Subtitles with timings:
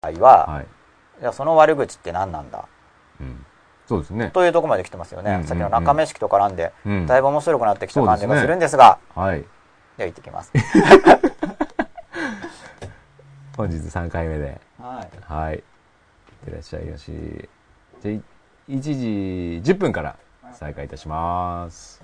[0.00, 0.66] 合は、はい。
[1.20, 2.66] じゃあその悪口って何なんだ？
[3.20, 3.44] うん。
[3.86, 4.30] そうですね。
[4.32, 9.44] というところまで来てますよね、うんうんうんさっきの中目式と絡んで、うんだいぶ面白くなってきた感じがするんですがはい。
[9.96, 10.52] では行ってきます
[13.56, 14.60] 本日3回目で。
[14.78, 15.54] はいはい。
[15.56, 15.62] いっ
[16.44, 17.48] てらっしゃいよし。
[18.00, 18.22] じゃあ、い
[18.68, 18.80] 1
[19.62, 20.16] 時10分から
[20.52, 22.00] 再開いたします。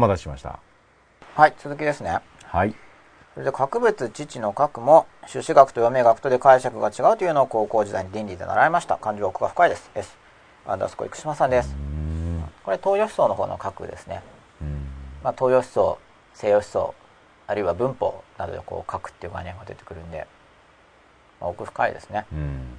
[0.00, 0.58] お待たせしました。
[1.34, 2.20] はい続きですね。
[2.44, 2.74] はい。
[3.34, 8.96] それで格物父の格も朱子学と読名学とで解釈が違うというのを高校時代に倫理で習いました。
[8.96, 9.90] 漢字は奥が深いです。
[9.94, 10.16] S
[10.66, 11.76] アンダースコ生島さんです。
[12.64, 14.22] これ東洋思想の方の格ですね、
[14.62, 14.86] うん。
[15.22, 15.98] まあ、東洋思想
[16.32, 16.94] 西洋思想
[17.46, 20.26] あるいは文法などでこう書くっていう概念が出てくるんで、
[21.42, 22.78] まあ、奥深いですね、うん。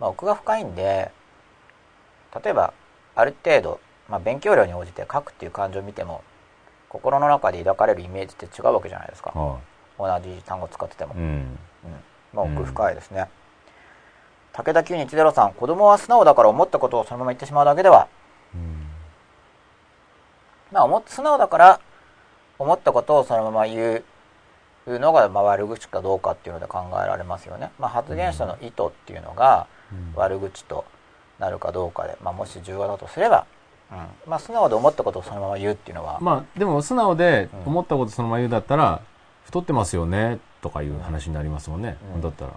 [0.00, 1.12] まあ、奥が深いんで
[2.42, 2.74] 例えば
[3.14, 6.24] ある程度、まあ、勉強量に応じて書くっていう感情を見ても
[6.88, 9.30] 心の中で抱かれるイメージって違うわけじゃないですか。
[9.30, 9.58] は
[9.98, 11.14] 同じ単語使ってても。
[11.14, 11.24] い、うん。
[11.24, 11.58] うん。
[12.32, 13.28] まあ、奥深いですね、
[14.52, 18.08] 武田910さん子供は素直だから思ったことをそのまま言ってしまうだけでは。
[18.54, 18.86] うん。
[20.72, 21.80] まあ素直だから
[22.58, 24.02] 思ったことをそのまま言
[24.86, 29.66] うのがまあ悪口かどうかっていうので考えられますよね、まあ、発言者の意図っていうのが
[30.14, 30.84] 悪口と
[31.38, 33.57] なるかどうかで、まあ、もし重要だとすれば、うん
[34.26, 37.72] まあ、素直で思ったことをそのまま言うっていうのは、まあでも素直でうん。
[37.72, 39.00] 思ったことそのまま言うだったら、
[39.44, 42.20] 太ってますよねとかいう話になりますもんね、うん。
[42.20, 42.52] だったら、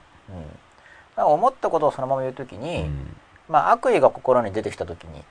[1.18, 3.16] うん、思ったことをそのまま言うときに、うん。
[3.48, 5.24] まあ、悪意が心に出てきたときに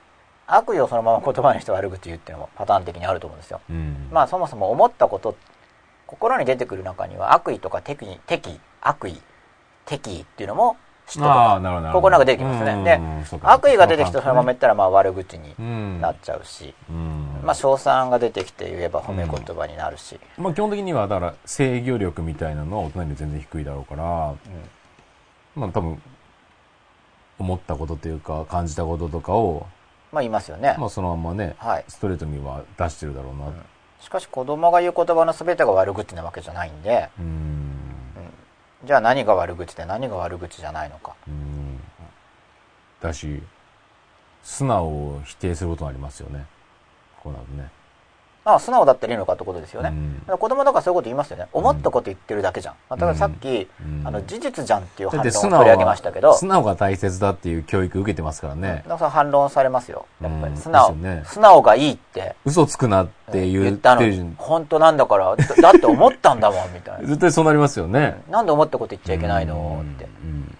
[0.47, 3.61] 悪意をそのまま言葉にして悪口言うっていうのもパターン的にあると思うんですよ。
[3.69, 4.09] うん。
[4.11, 5.35] まあそもそも思ったこと
[6.07, 9.21] 心に出てくる中には悪意とか敵意敵意悪意
[9.85, 10.77] 敵意っていうのも
[11.19, 12.71] 嫉妬とかここなんか出てきますね。
[12.71, 13.01] うんで
[13.43, 16.01] 悪意が出てきてそのまま言ったらまあ悪口にうん。
[16.01, 17.41] なっちゃうし、うん。
[17.43, 24.33] まあ称賛が出てきて言えば褒め言葉になるし、まあ基本的にはだから制御力みたいなのは大人より全然低いだろうから
[25.55, 26.01] まあ多分
[27.39, 29.65] 思ったことというか感じたこととかを
[30.11, 31.85] まあ言いますよね、まあそのままねはい。
[31.87, 33.47] ストレートには出してるだろうな。
[33.47, 33.53] うん。
[33.99, 37.80] しかし子供が言う言葉の全てが悪口なわけじゃないんで、うんうん
[38.83, 41.15] じゃあ何が悪口で何が悪口じゃないのか。
[41.27, 41.79] うん。
[43.01, 43.41] だし
[44.43, 46.45] 素直を否定することになりますよね。
[47.21, 47.69] こうなるとね。
[48.43, 49.89] まあ素直だったらいいのかってことですよね、
[50.27, 50.37] うん。
[50.37, 51.47] 子供だからそういうこと言いますよね。
[51.53, 54.01] 思ったこと言ってるだけじゃん、まあ、だからさっき、うん。
[54.07, 56.29] あの事実じゃんっていうだ反論を取り上げましたけど。
[56.29, 58.77] は素直が大切だっていう教育受けてますからね。
[58.77, 60.05] だからそれ反論されますよ。
[60.21, 60.53] やっぱうん。
[60.55, 61.23] り素直、ね。
[61.25, 62.35] 素直がいいって。
[62.45, 67.07] 嘘つくなって言っ言ったの本当なんだからだだって思ったんだもんみたいな。
[67.07, 68.21] 絶対そうなりますよね。
[68.29, 70.05] なんで思ったこと言っちゃいけないのって。
[70.23, 70.29] うん。
[70.29, 70.57] うん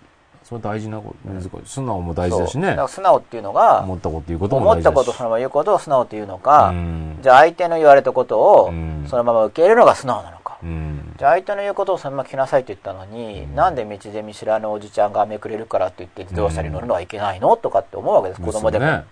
[0.51, 1.49] それ大事なこと難しい。
[1.63, 2.77] 素直も大事だしね。
[2.89, 7.19] 素直っていうのが思ったこと言うことも思ったことをそのまま言うことを素直というのか、うん。
[7.21, 9.05] じゃあ相手の言われたことをうん。
[9.07, 11.13] そのまま受け入れるのが素直なのか、うん。
[11.17, 19.05] じゃあ相手の言うことをそのまま聞きなさいと言ったのに、なんで道で見知らぬおじちゃんがめくれるからって言って自動車に乗るのはいけないのとかって思うわけです子供でも、ね。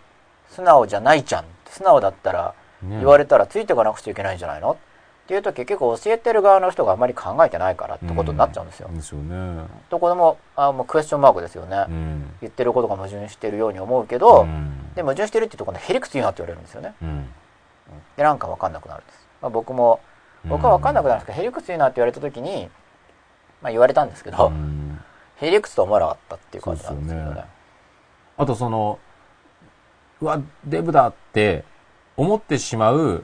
[0.49, 1.45] 素直じゃないじゃん。
[1.69, 2.53] 素直だったら
[2.83, 4.75] ね言われたらついていかなくちゃいけないんじゃないの
[5.29, 9.63] っていうと結局教えてる側の人があまり考えてないからってことになっちゃうんですよ、ですよね。
[9.87, 12.33] と子供あもうクエスチョンマークですよね、うん。
[12.41, 14.91] 言ってることが矛盾してるように思うけど、うん。
[14.95, 16.95] で矛盾してるってと今度へりくつ言うなって言われるんですよね。
[17.03, 17.29] うん。
[18.17, 19.99] でなんか分かんなくなるんです、まあ、僕も
[20.45, 22.67] 僕は分かんなくなるんですけどへりくつ言うなって言われた時に、
[23.61, 24.99] まあ、言われたんですけど、うん。
[25.41, 27.45] へりくつと思わなかったっていう感じなんですけどね。
[28.35, 28.97] あとその
[30.21, 31.65] うわデブだって
[32.17, 33.23] 思ってしまう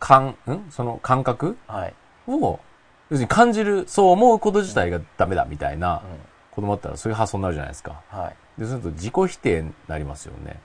[0.00, 0.66] 感ん？
[0.70, 1.56] その感覚？
[1.68, 1.94] はい、
[2.26, 2.58] を
[3.10, 6.02] 要するに感じるそう思うこと自体がダメだみたいな
[6.52, 7.92] う子供だったらそういう発想になるじゃないですか。
[7.92, 8.60] んはい。
[8.60, 10.60] でそうすると自己否定になりますよね。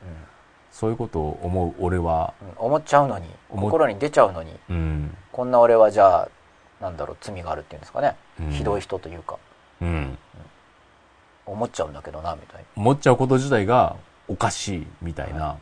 [0.71, 2.47] そういうことを思う俺はうん。
[2.47, 5.17] うん思っちゃうのに思っ心に出ちゃうのにうん。
[5.31, 6.29] こんな俺はじゃあ
[6.81, 8.49] なんだろう罪があるっていうんですかね、うん。
[8.51, 9.37] ひどい人というか。
[9.81, 10.17] うん。
[11.45, 13.95] 思っちゃうんだけどなみたいな、思っちゃうこと自体が
[14.27, 15.57] おかしいみたいな、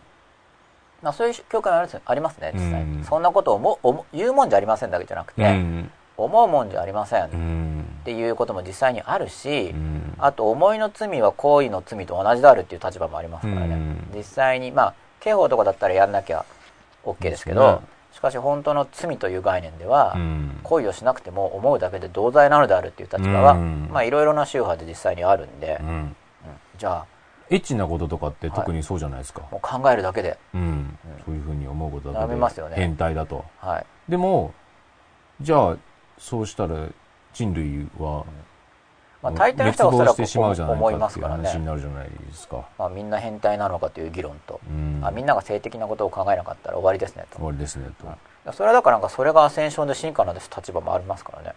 [1.03, 5.91] まあ、そういう教会ありますありますね実際、うんそんなことを思思言うもんじゃありませんだけじゃなくて、うん。
[6.15, 7.23] 思うもんじゃありません。
[7.25, 7.85] っうん。
[8.05, 10.15] ていうことも実際にあるし、うん。
[10.17, 14.17] あと思いの罪は行為の罪と同じであるっていう立場もありますからね、うん。
[14.17, 16.45] 実際にまあ刑法とかだったらやんなきゃ
[17.03, 20.59] OK ですけどしかし本当の罪という概念では、うん。
[20.63, 23.89] 行為をしなくても思うだけで同罪なのであるっていう立場は、うん。
[23.91, 25.81] まあいろいろな宗派で実際にあるんで、
[26.77, 27.05] じゃあ
[27.49, 30.97] エッチなこととかって特にそうじゃないですか、もう考えるだけで、うん。
[31.25, 32.75] そういうふうに思うことだけダでメますよね。
[32.75, 33.45] 変態だと。
[33.59, 34.53] はい、でも
[35.41, 35.77] じゃあ
[36.17, 36.87] そうしたら
[37.33, 38.25] 人類は
[39.23, 47.37] まあ、大抵の人はおそらく滅亡してしまうじゃない思いかっていうますからね、話になるじゃないですか、まあ、みんな変態なのかという議論と、うん、あみんなが性的なことを考えなかったら終わりですねと。
[47.37, 47.89] 終わりですね
[48.45, 51.53] と、それはだからなんかそれがアセンションで進化なんです立場もありますからね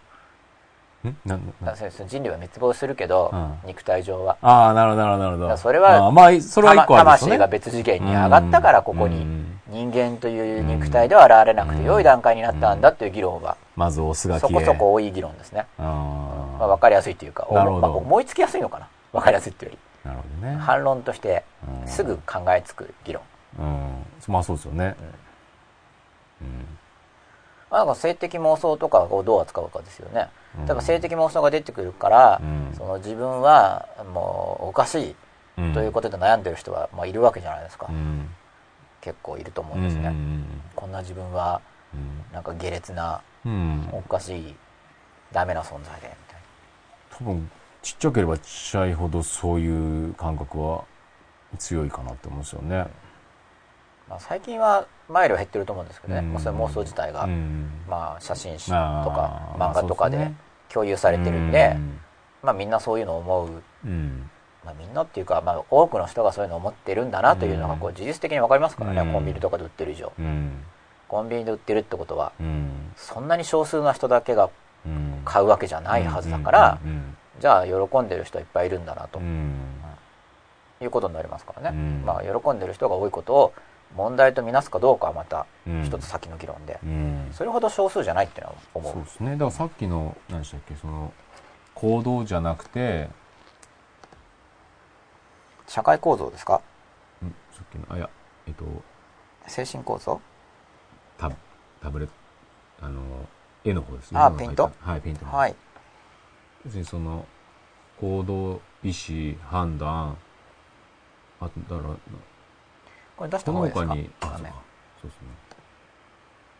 [1.24, 3.54] 人類は滅亡するけど、うん。
[3.66, 4.36] 肉体上は。
[4.42, 7.18] ああなるほどなるほどそれはまあそれは一個あるね。
[7.18, 9.60] 魂が別次元に上がったからここにうん。
[9.68, 18.88] 人間という肉体では現れなくて良い段階になったんだっていう議論はまずオスがそこそこ多い議論ですね、あまあ、分かりやすいというかまあ思いつきやすいのかな？
[19.12, 20.54] 分かりやすいっていうよあなるほどね。
[20.54, 21.44] り反論として
[21.82, 21.88] うん。
[21.88, 23.22] すぐ考えつく議論。
[23.58, 24.06] うん。
[24.28, 24.96] まあそうですよね、
[27.70, 30.66] まあ、なんか性的妄想とかをどう扱うかですよねうん。
[30.66, 32.74] 例えば性的妄想が出てくるから、うん。
[32.76, 35.16] その自分はもうおかしい
[35.58, 35.72] うん。
[35.72, 38.28] ということで悩んでる人は、まあ、いるわけじゃないですか、うん。
[39.00, 40.44] 結構いると思ううんんですね、うん
[40.74, 41.60] こんな自分は
[42.32, 43.22] なんか下劣な
[43.92, 44.54] おかしい
[45.32, 46.40] ダメな存在でみたい
[47.10, 47.50] 多分
[47.82, 50.84] ちっちゃければちっちゃいほどそういう感覚は
[51.58, 52.76] 強いかなって思うんですよね。
[52.76, 52.88] な、
[54.10, 56.32] まあ、最近は前よりは減ってると思うんですけどね、うん。
[56.32, 57.70] もうそれ妄想自体が、うん。
[57.88, 60.30] まあ、写真誌とあかー漫画とかで
[60.72, 62.00] 共有されてるんで、うん。
[62.42, 64.30] まあ、みんなそういうのを思う、うん。
[64.64, 69.12] まあ、みんなっていうか、まあ、多くの人がそういうのを思ってるんだなというのがこう事実的に分かりますからね、うん。
[69.12, 70.12] コンビニとかで売ってる以上。
[70.18, 70.64] うん。
[71.08, 72.92] コンビニで売ってるってことはうん。
[72.96, 74.50] そんなに少数な人だけが
[74.84, 75.22] うん。
[75.24, 77.16] 買うわけじゃないはずだから、うん。
[77.40, 79.18] じゃあ喜んでる人はいっぱいいるんだなと。
[79.18, 79.54] うん。
[80.80, 82.02] いうことになりますからね、うん。
[82.04, 83.52] まあ、喜んでる人が多いことを
[83.94, 85.82] 問題とみなすかどうかはまたうん。
[85.84, 87.28] 一つ先の議論で、うん。
[87.32, 88.92] それほど少数じゃないっていうのは思う。
[88.92, 89.32] そうですね。
[89.32, 91.12] だからさっきの何でしたっけその
[91.74, 93.08] 行動じゃなくて
[95.66, 96.60] 社会構造ですか？
[97.24, 98.08] んさっきのあいや
[98.46, 98.64] えっと
[99.46, 100.20] 精神構造？
[101.18, 101.30] タ
[101.82, 102.14] タブレット
[102.82, 103.00] あの
[103.64, 104.20] 絵の方ですね。
[104.20, 104.68] あ今の書いた。
[104.68, 104.90] ペイント？
[104.90, 105.54] はいペイントのはい。
[106.64, 107.26] 要するにその
[108.00, 110.16] 行動意思判断
[111.40, 111.94] あとだから
[113.16, 113.88] これ出した方がいいですか？
[113.88, 114.52] 他にあ画面
[115.00, 115.28] そうですね。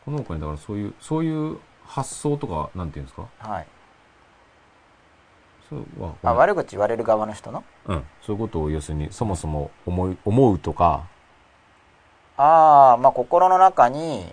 [0.04, 3.26] この他にだからそういうそういう発想とかなんていうんですか？
[3.38, 3.66] はい。
[5.68, 7.64] そうはあ悪口言われる側の人の？
[7.86, 11.06] うん、そういうことを要するにそもそも思い思うとか。
[12.36, 14.32] ああまあ心の中に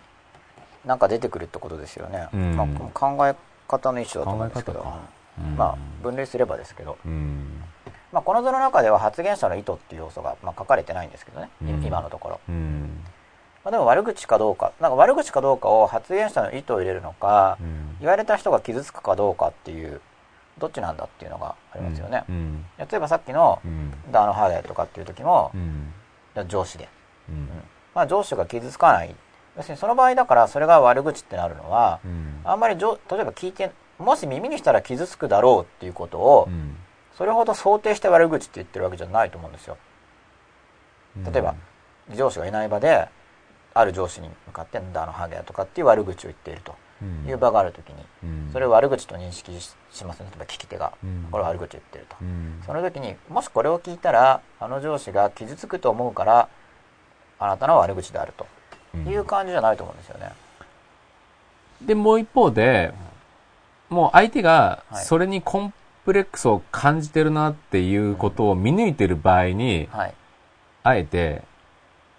[0.85, 2.55] なんか出てくるってことですよね、うん。
[2.55, 3.35] まあ、考え
[3.67, 4.85] 方の一種だと思うんですけど。
[5.57, 7.63] まあ分類すればですけど、うん
[8.13, 11.83] まあ、この図の中では発言者の意図っていう要素が、まあ、書かれてないんですけどね、いうん。
[11.83, 13.03] 今のところ、うん。
[13.65, 14.71] まあ、でも悪口かどうか。
[14.79, 17.97] なんか悪口かどうかを発言者の意図を入れるのか、うん。
[17.99, 19.99] 言われた人が傷つくかどうかっていう
[20.59, 22.65] どっちなんだっていうのがありますよね、うん。
[22.77, 23.91] 例えばさっきのうん。
[24.11, 26.47] ダーノハーゲとかっていう時もう、ん。
[26.47, 26.87] 上司で、
[27.29, 27.49] うん。
[27.95, 29.15] まあ、上司が傷つかない。
[29.57, 32.41] 要するにその場合だからそれが悪口ってなるのはうん。
[32.43, 36.77] あんまり上例えば聞いてもし耳にしたら傷つくだろうっていうことをうん
[37.17, 39.77] それほど想定して悪口って言ってるわけじゃないと思うんですよ。
[41.31, 41.55] 例えば
[42.15, 43.07] 上司がいない場で
[43.73, 46.75] ある上司に向かって「ダーノハーゲとかっていう悪口を言っていると。
[47.01, 47.29] うん。
[47.29, 48.49] いう場がある時にうん。
[48.53, 50.27] それを悪口と認識ししますね。
[50.31, 50.93] 例えば聞き手が。
[51.03, 51.27] うん。
[51.31, 52.15] これは悪口言ってると。
[52.21, 52.61] うん。
[52.65, 56.49] その時にもしこれを聞いたらあの上司が傷つくと思うから
[57.39, 58.47] あなたの悪口であると。
[58.95, 59.07] うん。
[59.07, 60.31] いう感じじゃないと思うんですよね。
[61.81, 62.93] でもう一方で
[63.89, 65.05] もう相手がはい。
[65.05, 65.73] それにコン
[66.05, 70.13] プレックスを感じてるなっていうことを見抜いてる場合にはい、
[70.83, 71.43] あえて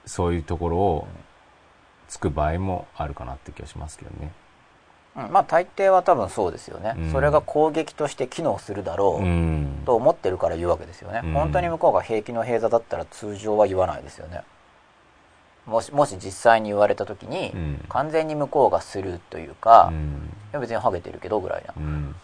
[0.06, 1.08] そういうところを
[2.08, 4.32] つく場合もあるかなって気がしますけどね。
[5.16, 7.12] うんまあ大抵は多分そうですよね、うん。
[7.12, 9.82] それが攻撃として機能するだろううん。
[9.86, 11.32] と思ってるから言うわけですよね、うん。
[11.34, 14.42] 本当に向こうが平気の平座だったら通常は言わないですよね。
[15.66, 17.84] もしもし実際に言われた時に、うん。
[17.88, 20.30] 完全に向こうがスルーというか、いうん。
[20.52, 22.16] や別にハゲてるけどぐらいな、うん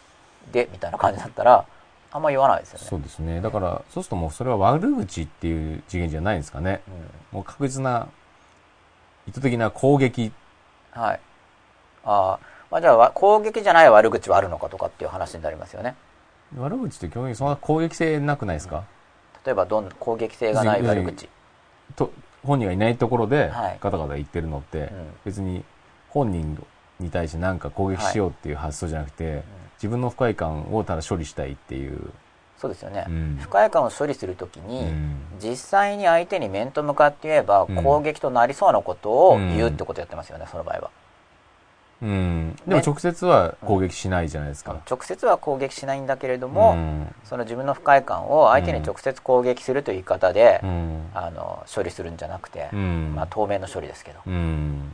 [0.53, 1.65] でみたいな感じだったら
[2.13, 2.87] あんま言わないですよね。
[2.89, 3.41] そうですね。
[3.41, 6.83] だから、そうするともうそれは悪口っていう次元じゃないんですかね。
[7.33, 7.37] うん。
[7.37, 8.09] もう確実な、
[9.29, 10.33] 意図的な攻撃。
[10.91, 11.21] はい。
[12.05, 15.95] あー、まあ、じゃあわ攻撃じゃない悪口はあるのかとかっていう話になりますよね。
[16.59, 18.85] 悪口って基本的にそんな攻撃性なくないですか、
[19.45, 21.29] 例えばどん攻撃性がない悪口。
[21.95, 22.13] と
[22.45, 23.79] 本人がいないところではい。
[23.81, 24.89] ガタガタ言ってるのって、うん。
[25.25, 25.65] 別に
[26.09, 26.61] 本人
[26.99, 29.45] に対して何か攻撃しようっていう発想じゃなくて、
[29.81, 32.11] 自分の不快感をただ処理したいっていう。
[32.59, 40.91] そうですよね、うん不快感を処理するときに、うん実際に相手に面と向かって言えばうん攻撃となりそうなことを言うってことやってますよね、その場合は
[42.03, 42.57] うん。
[42.67, 44.77] でも直接は攻撃しないじゃないですか。
[44.91, 51.11] 直接は攻撃しないんだけれども、うんその自分の不快感を相手に直接攻撃するという言い方で、うん。
[51.15, 53.13] あの処理するんじゃなくて、うん。
[53.15, 54.93] まあ、当面の処理ですけど、うん。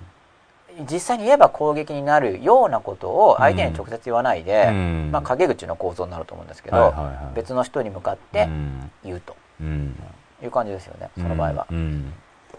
[0.91, 9.97] 実際に言えば攻撃になるようなことを相手に直接言わないで、うんまあ、陰口の構造になると思うんですけど、はいはいはい別の人に向かってうん言うとうん。
[10.43, 12.13] いう感じですよね、その場合は、うん。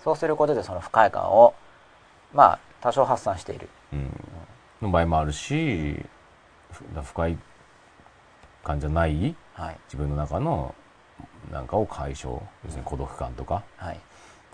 [0.03, 1.53] そうすることでその不快感を
[2.33, 4.24] まあ多少発散しているうん。
[4.81, 6.03] の場合もあるし、
[6.71, 7.38] ふ不快
[8.63, 10.74] 感じゃないはい自分の中の
[11.51, 14.00] なんかを解消、要するに孤独感とかはい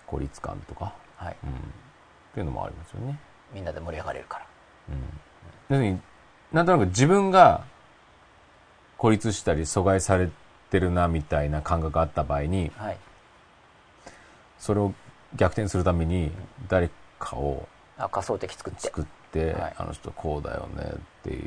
[0.05, 1.50] 孤立感とか、はいうん。
[1.50, 1.53] っ
[2.34, 3.17] ていうのもありますよね。
[3.54, 4.46] みんなで盛り上がれるから。
[4.90, 4.96] うん。
[5.70, 6.00] 要するに、
[6.52, 7.64] なんとなく自分が
[8.98, 10.30] 孤立したり阻害され
[10.70, 12.98] てるなみたいな感覚があった場合に、はい。
[14.60, 14.94] それを
[15.36, 16.32] 逆転するために
[16.70, 17.68] 誰かを
[17.98, 18.80] あ仮想敵作って。
[18.82, 19.74] 作って、はい。
[19.78, 20.88] あの人こうだよねっ
[21.24, 21.38] て言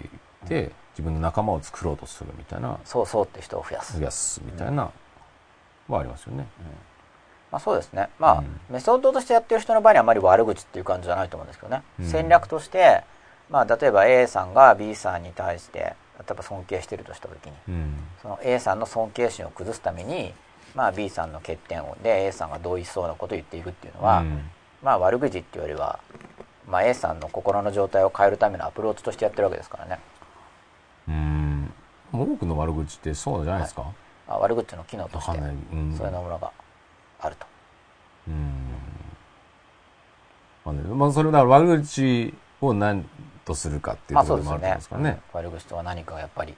[0.44, 4.90] って、自分の仲間を作ろうとするみたいな、そうそうって人を増やす、増やすみたいな、
[5.88, 6.46] はありますよね。
[7.56, 8.10] まあ、そうですね。
[8.18, 8.60] まあ、うん。
[8.68, 12.06] メソッドとしてやってる人の場合にはあまり悪口っていう感じじゃないと思うんですけどね、うん。
[12.06, 13.02] 戦略として、
[13.48, 15.94] まあ、例えば A さんが B さんに対して例
[16.30, 17.94] えば尊敬してるとした時にうん。
[18.20, 20.34] その A さんの尊敬心を崩すために、
[20.74, 24.50] まあ、B さんの欠点をで A さんが同意しそうなことを言っていくっていうのは、うん。
[24.82, 25.98] まあ悪口っていうよりは、
[26.68, 29.98] まあ、A さんの心の状態を変えるためのアプローチとしてやってるわけですからね、
[31.08, 31.72] うん。
[32.12, 33.84] 多くの悪口ってそうじゃないですか、
[34.28, 36.52] まあ、悪口の機能としてそういうものが
[37.26, 37.46] あると。
[38.28, 38.66] うん。
[40.98, 43.04] まあそれだから悪口を何
[43.44, 45.04] とするかっていうまあところでもあるんですよね。
[45.04, 45.20] ですかね。
[45.32, 46.54] 悪口とは何かがやっぱり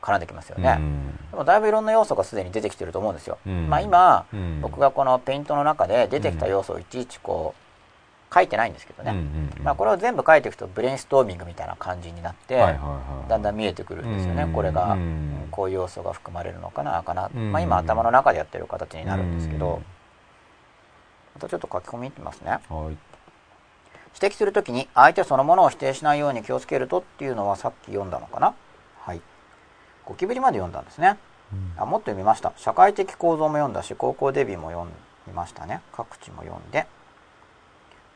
[0.00, 1.18] 絡んできますよね、うん。
[1.30, 3.68] でもだいぶいろんな要素がすでに出てきてると思うんですよ、うん。
[3.68, 4.60] まあ今、うん。
[4.60, 7.54] 僕がこのペイントの中で出てきた要素をいちいちこ
[8.30, 9.14] う書いてないんですけどね、
[9.62, 12.56] まあ、これを全部書いていくとブレインストーミングみたいな感じになって、
[13.28, 14.52] だんだん見えてくるんですよね、うん。
[14.52, 14.96] これが、
[15.50, 17.52] こういう要素が含まれるのかなかな、うん。
[17.52, 19.84] まあ、今頭の中でやってる形になるんですけど、うん
[21.34, 22.50] またちょっと書き込みいってみますね。
[22.50, 22.60] はい。
[24.20, 28.54] 指摘するときに相手そのものを否定しないように気をつけるとっていうのはさっき読んだのかな？
[29.00, 29.20] はい。
[30.04, 31.18] ゴキブリまで読んだんですね。
[31.76, 32.52] あもっと読みました。
[32.56, 34.88] 社会的構造も読んだし高校デビューも読
[35.26, 35.80] みましたね。
[35.92, 36.86] 各地も読んで。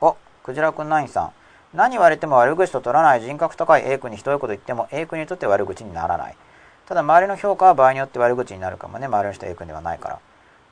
[0.00, 1.32] おクジラくんナインさん。
[1.74, 3.20] 何言われても悪口と取らない。
[3.20, 3.82] 人格高い。
[3.84, 6.36] A 君にひどいこと言っても A 君にとって悪口にならない。
[6.86, 9.06] ただ周りの評価は場合によって悪口になるかもね。
[9.06, 10.20] 周りの人は A 君ではないから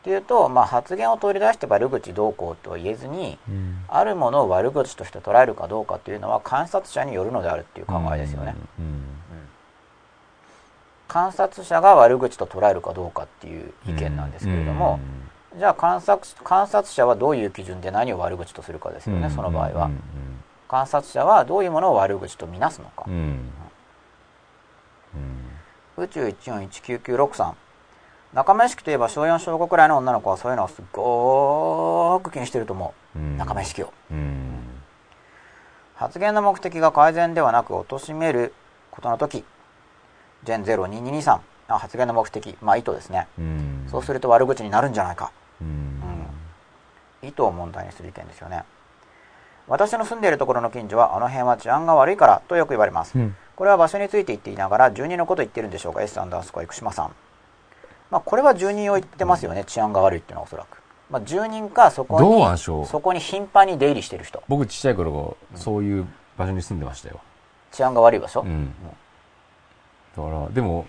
[0.06, 3.84] っていうと、まあ、発言を取り出して悪口どうこうとは言えずにうん。
[3.88, 9.02] あるものを悪口として捉えるかどうかというのは観察者によるのであるっていう考えですよね、うん。
[11.08, 15.00] 観察者が悪口と捉えるかどうかっていう意見なんですけれども、
[15.56, 20.00] じゃあ観察観察者はどういう基準で何を悪口とするかですよね、その場合は、うん。
[20.68, 23.06] 観察者はどういうものを悪口とみなすのか、
[25.96, 27.54] 宇宙1419963
[28.32, 33.36] 仲間意識といえば小4小5くらいの女の子はそういうのをすっごーく気にしてると思う、うん。
[33.38, 33.92] 仲間意識を。
[34.10, 34.58] うん。
[35.94, 38.52] 発言の目的が改善ではなく貶める
[38.90, 39.44] ことの時
[40.44, 42.56] ジェン02223あ発言の目的。
[42.60, 43.86] まあ意図ですね、うん。
[43.90, 45.32] そうすると悪口になるんじゃないか。
[45.60, 46.00] うん。
[47.22, 48.64] 意図を問題にする意見ですよね。
[49.66, 53.34] 私の住んでいるところの近所はあの辺は治安が悪いからとよく言われます、うん。
[53.56, 57.10] これは場所について言っていながら住人のこと言ってるんでしょうか？S アンダースコア生島さん
[58.10, 60.82] まあこれは住人を言ってますよね治安が悪いっていうのはおそらく。
[61.10, 64.42] まあ住人かそこどうなんでしょうにそこに頻繁に出入りしてる人。
[64.48, 67.20] 僕ちっちゃい頃そういう場所に住んでましたよ、
[67.70, 68.74] 治安が悪い場所、うん、
[70.16, 70.86] だからでも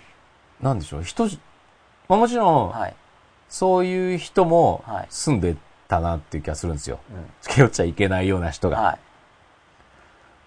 [0.60, 1.02] なんでしょう？
[1.04, 1.38] 人じ、
[2.08, 2.96] まあ、もちろんはい、
[3.48, 5.06] そういう人もはい。
[5.08, 6.98] 住んでたなっていう気がするんですよ。
[7.10, 7.26] うん。
[7.40, 8.98] 付き合っちゃいけないような人が、はい。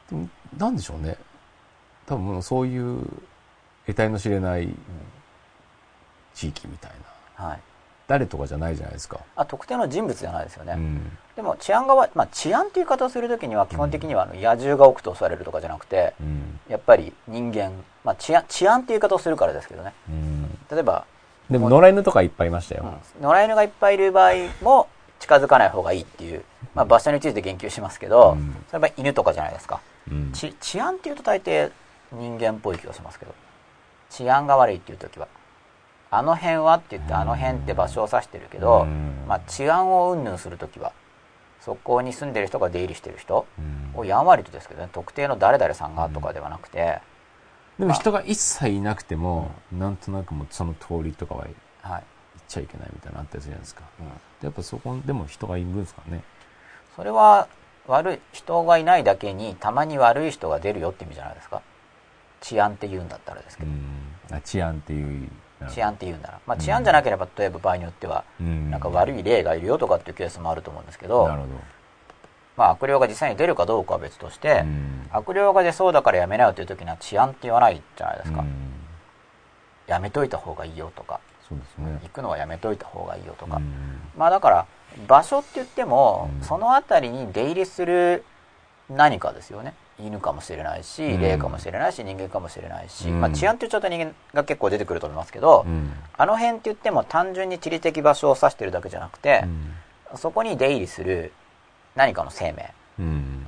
[0.09, 1.17] でもなんでしょうね。
[2.05, 3.07] 多分もうそういう
[3.87, 4.69] 得体の知れない
[6.33, 6.91] 地域みたい
[7.37, 7.45] な。
[7.45, 7.59] はい、
[8.07, 11.17] 誰とかじゃないじゃないですか、あ特定の人物じゃないですよね、うん。
[11.35, 16.59] でも治安がわ、まあ、治安っていう言い方をするときには基本的にはあの野獣が多くと襲われるとかじゃなくてうん。
[16.69, 17.71] やっぱり人間、
[18.03, 19.93] まあ、治安治安っていう言い方をするからですけどね。
[20.09, 21.05] うん、例えば、
[21.49, 22.85] でも野良犬とかいっぱいいましたよ、
[23.19, 23.23] うん。
[23.23, 24.87] 野良犬がいっぱいいる場合も
[25.19, 26.43] 近づかない方がいいっていう、
[26.75, 28.55] まあ、場所について言及しますけど、うん。
[28.69, 29.79] それは犬とかじゃないですか。
[30.09, 30.31] うん。
[30.31, 31.71] ち治安っていうと大抵
[32.11, 33.33] 人間っぽい気がしますけど。
[34.09, 35.27] 治安が悪いっていう時は
[36.11, 40.91] あの辺はって言ってあの辺って場所を指してるけど、うんまあ、治安を云々する時は
[41.61, 46.99] そこに住んでる人が出入りしてる人うんをやんわりとですけどね特定の誰々さんがとかではなくて、
[47.77, 52.03] でも人が一切いなくても、なんとなくもうその通りとかは行っはい
[52.47, 53.83] ちゃいけないみたいなのあったりするじゃないですか。
[53.99, 54.07] うん、
[54.45, 56.23] やっぱそこでも人がいるんですかね。
[56.95, 57.47] それは
[57.87, 61.61] 悪い人がいないだけにたまに悪い人が出るよって意味じゃないですか
[62.41, 64.35] 治安って言うんだったらですけど、うん。
[64.35, 65.29] あ治安っていう。
[65.69, 66.29] 治安って言うんな。
[66.29, 68.71] ら、まあ、治安じゃなければ例えば場合によってはうん。
[68.71, 71.29] なんか悪い例がいるよとかっていうケースもあると思うんですけど、
[72.57, 74.65] まあ、悪霊が実際に出るかどうかは別として。
[75.11, 78.47] 悪霊が出そうだからやめなよという時には治安って言わないじゃないですか、うん。
[79.87, 81.99] やめといた方がいいよとかそうですね。
[82.03, 83.99] 行くのはやめといた方がいいよとか、うん。
[84.17, 84.65] まあだから
[85.07, 86.45] 場所って言っても、うん。
[86.45, 88.23] その辺りに出入りする
[88.89, 89.73] 何かですよね
[90.05, 91.21] 犬かもしれないしうん。
[91.21, 93.21] 霊かもしれないし人間かもしれないし、うん。
[93.21, 95.93] まあ、治安って言っちゃうと人間が結構出てくると思いますけど、うん。
[96.17, 99.43] あの辺って言っても単純に地理的場所を指してるだけじゃなくて
[100.11, 100.17] う、ん。
[100.17, 101.33] そこに出入りする
[101.95, 103.47] 何かの生命うん。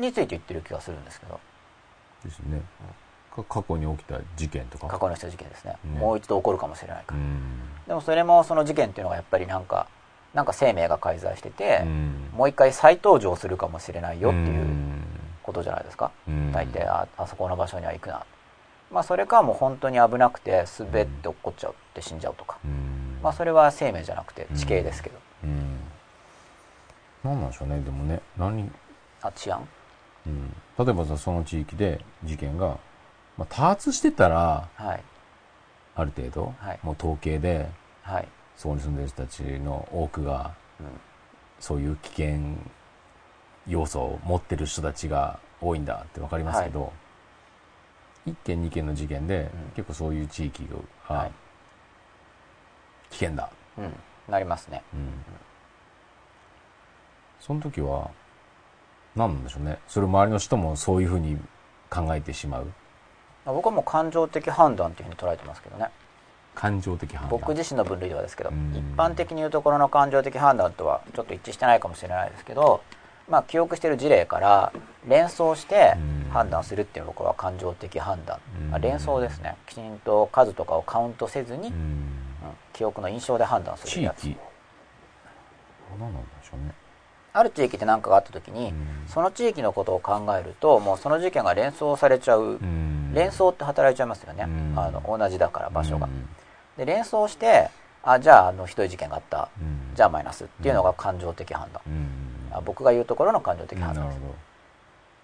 [0.00, 1.40] について言ってる気がするんですけど。
[2.24, 2.60] ですね。
[3.34, 4.88] か過去に起きた事件とか。
[4.88, 5.76] 過去の人事件ですね。
[5.84, 5.98] ね。
[6.00, 7.60] もう一度起こるかもしれないから、うん。
[7.86, 9.86] でもそれもその事件っていうのがやっぱりなんか
[10.34, 12.30] なんか生命が介在してて、うん。
[12.36, 15.02] もう一回再登場するかもしれないよっていううん
[15.46, 16.52] ことじゃないですか、うん。
[16.52, 18.26] 大抵ああそこの場所には行くな。
[18.90, 23.18] まあそれかもう本当に危なくて滑って落っこっちゃうって死んじゃうとか、うん。
[23.22, 25.80] まあそれは生命じゃなくて地形ですけど、ううん
[27.24, 27.80] 何なんでしょうね。
[27.80, 28.70] でもね何、
[29.22, 29.66] あ治安？
[30.26, 32.78] うん、例えばさその地域で事件が、
[33.38, 35.02] まあ、多発してたらはい。
[35.94, 36.78] ある程度、はい。
[36.82, 37.68] もう統計で
[38.02, 40.86] はい、そこに住んでる人たちの多くがうん。
[41.58, 42.38] そういう危険
[43.66, 46.92] 要素を持ってる人たちが多いんだって分かりますけど、
[48.26, 49.48] 1件2件の事件で、うん。
[49.74, 50.66] 結構そういう地域
[51.08, 51.32] が、はい。
[53.10, 53.48] 危険だ、
[53.78, 53.92] うん、
[54.28, 54.82] なりますね。
[54.92, 55.08] うん、
[57.40, 58.10] その時は
[59.14, 59.78] 何なんでしょうね。
[59.88, 61.38] それ周りの人もそういうふうに
[61.88, 62.64] 考えてしまう。
[63.44, 65.88] まあ僕はもう感情的判断というふうに捉えてますけどね。
[66.54, 67.30] 感情的判断。
[67.30, 68.74] 僕自身の分類ではですけどうん。
[68.74, 72.82] 一般的に言うところの感情的判断とはちょっと一致してないかもしれないですけど
[73.28, 74.72] まあ記憶している事例から
[75.06, 76.16] 連想してうん。
[76.36, 78.70] 判断するっていう僕は感情的判断、うん。
[78.70, 79.56] まあ、連想ですね。
[79.66, 82.12] きちんと数とかをカウントせずに、ううんん
[82.74, 84.24] 記憶の印象で判断する地やつ。
[84.24, 84.36] 域。
[85.98, 86.74] 何なんでしょうね。
[87.32, 89.04] ある地域で何かがあった時に、うん。
[89.06, 93.14] その地域のことを考えるともうその事件が連想されちゃう、うん。
[93.14, 94.74] 連想って働いちゃいますよね、うん。
[94.78, 96.28] あの同じだから場所が、うん。
[96.76, 97.70] で連想して
[98.02, 99.48] あじゃああのひどい事件があった。
[99.58, 99.94] うん。
[99.94, 101.80] じゃあマイナスっていうのが感情的判断、
[102.64, 104.20] 僕が言うところの感情的判断です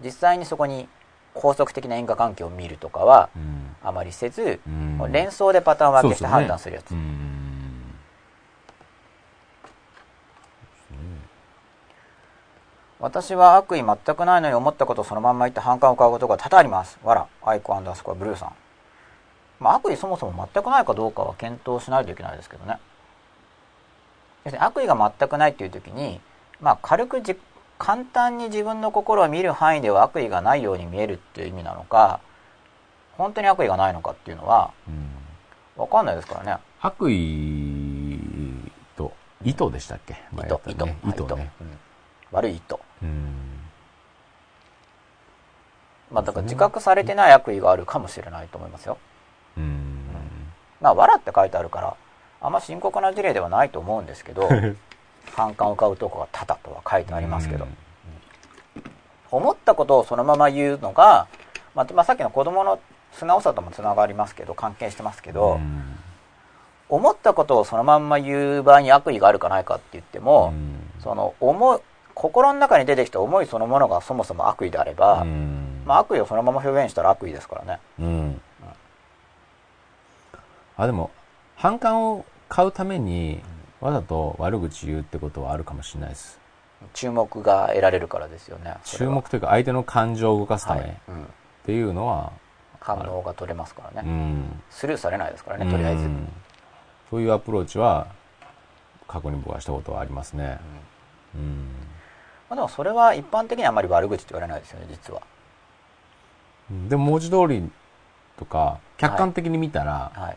[0.05, 0.88] 実際にそこに
[1.35, 3.62] 高速的な因果関係を見るとかはうん。
[3.83, 5.12] あまりせず、うん。
[5.12, 7.95] 連想でパターン分けして判断するやつ、うん。
[13.01, 16.99] 私は悪意全くないのに思ったことをそのまんま言って反感を買うことが多々あります。
[17.03, 18.53] わらアイコアンダースコアブルーさん、
[19.59, 22.79] まあ、悪意そもそも全くないかどうかは検討しないといけないですけどね。
[24.59, 26.21] 悪意が全くないっていう時に、
[26.62, 27.37] まあ、軽くじ
[27.79, 32.20] 簡単に自分の心を見る範囲では悪意がないように見えるっていう意味なのか
[33.18, 35.11] 本当に悪意がないのかっていうのはうん。
[35.77, 36.59] 分かんないですからね。
[36.81, 38.18] 悪意
[38.96, 39.12] と
[39.44, 40.14] 意図でしたっけ？
[40.33, 40.37] 意
[40.75, 40.96] 図、ね。
[41.05, 41.51] 意図意図ね。
[41.61, 41.79] うん
[42.31, 42.77] 悪い意図。
[43.03, 43.35] うん。
[46.11, 48.96] まあだから自覚されてない悪意があるかもしれないと思いますよ。
[49.57, 50.07] うん。
[50.81, 51.96] まあ、わらって書いてあるから、
[52.40, 54.48] あんま深刻な事例ではないと思うんですけど、
[55.31, 57.67] 反感を買うとこが多々とは書いてありますけど、
[59.31, 61.27] 思ったことをそのまま言うのが、
[61.75, 62.81] まあ、まあさっきの子供の
[63.13, 65.99] 素直さともつながりますけど、関係してますけど、うん。
[66.89, 71.01] 思ったことをそのまんま言う場合に悪意があるかないかって言っても、うん。
[71.03, 71.81] その思い、
[72.15, 75.83] 心の中に出てきた思いそのものがそもそも悪意であれば、うん。
[75.87, 77.81] まあ悪意をそのまま表現したら悪意ですからね。
[77.99, 78.41] うん。
[80.77, 81.11] あでも
[81.57, 83.41] 反感を買うために
[83.83, 86.38] わざと悪口言うってことはあるかもしれないです
[86.95, 88.75] 注目が得られるからですよね。
[88.85, 91.27] 注目というか相手の感情を動かすためっはいうん
[91.64, 92.33] ていうのは、
[92.81, 94.11] 反応が取れますからうね。
[94.11, 96.05] んスルーされないですからね、とりあえず。
[96.05, 96.29] うん
[97.09, 98.07] そういうアプローチは
[99.07, 100.59] 過去に僕はしたことはありますね
[101.35, 101.68] うん
[102.49, 105.23] まあ、でもそれは一般的にはあまり悪口って言われないですよね、実は。
[106.88, 107.71] でも文字通り
[108.38, 110.37] とか客観的に見たらはい。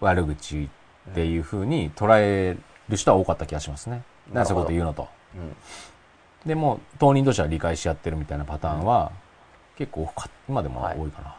[0.00, 0.70] 悪口
[1.10, 2.56] っていうふうに捉え
[2.88, 4.02] る人は多かった気がしますね。
[4.28, 5.08] うんなんでそういうこと言うのと。
[5.36, 5.56] うん。
[6.46, 9.12] でも当人同士は理解し合ってるみたいなパターンは
[9.76, 10.10] 結構
[10.48, 11.36] 今でも多いかな。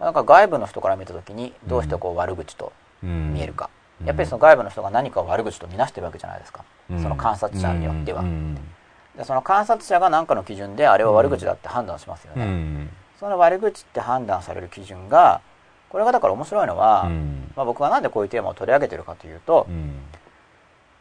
[0.00, 3.70] なんか外部の人から見たときに、どうしてこう悪口とうん見えるか。
[4.00, 6.64] うんやっぱりその外部の人が何かを悪口と見なしてるわけじゃないですか。
[6.90, 8.22] うんその観察者によっては。
[8.22, 8.58] うん
[9.16, 12.46] でその観察者が何かの基準であれは悪口だって判断しますようね。
[12.46, 15.40] んその悪口って判断される基準が、
[15.90, 19.92] これがだから面白いのは、うんまあ、僕がなんでこういうテーマを取り上げてるかというと、うん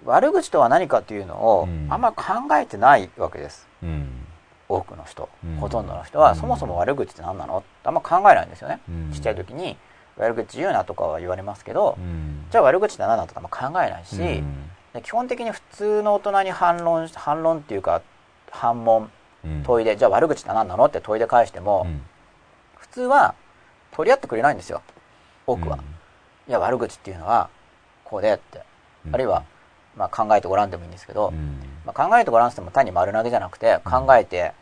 [0.05, 1.87] 悪口とは何かっていうのをうん。
[1.89, 2.23] あんまり考
[2.57, 3.67] えてないわけです。
[3.83, 4.25] うん。
[4.69, 5.55] 多くの人、うん。
[5.57, 6.35] ほとんどの人は、うん。
[6.37, 9.11] そもそも悪口って何なのってあんま考えないんですよね、うん。
[9.11, 9.77] ちっちゃい時に
[10.17, 12.45] 悪口言うなとかは言われますけど、うん。
[12.49, 14.69] じゃあ悪口って何だとかあんま考えないし、うん。
[14.93, 18.01] で基本的に普通の大人に反論反論っていうか
[18.49, 19.11] 反問
[19.43, 19.63] うん。
[19.63, 22.01] 問いで、じゃあ悪口って何なのって問いで返しても、うん。
[22.77, 23.33] 普通は
[23.91, 24.81] 取り合ってくれないんですよ。
[25.47, 25.81] 多くは、うん。
[25.81, 25.85] い
[26.47, 27.49] や悪口っていうのは
[28.03, 28.61] こうでって、
[29.07, 29.15] うん。
[29.15, 29.43] あるいは、
[29.95, 31.59] まあ、考えてごらんでもいいんですけど、うん。
[31.85, 34.53] まあ、考えてごらんっても単に丸投げじゃなくて考えて、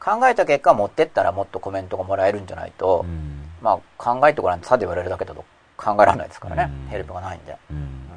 [0.00, 3.44] 考えた結果持ってったらもっとコメントがもらえるんじゃないと、うん。
[3.60, 5.44] まあ、考えてごらんってさで言われるだけだと
[5.76, 6.88] 考えられないですからね、うん。
[6.88, 8.08] ヘルプがないんで、うん。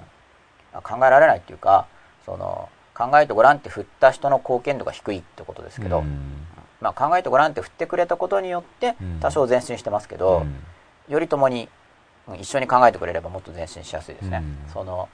[0.73, 1.87] まあ考えられないっていうか
[2.25, 6.45] その考えてごらんって振った人の貢献度が低いってことですけど、うん。
[6.79, 9.19] まあ、考えてごらんって振ってくれたことによってうん。
[9.19, 11.13] 多少前進してますけど、うん。
[11.13, 11.69] よりともに
[12.27, 14.71] うん一緒に考えてくれればもっと前進しやすいですね、うん。
[14.71, 15.09] その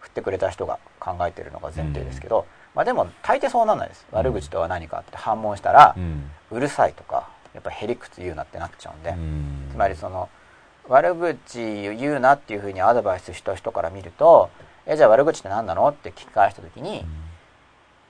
[0.00, 4.06] 振ってくれた人が考えてるのが前提ですけど、まあ、でも大抵そうなんないです。
[4.12, 6.30] 悪口とは何かって反問したらう、ん。
[6.50, 9.68] うるさいとかやっぱへりくつ言うなってなっちゃうんで、うん。
[9.72, 10.28] つまりその
[10.88, 14.50] 悪口を言うなっていうふうにアドバイスした人から見ると
[14.86, 17.04] えじゃあ悪口って何なのって聞き返した時に、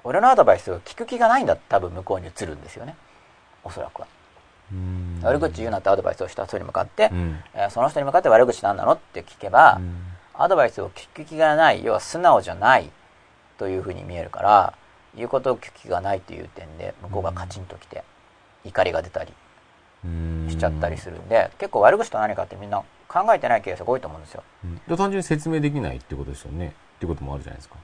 [0.04, 2.94] 俺のアドバイスを聞く気がないんだ多分向こうに移るんですよね。
[3.64, 4.06] おそらくは。
[4.72, 5.20] うん。
[5.22, 7.38] 悪口言うなってアドバイスをした人に向かって、うん。
[7.54, 10.04] えーその人に向かって悪口何なのって聞けば、うん
[10.40, 12.90] アドバイスを聞く気がない要は素直じゃない
[13.58, 14.72] というふうに見えるから
[15.16, 18.04] 言うことを聞く気がないという点で向こうがカチンときて
[18.64, 19.32] 怒りが出たり
[20.04, 20.46] うん。
[20.48, 24.44] しちゃったりするんで結構悪口と何かってみんな考えてないケースが多いと思うんですよ。
[24.64, 24.76] うん。
[24.86, 26.74] で単純に説明できないってことですよね。
[26.96, 27.76] ってこともあるじゃないですか。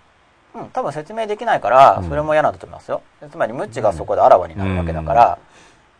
[0.55, 2.09] うん、多分説明できないからうん。
[2.09, 3.03] それも嫌なんだと思いますよ。
[3.31, 5.39] つまり無知がそこであらわになるわけだから、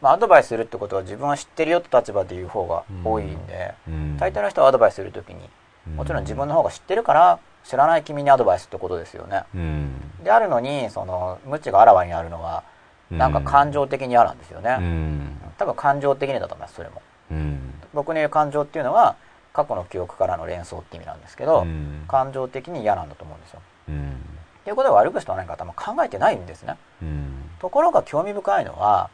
[0.01, 4.17] まあ、アドバイスするってことは自分は知ってるよって立場で言う方が多いんで、うん。
[4.19, 5.49] 大抵の人はアドバイスするときに
[5.97, 9.45] もちろん自分の方が知ってるから知らない君にアドバイスってことですよね。
[9.55, 9.93] うん。
[10.23, 12.63] であるのにその無知があらわにあるのは
[13.11, 15.39] なんか感情的に嫌なんですよね、うん。
[15.59, 17.03] 多分感情的にだと思いますそれも。
[17.31, 17.75] うん。
[17.93, 19.17] 僕の言う感情っていうのは
[19.53, 22.05] 過去の記憶からの連想って意味なんですけど、うん。
[22.09, 23.61] 感情的に嫌なんだと思うんですよ。
[23.89, 24.17] うん。
[24.65, 26.77] ということは悪口とは何か多分考えてないんですね。
[27.03, 27.51] うん。
[27.61, 29.11] ところが興味深いのは、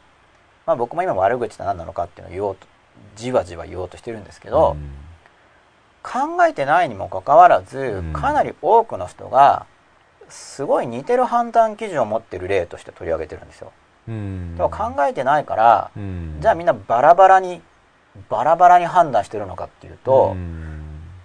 [0.65, 2.67] まあ、僕も今悪口って何なのかっていうのを言おうと
[3.15, 4.75] じわじわ言おうとしてるんですけど、
[6.03, 8.13] 考えてないにもかかわらず、うん。
[8.13, 9.65] かなり多くの人が
[10.29, 13.71] すごい似てる判断基準を持ってる例として取り上げてるんですよ。
[14.07, 14.55] うん。
[14.55, 16.37] でも考えてないから、うん。
[16.39, 17.61] じゃあみんなバラバラに
[18.29, 20.77] バラバラに判断してるのかっていうと、うん。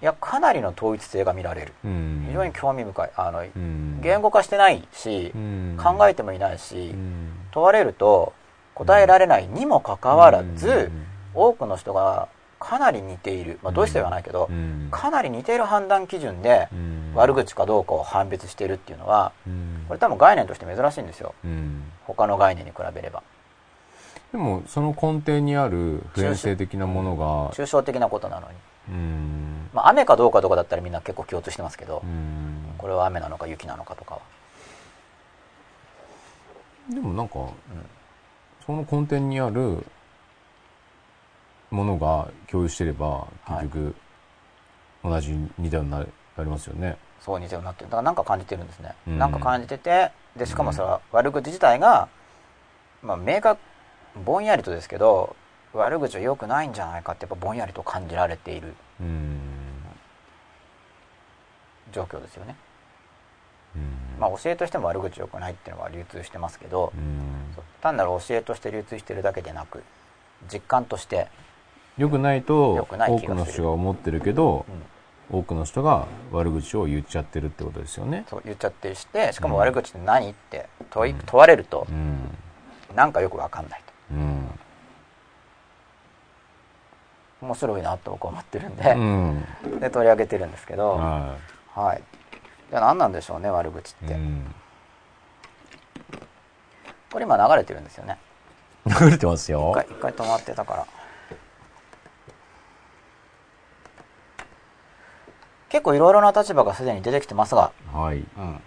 [0.03, 1.73] いやかなりの統一性が見られる。
[1.85, 2.25] うん。
[2.29, 3.11] 非常に興味深い。
[3.17, 4.01] あの、うん。
[4.03, 5.79] 言語化してないし、うん。
[5.83, 7.33] 考えてもいないし、うん。
[7.51, 8.35] 問われると
[8.75, 11.07] 答えられないにもかかわらず、うん。
[11.35, 14.88] 多くの人がかなり似ている、まあ、どうしてはないけど、うん。
[14.90, 17.12] かなり似ている判断基準でうん。
[17.14, 19.85] 悪口かどうかを判別しているっていうのはうん。
[19.88, 21.35] これ多分概念として珍しいんですよ。
[21.45, 21.85] うん。
[22.07, 23.23] 他の概念に比べれば。
[24.33, 28.55] でもその根底にある普遍性的なものが抽象的なことなのに、
[28.88, 29.71] うん。
[29.73, 32.75] まあ、雨かどうかとかだったらみんな結構共通してますけど、うん。
[32.79, 34.21] これは雨なのか雪なのかとかは、
[36.90, 37.51] でもなんかうん。
[38.66, 39.87] その根底にある
[41.71, 43.95] ものが共有してれば結局
[45.03, 46.05] 同じ似たようにな
[46.39, 46.97] りますよね。
[47.21, 47.87] そう似たようになってる。
[47.87, 49.19] だからなんか感じてるんですね、うん。
[49.19, 52.09] なんか感じててでしかもそれは悪口自体が、
[53.03, 53.61] まあ、明確
[54.25, 55.35] ぼんやりとですけど
[55.73, 59.41] 悪口は良くないんじゃないかってやっぱぼんやりと感じられているうん。
[61.93, 62.57] 状況ですよね、
[63.75, 64.21] うん。
[64.21, 66.93] まあ、教えとしても悪口良くないっていうのは流通してますけど、
[67.81, 69.83] 単なる教えとして流通してるだけでなく
[70.53, 71.29] 実感として、
[71.97, 75.39] 良くないと多くの人が思ってるけどうん。
[75.39, 78.25] 多くの人が悪口を言っちゃってるってことですよね。
[78.31, 81.19] そう言っちゃってしてしかも悪口って何って問いうん。
[81.27, 82.19] 問われるとうん。
[82.95, 83.83] なんかよくわかんない
[84.13, 84.49] うん。
[87.41, 89.45] と面白いなと僕は思ってるんで,、うん。
[89.81, 91.35] で取り上げてるんですけど、は
[91.75, 92.03] はい。
[92.71, 94.17] じゃあ何なんでしょうね悪口って、
[97.13, 98.19] これ今流れてるんですよね。
[98.87, 99.71] 流れてますよ。
[99.73, 99.87] 一回。
[99.91, 100.87] 一回止まってたから
[105.69, 108.19] 結構いろいろな立場がすでに出てきてますが、はい。
[108.19, 108.61] うん、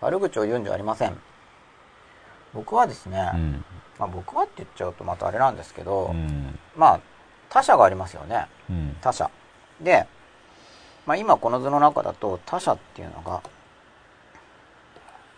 [0.00, 1.16] 悪口を言うんじゃありません。
[2.54, 3.64] 僕はですね、うん。
[3.98, 6.58] まあ、僕はって言っちゃうとまたあれなんですけど、うん。
[6.76, 7.00] まあ
[7.50, 8.46] 他者がありますよね。
[8.70, 8.96] うん。
[9.00, 9.30] 他者。
[9.80, 10.06] で、
[11.08, 13.40] まあ、今この図の中だと他者っていうのが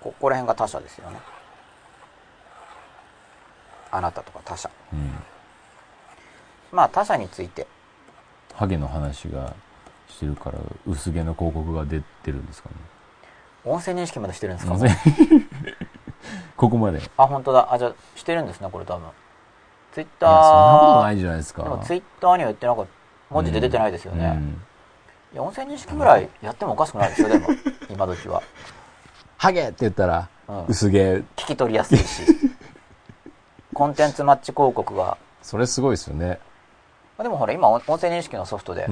[0.00, 1.18] ここら辺が他者ですよね。
[3.92, 4.68] あなたとか他者。
[4.92, 5.12] うん、
[6.72, 7.68] まあ他者について。
[8.56, 9.54] ハゲの話が
[10.08, 12.74] してるから薄毛の広告が出てるんですかね。
[13.64, 14.74] 音声認識までしてるんですか？
[16.56, 17.00] ここまで。
[17.16, 17.72] あ、本当だ。
[17.72, 19.08] あ、じゃしてるんですね、これ多分。
[19.92, 20.30] ツイッター。
[20.30, 21.62] そんなことないじゃないですか。
[21.62, 22.90] でもツイッターには言ってなかった。
[23.30, 24.24] 文字で出てないですよね。
[24.26, 24.62] うんうん
[25.34, 27.48] 4000人式ぐらいやってもおかしくないでしょ、でも、
[27.90, 28.42] 今時は。
[29.36, 30.98] ハゲって言ったら、うん、薄毛。
[30.98, 32.22] 聞き取りやすいし。
[33.72, 35.16] コンテンツマッチ広告が。
[35.42, 36.40] それすごいですよね。
[37.18, 38.88] でもほら、今、音声認識のソフトで、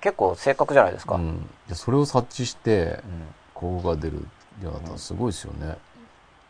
[0.00, 1.14] 結構正確じゃないですか。
[1.14, 3.00] うん、それを察知して、
[3.54, 5.76] こ果が出るってったらすごいですよね。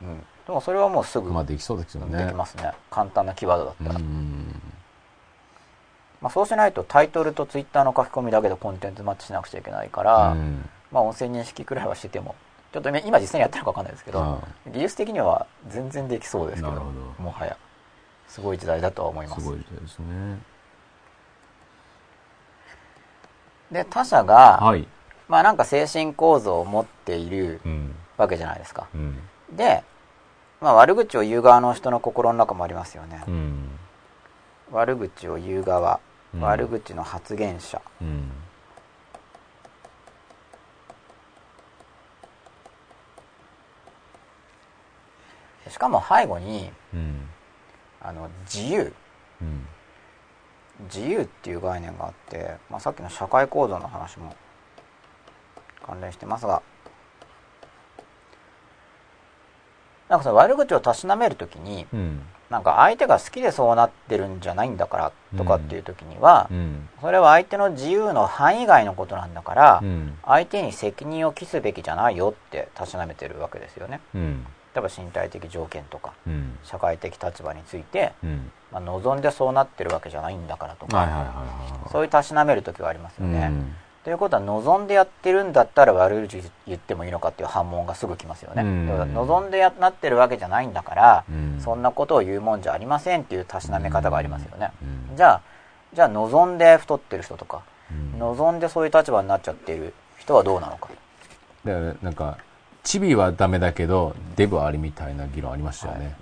[0.03, 0.19] うん。
[0.47, 1.31] でもそれはもうすぐ。
[1.31, 2.25] まあできそうですよね。
[2.25, 2.73] できますね。
[2.91, 3.97] 簡単なキーワードだったら。
[3.97, 4.80] うん
[6.21, 12.35] まあ、そうしないとタイトルとツイッターの書き込みだけでコンテンツマッチしなくちゃいけないから、うんまあ音声認識くらいはしてても
[12.73, 14.41] ちょっと今今実際にやってるか分かんないですけど、あ
[14.73, 17.57] 技術的には全然できそうですけどもはや
[18.27, 20.39] すごい時代だとは思いますすごいですね。
[23.71, 24.87] で他者が、はい。
[25.29, 27.95] まあなんか精神構造を持っているうん。
[28.17, 28.89] わけじゃないですか。
[28.93, 29.17] うん。
[29.53, 29.83] で、
[30.61, 33.23] まあ悪口を言う側の人の心の中もありますよね。
[33.29, 33.71] うん。
[34.73, 37.81] 悪口を言う側、うん悪口の発言者。
[38.01, 38.31] うん。
[45.69, 47.29] しかも背後に、うん。
[48.01, 48.93] あの、自由。
[49.41, 49.67] うん。
[50.85, 54.35] 自由っていう概念があって、まあ、さっきの社会構造の話も
[55.85, 56.63] 関連してますが
[60.09, 62.23] なんかその悪口をたしなめるときにうん。
[62.51, 66.89] なんか相手が好きでそうなってるんじゃないんだからとかっていうときには、うん。
[67.01, 70.19] それは相手の自由の範囲外のことなんだから、うん。
[70.25, 74.45] 相手に責任を期すべきじゃないよってたしなめてるわけですよねうん。
[74.75, 76.59] 例えば身体的条件とかうん。
[76.65, 78.51] 社会的立場について、うん。
[78.73, 81.89] まあ、望んでそうなってるわけじゃないんだからとか。
[81.93, 83.75] そういうたしなめる時はありますよね、うん
[84.11, 89.15] ということは望んでやってるんだったら悪口言ってもいいのかっていう反問がすぐ来ますよね、うん。
[89.15, 91.61] 望んでやなってるわけじゃないんだから、うん。
[91.61, 94.73] そんなことを言うもんじゃありませんっていうたしなめ方がありますよね、
[95.11, 95.17] うん。
[95.17, 95.43] じゃあ
[95.95, 98.19] じゃあ望んで太ってる人とか、うん。
[98.19, 100.89] 望んでそういう立場になっちゃっている人はどうなのか。
[101.65, 102.37] だからなんか、
[102.83, 106.17] チビはダメだけど、デブはありみたいな議論ありましたよね。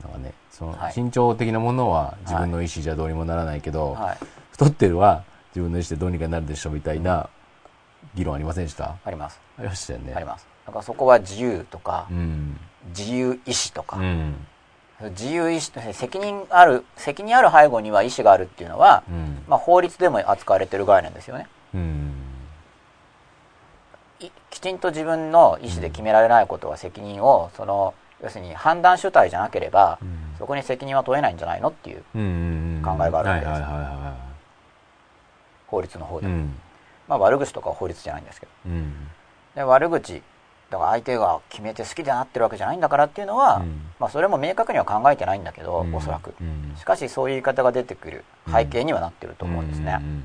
[0.00, 0.92] なんかね、そのはい。
[0.94, 4.18] 身長的なものは自分の意思じゃどうにもならないけど、はい。
[4.52, 5.24] 太ってるは
[5.56, 7.30] 自分の意思でどうにかなるでしょみたいな
[8.14, 8.96] 議論ありませんでした？
[9.02, 10.12] ありますありましたよね。
[10.14, 12.60] ありますだからそこは自由とか、うん。
[12.88, 14.34] 自由意志とか、うん。
[15.12, 19.44] 自由意志と責任ある責任ある背後には意志があるっていうのは、うん。
[19.48, 21.48] まあ、法律でも扱われてる概念ですよね
[24.50, 32.82] きちんと自分の意思で決められないことは責任をその要するに判断主体じゃなければ、うんそこに責任は問えないんじゃないのっていううん。
[32.84, 34.25] 考えがあるわけですはいはいはいは
[35.66, 36.22] 法律の方い。
[36.22, 36.54] で、うん。
[37.08, 38.52] まあ悪口とかは法律じゃないんですけど。
[38.66, 39.08] うん。
[39.54, 40.22] で悪口
[40.70, 43.82] だから相手が決めて好きでなってるわけじゃないんだからっていうのは、うん。
[44.00, 45.94] まあ、それも明確には考えてないんだけど、うん。
[45.94, 46.34] おそらく。
[46.40, 46.74] うん。
[46.76, 50.24] しかしそういう言い方が出てくる背景にはなってると思うんですね、うん。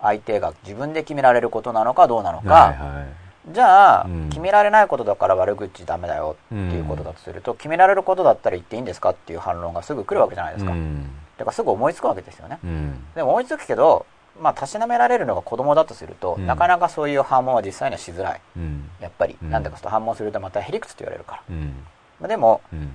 [0.00, 3.52] 相手が自分で決められることなのかどうなのか、はいはい。
[3.54, 4.28] じゃあ、うん。
[4.28, 11.10] 決められないことだから悪口ダメだよっていうことだとすると、決められることだったら言っていいんですかっていう反論がすぐ来るわけじゃないですか、うん。
[11.38, 12.58] だからすぐ思いつくわけですよね。
[12.62, 13.04] うん。
[13.14, 14.04] でも思いつくけど
[14.40, 18.90] まあたしなめられるのが子供だとすると、うんなかなかそういう反問は実際にはしづらいうん。
[19.00, 21.84] やっぱり、うんなんでかと反問するとまたへりくつって言われるから、うん。
[22.20, 22.92] まあ、でも、うん。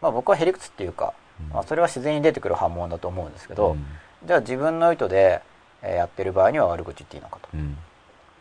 [0.00, 3.86] まあ、僕はへりくつっていうか、うんまあ、それは自然に出てくる反問だと思うんですけど、うん
[4.24, 5.42] じゃあ自分の意図で
[5.82, 7.76] えーやってる場合には悪口言っていいのかと、うん。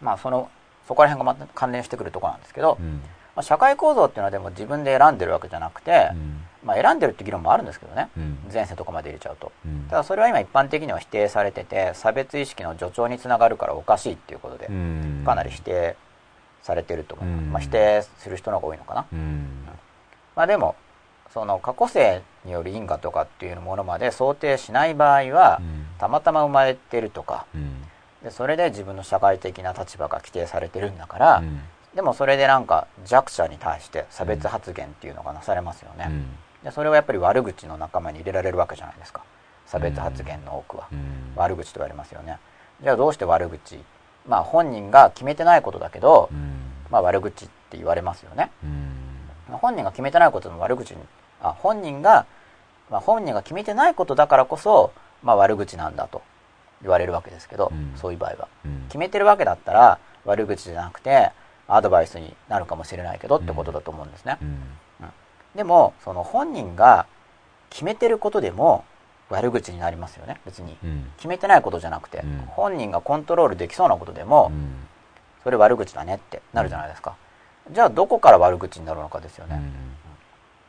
[0.01, 0.49] まあその
[0.87, 3.01] そこら辺がまた関連してくるところなんですけど、うん。
[3.35, 6.41] まあ、社会構造っていうのはでも自分で選んでるわけじゃなくて、うん。
[6.65, 8.09] まあ、選んでるって議論もあるんですけどね。
[8.17, 8.37] うん。
[8.51, 9.51] 前世とかまで入れちゃうと。
[9.65, 9.85] うん。
[9.87, 15.21] ただそれは今一般的には否定されてて差別意識の助長につながるからおかしいっていうことでうん。
[15.23, 15.95] かなり否定
[16.63, 19.67] されてると思いままあ、否定する人の方が多いのかな、うん。
[20.35, 20.75] まあ、でも
[21.31, 25.61] その過去性による因果とかっていうものまで想定しない場合は
[25.99, 27.83] たまたま生まれてるとかうん。
[28.23, 31.61] でそれで自分の社会的な立場が規定されてるんだから、うん。
[31.93, 36.25] でもそれでなんか弱者に対して差別発言っていうのがなされますよね、うん
[36.65, 39.23] でそれはやっぱり悪口の仲間に入れられるわけじゃないですか。
[39.67, 41.33] 差別発言の多くは、うん。
[41.35, 42.39] 悪口と言われますよね。
[42.81, 43.79] じゃあどうして悪口
[44.27, 46.59] まあ本人が決めてないことだけど、うん。
[46.89, 48.49] まあ悪口って言われますよね。
[48.63, 49.57] うん。
[49.57, 50.97] 本人が決めてないことの悪口に
[51.39, 52.25] あ本人が、
[52.89, 56.23] まあ、本人が決めてないことだからこそ、まあ、悪口なんだと
[56.81, 57.93] 言われるわけですけど、うん。
[57.95, 58.47] そういう場合は。
[58.65, 58.85] うん。
[58.87, 61.31] 決めてるわけだったら悪口じゃなくて
[61.67, 64.63] アドバイスになるかもしれないけどってことだと思うんですね、うん
[65.55, 67.05] でもその本人が
[67.69, 68.83] 決めてることでも
[69.29, 70.39] 悪口になりますよね。
[70.45, 70.77] 別に。
[70.83, 71.11] うん。
[71.17, 72.43] 決めてないことじゃなくて、うん。
[72.47, 74.87] 本人がコントロールできそうなことでも、うん。
[75.43, 77.15] それ悪口だねってなるじゃないですか、
[77.69, 79.61] じゃあどこから悪口になるのかですよね、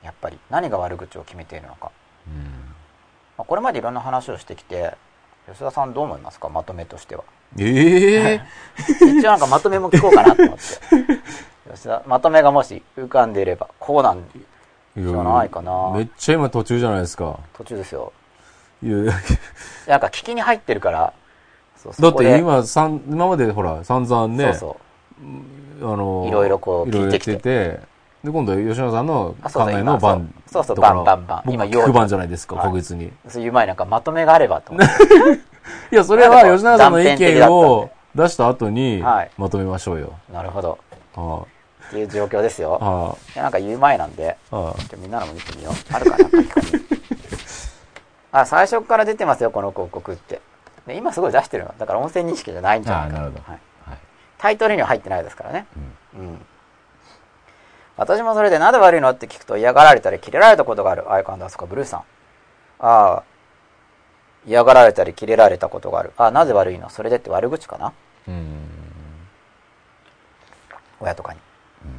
[0.05, 1.91] やっぱり何が悪口を決めているのか、
[2.27, 2.35] うん。
[3.39, 4.95] まあ、これまでいろんな話をしてきて
[5.47, 6.51] 吉田さんどう思いますか？
[6.51, 7.25] まとめとしては。
[7.59, 8.41] ええ
[9.01, 10.63] 一応なんかまとめも聞こうかなと思って。
[11.73, 14.23] 吉田まとめがもし浮かんでいればこうなん
[14.97, 15.93] じゃないかな。
[15.95, 17.39] めっちゃ今途中じゃないですか。
[17.55, 18.13] 途中ですよ。
[18.83, 18.97] いや。
[19.87, 21.13] なんか聞きに入ってるから。
[21.77, 24.77] そうだって今、さん今までほら、散々ね、そう
[25.81, 27.41] そあの、いろいろこういろいろやって聞いて。
[27.41, 27.81] きて、
[28.25, 30.65] で、今度は吉野さんの考えの番今そう。
[30.65, 32.65] そう番番番僕今聞く番じゃないですか、はい。
[32.67, 33.07] 確実に。
[33.07, 34.95] うそういう前なんかまとめがあればと思って。
[35.93, 38.23] いや、それは吉野さんの意見をで。
[38.25, 40.15] 出した後にはい、まとめましょうよ。
[40.33, 40.79] なるほど。
[41.17, 41.43] あ
[41.89, 46.85] っていう状況ですよあ、あでなんか言う前なんであ、あみんなのも見てみようあるかな書き込み
[48.33, 50.41] あ最初から出てますよこの広告って
[50.87, 53.61] で今すごい出してるのだから音声認識じゃないんじゃないかあーなるほどはい、
[54.39, 55.67] タイトルには入ってないですからね。
[56.19, 56.39] うん。
[57.97, 61.11] 私もそれでなんで悪いのって聞くと嫌がられたりキレられたことがある。
[61.11, 62.01] アイコンダースカブルーさん。
[62.01, 62.05] あ
[63.15, 63.23] あ。
[64.47, 66.13] 嫌がられたりキレられたことがある。
[66.19, 66.91] ああ、なぜ悪いの？
[66.91, 67.95] それでって悪口かな？
[68.29, 68.69] うん。
[71.01, 71.41] 親とかに。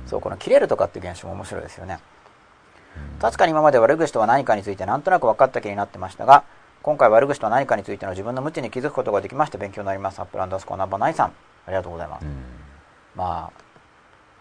[0.05, 1.99] そう、このキレるとかっていう現象も面白いですよね。
[3.19, 6.43] 確かに今まで悪口とは何かについてなんとなく分かった気になってましたが、
[6.81, 10.19] 今回悪口とは何かについての自分の無知に気づくことができまして勉強になります。
[10.19, 11.27] アップランダースコーナーバナイさん。
[11.27, 11.31] あ
[11.69, 12.25] りがとうございます。
[12.25, 12.43] うん。
[13.15, 13.61] まあ、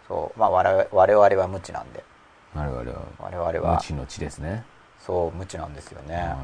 [0.06, 2.04] そう、まあ我々我々は無知なんで。
[2.54, 4.64] 我々は、我々は無知の知ですね。
[4.98, 6.38] そう無知なんですよね、は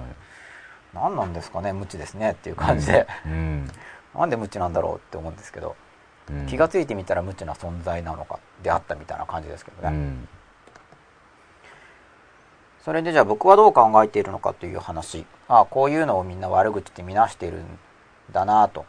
[0.94, 3.68] 何なんですかね無知ですねっていう感じで、いうん。
[4.14, 5.74] なんで無知なんだろうって思うんですけど、
[6.33, 10.28] うん気がついてみたら無知な存在なのかであったみたいな感じですけどね、うん。
[12.85, 17.64] それでじゃあ僕はどう考えているのかという話ああこういうのをみんな悪口って見なしているん
[18.33, 18.87] だなと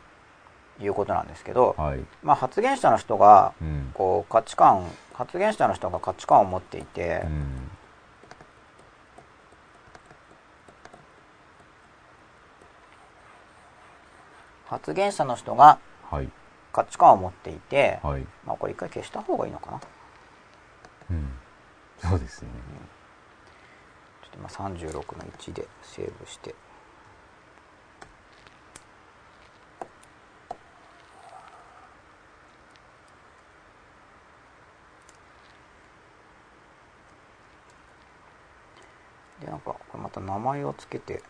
[0.81, 1.99] いうことなんですけど、はい。
[2.23, 3.91] まあ、発言者の人がうん。
[3.93, 7.69] こう価値観発言者の人が価値観を持っていて、うん。
[14.67, 15.77] 発言者の人が
[16.09, 16.29] はい。
[16.73, 18.25] 価値観を持っていて、はい。
[18.45, 19.81] まあ、これ一回消した方がいいのかな
[21.11, 21.29] うん。
[21.99, 22.49] そうですね。
[24.23, 26.55] ちょっと今36の1でセーブして
[39.39, 41.21] でなんかこれまた名前をつけて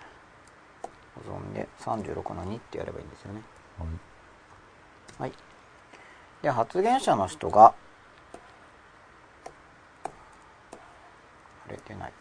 [1.15, 3.41] 保存で36の2ってやればいいんですよね
[3.77, 4.12] はい。
[5.19, 5.33] はい
[6.41, 7.73] で発言者の人が
[11.67, 12.13] あれ出ない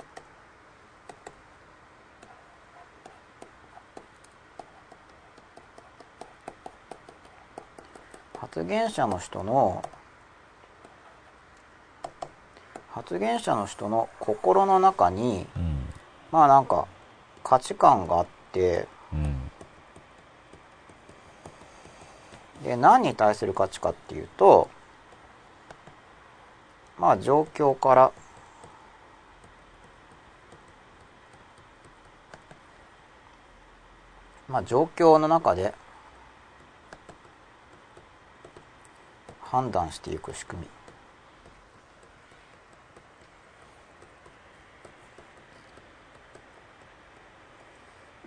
[8.38, 9.82] 発言者の人の
[12.90, 15.88] 発言者の人の心の中にうん。
[16.30, 16.86] まあなんか
[17.43, 19.51] 価値観があってうん。
[22.73, 24.70] で何に対する価値かっていうと
[26.99, 28.12] まあ状況から
[34.49, 35.75] まあ状況の中で
[39.43, 40.82] 判断していく仕組み。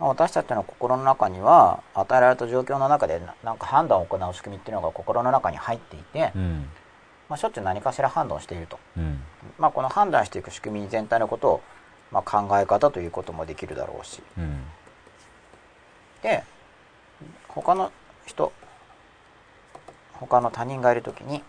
[0.08, 6.70] 私たちの心の中には与えられた状況の中でななんか判断を行う仕組みっていうのが心の中に入っていて、うん。
[7.28, 9.20] まあ、しょっちゅう何かしら判断をしていると、うん。
[9.58, 11.62] まあ、この判断していく仕組み全体のことを、
[12.12, 14.64] まあ、考え方ということもできるだろうしうん。
[16.22, 16.44] で
[17.48, 17.92] 他の
[18.26, 18.52] 人
[20.14, 21.44] 他の他人がいる時に、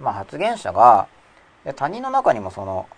[0.00, 1.08] まあ、発言者が
[1.64, 2.88] で他人の中にもその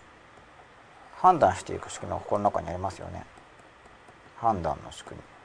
[1.18, 3.24] 判断していく仕組みが心の中にありますよね
[4.36, 5.38] 判断の仕組み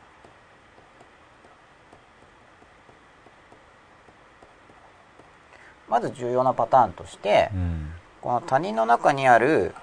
[5.94, 7.92] まず重要なパターンとして、うん。
[8.20, 9.76] この他人の中にある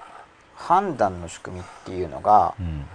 [0.55, 2.85] 判断の仕組みっていうのがうん。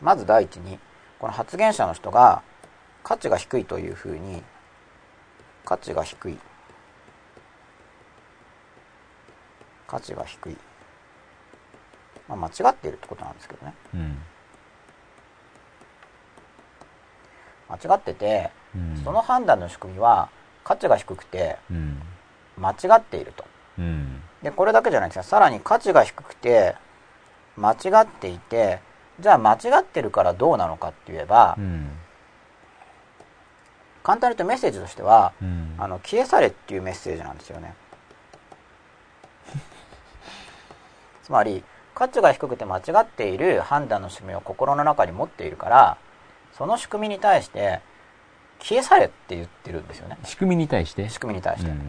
[0.00, 0.80] まず第一に
[1.20, 2.42] この発言者の人が
[3.04, 4.42] 価値が低いというふうに
[5.64, 6.38] 価値が低い
[9.86, 10.56] 価値が低い、
[12.28, 14.18] まあ、間違っているってことなんですけどねうん。
[17.68, 19.00] 間違っててうん。
[19.04, 20.28] その判断の仕組みは
[20.64, 22.02] 価値が低くてうん。
[22.58, 23.44] 間違っていると
[23.78, 24.22] うん。
[24.42, 26.74] でこれだけじゃないんですよさらに価値が低くて
[27.56, 28.80] 間違っていて
[29.20, 31.90] じゃあ間違ってるからどうなのかって言えば、うん。
[34.02, 35.74] 簡単に言うとメッセージとしてはうん。
[35.78, 37.74] あの消え去れっていうメッセージなんですよね
[41.26, 45.98] つまり価値が低くて間違っている判断の仕組みを心の中に持っているから
[46.56, 47.80] その仕組みに対して
[48.60, 50.16] 消え去れって言ってるんですよね。
[50.22, 51.08] 仕組みに対して？
[51.08, 51.80] 仕組みに対して、うん。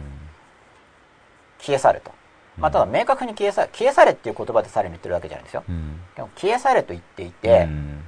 [1.60, 2.10] 消え去れと、
[2.56, 5.62] まあ、ただ明確に消え去消え去れっていう言葉でされに言ってるわけじゃないですよ。
[5.68, 6.00] うん。
[6.16, 8.04] でも消え去れと言っていて、うん。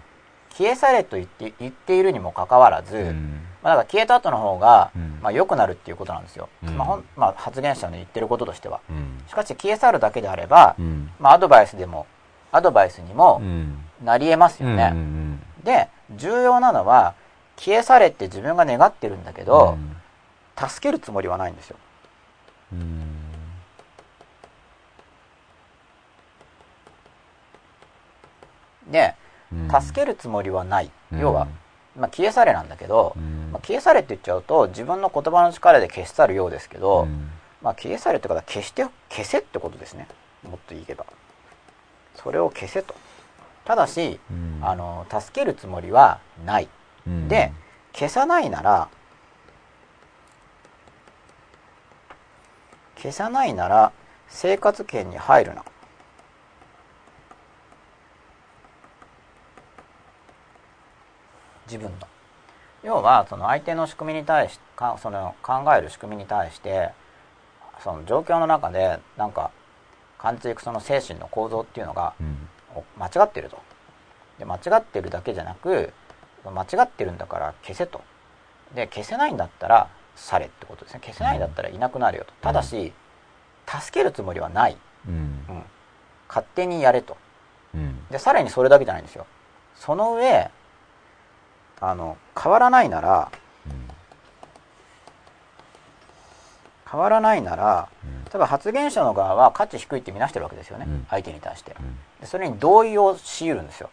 [0.50, 5.18] 消え去れと言って言っているにもかかわらず、うんまあ、だから消えた後の方が、うん。
[5.22, 6.76] まあ、良くなるっていうことなんですよ、うん。
[6.76, 8.80] まあほんまあ、発言者の言ってることとしては。
[8.88, 9.22] うん。
[9.28, 11.10] しかし消え去るだけであれば、うん。
[11.18, 12.06] まあ、アドバイスでも
[12.52, 13.84] アドバイスにもうん。
[14.02, 14.94] なり得ますようんね、
[15.62, 17.14] で重要なのは
[17.56, 19.76] 消え去れって自分が願ってるんだけど、
[20.56, 21.76] 助けるつもりはないんですよ。
[22.72, 23.10] うん。
[28.90, 29.14] で
[29.52, 29.82] うん。
[29.82, 31.18] 助けるつもりはない、うん。
[31.18, 31.46] 要は
[31.96, 33.50] まあ、消え去れなんだけど、うん。
[33.52, 37.30] まあ、消え去れって言っちゃうと自分の言葉の力で消し去るようですけど、うん。
[37.62, 40.06] まあ、消え去れってことは消して消せってことですね。
[40.42, 41.04] もっと言えば。
[42.16, 42.94] それを消せと。
[43.64, 44.60] ただし、うん。
[44.62, 46.68] あの助けるつもりはない。
[47.06, 47.28] うん。
[47.28, 47.52] で
[47.92, 48.88] 消さないなら
[52.96, 53.92] 消さないなら
[54.28, 55.64] 生活圏に入るな
[61.70, 62.06] 自分の。
[62.82, 66.90] 要はその相手の仕組みに対しかその考える仕組みに対して
[67.84, 69.50] その状況の中でなんか
[70.18, 72.48] 感じていくその精神の構造っていうのがうん。
[72.96, 73.58] 間違ってると。
[74.38, 75.92] で間違ってるだけじゃなく
[76.44, 78.00] 間違ってるんだから消せと。
[78.74, 81.00] で消せないんだったらされってことですね。
[81.02, 82.32] 消せないんだったらいなくなるよと。
[82.40, 82.92] ただし
[83.66, 84.76] 助けるつもりはない、
[85.08, 85.14] うん。
[85.48, 85.62] うん、
[86.28, 87.16] 勝手にやれと。
[87.74, 88.06] うん。
[88.08, 89.26] でさらにそれだけじゃないんですよ。
[89.74, 90.50] その上
[91.80, 93.30] あの変わらないなら
[96.90, 98.24] 変わらないならうん。
[98.24, 101.06] 例えば発言者の側は価値低いって見なしてるわけですよね、うん。
[101.08, 101.76] 相手に対して。
[101.78, 101.96] うん。
[102.20, 103.90] でそれに同意をし得るんですよ。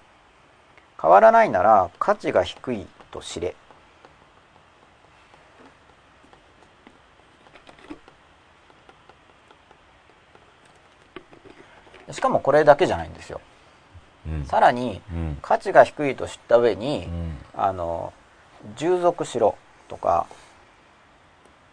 [1.00, 3.56] 変わらないなら価値が低いと知れ。
[12.12, 13.40] しかもこれだけじゃないんですよ。
[13.42, 13.47] うん
[14.46, 15.38] さらにうん。
[15.42, 17.38] 価値が低いと知った上に、うん。
[17.56, 18.14] あの
[18.76, 19.56] 従属しろ
[19.88, 20.28] とか、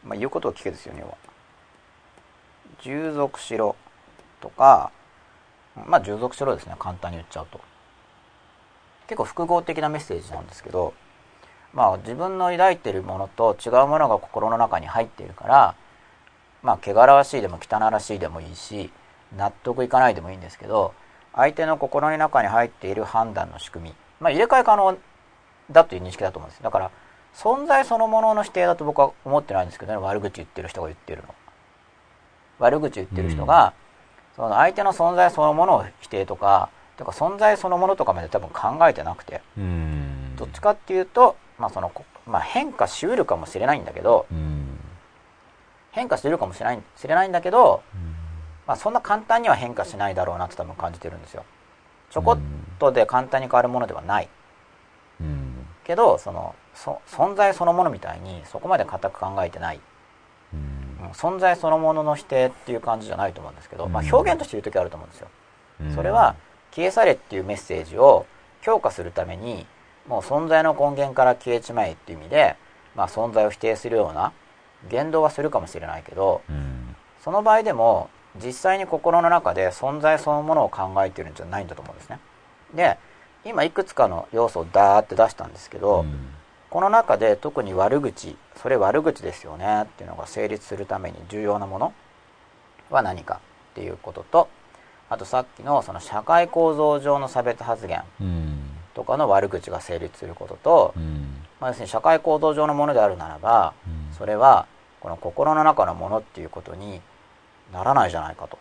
[0.04, 1.16] まあ、言うことを聞けですよね要は。
[2.82, 3.76] 従属しろ
[4.40, 4.90] とか
[5.86, 7.60] まあ従属しろですね簡単に言っちゃうと。
[9.06, 10.94] 結構複合的なメッセージなんですけど
[11.72, 15.74] まあ自分の抱いているものと違うものが心の中に入っているから
[16.62, 18.90] まあ汚らしいでも汚らしいでもいいし
[19.36, 20.94] 納得いかないでもいいんですけど
[21.34, 23.94] 相手の心の中に入っている判断の仕組み。
[24.20, 24.96] まあ入れ替え可能
[25.70, 26.62] だという認識だと思うんです。
[26.62, 26.90] だから
[27.34, 29.98] 存在そのものの否定だと僕は思ってないんですけどね。
[29.98, 31.34] 悪口言ってる人が言ってるの。
[32.58, 33.72] 悪口言ってる人が、
[34.36, 39.42] その相手の存在そのものを否定とかとか存在そのものとかまで多分考えてなくて。
[39.58, 40.36] うん。
[40.36, 44.80] どっちかっていうと、まあそのこまあ、変化しうるかもしれないんだけどうん。
[45.92, 47.82] 変化してるかもしれないしれないんだけど、
[48.66, 51.44] まあ、そんな簡単には変化しないだろうなって多分感じてるんですよ。
[52.10, 52.38] ちょこっ
[52.78, 54.28] とで簡単に変わるものではない。
[55.20, 59.80] うんけどそのそ存在そのものみたいにそこまで固く考えてない、
[60.52, 61.06] うん。
[61.06, 64.14] うん存在そのものの否定っていう感じじゃないと思うんですけど、まあ、うん。
[64.14, 65.28] 表現として言う時あると思うんですよ。
[65.82, 65.94] うん。
[65.94, 66.36] それは
[66.74, 68.26] 消え去れっていうメッセージを
[68.62, 69.66] 強化するために
[70.08, 72.56] もう存在の根源から消えちまえっていう意味で、
[72.94, 74.32] まあ、存在を否定するような
[74.88, 76.96] 言動はするかもしれないけどうん。
[77.22, 78.08] その場合でも
[78.42, 82.18] 実際に心の中で存在そのものを考えてるんじゃないんだと思うんですね。
[82.74, 82.98] で
[83.44, 86.30] 今いくつかの要素をダーって出したんですけど、うん。
[86.70, 91.92] この中で特に悪口それ悪口ですよねっていうのが成立するために重要なもの
[92.90, 94.48] は何かっていうことと
[95.08, 98.60] あとさっきのその社会構造上の差別発言うん。
[98.94, 101.44] とかの悪口が成立することと、うん。
[101.60, 104.14] まあ、要するに社会構造上のものであるならばうん。
[104.14, 104.66] それは
[105.00, 107.00] この心の中のものっていうことに
[107.74, 108.58] ならないじゃないかと。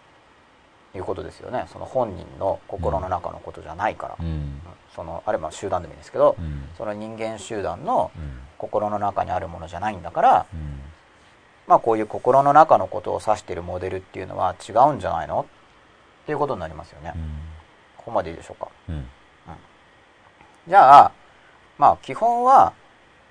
[0.95, 1.65] いうことですよね。
[1.73, 4.25] その本人の心の中のことじゃないから、うん。
[4.25, 4.61] うん
[4.95, 6.69] そのあれば集団でもいいんですけど、うん。
[6.77, 8.39] その人間集団のうん。
[8.59, 10.81] 心の中にあるものじゃないんだから、うん。
[11.67, 15.47] まあこういう心の中のことを指しているモデルっていうのは違うんじゃないの？
[16.23, 17.13] っていうことになりますよね。
[17.97, 18.69] ここまでいいでしょうか？
[18.87, 19.07] うん。
[20.67, 21.11] じゃあ、
[21.79, 22.73] まあ基本は、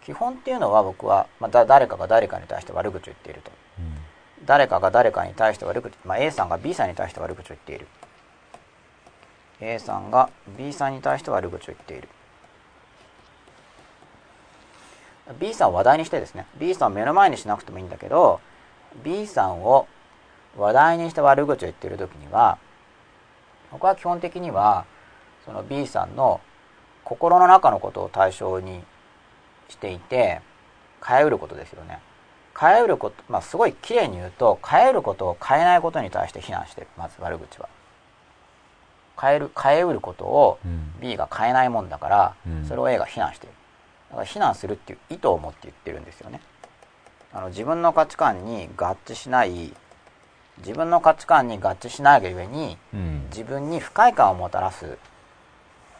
[0.05, 3.53] 基本っていうのは僕は、まあ、だ誰かが誰かに対して悪口を言っていると。
[4.45, 7.87] 誰かが誰かに対して悪口、まあ、A さんが B さんに対して悪口を言っている。
[9.61, 12.09] A さんが B さんに対して悪口を言っている。
[15.39, 18.41] B さんを話題にしてですね、B さんを目の前にしなくてもいいんだけど、
[19.05, 19.87] B さんを
[20.57, 22.59] 話題にして悪口を言っている時には、
[23.71, 24.85] 僕は基本的には、
[25.45, 26.41] その B さんの
[27.05, 28.83] 心の中のことを対象に
[29.69, 30.41] していて、
[31.07, 32.01] 変えうることですよね。
[32.59, 36.87] 変えうること、まあすごい綺麗に言うと、変えうることを変えないことに対して非難してる。
[36.97, 37.69] まず悪口は。
[39.21, 43.55] 変える、変えうることをうん B が変えないもんだから、うんそれを A が非難している。
[44.11, 46.41] だから非難するっていう意図を持って言ってるんですよね。
[47.33, 49.73] あの自分の価値観に合致しない、
[50.59, 54.99] 自分の価値観に合致しないがゆえに、うん自分に不快感をもたらす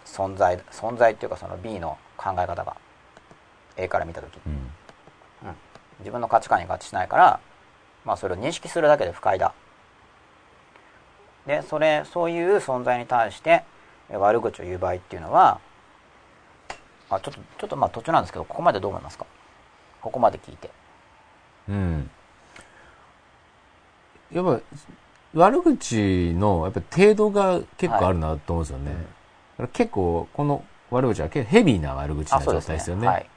[0.05, 2.77] 存在存在っていうかその B の考え方が
[3.77, 4.71] A から見た時、うんうん、
[6.03, 7.41] 自分の価値観に合致しないから、
[8.05, 9.55] まあ、それを認識するだけで不快だ
[11.47, 13.65] でそれそういう存在に対して
[14.11, 15.61] え悪口を言う場合っていうのは
[17.11, 19.27] あちょっとちょっとまあ途中なんですけどここまでどう思いますか？
[20.01, 20.71] ここまで聞いて
[21.69, 22.11] うん。
[24.33, 24.61] やっぱ、
[25.35, 28.91] 悪口の、やっぱ程度が結構あるなと思うんですよね。
[28.93, 29.03] だか
[29.59, 33.07] ら結構、この悪口は結構ヘビーな悪口な状態ですよね。
[33.07, 33.29] はい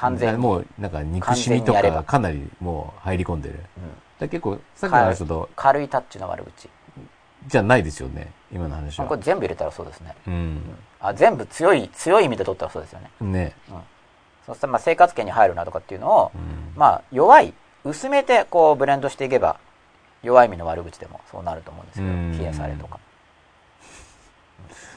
[0.00, 3.56] 完全にもう、なんか憎しみとかかなりもう入り込んでる。
[3.56, 3.66] だか
[4.20, 6.68] ら結構、さっきの話だと、軽いタッチの悪口
[7.46, 8.32] じゃないですよね。
[8.52, 9.22] 今の話はこれ。
[9.22, 10.60] 全部入れたらそうですねうん。
[11.00, 13.54] あ全部強い強い意味で取ったらそうですよねね。
[14.46, 19.58] そしたらまあ生活圏に入るなとかっていうのを、うんまあ弱い薄めてこうブレンドしていけば
[20.22, 22.98] 弱い意味の悪口でもそうなると思うんですけどうん消えされとか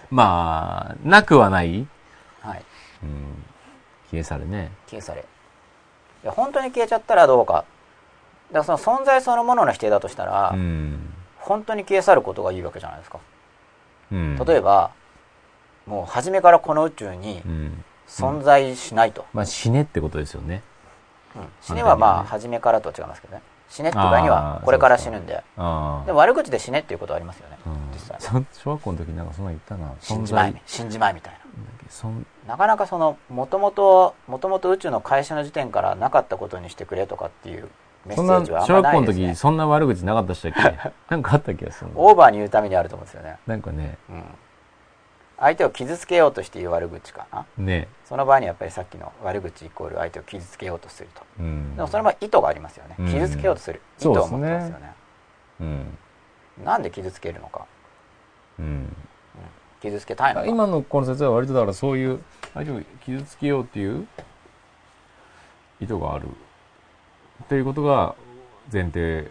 [0.09, 1.87] まあ、なくはない。
[2.41, 2.63] はい
[3.03, 3.43] うん。
[4.13, 4.71] 消え去るね。
[4.85, 5.21] 消えされ。
[5.21, 5.23] い
[6.25, 7.65] や本当に消えちゃったらどうか。
[8.51, 11.13] だからその存在そのものの否定だとしたら、うん。
[11.39, 13.19] 本当に消え去ることがいいわけじゃないですか。
[14.11, 14.37] うん。
[14.37, 14.91] 例えば
[15.87, 17.83] もう初めからこの宇宙にうん。
[18.07, 20.61] 存在しないと、まあ、死ねってことですよね。
[21.35, 21.47] うん。
[21.61, 23.41] 死ねはまあ初めからとは違いますけどね。
[23.69, 25.33] 死ねっていう場合にはこれから死ぬんで。
[25.33, 27.73] でも悪口で死ねっていうことはありますよね、うん。
[27.91, 28.17] 実際。
[28.19, 29.91] そ小学校の時なんかそんなの言ったな。
[29.99, 30.61] 死んじまえ。
[30.67, 31.39] 死んじまえみたい
[31.93, 37.69] そんななかなかそのもともともともと宇宙の開始の時点からなかったことにしてくれとかっていう
[38.07, 39.27] メッセージはあん小学校のまないですね。
[39.27, 40.51] 時、そんな悪口なかったっけ？
[41.09, 41.99] なんかあった気がするな。
[41.99, 44.23] オーバーに言うためにあると思うんですよね、なんかね、うん、
[45.39, 47.45] 相手を傷つけようとして言う悪口かな？
[47.57, 47.87] ね。
[48.05, 51.21] その場合にやっぱりさっきの悪口イコール相手を傷つけようとすると。
[51.39, 51.75] うん。
[51.75, 52.95] でもそれも意図がありますよね。
[52.97, 53.05] うん。
[53.07, 54.93] 傷つけようとする意図そうですねを持ってますよね。
[55.61, 55.97] うん。
[56.65, 57.65] なんで傷つけるのか。
[58.59, 58.95] うん。
[59.83, 60.47] 傷つけたいのか。
[60.47, 62.23] 今のこの説は割とだからそういう、
[62.53, 64.07] 相手を傷つけようっていう
[65.81, 66.27] 意図がある。
[67.43, 68.15] っていうことが
[68.71, 69.29] 前提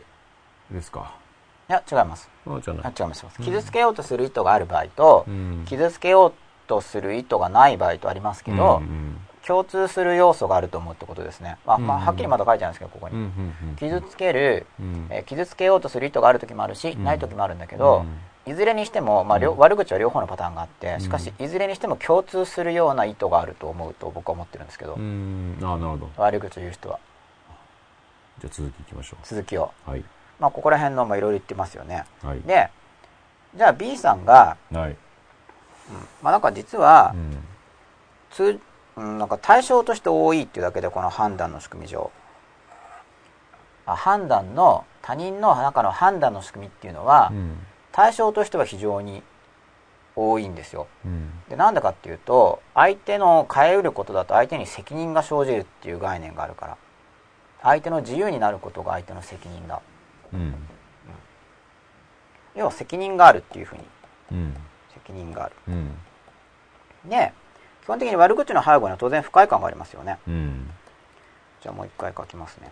[0.71, 1.15] ですか。
[1.71, 2.29] いや違います。
[2.47, 2.85] あじゃない。
[2.85, 3.27] あ違います。
[3.43, 5.65] 傷つけようとする意図がある場合と、うん。
[5.67, 6.33] 傷つけよう
[6.67, 13.77] とする意図がない場合とありますけど、うん共通する要素があると思うってことですね、まあまあ、うんはっきりまだ書いてあるんですけどここに、うんうんうん。
[13.77, 15.09] 傷つける、うん。
[15.11, 17.03] えー傷つけようとする意図がある時もあるし、ん。
[17.03, 18.05] ない時もあるんだけど、
[18.45, 25.59] いずれにしても、まあ両悪口は両方のパターンがあってしかしいずれにしても共通するような意図があると思うと僕は思ってるんですけど、うん。
[25.63, 26.11] ああ、なるほど。
[26.17, 26.99] 悪口を言う人は
[28.41, 29.91] じゃあ続きいきましょ続きを、う。
[29.91, 30.05] はい。
[30.41, 32.41] まあ、ここら辺のまあいろいろ言ってますよねはい。
[32.41, 32.69] で
[33.55, 34.97] じゃあ B さんが、はい。
[36.23, 37.45] まあ、なんか実はうん。
[38.31, 38.61] 通、
[38.97, 42.11] うん、なんか対象として多いっていうだけでこの判断の仕組み上
[43.87, 47.59] あ判断の他人の中の判断の仕組みっていうのは、うん。
[47.93, 49.23] 対象としては非常に
[50.17, 51.31] 多いんですようん。
[51.49, 56.77] でなんでかっていうと相手の変えうることだと相手に責任が生じるっていう概念があるから
[57.63, 59.81] 相手の自由になることが相手の責任だ
[60.33, 60.55] うん。
[62.55, 63.83] 要は責任があるっていうふうに
[64.33, 64.57] うん。
[64.93, 65.99] 責任があるうん。
[67.09, 67.33] で
[67.85, 70.71] 基本的に悪口の背後には当然不快感がありますよねうん。
[71.63, 72.71] じゃあもう一回書きますね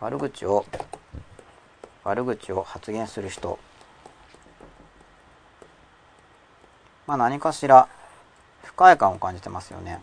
[0.00, 0.64] 悪口を
[2.04, 3.58] 悪口を発言する人。
[7.06, 7.88] まあ何かしら
[8.64, 10.00] 不快感を感じてますよね。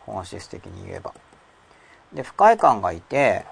[0.00, 1.14] 本質的に言えば。
[2.12, 3.44] で不快感がいて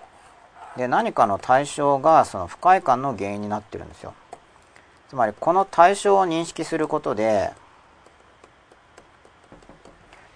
[0.76, 4.14] で何かの対象がその不快感の原因になってるんですよ。
[5.08, 7.52] つまりこの対象を認識することで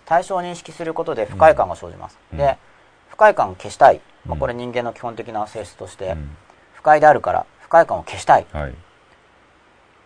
[0.05, 2.39] 対象を認識することで不快感が生じます、うん。
[2.39, 2.59] で
[3.09, 4.39] 不快感を消したい、まあ、うん。
[4.39, 6.37] これ人間の基本的な性質として、うん。
[6.75, 8.47] 不快であるから不快感を消したい。
[8.53, 8.75] はい。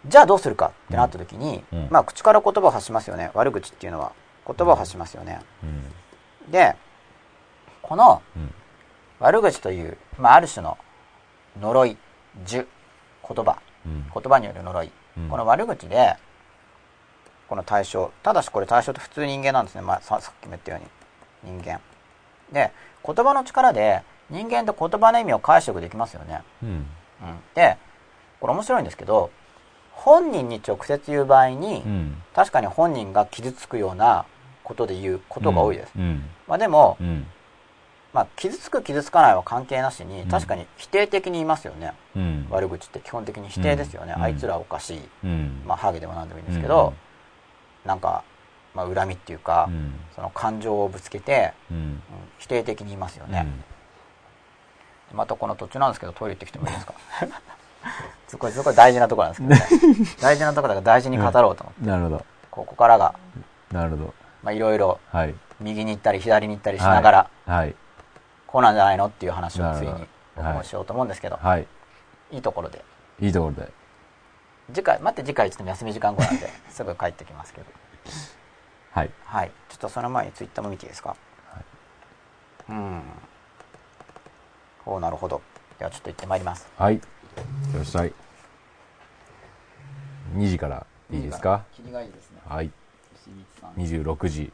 [0.06, 1.88] じゃあどうするかってなった時に、うん。
[1.90, 3.30] まあ口から言葉を発しますよね。
[3.34, 4.12] 悪口っていうのは。
[4.46, 6.50] 言葉を発しますよね、うん。
[6.50, 6.76] で
[7.80, 8.54] このうん。
[9.18, 10.76] 悪口という、まあ、ある種の
[11.58, 11.96] 呪い
[12.46, 12.66] 呪
[13.26, 13.58] 言葉。
[13.86, 14.04] うん。
[14.12, 15.28] 言葉による呪い、うん。
[15.30, 16.16] この悪口で
[17.48, 20.78] この対象ただしこれ対象って普通人間なんですね、まあ、ささっきも言ったよ
[21.44, 21.56] うに。
[21.58, 21.80] 人間。
[22.52, 22.70] で
[23.06, 26.68] 言葉の力で人間って言葉の意味を解釈できますよね、うん。
[26.68, 26.86] うん、
[27.54, 27.76] で
[28.40, 29.30] これ面白いんですけど
[29.92, 32.22] 本人に直接言う場合に、うん。
[32.34, 34.26] 確かに本人が傷つくような
[34.64, 36.28] ことで言うことが多いです、うん。
[36.48, 37.26] まあ、でも、うん。
[38.12, 42.46] まあ、傷つく傷つかないは関係なしにうん確かに否定的に言いますよね、うん。
[42.50, 45.62] 悪口って基本的に否定ですよね、うんあいつらおかしい、うん。
[45.64, 46.92] まあ、ハゲでも何でもいいんですけど、
[47.84, 48.24] なんか、
[48.74, 49.94] まあ、恨みっていうか、うん。
[50.14, 51.76] その感情をぶつけて、うん。
[51.76, 52.02] うん
[52.38, 53.46] 否定的に言いますよね、
[55.12, 55.16] うん。
[55.16, 56.92] またこの途中なんですけどトイレ行ってきてもいいですか？
[58.28, 62.26] そこそこ大事なところなんですけどね 大事なところだから大事に語ろうと思って、なるほど。
[62.50, 63.14] ここからが
[63.72, 64.14] なるほど。
[64.42, 65.34] まあいろいろはい。
[65.60, 67.74] 右に行ったり左に行ったりしながら、はい。
[68.46, 69.06] こうなんじゃないの？
[69.06, 71.66] っていう話をついにしようと思うんですけど、はい。
[72.32, 72.84] い、いところで
[73.20, 73.72] いいところで。
[74.74, 77.66] 次回待って次回ちょっと休み時間後なんで すぐ帰ってきますけど
[78.94, 79.10] はい。
[79.24, 81.16] はいちょっとその前にツイッターも見ていいですか、
[82.68, 83.02] うん
[84.86, 85.40] おうなるほど
[85.78, 86.94] ではちょっと行ってまいりますはい。
[86.96, 87.00] い
[87.74, 88.12] らっしゃい。
[90.36, 91.64] 2時からいいですか？
[91.74, 92.70] 切りがいいですねはい。
[93.14, 93.30] 牛
[93.80, 94.52] 光さん26時。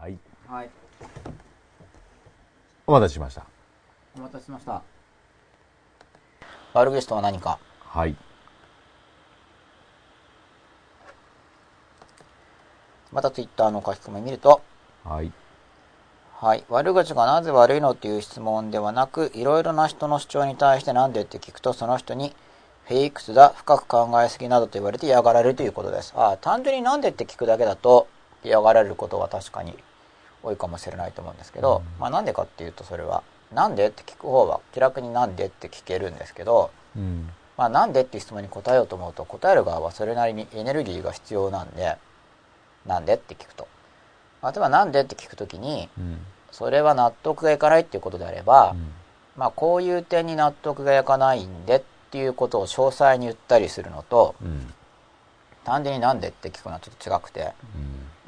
[0.00, 0.18] はい。
[0.48, 0.70] はい
[2.86, 3.44] お待たせしました。
[4.16, 4.82] お待たせしました
[6.72, 8.16] 悪口とは何かはい。
[13.12, 14.62] またツイッターの書き込み見ると
[15.04, 15.30] はい。
[16.38, 16.64] はい。
[16.70, 22.34] 悪口がなぜ悪いのっていう質問ではなく、いろいろな人の主張に対してなんでって聞くと、その人に、
[22.86, 26.14] フェイクスだ、深く考えすぎなどと言われて嫌がられるということです。
[26.16, 28.08] ああ、単純になんでって聞くだけだと
[28.42, 29.76] 嫌がられることは確かに
[30.42, 33.22] 多いかもしれないと思うんですけど、まあなんでかっていうとそれは、
[33.52, 37.30] なんでって聞く方は気楽になんでって聞けるんですけど、うん。
[37.56, 41.96] まあなんでっていう質問に答えようと思うと、答える側はそれなりにエネルギーが必要なんで、
[42.86, 43.68] なんでって聞くと。
[44.42, 46.18] 例えばなんでって聞くときに、うん。
[46.50, 48.92] それは納得がいかないっていうことであれば、うん
[49.36, 54.72] まあこういう点に納得がいかないんでっていうことを詳細に言ったりするのと、うん。
[55.64, 57.44] 単純になんでって聞くのはちょっと違くて、うん。
[57.44, 57.54] うん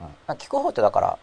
[0.00, 1.18] まあ聞く方ってだから、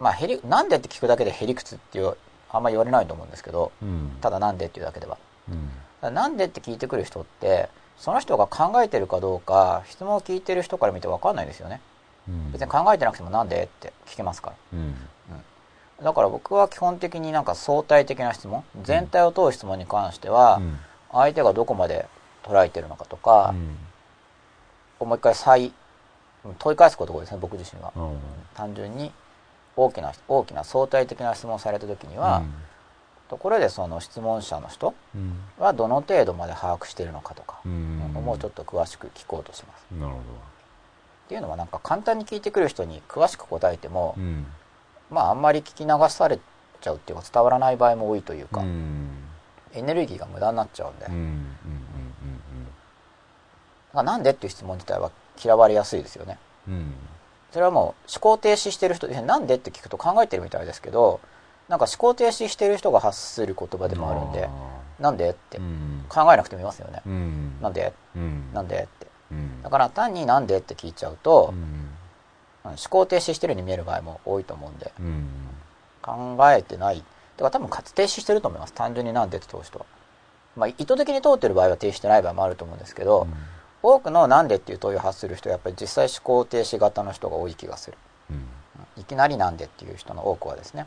[0.00, 2.16] まあへり、なんでって聞くだけでへりくつっていう、
[2.50, 4.16] あんま言われないと思うんですけど、うん。
[4.20, 5.18] ただなんでっていうだけでは。
[6.02, 6.14] うん。
[6.14, 11.80] なんでって聞いてくる人って、その人が考えてるかどうか、質問を聞いてる人から見てわかんないですよね。
[12.28, 12.52] うん。
[12.52, 14.56] 別に考えてなくてもなんでって聞けますから。
[14.72, 14.94] うん。
[16.02, 20.78] だから僕は基本的になんか相対的な質問、全体を問う質問に関しては、うん。
[21.12, 22.06] 相手がどこまで
[22.42, 23.54] 捉えてるのかとか
[24.98, 25.08] う、ん。
[25.08, 25.72] もう一回再
[26.58, 28.18] 問い返すことですね僕自身は、うん。
[28.54, 29.12] 単純に
[29.84, 32.42] 大きな大きな相対的な質問をされた時には、
[33.28, 35.40] ところでその質問者の人うん。
[35.58, 37.98] はどの程度まで把握しているのかとか、うん。
[38.12, 40.22] もうちょっと詳しく聞こうとしますなるほっ
[41.28, 44.22] ていうのはなんか簡単に聞いてくる人に詳しく答えても、ど。
[44.22, 44.46] うん。
[45.10, 46.38] まああんまり聞き流され
[46.80, 49.10] ちゃうっていうか伝わらない場合も多いというか、うん。
[49.72, 51.06] エネルギーが無駄になっちゃうんで、
[53.94, 55.10] なんでっていう質問自体は
[55.42, 56.94] 嫌われやすいですよねうん。
[57.50, 57.52] うん。
[57.52, 61.20] それはもう思考停止してる人なんでって聞くと考えてるみたいですけど
[61.68, 64.48] なんか思考停止してる人が発する言葉でもあるんで
[64.98, 66.04] なんでってうん。
[66.08, 67.60] 考えなくてもいますよね、うん。
[67.60, 67.92] なんで？
[68.16, 68.52] うん。
[68.52, 69.62] なんでってうん。
[69.62, 71.54] だから単になんでって聞いちゃうと
[72.64, 75.28] 思考停止してるように見える場合も多いと思うんでうん。
[76.02, 79.86] 考えてないだから多分活停止してると思います単純になんでって通る人は
[80.56, 83.26] まあ意図的に通ってる場合は停止してない場合もあると思うんですけど、
[83.82, 87.96] 多くのなんでっていう問いを発する人はやっぱり実際思考停止型の人が多い気がする。
[88.30, 88.44] うん。
[88.96, 90.86] いきなりなんでっていう人の多くはですね、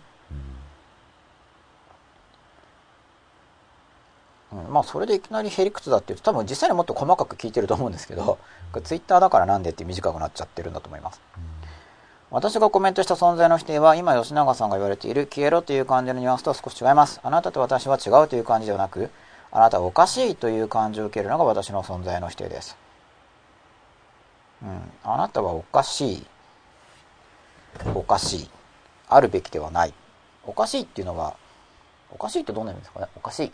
[4.52, 8.38] うん、まあそれでいきなりへりくつだっていうと多分実際にもっと細かく聞いてると思うんですけど
[8.84, 11.22] ツイッターだからなんでって短くなっちゃってるんだと思います。
[12.30, 17.20] 私がコメントした存在の否定は今吉永さんが言われている消えろという感じのニュアンスとは少し違います。
[17.24, 19.12] あなたと私は違うという感じではなく
[19.52, 22.76] あなたはおかしいという感じを受けるのが私の存在の否定です
[24.64, 24.92] うん。
[25.04, 26.26] あなたはおかしい。
[27.94, 28.50] おかしい。
[29.10, 29.94] あるべきではない。
[30.46, 31.36] おかしいっていうのは
[32.12, 33.08] おかしいってどんな意味ですかね？
[33.16, 33.52] おかしい。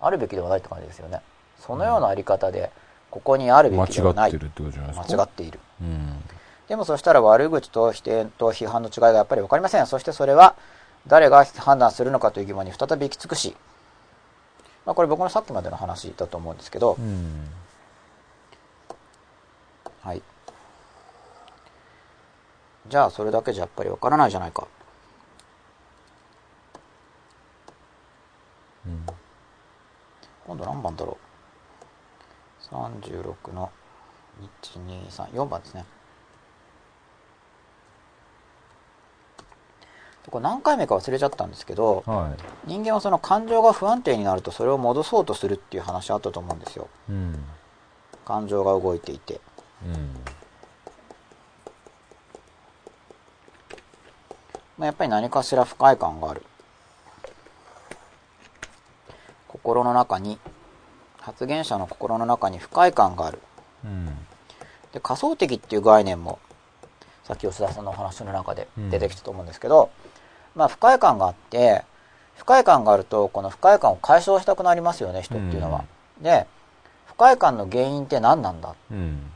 [0.00, 1.20] あるべきではないって感じですよね。
[1.58, 2.70] そのようなあり方で
[3.10, 4.30] ここにあるべ間きではない。
[4.30, 5.16] 違ってるってことじゃないですか？
[5.16, 5.60] 間違っている。
[5.80, 6.22] うん。
[6.68, 9.86] でもそしたら悪口と否定と批判の違いがやっぱり分かりません。
[9.86, 10.56] そしてそれは
[11.06, 13.56] 誰が判断するのかという疑問に再び行き着くし、
[14.86, 17.48] まあ、これ僕のさっきまでの話だと思うんですけど、うん。
[20.02, 20.22] はい
[22.88, 24.66] じゃあそれだけじゃやっぱり分からないじゃないか
[28.86, 29.06] うん。
[30.46, 31.16] 今度何番だろ
[32.70, 33.70] う？36の
[34.62, 35.84] 1234番ですね
[40.30, 42.34] これ何回目か忘れちゃったんですけどは
[42.64, 47.12] 人間はその感情が不安定になるとそれを戻そうとするっていう話あったと思うんですよい。
[47.12, 47.44] うん。
[48.24, 49.51] 感情が動いていてうん。
[54.78, 56.42] まあ、やっぱり何かしら不快感がある。
[59.48, 60.38] 心の中に
[61.20, 63.38] 発言者の心の中に不快感がある。
[63.84, 64.06] うん。
[64.92, 66.38] で仮想的っていう概念も
[67.24, 69.90] さっき吉田さんのお話の中で出てきたと思うんですけど、
[70.56, 71.84] まあ不快感があって
[72.36, 75.84] 不快感があるとこの不快感を解消したくなりますよね人っていうのは、
[76.20, 76.46] で
[77.06, 78.74] 不快感の原因って何なんだ？
[78.90, 79.31] うん。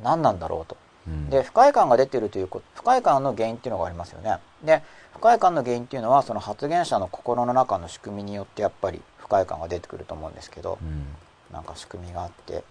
[0.00, 0.76] 何なんだろうと
[1.08, 1.30] うん。
[1.30, 4.82] で不快感が出てるということ不快感の原因っていうのがありますよねで
[5.12, 11.06] 不快感の原因っていうのはその発言者の心の中の仕組みによってやっぱり不快感が出てくると思うんですけどうん。
[11.52, 12.64] なんか仕組みがあって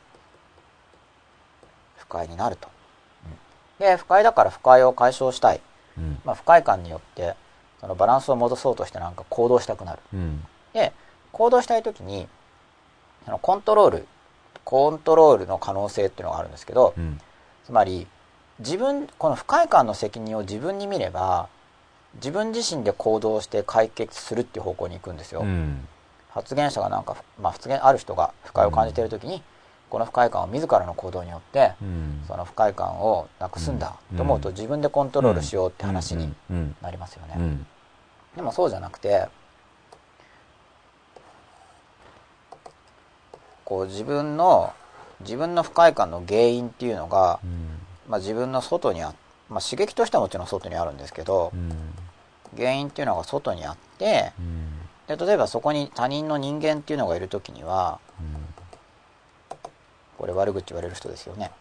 [1.97, 5.61] 不快になると、うんで不快だから不快を解消したい、
[5.97, 6.21] うん。
[6.23, 7.35] まあ、不快感によって
[7.79, 10.45] そのバランスを戻そうとしてなんか行動したくなるうん。
[10.73, 10.93] で
[11.31, 12.27] 行動したい時に
[13.25, 14.07] そのコントロール
[14.63, 17.19] コントロールの可能性っていうのがあるんですけど、うん。
[17.65, 18.07] つまり
[18.59, 21.47] 自分この不快感の責任を自分に見れば
[22.15, 25.87] 自分自身で行動して解決するっていう方向に行くんですよ、うん。
[26.29, 29.41] 発言者がなんか、まあ、発言ある人が不快を感じている時に、
[29.89, 32.23] この不快感を自らの行動によって、うん。
[32.27, 36.75] その不快感をなくすんだと思うと自分でコントロールしようって話にうん。
[36.81, 37.67] なりますよね、うん。
[38.35, 39.27] でもそうじゃなくて
[43.71, 44.73] こう自分の
[45.21, 47.79] 自分の不快感の原因っていうのが、うん。
[48.09, 49.13] まあ、自分の外にあ
[49.47, 51.71] まあ、刺激としてはもちろん外にあるんですけどうん。
[52.57, 54.41] 原因っていうのが外にあってう
[55.13, 55.15] ん。
[55.15, 57.99] で例えばそこに他人の人間っていうのがいる時には
[60.17, 61.51] これ悪口言われる人ですよね。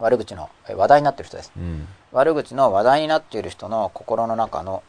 [0.00, 1.52] 悪口のえ話題になってる人です。
[1.56, 1.86] うん。
[2.10, 4.82] 悪口の話題になっている人の心の中の、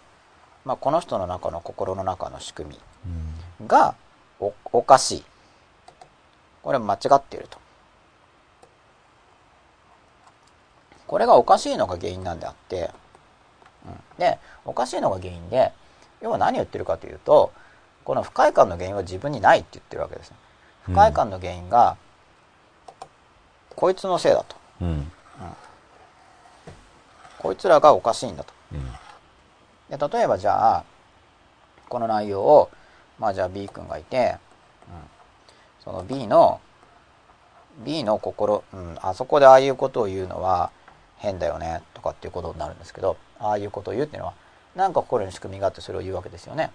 [0.65, 3.93] まあ、この人の中の心の中の仕組みが
[4.39, 5.23] おおかしい
[6.63, 7.57] これは間違っていると。
[11.05, 12.89] これがおかしいのが原因なんであって、
[13.85, 15.71] うん、でおかしいのが原因で
[16.21, 17.51] 要は何を言ってるかというと
[18.03, 20.37] この不快感の原因は自分にないって言ってるわけですね。
[20.83, 21.95] 不快感の原因が、
[23.75, 24.55] こいつのせいだと。
[24.81, 25.11] うん。
[27.39, 28.53] こいつらがおかしいんだと。
[28.73, 29.97] うん。
[29.97, 30.83] で例えばじゃあ
[31.89, 32.69] この内容を
[33.19, 34.52] まあじゃあ B 君がいて、うん、
[35.83, 36.61] その B の
[37.83, 40.71] B の心、うん、あそこでああいうことを言うのは
[41.17, 44.33] 変だよねとかっていうことになるんですけどああいうことを言うっていうのは
[44.75, 46.71] なんか心に仕組みがあってそれを言うわけですよね。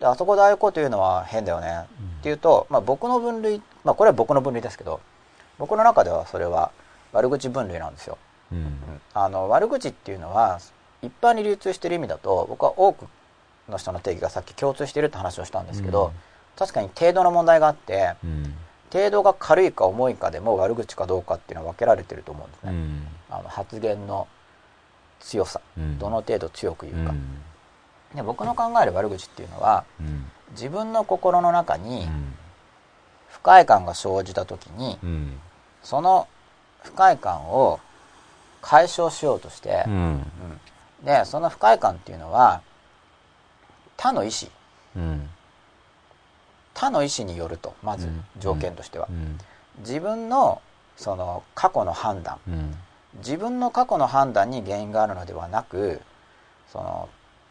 [0.00, 1.86] であそこでああいうことを言うのは変だよね
[2.20, 5.00] っていうと、まあ、僕の分類まあこれは僕の分類ですけど
[5.58, 6.72] 僕の中ではそれは
[7.12, 8.18] 悪口分類なんですよ。
[8.52, 8.78] うん。
[9.12, 10.58] あの悪口っていうのは
[11.02, 13.06] 一般に流通してる意味だと僕は多く
[13.68, 18.54] の人の定義がさっき共通してるって話をしたんですけど、うん確かに程度の問題があってうん。
[18.92, 23.08] 程度が軽いか重いかでも悪口かどうかっていうのは分けられてると思うんですね、うん。
[23.28, 24.28] あの発言の
[25.20, 25.98] 強さうん。
[25.98, 27.42] どの程度強く言うか、うん。
[28.14, 30.30] で僕の考える悪口っていうのはうん。
[30.52, 32.34] 自分の心の中にうん。
[33.28, 35.40] 不快感が生じた時にうん。
[35.82, 36.28] その
[36.82, 37.80] 不快感を
[38.62, 39.84] 解消しようとして、
[41.02, 42.62] でその不快感っていうのは
[43.96, 44.50] 他の意思
[44.96, 45.28] うん
[46.74, 48.24] 他の意思によるとまずうん。
[48.38, 49.38] 条件としては、うん。
[49.80, 50.60] 自分の
[50.96, 52.38] その過去の判断。
[52.48, 52.74] うん。
[53.18, 56.00] 自分の過去の判断に原因があるのではなく
[56.72, 57.08] その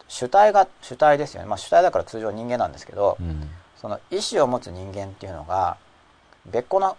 [0.10, 3.50] 主体が主体ですよね、まあ、主体だから通常人間なんですけど、うん。
[3.78, 5.78] その意思を持つ人間っていうのが
[6.46, 6.98] 別個の、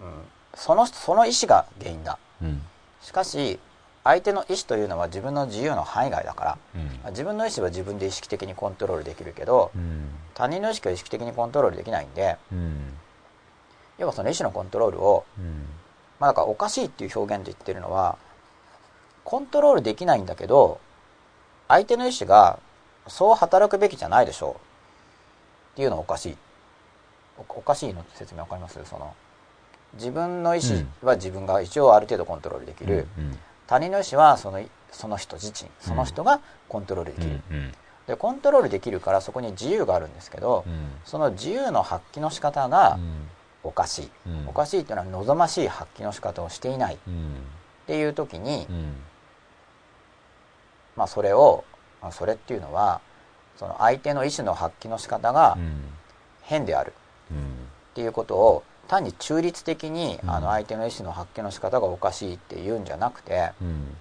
[0.00, 0.08] うん、
[0.54, 2.18] そのその意思が原因だ。
[2.42, 2.62] うん。
[3.00, 3.58] しかし
[4.04, 6.78] 相手の意思というのは自分の自由の範囲外だからう
[7.08, 7.10] ん。
[7.10, 10.08] 自分の意思は自分で意識的にコントロールできるけどうん。
[10.34, 12.94] 他人の意識は意識的にコントロールできないんでうん。
[13.98, 15.66] 要はその意思のコントロールを、うん。
[16.20, 18.16] まあ、だからおかしいっていう表現で言ってるのは
[19.24, 20.80] コントロールできないんだけど
[21.68, 22.58] 相手の意思が
[23.08, 24.52] そう働くべきじゃないでしょう。
[24.52, 24.56] っ
[25.76, 26.36] ていうのはおかしい。
[27.38, 28.78] おおかしいの説明わかります？
[28.84, 29.14] その
[29.94, 33.38] 自分の意思は自分が一応ある程度コントロールできる、うん
[33.68, 34.60] 他人の意思はその
[34.90, 37.72] その人自身その人がコントロールできる、うん
[38.08, 40.88] でコントロールできるからそこに自由があるんですけど、うん。
[41.04, 43.28] その自由の発揮の仕方がうん。
[43.64, 44.48] おかしい、うん。
[44.48, 46.94] おかしいっていうのは望ましい発揮の仕方をしていない。
[46.94, 47.34] っうん。
[47.86, 48.94] ていう時に、うん。
[50.96, 51.64] まあ、それを、
[52.00, 53.02] まあ、それっていうのは
[53.58, 55.84] その相手の意思の発揮の仕方がうん。
[56.40, 56.94] 変である。
[57.30, 57.36] うん。
[57.36, 57.40] っ
[57.92, 60.30] ていうことを単に中立的にうん。
[60.30, 63.96] あの相手の意思の発揮の仕方がおかしいっていうんじゃなくてうん。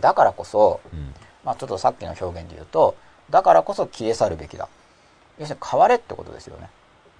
[0.00, 1.14] だからこそ、うん。
[1.44, 2.96] まあ、ちょっとさっきの表現で言うと
[3.30, 4.68] だからこそ消え去るべきだ。
[5.38, 6.70] 要するに変われってことですよね、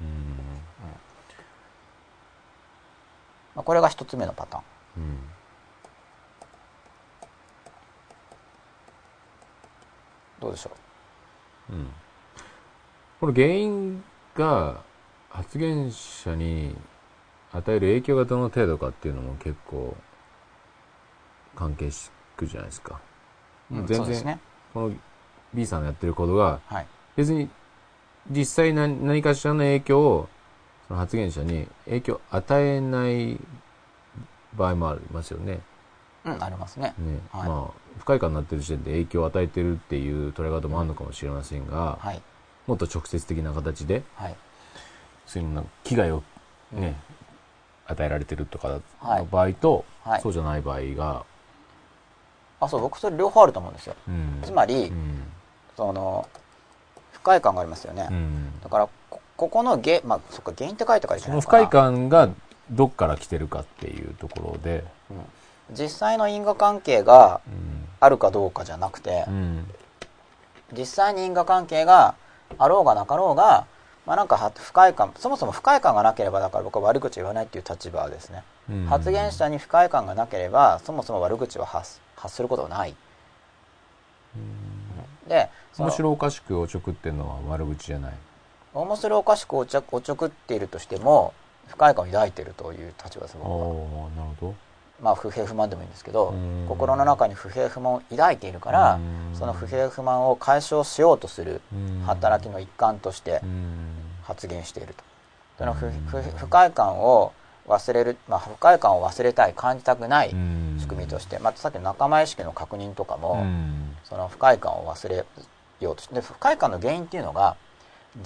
[0.01, 0.09] うん。
[3.55, 4.65] まあ、これが一つ目のパターン。
[4.99, 5.19] うん。
[10.41, 10.71] どうでしょ
[11.71, 11.91] うん。
[13.21, 14.05] この原因
[14.37, 14.83] が
[15.35, 16.77] 発言者に
[17.53, 19.97] 与える影響がどの程度かっていうのも結構
[21.57, 23.01] 関係してくるじゃないですか。
[23.73, 24.39] う、うん全然、ね。
[24.73, 24.95] この
[25.53, 26.87] B さんのやってることがはい。
[27.17, 27.49] 別に
[28.31, 30.29] 実際何何かしらの影響を
[30.87, 33.39] その発言者に影響を与えない
[34.55, 35.61] 場合もありますよね。
[36.25, 36.95] うんありますね。
[36.97, 37.19] ね。
[37.33, 37.49] はい。
[37.49, 42.23] まあ不快感になってる時点で影響を与えてるっていう捉え方もあるのかもしれませんが、はい。
[42.69, 44.37] もっと直接的な形ではい
[45.27, 46.23] そういうの危害を
[46.73, 46.97] ね、
[47.87, 49.19] 与えられてるとかはい。
[49.21, 50.21] の場合と、はい。
[50.21, 51.25] そうじゃない場合が、
[52.61, 53.95] あそう僕それ両方あると思うんですよ。
[54.09, 54.41] うん。
[54.43, 55.23] つまり、うん。
[55.77, 56.29] その
[57.13, 58.61] 不快感がありますよね、うん。
[58.63, 61.59] だからこここの原まあそっか原因って書いて書いてそないのかな。
[61.63, 62.29] の不快感が
[62.71, 65.17] どっから来てるかっていうところで、うん。
[65.73, 67.89] 実際の因果関係がうん。
[68.01, 69.67] あるかどうかじゃなくてうん。
[70.77, 72.15] 実際に因果関係が
[72.59, 73.67] あろうがなかろうが
[74.07, 78.43] まあなんかは不快感そもそも不快感がなければだから僕は悪口言わないっていう立場ですね。
[78.71, 78.87] うん。
[78.87, 82.95] 発言者に不快感がなければそもそも悪口は発発することはない。
[85.29, 88.13] でその面白おかしくおちょくってんのは悪口じゃない。
[88.75, 91.33] 面白おかしくおちょおちょくっているとしても
[91.69, 94.55] 不快感を抱いているという立場ですああ僕はなるほ
[95.05, 96.65] まあ不平不満でもいいんですけどうん。
[96.67, 99.39] 心の中に不平不満を抱いているからうん。
[99.39, 101.61] その不平不満を解消しようとする
[102.07, 103.89] 働きの一環としてうん。
[104.23, 105.05] 発言していると。
[105.59, 107.33] その不不不快感を
[107.69, 110.79] 忘れる、まあ、不快感を忘れたい感じたくないうん。
[110.81, 113.95] 仕組みとして、まあ、さっきの仲間意識の確認とかも、うん。
[114.05, 115.27] その不快感を忘れ
[115.81, 117.57] ようとしてで不快感の原因っていうのが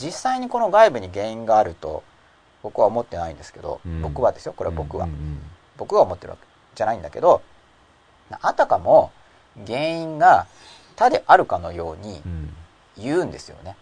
[0.01, 2.05] 実際にこの外部に原因があると
[2.63, 4.01] 僕は思ってないんですけど、うん。
[4.01, 4.77] 僕はですよこれは。
[4.77, 5.09] 僕は、
[5.77, 6.48] 僕が思ってるわけ
[6.79, 7.43] じゃないんだけど
[8.31, 9.11] あたかも
[9.67, 10.47] 原因が
[10.97, 12.55] 他であるかのようにうん
[12.97, 13.77] 言うんですよね。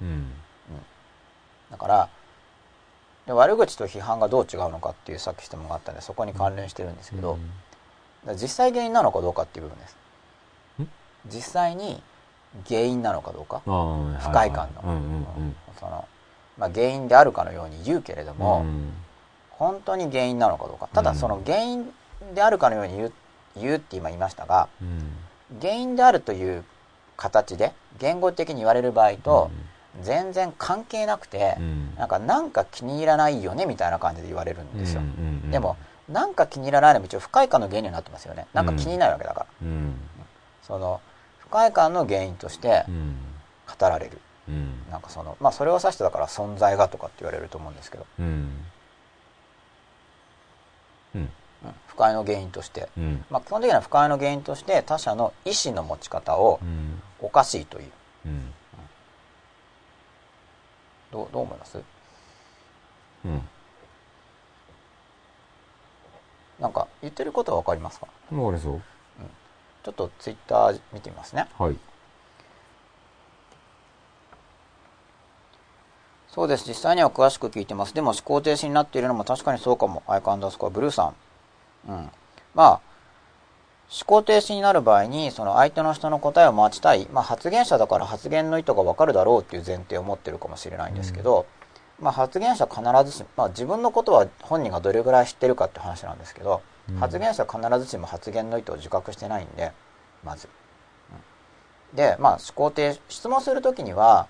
[0.00, 0.32] うん。
[1.70, 2.08] だから
[3.26, 7.40] で悪口と批判がどう違うのかっていうさっき質問があったんでそこに関連してるんですけど、だか
[8.32, 9.96] ら実際原因なのかどうかっていう部分です。
[10.80, 10.88] ん？
[11.26, 12.02] 実際に
[12.68, 13.62] 原因なのかどうか？
[13.64, 14.98] 不快感の、うんうんう
[15.48, 15.56] ん。
[15.78, 16.06] その
[16.56, 18.92] まあ、原因であるかのように言うけれども、うん。
[19.50, 20.88] 本当に原因なのかどうか。
[20.92, 21.92] ただうんその原因
[22.34, 23.12] であるかのように言う
[23.56, 25.60] 言うって今言いましたがうん。
[25.60, 26.64] 原因であるという
[27.16, 29.50] 形で言語的に言われる場合と
[30.02, 31.94] 全然関係なくてう、ん。
[31.96, 35.50] なんかなんか気に入らないよねみたいな感じで言われるんですよ、うんうんうん。
[35.50, 35.76] でも
[36.08, 38.46] なんか気に入らないのも一応不快感の原因になってますよね。
[38.52, 39.94] なんか気にないわけだから、うん。
[40.62, 41.00] その
[41.38, 43.16] 不快感の原因としてうん。
[43.78, 44.20] 語られる。
[44.48, 44.90] うん。
[44.90, 48.26] なんかそのまあそれを指してだから存在がとかって言われると思うんですけど、うん
[51.14, 51.20] うん。
[51.22, 51.30] うん
[51.86, 53.24] 不快の原因として、うん。
[53.30, 57.02] まあ、基本的には不快の原因として他者の意思の持ち方をうん。
[57.20, 57.90] おかしいという。
[58.26, 58.52] うん。
[61.12, 61.82] どうどう思います？
[63.24, 63.42] うん。
[66.60, 68.06] なんか言ってることは分かりますか？
[68.30, 68.82] わかりそう
[69.82, 71.46] ちょっとツイッター見てみますね。
[71.58, 71.76] はい。
[76.28, 76.68] そうです。
[76.68, 77.94] 実際には詳しく聞いてます。
[77.94, 80.02] でも思考停止になっているのも確かにそうかも。
[80.06, 81.16] アイカンダースコアブルーさん
[81.88, 82.10] うん。
[82.54, 82.80] まあ
[83.90, 91.44] 思考停止になる場合にその相手の人の答えを待ちたい、まあ、発言者だから発言の意図が分かるだろうっていう前提を持ってるかもしれないんですけど、
[91.98, 96.96] まあ、発言者必ずしも、まあ、自分のことは本人がどれぐらい知ってるかって話なんですけど、うん。
[96.98, 99.72] 発言者は必ずしも発言の意図を自覚してないんで
[100.22, 100.48] まず。
[101.92, 101.96] うん。
[101.96, 104.28] でまあ思考停止質問するときには、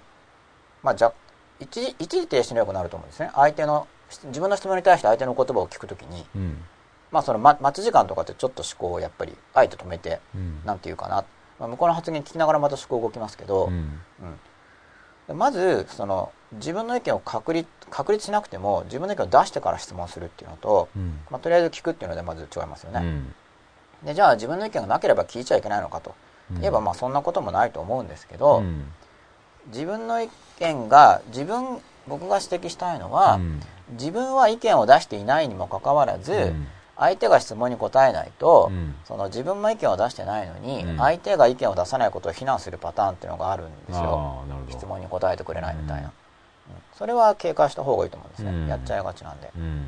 [0.83, 1.13] まあ、じゃ
[1.61, 3.31] 一時一時停止のよくなると思うんですね。
[3.35, 3.87] 相手の
[4.25, 6.65] 自分の質問に対して相手の言葉を聞くときに、うん
[7.13, 10.61] まあ、そのま待ち時間とかってちょっと思考をやっぱりあえて止めてうん。
[10.65, 11.25] なんていうかな、
[11.59, 13.73] まあ、向こうの発言聞きながらまた思考動きますけど、うん。
[13.73, 14.01] うん。
[15.27, 21.21] でまずその自分の意見を確立確立しなくても自分の意見を出してから質問するっていうのと、うん。
[21.31, 23.35] まあ、とりあえず聞くっていうのでまず違いますよね、うん。
[24.07, 26.15] でじゃあ自分の意見がなければ聞いちゃいけないのかと
[26.53, 28.85] 言えばまあそんなこともないと思うんですけど、うん。
[29.67, 30.29] 自分の意
[30.61, 33.61] 見が自分僕が指摘したいのは、うん。
[33.93, 36.67] 自分は意見を出していないにもかかわらず、うん
[37.01, 38.95] 相手が質問に答えないと、うん。
[39.05, 40.99] その自分も意見を出してないのに、うん。
[40.99, 44.45] 相手が意見を出さないことを非難するパターンっていうのがあるんですよ。
[44.69, 46.05] 質問に答えてくれないみたいな、うん。
[46.05, 46.13] うん。
[46.95, 48.67] それは警戒した方がいいと思うんですね、うん。
[48.69, 49.87] やっちゃいがちなんで、うん。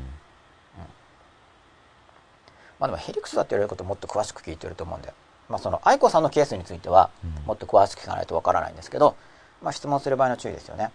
[2.79, 5.13] まあ、でもヘリクスだって言われることもっと詳しく聞いてると思うんで、
[5.49, 7.45] まあ、その愛子さんのケースについてはうん。
[7.45, 9.15] もっと詳しく聞かないとわからないんですけど、
[9.61, 10.91] まあ、質問する場合の注意ですよね。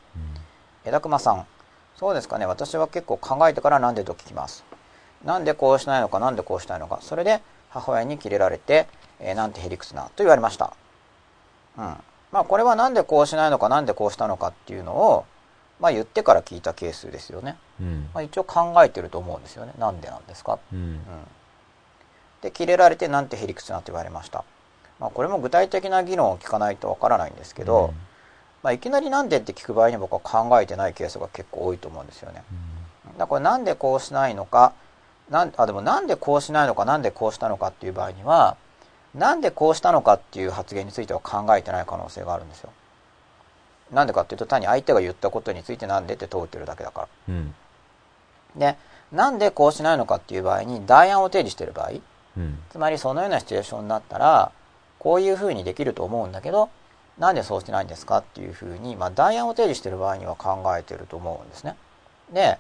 [0.85, 1.47] 枝熊さん
[1.97, 2.47] そうですかね。
[2.47, 4.65] 私は結構考えてからなんでと聞きます
[5.25, 6.99] なんでこうしないのかなんでこうしたいのか。
[7.03, 7.41] それで
[7.71, 8.87] 母親にキレられて、
[9.21, 10.73] えーなんてへりくつなと言われました。
[11.77, 11.85] うん。
[12.31, 15.25] まあこれはなんでこうしないのかなんでこうしたのかっていうのを
[15.81, 18.11] まあ言ってから聞いたケースですよね、うん。
[18.15, 19.73] まあ、一応考えてると思うんですよね。
[19.79, 20.59] なんでなんですか。
[20.73, 20.79] うん。
[20.79, 21.01] うん。
[22.43, 24.45] でキレられてなんてへりくつなと言われました。
[25.01, 27.93] まあこれも具体的な議論を聞かないとわからないんですけど、
[28.63, 32.43] まあ、いきなりなんでって聞く場合に僕は考えてないケースが結構多いと思うんですよね。
[33.07, 34.73] だからこれなんでこうしないのか、
[35.31, 38.57] なんあでもなんでこうしないのか、なんでこうしたのかっていう場合には、
[39.15, 42.71] なんでこうしたのかっていう発言については考えてない可能性があるんですよ。
[43.93, 47.55] なんでかっていうと単に相手が言ったことについてなんでって問うてるだけだかうん
[48.59, 48.73] ら。
[48.73, 48.79] で、
[49.13, 51.93] なんでこうしないのかっていう場合に代案を提示してる場合、
[52.37, 54.53] うんつまりそのようなシチュエーションになったら
[54.99, 56.69] こういうふうにできると思うんだけど
[57.19, 61.77] なんでそうしないんですかっていうふうに、まあ、代案を提示してる場合には考えてると思うんですね。
[62.33, 62.59] で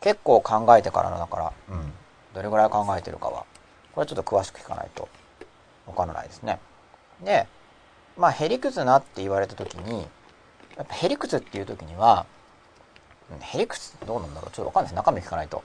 [0.00, 1.92] 結構考えてからのだから、うん、
[2.34, 3.44] どれぐらい考えてるかは
[3.92, 5.08] ここれちょっと詳しく聞かないと
[5.84, 6.60] わからないですね。
[7.24, 7.48] で、
[8.16, 10.06] まあ、へりくつなって言われた時に、
[10.76, 12.26] やっぱへりくつっていう時には、
[13.32, 14.50] うんへりくつどうなんだろう？
[14.52, 14.94] ちょっとわかんないです。
[14.94, 15.64] 中身聞かないと。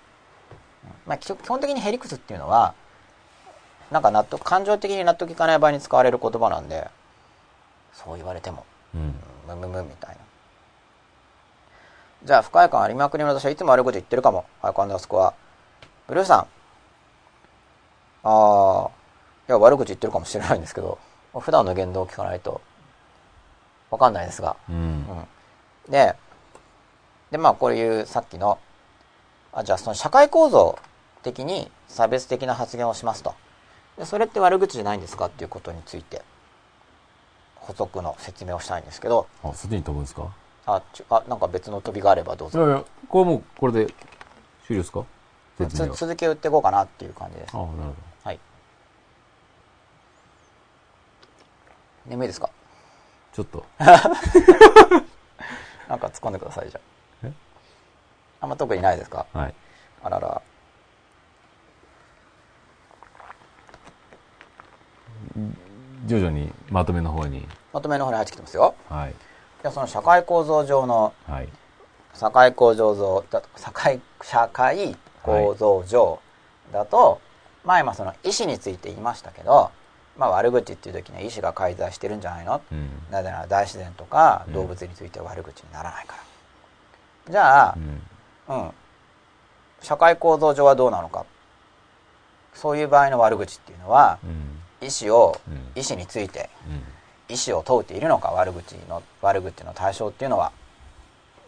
[0.83, 2.73] うんまあ、基基本的にへりくつっていうのは、
[3.91, 6.89] なんか納得、感情的に納得いかない場合に使われる言葉なんで、
[7.93, 8.65] そう言われても、
[8.95, 9.13] うん
[9.47, 10.15] ムムムみたいな。
[12.25, 14.45] じゃあ、不快感ありまくりの私はいつも悪口言ってるかも。
[14.61, 15.33] はい、今度はそこは。
[16.07, 16.39] ブルーさん。
[18.25, 18.89] ああ、
[19.49, 20.97] いや、悪口言ってるかもしれないんですけど、
[21.37, 22.61] 普段の言動を聞かないと、
[23.91, 24.55] わかんないですが。
[24.69, 25.91] うんうん。
[25.91, 26.15] で、
[27.31, 28.57] で、まあ、こういうさっきの、
[29.51, 30.79] あ、じゃあその社会構造
[31.23, 33.35] 的に差別的な発言をしますと。
[33.97, 36.21] で、それって悪口じゃないんですかっていうことについて、
[37.55, 40.27] 補足の説明をしたいんですけど、あそっちに飛ぶんですか？
[40.65, 42.65] あ、ちょあなんか別の飛びがあればどうぞ。
[42.65, 43.87] いやいやこれもうこれで
[44.65, 45.03] 終了ですか？
[45.69, 47.59] つ続きを打っていこうかなっていう感じですあ。
[47.59, 47.83] なるほど
[48.23, 48.39] はい。
[52.05, 52.49] 眠いですか？
[53.33, 53.95] ちょっと な
[55.95, 56.79] んか突っ込んでください、じゃ
[57.23, 57.33] あえ？
[58.41, 59.25] あんま特にないですか？
[59.33, 59.53] はい
[60.03, 60.41] あらら。
[66.05, 68.75] 徐々にまとめの方にまとめの方に入ってきてますよ。
[68.89, 69.13] はい
[69.63, 71.47] じゃあその社会構造上の、はい。
[72.13, 76.19] 社会構造上だ社会、社会構造上
[76.71, 77.21] だと、
[77.63, 79.71] まあ今その意思について言いましたけど、
[80.17, 82.61] まあ悪口っていう時には意思が介在してるんじゃないの？
[82.71, 82.89] うん。
[83.09, 84.53] なぜなら大自然とかうん。
[84.53, 87.31] 動物については悪口にならないから。
[87.31, 88.01] じゃあう、ん。
[88.49, 88.71] うん。
[89.81, 91.25] 社会構造上はどうなのか。
[92.53, 94.59] そういう場合の悪口っていうのは、うん。
[94.85, 95.81] 意思を、うん。
[95.81, 96.83] 意思について、うん
[97.33, 100.51] 意思を問うているのか、悪口の、悪口の対象っていうのは。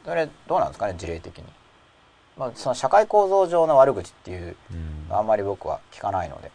[0.04, 1.46] それ、どうなんですかね、事例的に。
[2.38, 6.52] まあ、その社会構造上の悪口っていう、うんあんまり僕は聞かないので。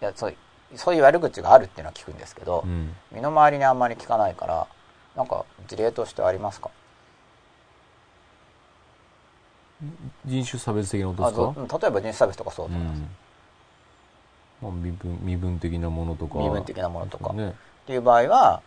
[0.00, 0.34] いや、そう、
[0.74, 4.66] そういう悪口があるっていうのは聞くんですけど、うん身の回りにあんまり聞かないから、
[5.14, 6.70] なんか事例としてありますか？
[10.24, 11.78] 人種差別的なことですか？
[11.78, 12.98] 例えば人種差別とかそうだと思います。
[12.98, 13.08] うん
[14.60, 16.38] まあ、身分身分的なものとか。
[16.38, 17.32] 身分的なものとか。
[17.32, 17.50] ね。
[17.50, 17.52] っ
[17.86, 18.62] ていう場合は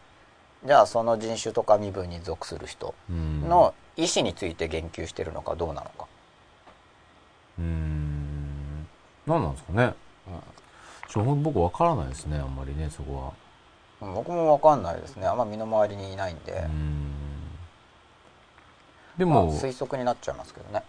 [0.65, 3.41] じゃあその人種とか身分に属する人うん。
[3.47, 6.07] の意思について言及してるのかどうなのか、
[7.59, 8.87] うん。
[9.27, 9.93] 何なんですかね。
[11.09, 14.07] ちょ僕わからないですねあんまりねそこは。
[14.07, 15.27] うん僕も分かんないですね。
[15.27, 17.11] あんま身の回りにいないんで、うん。
[19.17, 20.83] でまあ、も、推測になっちゃいますけどね、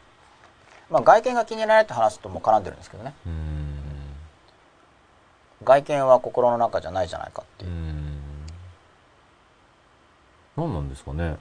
[0.89, 3.12] まあ、外見が気に入らないって話とも絡んでるんですけどね。
[3.27, 3.72] うん
[5.64, 8.20] 外見は心の中じゃないじゃないかっていう、うん。
[10.56, 11.36] 何なんですかね。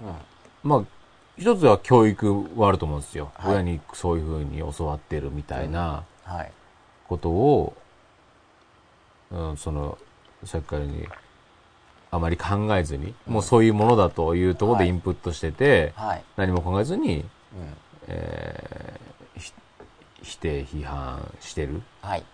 [0.00, 0.14] うん。
[0.62, 0.82] まあ
[1.36, 3.52] 一つは教育はあると思うんですよ、はい。
[3.54, 6.52] 親にそういうふうに教わってるみたいなはい。
[7.08, 7.76] ことを、
[9.30, 9.98] うん、その
[10.44, 11.06] さっきからに
[12.10, 14.88] あまり考えずに、もうそういうものだというところではい。
[14.90, 17.26] インプットしてて、はい、何も考えずに、うん、
[18.06, 19.52] えーひ
[20.22, 21.82] 否定批判してる。
[22.00, 22.24] はい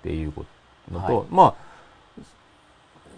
[0.00, 0.44] っていうこ
[0.88, 1.26] とのと、はい。
[1.30, 1.70] まあ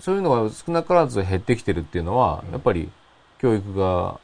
[0.00, 2.90] そういうのが少なからず減ってきてるっていうのは、やっぱり
[3.38, 4.18] 教育が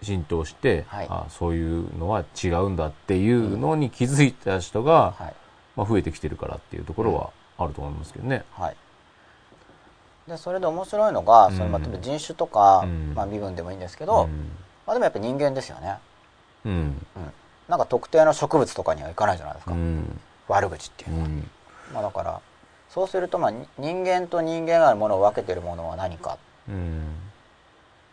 [0.00, 1.06] 浸透して、はい。
[1.10, 5.34] あそういうのは違うんだっていうのに気づいた人が、はい。
[5.74, 8.44] まあ、増えてきてるからっていうところはあると思いますけどね。
[8.52, 8.76] はい。
[10.28, 11.56] でそれで面白いのが、うん。
[11.56, 13.12] そのまあ例えば人種とか、うん。
[13.14, 14.28] まあ、身分でもいいんですけど、
[14.86, 15.98] まあ、でもやっぱ人間ですよね。
[16.64, 16.72] うん。
[16.72, 16.78] うん。
[16.80, 16.94] うん、
[17.68, 20.20] なんか特定の植物とかにはいかないじゃないですか、うん。
[20.46, 21.50] 悪口っていうのは、うん。
[21.92, 22.40] まあ、だから
[22.88, 26.38] そうするとまあに人間と人間があるものを分けてるものは何か。
[26.68, 27.14] うん。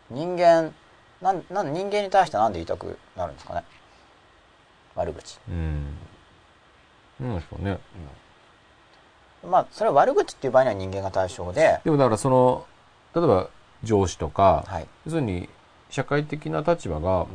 [0.09, 0.73] 人間
[1.21, 3.63] なんなん人間に対してなんで言いたくなるんですかね。
[4.95, 5.97] 悪口、うん。
[7.19, 7.79] なんでしょうね。
[9.49, 12.65] まあそれは悪口っていう場合には人間が対象で、でもだからその、
[13.15, 13.49] 例えば
[13.83, 14.87] 上司とか、はい。
[15.05, 15.49] 要するに
[15.89, 17.27] 社会的な立場がうん、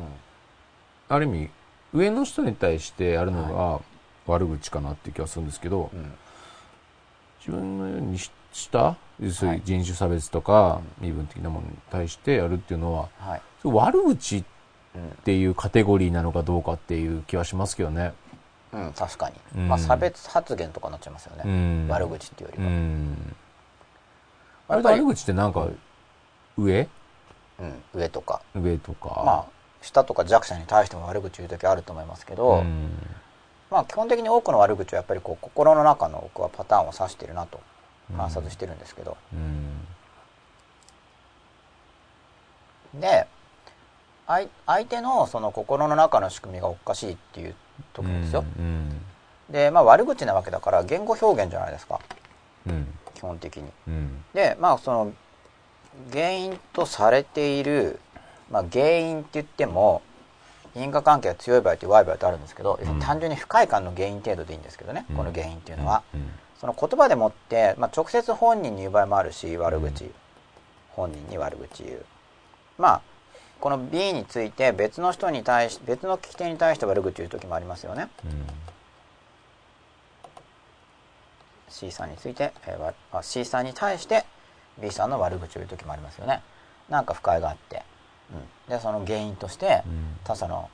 [1.09, 1.51] ある意味
[1.95, 3.83] 上の人に対してやるの
[4.27, 6.12] が悪口かなっていう気がするんですけど、うん
[7.41, 9.59] 自分のようにしした要するはい。
[9.59, 13.43] に人種差別とか身分的なものに対してやるっていうのははい。
[13.65, 14.45] 悪口っ
[14.93, 18.12] うんていうカテゴリーなのかどうかっていう気はしますけどね。
[18.73, 19.69] うん、確かに、うん。
[19.69, 23.37] まあ、差別発言とかになっちゃいますよね、うん、悪口っていうよりうは、ん。
[24.69, 25.69] あれ悪口ってなんか
[26.59, 26.89] 上？
[27.61, 28.43] うん、上とか。
[28.57, 29.23] 上とか。
[29.25, 29.45] まあ
[29.81, 32.91] 下とか弱者に対しても悪口言う時あると思いますけど、うん
[33.70, 37.60] まあ基本的に多くの悪口はやっぱりこう心の中の僕はパターンを指してるなと
[38.16, 39.86] 観察してるんですけど、うん。
[43.01, 43.26] で
[44.26, 47.55] 相相手のその心の中の仕組みがおかしいっていう
[47.92, 49.01] 時にですよ、うん。
[49.51, 52.01] で、まあ、悪口なわけだから言語表現じゃないですか。
[52.66, 52.86] うん。
[53.14, 53.70] 基本的に。
[53.88, 54.24] うん。
[54.34, 55.12] でまあその
[56.12, 57.98] 原因とされている、
[58.51, 60.02] まあ、原因って言っても
[60.74, 65.16] 因果関係が強い場合と弱い場合とあるんですけど、要するに単純に不快感の原因程度でいいんですけどね、うん。
[65.16, 66.30] この原因っていうのは、うん。
[66.60, 70.10] その言葉でもって、まあ、直接本人に言う場合もあるし悪口、
[70.90, 72.05] 本人に悪口言う。
[72.78, 73.02] まあ
[73.60, 78.09] この B について別の人に対し別の聞き手に対して悪口言う時もありますよね。
[78.24, 78.47] うん。
[81.68, 84.24] C さんについて、えー C さんに対して
[84.80, 86.42] B さんの悪口を言う時もありますよね。
[86.88, 87.82] なんか不快があって、うん、
[88.69, 90.16] でその原因としてうん。
[90.24, 90.70] 他者の,、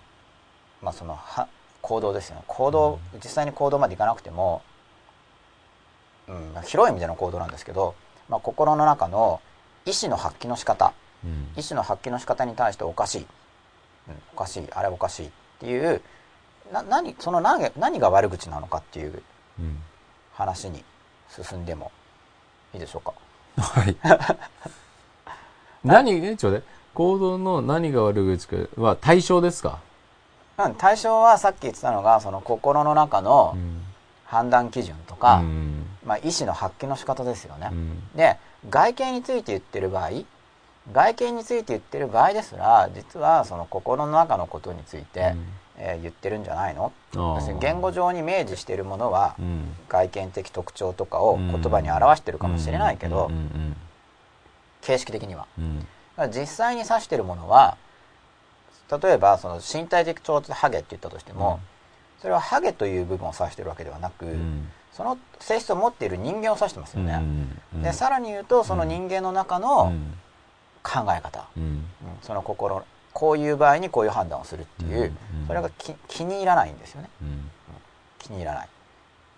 [0.83, 1.49] まあ、そのは
[1.83, 2.43] 行動ですよね。
[2.47, 4.63] 行動実際に行動までいかなくても、
[6.29, 7.95] うんまあ、広い意味での行動なんですけど、
[8.29, 9.41] まあ、心の中の
[9.85, 10.93] 意思の発揮の仕方。
[11.25, 11.31] うん。
[11.57, 13.27] 意思の発揮の仕方に対しておかしい、
[14.09, 14.69] うん、おかしい。
[14.73, 15.27] あれおかしい。
[15.27, 15.31] っ
[15.61, 16.03] ていう
[16.73, 19.23] な何その何何が悪口なのかっていう
[19.59, 19.79] うん。
[20.35, 20.85] 話に
[21.31, 21.91] 進んでも
[22.75, 23.15] いいでしょうか。
[23.63, 23.97] はい。
[25.83, 26.63] 何、え、ちょうだい。
[26.97, 29.79] 行動の何が悪口かは対象ですか？
[30.59, 33.83] うん対象はさっき言ってたのがその心の中のうん。
[34.29, 35.87] 判断基準とか、うん。
[36.05, 38.03] まあ、意思の発揮の仕方ですよね、うん。
[38.17, 38.37] で
[38.69, 40.11] 外見について言ってる場合
[40.93, 45.37] 外見について言ってる場合ですら実はその心の中のことについて、
[45.79, 46.93] えー言ってるんじゃないの？
[47.61, 49.77] 言語上に明示しているものはうん。
[49.89, 53.77] 外見的特徴とかを言葉に表してるかもしれないけど、うんうん
[54.83, 55.47] 形式的には
[56.33, 57.77] 実際に指してるものは
[59.03, 61.61] 例えばその身体的長でハゲって言ったとしても、
[62.21, 64.69] それはハゲという部分を指してるわけではなく、うん。
[64.93, 67.21] その性質を持っている人間を指してますよね、
[67.75, 69.93] うんでさらに言うとその人間の中の
[70.83, 71.63] 考え方、うん。
[71.63, 71.85] うん。
[72.23, 77.11] その心こういう場合にこういう判断をするっていう、うんそれがき気に入らないんですよね。
[77.23, 77.51] うん。
[78.19, 78.69] 気に入らない。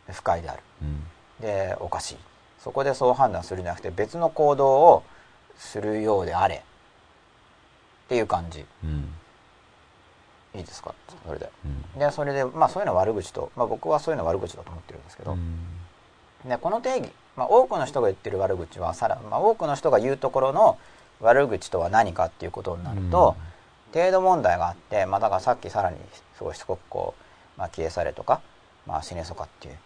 [0.07, 0.63] で不快である。
[0.83, 1.05] うん。
[1.41, 2.17] でおかしい。
[2.61, 5.03] そこでそう判断するんじゃなくて別の行動を
[5.57, 6.63] するようであれ
[8.09, 8.65] っていう感じ。
[8.83, 9.13] うん。
[10.55, 10.95] いいですか？
[11.27, 11.51] それで。
[11.65, 11.99] うん。
[11.99, 15.37] でそれでまあそういうのは悪口と、まあ、僕はそういうのは悪口だと思ってるんですけど、
[16.47, 20.79] でこの定義、まあ、多くの人が言ってる悪口はさら、まあ、多くの人が言うところの
[21.21, 23.37] 悪口とは何かっていうことになると、
[23.93, 25.97] 程度問題があって、まあ、だからさっきさらに
[26.37, 27.15] すごいしつこくこ
[27.57, 28.41] う、まあ、消え去れとか、
[28.87, 29.79] まあ、死ねそかっていう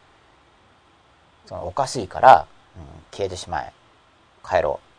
[1.46, 2.46] そのおかしいから、
[2.76, 3.72] うん、消えてしまえ
[4.46, 4.91] 帰ろう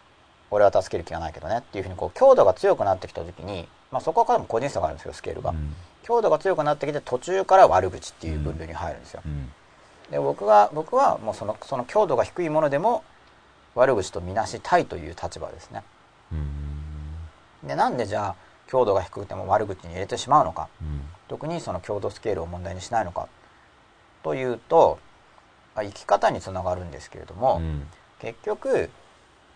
[0.54, 5.76] 俺は助ける気がないけどねっていうふうにこう強度が強くなってきた時に、まあ、そこからも個人差があるんですよスケールが、うん。
[6.04, 9.52] 強度が強くなってきて途中から悪口っていう分類に入るんですよ、うん。
[10.12, 13.04] で僕が僕はもうそのその強度が低いものでも
[13.74, 15.82] 悪口とみなしたいという立場ですね
[16.32, 17.68] うん。
[17.68, 18.36] でなんでじゃあ
[18.68, 21.02] 強度が低くても悪口に入れてしまうのかうん。
[21.28, 23.28] 特にその強度スケールを問題にしないのか
[24.22, 25.00] というと
[25.74, 27.88] まあ生き方につながるんですけれども、うん。
[28.20, 28.90] 結局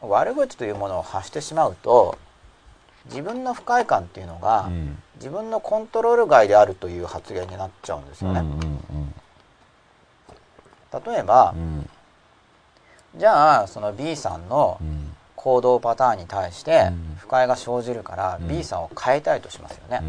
[0.01, 2.17] 悪口というものを発してしまうと
[3.05, 4.97] 自分の不快感っていうのが、うん。
[5.15, 9.13] 自分のコントロール外であるという発言になっちゃうんですよね、うん。
[11.05, 11.89] 例えばう、ん。
[13.15, 15.13] じゃあその B さんのうん。
[15.37, 20.01] 行動パターンに対してうん不快が生じるからうん B さんを変えたいとしますよね、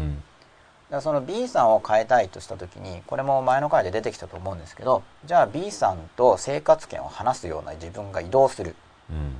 [0.89, 8.75] だその B さんを変えたいとした時にこれも前の回で出てきたと思うんですけどじゃあ B さんと生活圏を話すような自分が移動する
[9.09, 9.35] うん。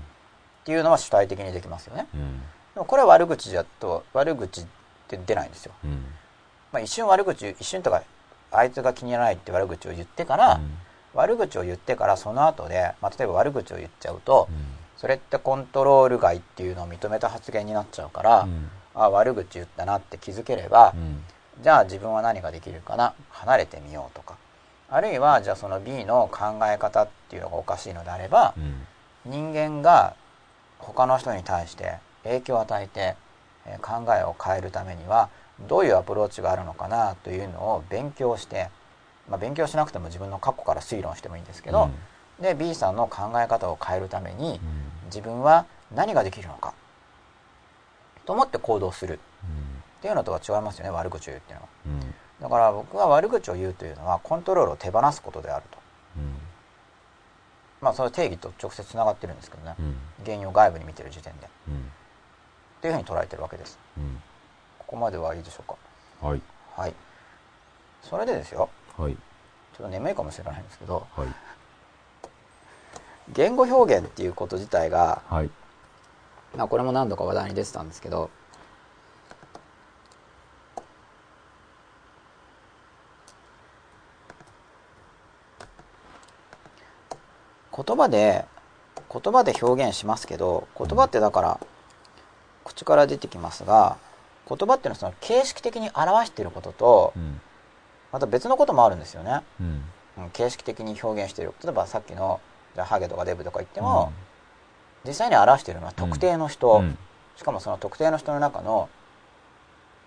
[0.69, 2.05] っていうのは主体的にできますよね。
[2.13, 2.37] うん。
[2.75, 4.65] でもこれは悪口だと悪口っ
[5.07, 6.05] て出ないんですよ、うん。
[6.71, 8.03] まあ、一瞬悪口一瞬とか
[8.51, 10.59] あいつが気に入らないって悪口を言ってから、
[11.15, 14.47] 悪口を言ってからその後で、まあ、例えば悪口を言っちゃうと、
[14.95, 18.47] それってコントロール外っていうのを認めた発言になっちゃうから、
[18.93, 20.93] あ悪口言ったなって気づければ、
[21.63, 23.15] じゃあ自分は何ができるかな？
[23.31, 24.35] 離れてみようとか。
[24.91, 28.53] あるいはじゃあその B の考え方っていうのがおかしいのであれば、
[29.25, 30.15] 人間が
[30.80, 33.15] 他の人に対して影響を与えて
[33.65, 35.30] えー考えを変えるためには
[35.68, 38.69] どういうアプローチがあるのかなというのを勉強して、
[39.30, 41.89] まあ、勉強しなくても自分の過去から推論してもいいんですけど、
[42.41, 44.60] で B さんの考え方を変えるために
[45.06, 46.73] 自分は何ができるのか
[48.26, 49.19] と思って行動する。
[49.99, 51.69] っていうのとは違いますよね悪口を言うっていうのは。
[52.41, 55.77] だから僕は悪口を言うというのはコントロールを手放すことであると
[57.81, 59.76] まあその定義と直接つながってるんですけどね。
[60.23, 61.45] 原因を外部に見てる時点で。
[61.45, 63.77] っていうふうに捉えてるわけです。
[64.77, 65.69] ここまではいいでしょう
[66.22, 66.27] か？
[66.27, 66.41] はい。
[66.76, 66.93] はい。
[68.01, 68.69] それでですよ。
[68.97, 69.14] はい。
[69.14, 71.06] ちょっと眠いかもしれないんですけど。
[71.15, 71.27] はい。
[73.31, 75.49] 言語表現っていうこと自体が、はい。
[76.57, 78.31] まあ、これも何度か話題に出てたんですけど
[87.84, 88.45] 言葉で
[89.11, 91.60] 言葉で表現しますけど言葉ってだから
[92.65, 93.97] 口から出てきますが
[94.47, 97.41] 言葉っていうのはその形式的に表していることとうん。
[98.11, 99.84] また別のこともあるんですよね、うん。
[100.18, 101.53] うん、形式的に表現している。
[101.64, 102.41] 例えばさっきの
[102.73, 104.11] じゃあハゲとかデブとか言っても、
[105.06, 106.97] 実際に表しているのは特定の人、うん。
[107.35, 108.89] しかもその特定の人の中の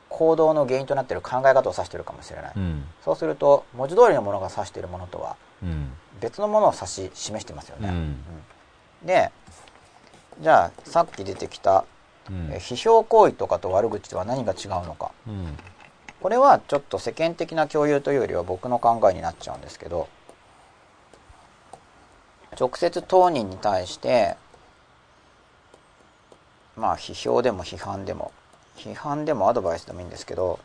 [0.09, 2.85] 行動の原因となっている考え方を指しているかもしれない、うん。
[3.05, 5.93] そうすると文字通りのものが指しているものとはうん
[6.23, 7.97] 別のものを指し示してますよね、うん。
[7.97, 8.01] う
[9.05, 9.07] ん。
[9.07, 9.31] で
[10.41, 11.85] じゃあさっき出てきた、
[12.31, 12.51] うん。
[12.53, 15.11] え批評行為とかと悪口とは何が違うのか。
[15.27, 15.59] うん。
[16.21, 20.09] これはちょっと世間的な共有というよりは僕の考えになっちゃうんですけど
[22.57, 24.37] 直接当人に対して
[26.77, 28.31] まあ批評でも批判でも
[28.77, 30.61] 批判でもアドバイスでもいいんですけど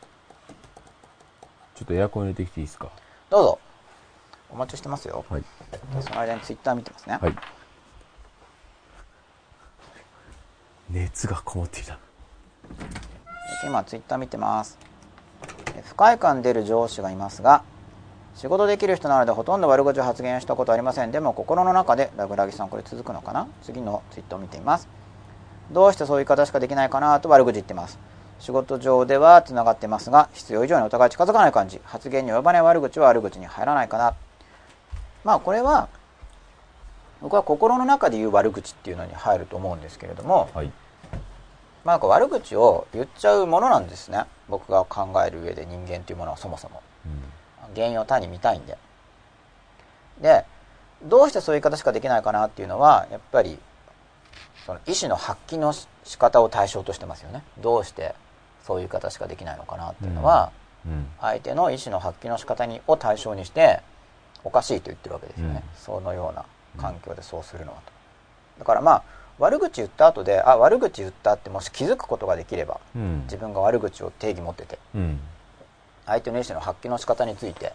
[1.74, 2.90] ちょっとエアコン入れてきていいですか？
[3.32, 3.60] どうぞ
[4.52, 5.26] お待ちしてますよ。
[5.30, 5.44] はい。
[6.02, 7.36] その間にツイッター見てますね、はい。
[10.90, 12.00] 熱がこもってきた。
[13.66, 14.78] 今ツイッター見てます。
[15.76, 17.64] え不快感出る上司がいますが
[18.36, 21.12] 仕事できる人なのでほとんど悪口を発言したことありません。
[21.12, 23.48] でも心の中でラグラギさんこれ続くのかな？
[23.64, 24.88] 次のツイッターを見ています。
[25.72, 28.00] どうしてそういう言い方しかできないかなと悪口言ってます。
[28.40, 31.82] 仕事上ではつながってますが必要以上にお互い近づかない感じ。
[31.84, 34.14] 発言に及ばない悪口は悪口に入らないかな
[35.28, 35.90] まあこれは
[37.20, 40.72] 僕は心の中で言う悪口っていうのに入ると思うんですけれども、はい。
[41.84, 44.24] まあ、なんか悪口を言っちゃうものなんですね。
[44.48, 46.82] 僕が考える上で人間というものはそもそも。
[47.76, 48.78] 原因を単に見たいんで。
[50.22, 50.46] で
[51.04, 53.60] どうしてそういう言い方しかできないかなっていうのはやっぱり
[54.66, 57.44] その意思の発揮のし仕方を対象としてますよね。
[57.60, 58.16] どうして
[58.64, 60.54] そういう言い方しかできないのかなっていうのは、
[60.86, 61.08] うん。
[61.20, 63.82] 相手の意思の発揮の仕方にを対象にして
[64.44, 66.46] おかしいと言ってるわけですよね、そのような
[66.82, 67.92] 環境でそうするのはと。
[68.60, 69.04] だからまあ
[69.40, 73.22] 悪口言った後であ悪口言ったってもし気づくことができればうん。
[73.24, 75.20] 自分が悪口を定義持っててうん。
[76.06, 77.74] 相手の意思の発揮の仕方について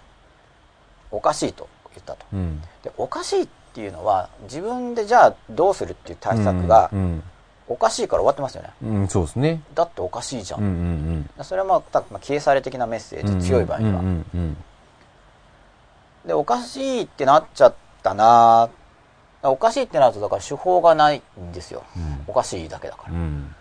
[1.10, 2.24] おかしいと言ったと。
[2.32, 2.60] うん。
[2.82, 7.22] でおかしいっていうのは自分でじゃあどうするっていう対策がうん。
[7.68, 8.70] おかしいから終わってますよね。
[8.82, 9.62] うんうんそうですね。
[9.74, 14.56] だっておかしいじゃん、うんうんそれはまあまあ消えされ的なメッセーうんジ強い場合には、うんうんうん
[16.26, 18.68] でおかしいってなっちゃったな。
[19.42, 21.82] おかしいってなるとだから手法がないんですよ。
[21.96, 22.24] うん。
[22.28, 23.54] おかしいだけだから、うん。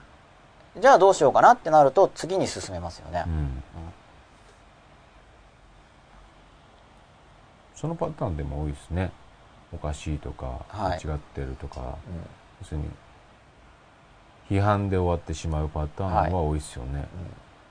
[0.79, 3.23] じゃあどうしようかなってなると次に進めますよね。
[3.25, 3.63] う、ん。
[7.75, 9.11] そのパターンでも多いですね。
[9.73, 11.05] おかしいとかはい。
[11.05, 11.87] 間違ってるとか、うん。
[12.61, 12.85] 要するに
[14.51, 17.05] 批判で終わってしまうパターンは多いですよね、うん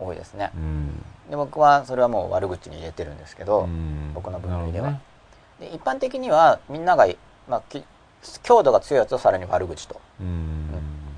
[0.00, 0.50] 多いですね。
[0.54, 1.04] うん。
[1.30, 4.12] で僕はそれはもう悪口に入れてるんですけど、うん。
[4.14, 4.86] 僕の分類では。
[4.86, 4.98] なる
[5.60, 7.06] ほで一般的にはみんなが、
[7.48, 7.84] まあ、き
[8.42, 10.00] 強度が強いやつをさらに悪口と、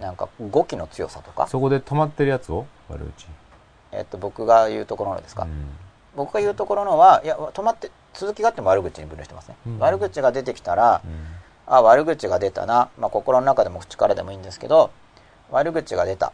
[0.01, 2.67] なんか語気の強さとか、そこで止まってるやつを？
[2.89, 3.27] 悪口。
[3.93, 5.71] えっと、僕が言うところのですか、うん。
[6.17, 9.79] 僕が言うところのはいや止まって続きがあっても悪口に分類してますね、うん。
[9.79, 11.11] 悪口が出てきたら、うん。
[11.67, 14.91] あ悪口が出たな、まあ、心の中でも口からでもいいんですけど
[15.51, 16.33] 悪口が出た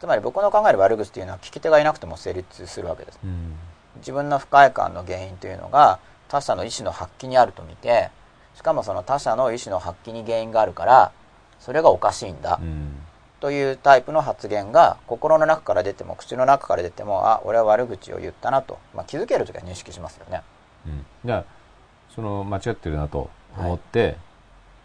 [0.00, 3.20] つまり僕の考える悪口っていうのは聞き手がいなくても成立するわけです。
[3.22, 3.54] うん。
[3.98, 5.98] 自分の不快感の原因というのが
[6.28, 8.10] 他者の意思の発揮にあると見て
[8.54, 11.12] しかもその他者の意思の発揮に原因があるから
[11.58, 12.94] それがおかしいんだうん。
[13.40, 20.42] というタイプの発言が心の中から出ても口の中から出てもあ俺は悪口を言ったなと、まあ、気づける時は認識しますよね。
[20.86, 21.06] うん。
[21.26, 21.44] じゃあ
[22.14, 24.16] その間違ってるなと思って、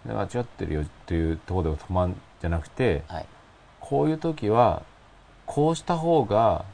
[0.06, 3.26] で間違ってるよっていうところで止まんじゃなくてはい。
[3.80, 4.84] こういう時は
[5.46, 6.66] こうした方が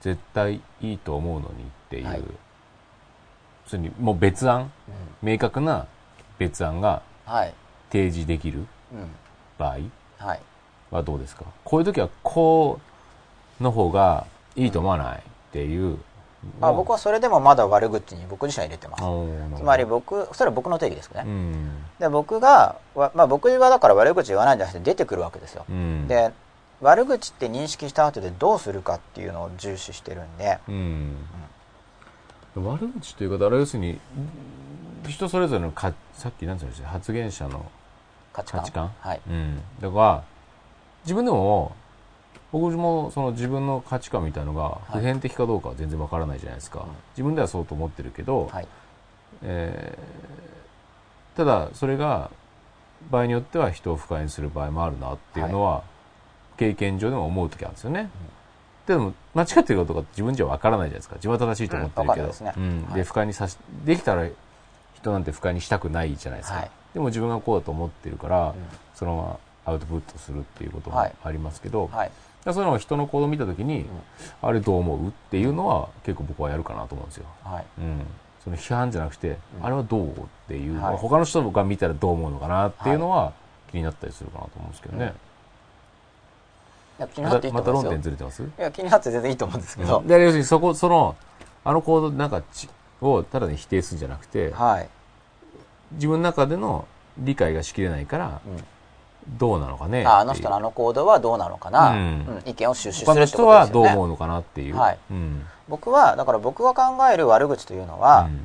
[0.00, 2.22] 絶対いいと思うのにっていう、はい。
[3.78, 4.72] にもう別案
[5.22, 5.28] うん。
[5.30, 5.86] 明確な
[6.38, 7.54] 別案がはい。
[7.90, 8.66] 提示できるうん。
[9.58, 9.78] 場合
[10.90, 11.44] はどうですか？
[11.64, 12.80] こういう時はこ
[13.60, 14.26] うの方が
[14.56, 15.98] いいと思わないっていう
[16.62, 19.02] あ僕はそれでもまだ悪口に僕自身は入れてます。
[19.56, 21.84] つつまり僕それは僕の定義ですね、うん。
[21.98, 26.08] で僕が、わまあ、僕はだから悪口言わないんじゃなくて出てくるわけですよ、うん。
[26.08, 26.32] で
[26.80, 30.58] 悪口って認識した後でどうするかっていうのを重視してるんで。
[30.68, 31.16] うん、
[32.56, 34.00] 悪口というかあれ要するに
[35.06, 37.70] 人それぞれのかさっき何て言いました発言者の
[38.32, 38.92] 価値観？
[39.00, 39.20] はい。
[39.28, 40.24] うん、だから
[41.04, 41.74] 自分でも
[42.52, 44.98] 僕もその自分の価値観みたいのがい。
[44.98, 46.86] 普遍的かどうかは全然わからないじゃないですか、うん。
[47.12, 48.68] 自分ではそうと思ってるけど、はい。
[49.42, 50.30] えー
[51.36, 52.30] ただそれが
[53.08, 55.84] 場合によっては人を不快にする場合もあるなっていうのは、
[56.60, 58.10] 経験上でも思う時あるんですよね、
[58.86, 61.14] でも間違ってることが自分じゃわからないじゃないですか。
[61.14, 62.52] 自分は正しいと思ってるけど、うんね。
[62.54, 62.84] うん。
[62.84, 62.94] はい。
[62.96, 63.56] で不快にさし
[63.86, 64.28] できたら
[64.92, 66.70] 人なんて不快にしたくないじゃないですか、はい。
[66.92, 68.54] でも自分がこうだと思ってるから、
[68.94, 71.12] そのままアウトプットするっていうこともはい。
[71.24, 72.10] ありますけど、はい。
[72.44, 73.86] そういうのを人の行動を見た時に、
[74.42, 77.24] あれどう思うっていうのは結構僕はやるかなと思うんですよ。
[77.42, 77.64] はい。
[77.78, 78.06] うん、
[78.44, 80.12] その批判じゃなくて、あれはどうっ
[80.48, 80.96] ていう、はい。
[80.96, 83.32] 他の人が見たらどう思うのかなっていうのは
[83.70, 85.14] 気になったりするかなと思うんですけどね。
[87.00, 87.90] いや気になっていいと思うんですよ。
[87.92, 88.42] 点ずれてます？
[88.42, 91.16] いや気になって全然いいと思うんですけど、で要するにそこその
[91.64, 92.68] あの行動なんかち
[93.00, 94.88] をただに否定するんじゃなくてはい、
[95.92, 96.86] 自分の中での
[97.16, 98.64] 理解がしきれないからうん。
[99.38, 100.04] どうなのかね。
[100.06, 101.98] ああの人のあの行動はどうなのかな、うん。
[101.98, 102.42] うん。
[102.46, 103.92] 意見を収集するってこ人はどうとですよね。
[103.96, 104.98] 思うのかなっていう、はい。
[105.10, 105.44] うん。
[105.68, 106.82] 僕はだから僕が考
[107.12, 108.40] える悪口というのは、うん。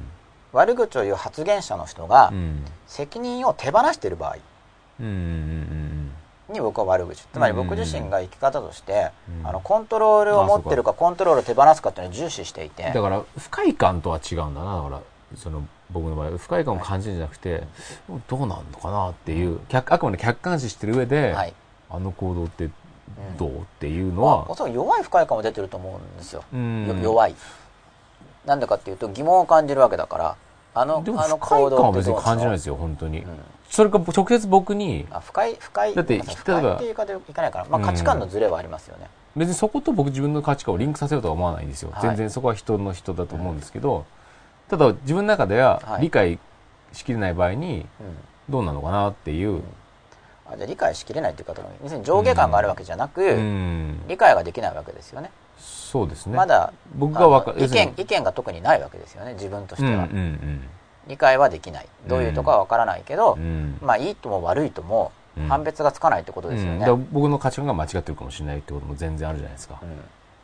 [0.52, 2.66] 悪口を言う発言者の人がうん。
[2.88, 4.38] 責任を手放している場合。
[5.00, 6.05] うんうん
[6.50, 9.12] に僕は悪口つまり僕自身が生き方として、
[9.42, 9.48] うん。
[9.48, 12.92] あのコントロールを持ってるかコントロールを手放すかっていうのを重視していて。
[12.92, 15.02] だから不快感とは違うんだなだから
[15.36, 16.32] その僕の場合。
[16.32, 17.64] は不快感を感じるんじゃなくて、
[18.28, 21.54] どうなんのかなっていう客あくまで客観視してる上で、はい。
[21.90, 22.70] あの行動って
[23.38, 26.44] どう、っていうのは、おそらく弱い不快感も出てると思うんですよ、
[27.02, 27.36] 弱い。
[28.46, 30.36] なんでかっていうと疑問を感じるわけだから
[30.74, 33.28] あのでもあの不快感は別にどう感じないですよ本当に、うん
[33.70, 35.06] それか直接僕に。
[35.12, 42.02] あ不快不快だってごめんなさいっていう言い方でいかないから、まあ、価値観のズレはありますよね、別にそこと僕自分の価値観をリンクさせようとは思わないんですよ、はい。
[42.02, 44.06] 全然そこは人の人だと思うんですけど、
[44.70, 46.04] ただ自分の中でははい。
[46.04, 46.40] 理解
[46.94, 48.18] しきれない場合にうん。
[48.48, 49.64] どうなのかなっていう、
[50.46, 54.02] あじゃあ理解しきれないっていう方も要するに上下感があるわけじゃなく、うん。
[54.08, 55.32] 理解ができないわけですよね。
[55.58, 56.36] そうですね。
[56.38, 60.62] まだ僕がわか意見意見が特にないわけですよね自分としては、うんうん
[61.08, 61.88] 理解はできない。
[62.08, 63.78] どういうとこはわからないけどうん、うん。
[63.82, 65.48] まあいいとも悪いともうん。
[65.48, 67.08] 判別がつかないってことですよね、うん。
[67.12, 69.90] 僕の価値観が間違ってるかもしれないってことも全然あるじゃないですか、うん。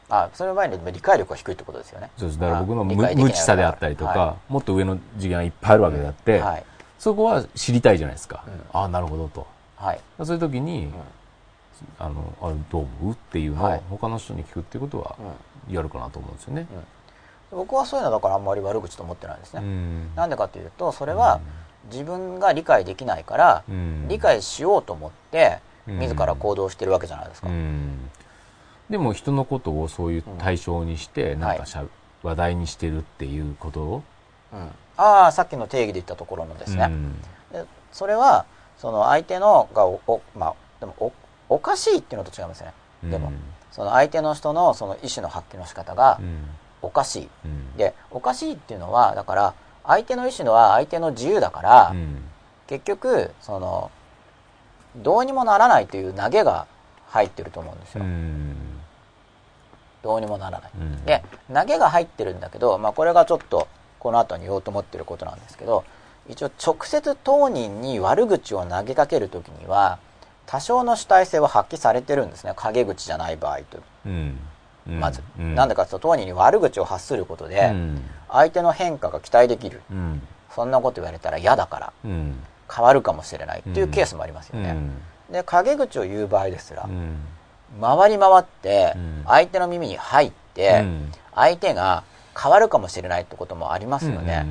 [0.10, 2.12] あその場合に理解力が低いってことですよね。
[2.18, 2.40] そうです。
[2.40, 6.64] だから僕の無知さであったりとか、はもっと上の次元がいっぱいあるわけであって、はい。
[7.00, 8.80] そこは知りたいじゃないですか、うん。
[8.80, 9.48] ああなるほどと。
[9.78, 10.00] はい。
[10.24, 10.94] そういう時に、
[11.98, 13.78] あのあれどう思うっていうのはい。
[13.78, 15.16] を他の人に聞くっていうことは
[15.68, 15.74] うん。
[15.74, 16.68] やるかなと思うんですよね。
[17.52, 20.16] 僕はそういうのだからあんまり悪口と思ってないですね、うん。
[20.16, 21.42] なんでかというとそれは
[21.92, 24.08] 自分が理解できないから、うん。
[24.08, 26.00] 理解しようと思ってうん。
[26.00, 28.10] 自ら行動してるわけじゃないですか、うん。
[28.90, 31.86] でも人のことをそういう対象にして、なんかしゃ、
[32.24, 34.04] 話題にしてるっていうことを、
[34.54, 34.72] うん。
[34.98, 37.22] ああさっきの定義で言ったところのですね、うん。
[37.52, 38.46] でそれは
[38.78, 42.74] その相手のがおおまあでもおおかしいっていうのと違いますね。
[43.04, 43.32] でも、
[43.72, 46.46] その相手の人のその意思の発揮の仕方がうん
[46.82, 47.78] おかしい、うん。
[47.78, 49.54] でおかしいっていうのはだから
[49.86, 52.24] 相手の意思のは相手の自由だから、うん。
[52.68, 53.92] 結局その
[54.96, 56.68] どうにもならないという投げが
[57.08, 58.56] 入ってると思うんですよ、うん。
[60.02, 61.06] どうにもならない、うん。
[61.06, 63.68] で投げが入ってるんだけど、まあ、これがちょっと
[64.00, 65.84] この後に言おうと思ってることなんですけど
[66.30, 70.00] 一応直接当人に悪口を投げかける時には
[70.46, 72.54] 多少の主体性は発揮されてるんですね。
[72.56, 73.80] 陰口じゃない場合と
[75.00, 75.56] まず、うん。
[75.56, 78.02] なんでかというと当人に悪口を発することで、うん。
[78.30, 79.82] 相手の変化が期待できる。
[79.92, 80.22] うん。
[80.54, 82.44] そんなこと言われたら嫌だからうん。
[82.74, 85.34] 変わるかもしれないっていうケースもありますよね、うん。
[85.34, 87.18] で陰口を言う場合ですら、うん。
[87.80, 89.24] 回り回ってうん。
[89.26, 91.12] 相手の耳に入って、うん。
[91.34, 92.04] 相手が
[92.38, 94.46] 変わるかもしれないってこともありますよね、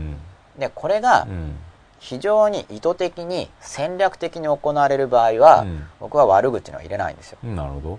[0.59, 1.57] でこれがうん。
[1.99, 5.87] 非常に意図的に戦略的に行われる場合は、うん。
[6.01, 7.39] 僕は悪口のは入れないんですよ。
[7.45, 7.99] うんなるほど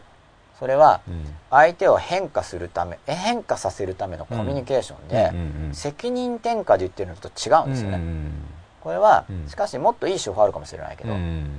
[0.62, 1.26] それはうん。
[1.50, 8.32] 相手を変化するためえ変化させるためのコミュニケーションで、責任転嫁で言ってるのと違うんですよね、うん
[8.80, 9.50] これは、うん。
[9.50, 11.50] しかしもっといい手法あるかもしれないけど、うん。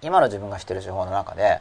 [0.00, 1.60] 今の自分が知ってる手法の中で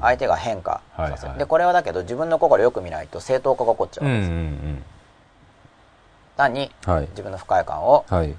[0.00, 1.38] 相手が変化させる、はいはい。
[1.40, 4.84] でこれはだけど自分の心をよく見ないと正当化が起こっちゃううんです、ん
[6.36, 6.70] 単に
[7.10, 8.34] 自分の不快感をはい。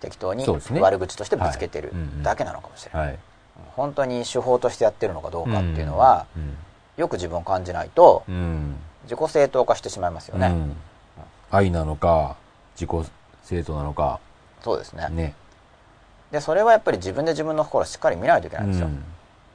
[0.00, 0.44] 適当に
[0.80, 3.18] 悪口としてぶつけてるだけなのかもしれない、はい。
[3.74, 6.56] 本当に手法としてやってるのかどうかっていうのは、うん
[6.96, 8.76] よく自分を感じないとうん。
[9.04, 10.76] 自己正当化してしまいますよね、うん。
[11.50, 12.36] 愛なのか
[12.74, 13.06] 自己
[13.42, 14.20] 正当なのか。
[14.62, 15.08] そうですね。
[15.10, 15.34] ね。
[16.32, 19.04] でそれはやっぱり自分で自分の心をしっかり見ないといけないんですよ、うん。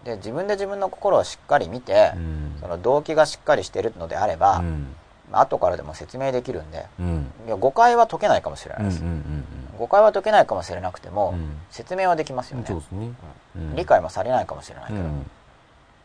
[0.03, 2.57] で自分で自分の心をしっかり見て、うん。
[2.61, 4.95] その動機がしっかりしてるのであれば、うん。
[5.31, 7.31] 後からでも説明できるんでうん。
[7.47, 9.45] いや誤解は解けないかもしれないです、うんうん
[9.79, 11.57] 誤解は解けないかもしれなくても、うん。
[11.71, 12.65] 説明はできますよね。
[12.91, 13.13] ね。
[13.55, 13.75] うん。
[13.75, 15.25] 理解もされないかもしれないけど、うん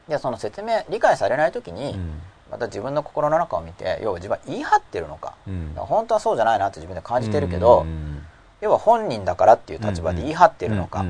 [0.08, 2.20] でその説明理解されない時に、うん。
[2.50, 5.72] また自分の心の中を見て要は自分は言い張ってるのか,、うん。
[5.76, 8.22] 本当はそうじゃないなって自分で感じてるけど、うん。
[8.60, 11.04] 要は本人だからっていう立場で言い張ってるのか、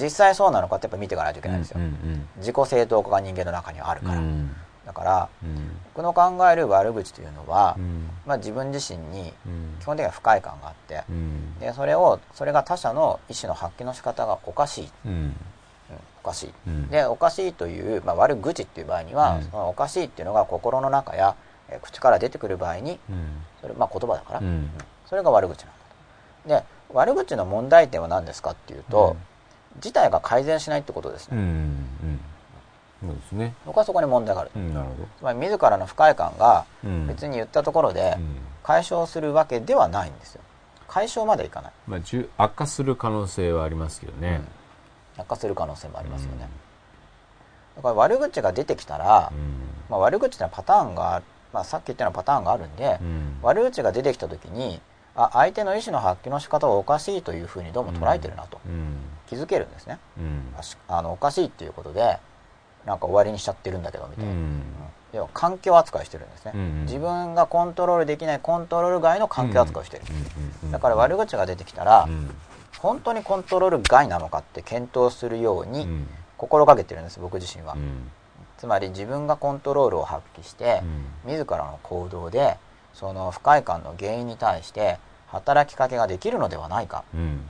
[0.00, 1.80] 実際そうなのかってやっぱ見ていかないといけないんですよ、
[2.38, 4.54] 自己正当化が人間の中にはあるから、うん。
[4.86, 5.80] だからうん。
[5.94, 8.10] 僕の考える悪口というのは、うん。
[8.26, 9.76] まあ、自分自身にうん。
[9.80, 11.58] 基本的には不快感があってうん。
[11.58, 14.92] でそれをそれが他者の意思の発揮の仕方がおかしい、
[16.22, 16.52] おかしい。
[16.66, 16.88] うん。
[16.88, 19.44] でおかしいという、まあ、悪口っていう場合には、うん。
[19.44, 21.34] そのおかしいっていうのが心の中や、
[21.68, 23.42] えー口から出てくる場合にうん。
[23.60, 24.70] それ、まあ、言葉だから、うん。
[25.06, 25.72] それが悪口なんだ
[26.44, 26.48] と。
[26.48, 29.16] で悪口の問題点は何ですかっていうと、
[29.80, 31.36] 事態が改善しないってことですね、
[33.00, 33.54] そうですね。
[33.64, 36.66] 僕はそこに問題がある、うんなるほつまり自らの不快感が
[37.08, 38.36] 別に言ったところでうん。
[38.62, 40.42] 解消するわけではないんですよ。
[40.86, 42.00] 解消までいかない、まあ
[42.36, 44.42] 悪化する可能性はありますけどね。
[44.56, 44.61] うん
[45.16, 46.48] 悪化する可能性もありますよね、
[47.76, 49.72] だから悪口が出てきたら、うん。
[49.88, 51.22] まあ、悪口ってのはパターンが、
[51.52, 53.38] まあ、さっき言ったようなパターンがあるんで、うん。
[53.42, 54.80] 悪口が出てきた時に
[55.14, 58.96] あ相手の意思の発揮の仕方はおかしいというふうにどうも捉えてるなとうん。
[59.26, 59.98] 気づけるんですね。
[60.18, 60.54] うん。
[60.88, 62.18] あのおかしいっていうことで
[62.86, 64.62] なんか終わりにしちゃってるんだけどみたいな、うん。
[65.12, 70.04] 要は環境扱いしてるんですね、うん自分がコントロールできないコントロール外の環境扱いをしてる、
[70.64, 70.70] うん。
[70.72, 72.34] だから悪口が出てきたら、うん
[72.82, 76.08] 本当にコントロール外なのかって検討するようにうん。
[76.36, 78.10] 心がけてるんです僕自身は、うん。
[78.58, 80.82] つまり自分がコントロールを発揮して
[81.24, 81.30] う、ん。
[81.32, 82.56] 自らの行動で
[82.92, 84.98] その不快感の原因に対して
[85.28, 87.04] 働きかけができるのではないか。
[87.14, 87.48] うん。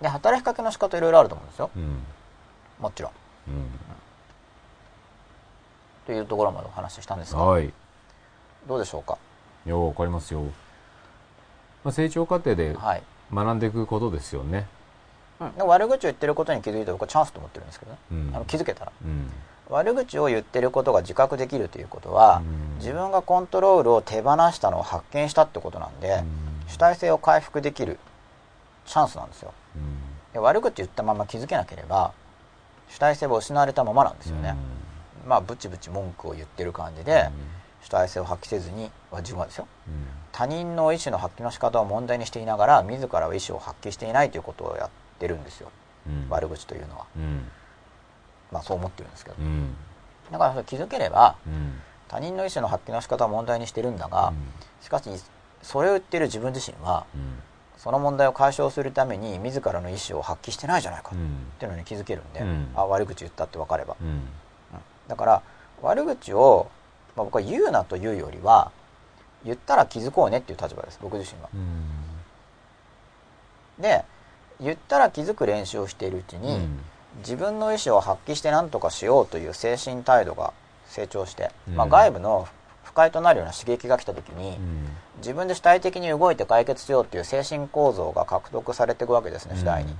[0.00, 1.70] で働きかけの仕方いろいろあると思うんですよ。
[1.76, 2.04] うん。
[2.78, 3.12] もちろん。
[3.48, 3.70] うん。
[6.06, 7.72] というところまでお話ししたんですがはい。
[8.68, 9.18] どうでしょうか？
[9.64, 10.42] ようわかりますよ、
[11.82, 14.66] まあ、成長過程ではい、学んでいくことですよね。
[15.40, 18.30] うん、で悪口を言ってることに気づいたら僕はチャンスと思ってるんですけどね、うん。
[18.34, 18.92] あの気づけたら。
[19.04, 19.30] うん。
[19.68, 22.78] 悪口を言ってることが自覚できるということは、うん。
[22.78, 26.22] 自分がコントロールを手放したのを発見したってことなんで、
[26.68, 27.98] 主体性を回復できる
[28.86, 29.52] チャンスなんですよ。
[29.76, 30.06] うん。
[30.32, 32.12] で悪口言ったまま気づけなければ
[32.90, 34.54] 主体性は失われたままなんですよね、
[35.26, 37.30] まあブチブチ文句を言ってる感じで、
[37.82, 39.66] 主体性を発揮せずには自分はですよ。
[39.88, 45.70] うん他人の意思の発揮の仕方を問題にしていながら自らは意思を発揮していないということをやってるんですよ。
[46.06, 46.26] うん。
[46.28, 47.06] 悪口というのは。
[47.16, 47.48] うん。
[48.52, 49.36] まあそう思ってるんですけど。
[49.40, 49.74] うん。
[50.30, 51.80] だから気づければうん。
[52.08, 54.34] 他人の意思の発揮の仕方を問題にしてるんだが、
[54.82, 55.08] しかし
[55.62, 57.40] それを言ってる自分自身はうん。
[57.78, 61.12] その問題を解消するために自らの意思を発揮してないじゃないか。
[61.14, 61.46] っうん。
[61.58, 62.68] ていうのに気づけるんで、うん。
[62.74, 63.96] あ悪口言ったって分かれば、
[65.08, 65.42] だから
[65.80, 66.68] 悪口を、
[67.16, 68.70] まあ、僕は言うなというよりは
[69.46, 71.48] 言ったら気づこうねっていう立場です僕自身は。
[71.54, 73.82] うん。
[73.82, 74.04] で
[74.60, 76.78] 言ったら気づく練習をしているうちに、うん。
[77.18, 80.52] 自分の意思を発揮して何とかしようという精神態度が
[80.86, 82.46] 成長して、まあ、うん外部の
[82.84, 84.88] 不快となるような刺激が来た時に、うん。
[85.18, 89.94] 自分で主体的に動いて解決しようという精神構造が獲得されていくわけですね次第に、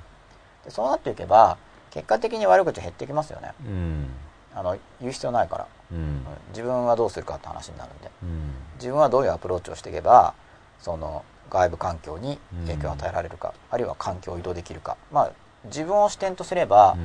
[0.65, 1.57] でそうなっていけば
[1.91, 3.53] 結果的に悪口減ってきますよね。
[3.65, 4.09] うん
[4.57, 5.99] あの言う必要ないから、うん。
[5.99, 6.27] うん。
[6.49, 8.11] 自分はどうするかって話になるんで。
[8.23, 8.55] うん。
[8.77, 10.35] 自分はどういうアプローチをしていけば
[10.81, 14.97] その外部環境に影響を与えられるか、あるいは環境を移動できるか。
[15.13, 15.33] まあ
[15.67, 16.97] 自分を視点とすれば、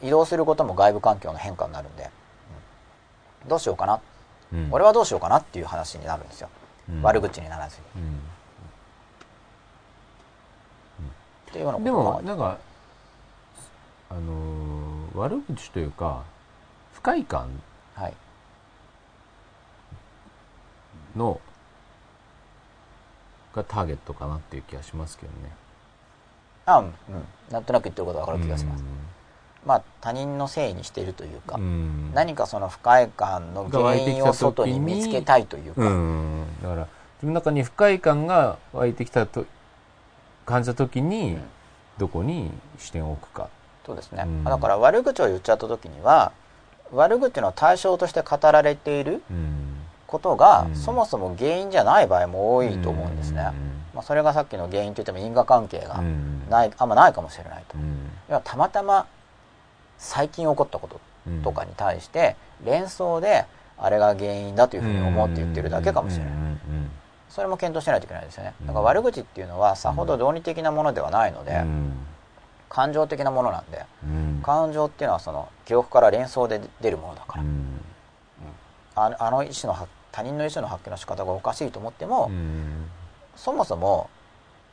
[0.00, 2.10] 移動することも外部環境の変化になるんで、
[3.42, 3.48] うん。
[3.48, 4.00] どうしようかな、
[4.52, 4.68] うん。
[4.70, 6.48] 俺はどうしようかなっていう話になるんですよ、
[6.88, 7.02] うん。
[7.02, 8.18] 悪口にならずに、うん。
[11.50, 12.58] っていうようなことでがもなんか
[14.10, 14.62] あのー
[15.14, 16.31] 悪口というか不
[17.02, 17.48] 快感
[17.94, 18.14] はい。
[21.16, 21.40] の
[23.54, 25.50] がターゲットかなっていう気がしますけどね。
[26.64, 26.92] あうん、うん、
[27.50, 28.84] なんとなく言ってることが分かる気がします、
[29.66, 32.12] まあ他人のせいにしているというか、うん。
[32.14, 36.46] 何かその不快感の原因を外に見つけたいというか、うん。
[36.62, 39.44] だから自分の中に不快感が湧いてきたと
[40.46, 41.42] 感じた時に、うん。
[41.98, 43.50] どこに視点を置くか。
[43.84, 44.44] そうですね、うん。
[44.44, 46.32] だから悪口を言っちゃった時には
[46.92, 49.78] 悪口の対象として語られているうん。
[50.06, 50.76] ことが、うん。
[50.76, 53.50] そもそも原因じゃない場合も多いと思うんですね、
[53.94, 56.48] まあ、それがさっきの原因といっても因果関係がうん。
[56.50, 58.10] ない、あんまないかもしれないと、うん。
[58.28, 59.06] 要はたまたま
[59.98, 63.44] 最近起こったことうんとかに対して連想で
[63.78, 66.32] あれが原因だというふうに思って言ってるだけかもしれない、
[67.28, 68.54] それも検討しないといけないですよね。
[68.60, 71.92] うんだから悪口っていうのはさほど論理的なものではないので、うん
[72.72, 74.40] 感情的なものなんでうん。
[74.42, 77.78] 感情っていうのはその記憶から連想で出るものだから、うん。
[78.94, 82.86] ああの意思の発他人の意思の発揮の仕方がおかしいと思っても、うん。
[83.36, 84.08] そもそも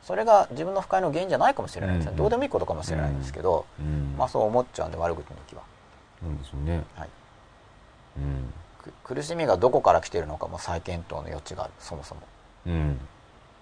[0.02, 2.16] それが自分の不快の原因じゃないかもしれないですね、うん。
[2.16, 4.14] どうでもいいことかもしれないんですけど、うん。
[4.16, 5.62] まあそう思っちゃうんで悪口の時は、
[6.22, 6.84] そうですね。
[6.94, 7.08] はい、
[8.16, 8.52] うん。
[8.78, 12.22] く苦しみがどこから来ているのかも再検討の余地があるそもそも。
[12.66, 12.98] うん。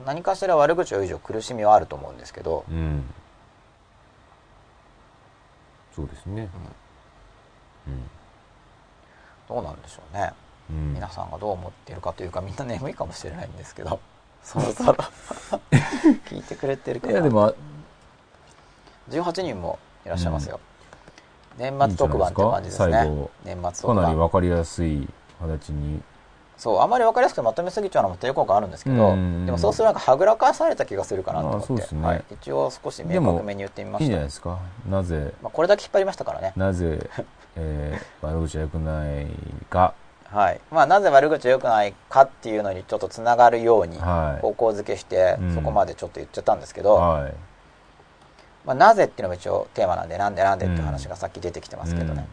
[0.07, 3.03] 何かしら悪口を言う以上苦しみはあると思うんですけど、うん
[5.99, 6.49] そうですね。
[9.49, 10.31] どうなんでしょうね、
[10.71, 10.95] うん。
[10.95, 13.99] 皆さんがどう思っているかというかみんな眠いかもしれないんですけど。
[14.45, 14.93] そろそろ。
[16.31, 17.15] 聞いてくれてるかな。
[17.15, 17.53] いやでも
[19.11, 20.61] 18人もいらっしゃいますよ、
[21.57, 23.29] 年末特番って感じですね。
[23.45, 24.05] 年末か特番。
[24.05, 25.09] なり分かりやすい
[25.41, 26.01] 形に
[26.59, 31.95] そうあまり分かりやすくてまとめすぎちゃうのも抵抗感あるんですけど、うんでもそうするとなんかはぐらかされた気がするかなと思って。
[31.95, 32.03] ね。
[32.07, 34.59] はい、一応少し明確めに言ってみまいいんしたじゃないですか？
[34.89, 35.33] なぜ？
[35.43, 36.53] まあ、これだけ引っ張りましたからね。
[36.57, 37.09] なぜ、
[37.57, 39.27] えー、 悪口は良くない
[39.71, 39.95] か？
[40.31, 40.61] はい。
[40.71, 44.43] まあ、なぜ悪口は良くないかっていうのにちょっとつながるようにはい。
[44.43, 45.55] 方向付けしてうん。
[45.55, 47.35] そこまでちょっと言っちゃったんですけど、はい。
[48.67, 52.27] まあ、なぜっていうのが一応テーマなんでなんでなんでっていう話がさっき出てきてますけどね、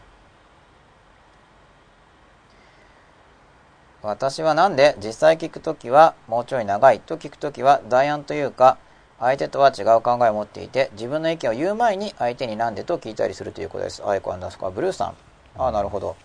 [4.06, 8.78] 私はなんで実際聞くときはもうちょい長いと聞くときは代案というか
[9.18, 14.06] 相手とは違う考えを持っていて自分の意見を言う前に相手になんでと聞いたりするということです。
[14.06, 15.14] アイコアンダースコアブルーさん。
[15.58, 16.16] ああ、なるほど。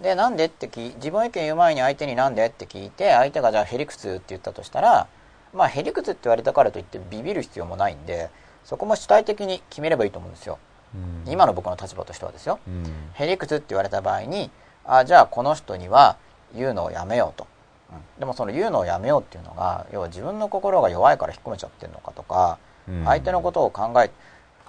[0.00, 5.08] で、なんでって聞い自分の意見言う前に相手になんでって聞いて相手がじゃあへりくつって言ったとしたら
[5.52, 8.28] まあへりくつって言われたからといってビビる必要もないんで
[8.64, 10.58] そこも主体的に決めればいいと思うんですよ。
[10.94, 12.58] うん今の僕の立場としてはですよ。
[12.66, 12.84] うん
[13.14, 14.50] へりくつって言われた場合に
[14.84, 16.18] あじゃあこの人には
[16.54, 17.46] 言うのをやめようと、
[17.90, 17.98] うん。
[18.18, 22.58] でもその言うのをやめようっていうのが要は自分の心が弱いから引っ込めちゃってるのかとか
[22.88, 23.04] うん。
[23.04, 24.10] 相手のことを考え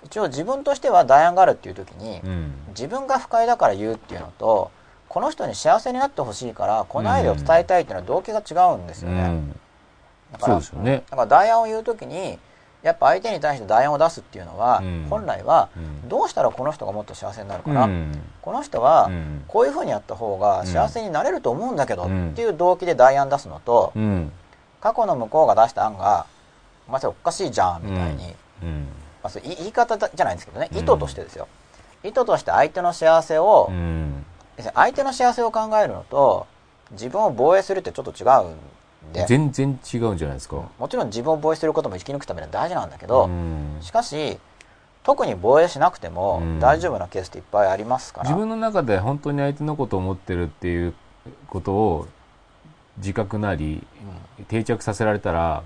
[0.03, 2.53] 一応自分としては代案があるっていう時にうん。
[2.69, 4.71] 自分が不快だから言うっていうのと
[5.09, 9.59] この人に幸せになってほしいからこのアイデアを伝えたいっていうのは動機が違うんですよね、うん。
[10.33, 12.37] だからだから代案を言う時に
[12.85, 15.07] やっぱ相手に対して代案を出すっていうのは、うん。
[15.09, 16.07] 本来はうん。
[16.07, 18.21] どうしたらこの人がもっと幸せになるかな、うん。
[18.43, 19.43] この人はうん。
[19.47, 24.31] こういうふうにやった方が幸せになれると思うんだけどうんっていう動機で代案出すのとうん。
[24.81, 26.27] 過去の向こうが出した案が
[26.87, 28.87] 「お前それおかしいじゃん」みたいに、うん。
[29.23, 30.69] まあ、それ言い方じゃないんですけどね。
[30.71, 30.77] うん。
[30.77, 31.47] 意図としてですよ。
[32.03, 33.71] 意図として相手の幸せを、
[34.75, 36.45] 相手の幸せを考えるのと
[36.91, 38.55] 自分を防衛するってちょっと違うん
[39.13, 40.61] で全然違うんじゃないですか。
[40.77, 43.77] もちろん自分を防衛することも生き抜くためには大事なんだけど、うん。
[43.81, 44.37] しかし
[45.03, 46.59] 特に防衛しなくてもうん。
[46.59, 50.93] 大丈夫なケースっていっぱいありますから、自分の中で本当に相手のことを思ってるっていう
[51.47, 52.07] ことを
[52.97, 53.85] 自覚なり
[54.47, 55.63] 定着させられたら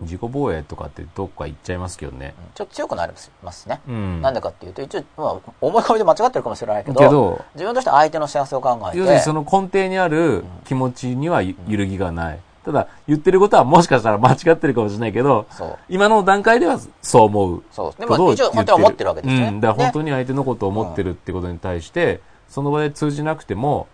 [0.00, 2.44] 自己防衛とかってどっか行っちゃいますけどね、うん。
[2.54, 3.12] ちょっと強くなり
[3.42, 15.46] ますね、うん、なんでかっていうと一応、まあ、思い込みで間違ってるかもしれないけどけど自分としては相手の幸せを考えて要するにその根底にある気持ちにはゆ揺るぎがない、ただ言ってることはもしかしたら間違ってるかもしれないけど
[15.88, 18.00] 今の段階ではそう思うそう。
[18.00, 23.86] でも一応本当は思ってるわけですよね、うん、だから本当にに相手のことを思ってるってことに対して、その場で通じなくても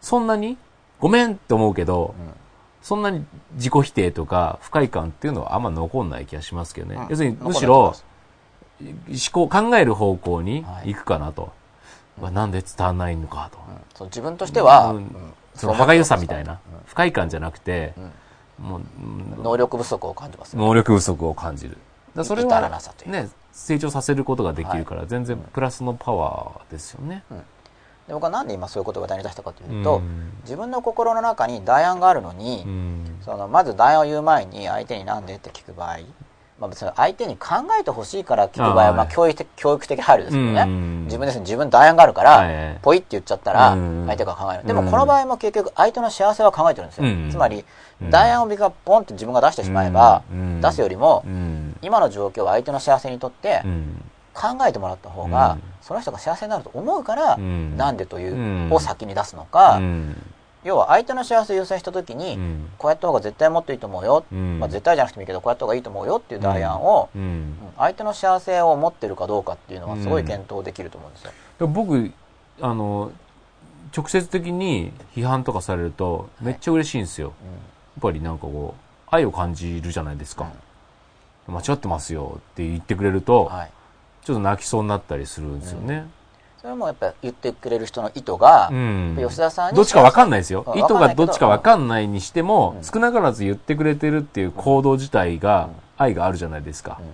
[0.00, 0.58] そんなに
[1.00, 2.14] ごめんって思うけど、
[2.84, 3.24] そんなに
[3.54, 7.06] 自己否定とか不快感っていうのはあんま残んない気がしますけどね、うん。
[7.08, 7.96] 要するにむしろ
[8.78, 11.50] と思考考える方向にはい行くかなと、
[12.20, 13.76] うわなんで伝わんないのかと、うん。
[13.94, 14.96] そう自分としては、うん。
[14.96, 15.32] うん。
[15.54, 16.58] その歯がゆさみたいな、うん。
[16.84, 17.94] 不快感じゃなくて、
[18.60, 18.64] ん。
[18.66, 21.78] もううん能力不足を感じますよ能力不足を感じる。
[22.14, 27.24] だそれはね成長させることができるから、全然プラスのパワーですよね、
[28.06, 30.32] で僕はなんで今そういうことを話題に出したかというと、うん。
[30.42, 33.18] 自分の心の中に代案があるのに、うん。
[33.24, 35.98] そのまず代案を言う前に相手になんでって聞く場合、
[36.60, 37.48] まあ、別に相手に考
[37.80, 41.04] えてほしいから聞く場合はまあ教育的教育的配慮ですけどね、うん。
[41.04, 42.78] 自分ですね自分代案があるから、はい。
[42.82, 44.04] ポイって言っちゃったらうん。
[44.06, 47.30] 相手が考える、でもこの場合も結局相手の幸せは考えてるんですよ、うん。
[47.30, 47.64] つまり
[48.02, 48.10] うん。
[48.10, 50.60] 代案を僕がポンって自分が出してしまえば、うん。
[50.60, 51.76] 出すよりも、うん。
[51.80, 54.04] 今の状況を相手の幸せにとってうん。
[54.34, 57.76] 考えてもらった方が、うんその人が幸せになると思うから、うん。
[57.76, 58.38] なんでという、う
[58.68, 58.72] ん。
[58.72, 60.16] を先に出すのか、うん。
[60.64, 62.70] 要は相手の幸せを優先した時に、うん。
[62.78, 64.58] こうやった方が絶対もっといいと思うよ、うん。
[64.58, 67.10] まあ、絶対じゃなくてもいいけどこうやった方がいいと思うよっていう代案を、
[67.76, 71.32] 相手の幸せを持ってるかどうかっていうのはすごい検討できると思うんですよ。
[71.58, 72.12] でも僕
[72.62, 73.12] あの
[73.94, 77.32] 直接的に批判とかされるとめっちゃ嬉しいんですよ、や
[78.00, 80.48] っぱりなんかこう愛を感じるじゃないですか、
[81.46, 83.70] 間違ってますよって言ってくれると、はい、
[84.24, 86.06] ちょっと泣きそうになったりするんですよね、
[86.64, 89.16] それもやっぱり言ってくれる人の意図が、うん。
[89.20, 90.64] 吉田さんにどっちかわかんないですよ。
[90.66, 90.78] うん。
[90.78, 91.26] 意図がど。
[91.26, 92.84] っちかわかんないにしても、うん。
[92.84, 95.68] 少なからず言ってくれてるっていう行動自体が
[95.98, 97.06] 愛があるじゃないですか、うん。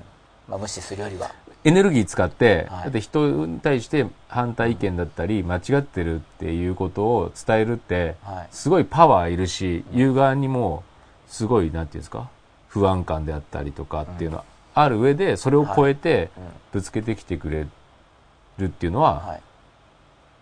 [0.51, 1.33] まあ、無視するよりは、
[1.65, 2.85] エネルギー使って、はい。
[2.85, 8.49] だって人に対して反対意見だったり間違ってるっていうことを伝えるってはい。
[8.53, 10.85] すごいパワーいるし言う側にも
[11.27, 12.29] すごいなんていうんですか
[12.69, 14.45] 不安感であったりとかっていうのは
[14.75, 16.45] ある上でそれを超えてうん。
[16.73, 17.67] ぶつけてきてくれ
[18.59, 19.41] るっていうのははい。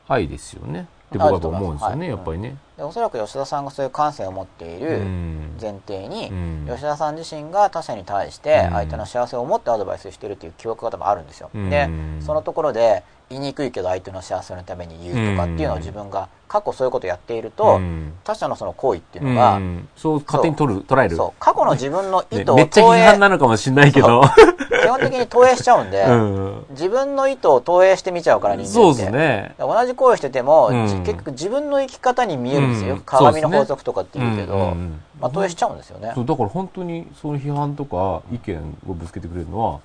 [0.08, 0.86] 愛ですよね。
[1.10, 2.08] 僕は思うんですよね、はい。
[2.08, 2.56] やっぱりね。
[2.76, 5.56] でおそらく吉田さんがそういう感性を持っているうん。
[5.60, 6.66] 前提に、うん。
[6.68, 8.72] 吉田さん自身が他者に対してうん。
[8.72, 11.70] 相手の幸せを持ってアドバイスしてるっていう記憶が多分あるんですよ、うん。
[11.70, 11.88] で
[12.20, 18.14] そのところで言いにくいけど相手の幸せのために言うとかっていうのを自分が過去そういうことをやっていると、うん。
[18.24, 19.88] 他者のその行為っていうのが、うん。
[19.96, 21.16] そう勝手に取る捉える。
[21.16, 24.22] そう過去の自分の意ね図をめっちゃ批判なのかもしれないけど。
[24.68, 26.66] 基本的に投影しちゃうんで、うん。
[26.70, 28.74] 自分の意図を投影してみちゃうから人間って。
[28.74, 29.54] そうですね。
[29.58, 30.86] 同じ行為してても、うん。
[30.86, 33.00] じ結局自分の生き方に見えるんですよ、うん。
[33.00, 34.74] 鏡の法則とかって言うけど、
[35.20, 39.80] まあ、投影しちゃうんですよね、そうだから本当にその批判とか意見をぶつけてくれるのは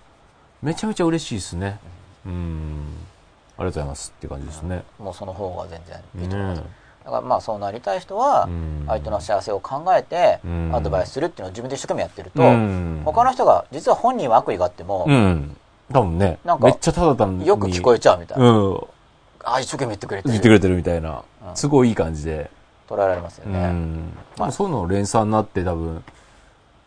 [0.62, 1.80] めちゃめちゃ嬉しいですね。
[2.26, 2.86] うん。
[3.58, 4.84] ありがとうございますって感じですね。
[5.00, 15.58] もうその方が全然いいと思います、ねだからまあそうなりたい人はうん相手の幸せを考えてうんアドバイスするっていうのを自分で一生懸命やってると、うん他の人が実は本人は悪意があっても、うん。
[15.92, 17.46] 多分ね、なんかめっちゃただ単に。
[17.46, 18.78] よく聞こえちゃうみたいな、うん。
[19.44, 21.24] ああ一生懸命言ってくれてる言ってくれてるみたいな。
[21.50, 22.50] うんすごいいい感じで。
[22.88, 24.18] 捉えられますようね、ん。
[24.38, 26.04] まあそういうの連鎖になって多分、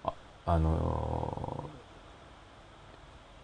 [0.05, 0.13] あ、
[0.47, 1.65] あの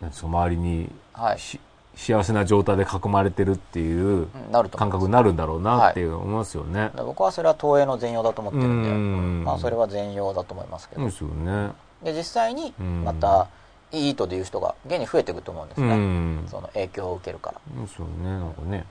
[0.02, 1.60] ー周りにはい、し
[1.94, 4.26] 幸せな状態で囲まれてるっていう
[4.72, 6.84] 感覚になるんだろうなって思いますよね。
[6.84, 11.70] だから僕はそれは投影の全容だと思ってるんで、うんまあ、それは全容だと思いますけど、ですよね。
[12.02, 13.48] で実際にうんまた
[13.92, 16.44] いい意図で言う人が現に増えていくと思うんですうね、ん。
[16.48, 18.30] その影響を受けるからそうですよね。
[18.30, 18.86] なんかね。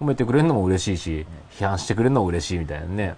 [0.00, 3.14] 褒めてくれるのも嬉しいし、批判してくれるのも嬉しいみたいなね。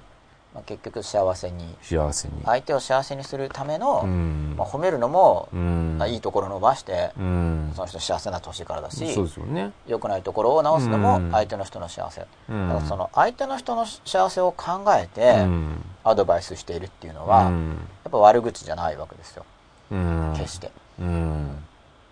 [0.54, 1.74] まあ、結局幸せに。
[1.80, 2.34] 幸せに。
[2.44, 4.54] 相手を幸せにするための、うん。
[4.56, 5.96] まあ、褒めるのも、うん。
[5.98, 7.72] まあいいところを伸ばして、うん。
[7.74, 9.72] その人幸せになってほしいからだしそうですよね。
[9.86, 11.30] 良くないところを直すのもうん。
[11.30, 12.68] 相手の人の幸せ、うん。
[12.68, 15.84] だからその相手の人の幸せを考えてうん。
[16.04, 17.88] アドバイスしているっていうのは、やうん。
[18.08, 19.46] っぱ悪口じゃないわけですよ。
[19.90, 20.34] うん。
[20.36, 20.70] 決して。
[21.00, 21.64] うん。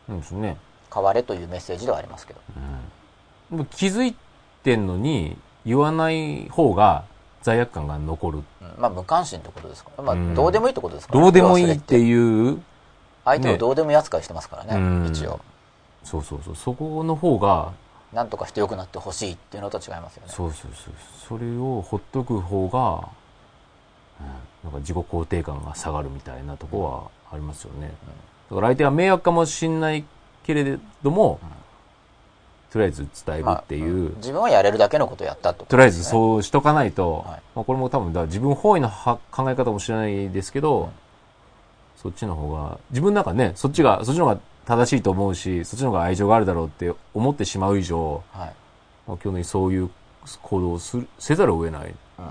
[0.08, 0.56] そうですね。
[0.92, 2.40] 変われというメッセージではありますけど。
[3.50, 4.16] でも気づい
[4.62, 5.36] てんのに
[5.66, 7.04] 言わない方が
[7.42, 8.38] 罪悪感が残る。
[8.60, 8.74] うん。
[8.78, 9.90] まあ無関心ってことですか。
[9.98, 10.34] ら、まあうん。
[10.34, 12.62] どうでもいいってことですから、どうでもいいってういう、
[13.24, 14.76] 相手をどうでもいい扱いしてますからね。
[14.76, 15.06] うん。
[15.06, 15.40] 一応。
[16.04, 17.72] そうそうそう、そこの方が、
[18.12, 20.32] なんとかして良くなってほしいっていうのと違いますよね。
[20.32, 20.94] そうそうそう、
[21.28, 23.08] それをほっとく方が、
[24.20, 27.92] うん、なんか自己肯定感が下がるみたいなとこはありますよね。
[28.50, 30.04] だから相手は迷惑かもしんない
[30.44, 31.38] けれども、
[32.72, 37.42] とりあえず伝えるっていう、まあ自分はやれるだけのことをやったってこととりあえずそうしとかないと、はい。
[37.54, 40.90] まあ、これも多分だ自分本位のは考え方かもしれないですけど、
[41.96, 48.52] そっちの方が、自分なんかね、そっちが、そっちの方が正しいと思うし、そっちの方が愛情があるだろうって思ってしまう以上、はい。
[49.06, 49.90] まあ、基本的にそういう
[50.42, 52.24] 行動をするせざるを得ないうん。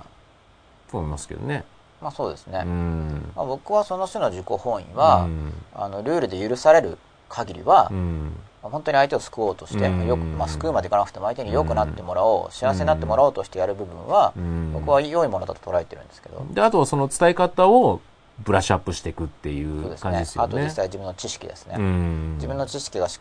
[0.89, 1.65] と思いますけどね。
[2.01, 3.31] まあそうですね、うん。
[3.35, 5.53] まあ、僕はその種の自己本位は、うん。
[5.75, 6.97] あのルールで許される
[7.29, 8.35] 限りは、うん。
[8.61, 10.07] 本当に相手を救おうとして、うん。
[10.07, 14.73] よくまあ、救うまでいかなくても相手に良くなってもらおう、幸せになってもらおうとしてやる部分は、うん。
[14.73, 18.01] 僕は良いものだと捉えてるんですけど、で、あとはその伝え方を
[18.43, 19.95] ブラッシュアップしていくっていそううですね。
[19.95, 20.63] あと感じですよね。
[20.63, 22.33] 実際自分の知識ですね、うん。
[22.35, 23.19] 自分の知識がし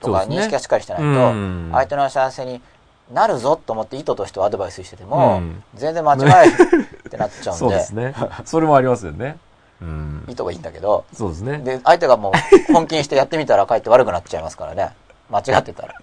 [0.00, 1.70] とか認識がしっかりしてないと、うん。
[1.72, 2.60] 相手の幸せに
[3.12, 5.62] なるぞと思って意図としてアドバイスしてても、うん。
[5.74, 7.58] 全然間違えってなっちゃうんで。
[7.58, 8.14] そうですね。
[8.44, 9.38] それもありますよね。
[9.82, 10.34] うん意。
[10.34, 11.58] 図はいいんだけどそうですね。
[11.58, 14.90] で相手がもう本気にしてやってみたらかえって悪くなっちゃいますからね
[15.30, 15.94] 間違ってたら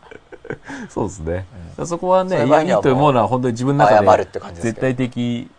[0.90, 1.46] そうですね。
[1.86, 5.50] そこはね、はいいと思うのは本当に自分の中謝るっで絶対的、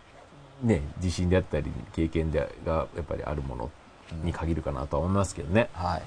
[0.62, 3.70] ね、自信であったり、経験でがやっぱりあるもの
[4.22, 5.68] に限るかなとは思いますけどね。
[5.72, 6.02] はい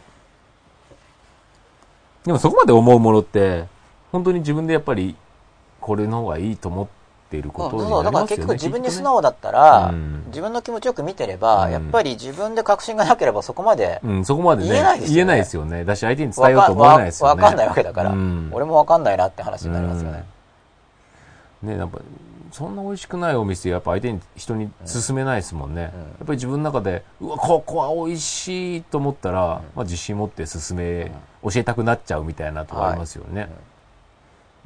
[2.27, 3.67] でもそこまで思うものって、
[4.11, 5.15] 本当に自分でやっぱり、
[5.79, 6.87] これの方がいいと思っ
[7.27, 8.37] ていることにそうだからなりますよね。
[8.37, 10.23] 結局自分に素直だったら、うん。
[10.27, 11.71] 自分の気持ちよく見てれば、うん。
[11.71, 15.15] やっぱり自分で確信がなければそこまでうん、そこまでね、言えないですよね。
[15.15, 15.85] 言えないですよね。
[15.85, 17.29] だし相手に伝えようわかと思わないですよね。
[17.29, 18.49] わわかんないわけだから、うん。
[18.53, 20.25] 俺もわかんないなって話になりますよね、
[21.63, 21.99] ね、やっぱ
[22.51, 31.11] そんな美味しくないお店やっぱ相手に人に勧めないですもんね、やっぱり自分の中でうわここは美味しいと思ったら、まあ、自信持って勧め、
[31.43, 33.49] 教えたくなっちゃうみたいなとこありますよね、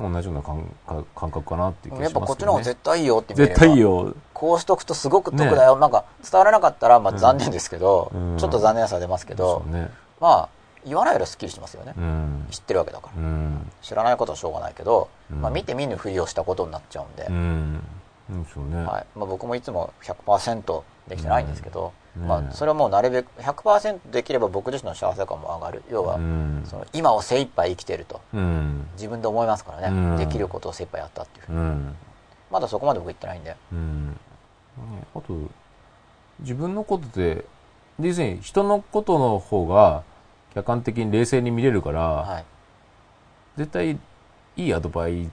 [0.02, 3.50] 同じような感感感覚かなっていう気がやっぱこっちの方が絶対いいよって見れば。
[3.50, 4.16] 絶対いいよ。
[4.34, 8.38] こうしとくとすごく得だよ、なんか伝わらなかったらまあ残念ですけど、うん。
[8.38, 9.90] ちょっと残念さ出ますけど、ね。
[10.20, 10.50] まあ
[10.86, 12.48] 言わないよりはすっきりしますよね、うん。
[12.50, 13.72] 知ってるわけだから、うん。
[13.82, 15.42] 知らないことはしょうがないけど、うん。
[15.42, 17.84] まあ、見て見ぬふりをしたことになっちゃうんで、うん。
[18.32, 19.06] うんそうね、はい。
[19.16, 20.82] まあ、僕もいつも100%
[21.12, 22.22] できてないんですけど、うん。
[22.24, 25.84] ねまあ、それはもうなるべく100%できれば僕自身の幸せ感も上がる。
[25.90, 26.64] 要は、うん。
[26.66, 28.22] その今を精一杯生きてると。
[28.34, 28.88] うん。
[28.94, 30.18] 自分で思いますからね、うん。
[30.18, 31.60] できることを精一杯やったっていうふうに。
[31.60, 31.96] うん。
[32.52, 33.56] まだそこまで僕言ってないんで。
[33.72, 34.08] うん。
[34.10, 34.16] ね
[35.14, 35.34] あと
[36.40, 37.46] 自分のことで
[38.00, 40.04] で要するに人のことの方が
[40.54, 42.46] 客観的に冷静に見れるから、はい。
[43.58, 44.00] 絶対
[44.56, 45.30] いいアドバイ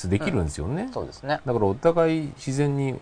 [0.00, 0.88] 立できるんですよね。
[0.92, 1.40] そうですね。
[1.44, 2.98] だからお互い自然に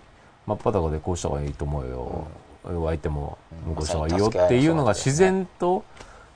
[0.48, 2.26] 真っ裸でこうした方がいいと思うよ。
[2.64, 3.36] 相手も
[3.74, 5.84] こうした方がいいよっていうのが自然と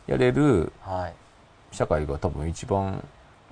[0.07, 1.15] やれるはい。
[1.75, 3.03] 社会が多分一番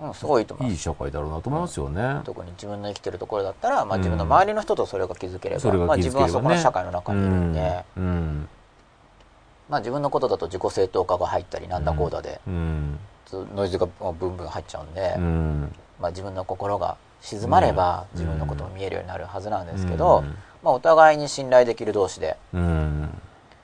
[0.03, 0.77] うん、すごいと思いい。
[0.77, 2.21] 社会だろうなと思いますよね。
[2.25, 8.05] 特に自分の生きてるところだったら、まあ、うん自分の周りの人とそれが気づければ、それがまあ、自分はそこの社会の中にいるんで、うん。
[8.05, 8.49] うん。
[9.69, 12.99] まあ、自分のことだと自己正当化が入ったりなんだこうだで、うん。
[13.55, 13.87] ノイズが
[14.19, 15.77] ブンブン入っちゃうんで、うん。
[16.01, 23.21] まあ、自分の心が静まれば、うん自分のことも見えるようになるはずなんですけど、うんまあ、お互いに信頼できる同士でうん。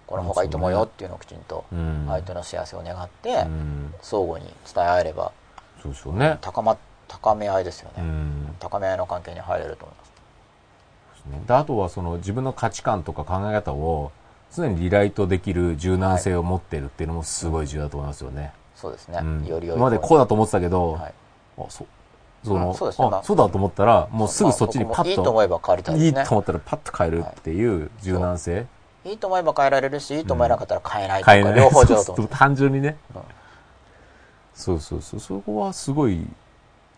[0.06, 2.06] この方がいいと思うよっていうのをきちんとうん。
[2.08, 3.94] 相手の幸せを願ってうん。
[4.02, 5.32] 相互に伝え合えれば
[5.82, 6.38] そうですよね。
[6.40, 6.76] 高ま
[7.08, 8.56] 高め合いですよね、うん。
[8.58, 10.06] 高め合いの関係に入れると思います
[11.46, 14.12] であとはその自分の価値観とか考え方を
[14.54, 18.52] 常にリライトできる柔軟性を持ってるっていうのもすごい重要だと思いますよね。
[18.74, 21.14] そうですね、うんより良い今までこうだと思ってたけど、はい
[21.58, 21.86] あ、そう。
[22.46, 28.66] その、うんそうああそうだと思ったら、もうすぐそっちにパッまあ僕もいいと思と、えば変わりたいいいと思ったらパッと変えるっていう柔軟性。
[29.04, 31.54] いいと思えば変えられるしいいと思えなかったら変えないとか、変えない。
[31.54, 33.22] 両方上そうだと思うそう単純にねうん。
[34.54, 35.20] そうそうそう。
[35.20, 36.26] そこはすごい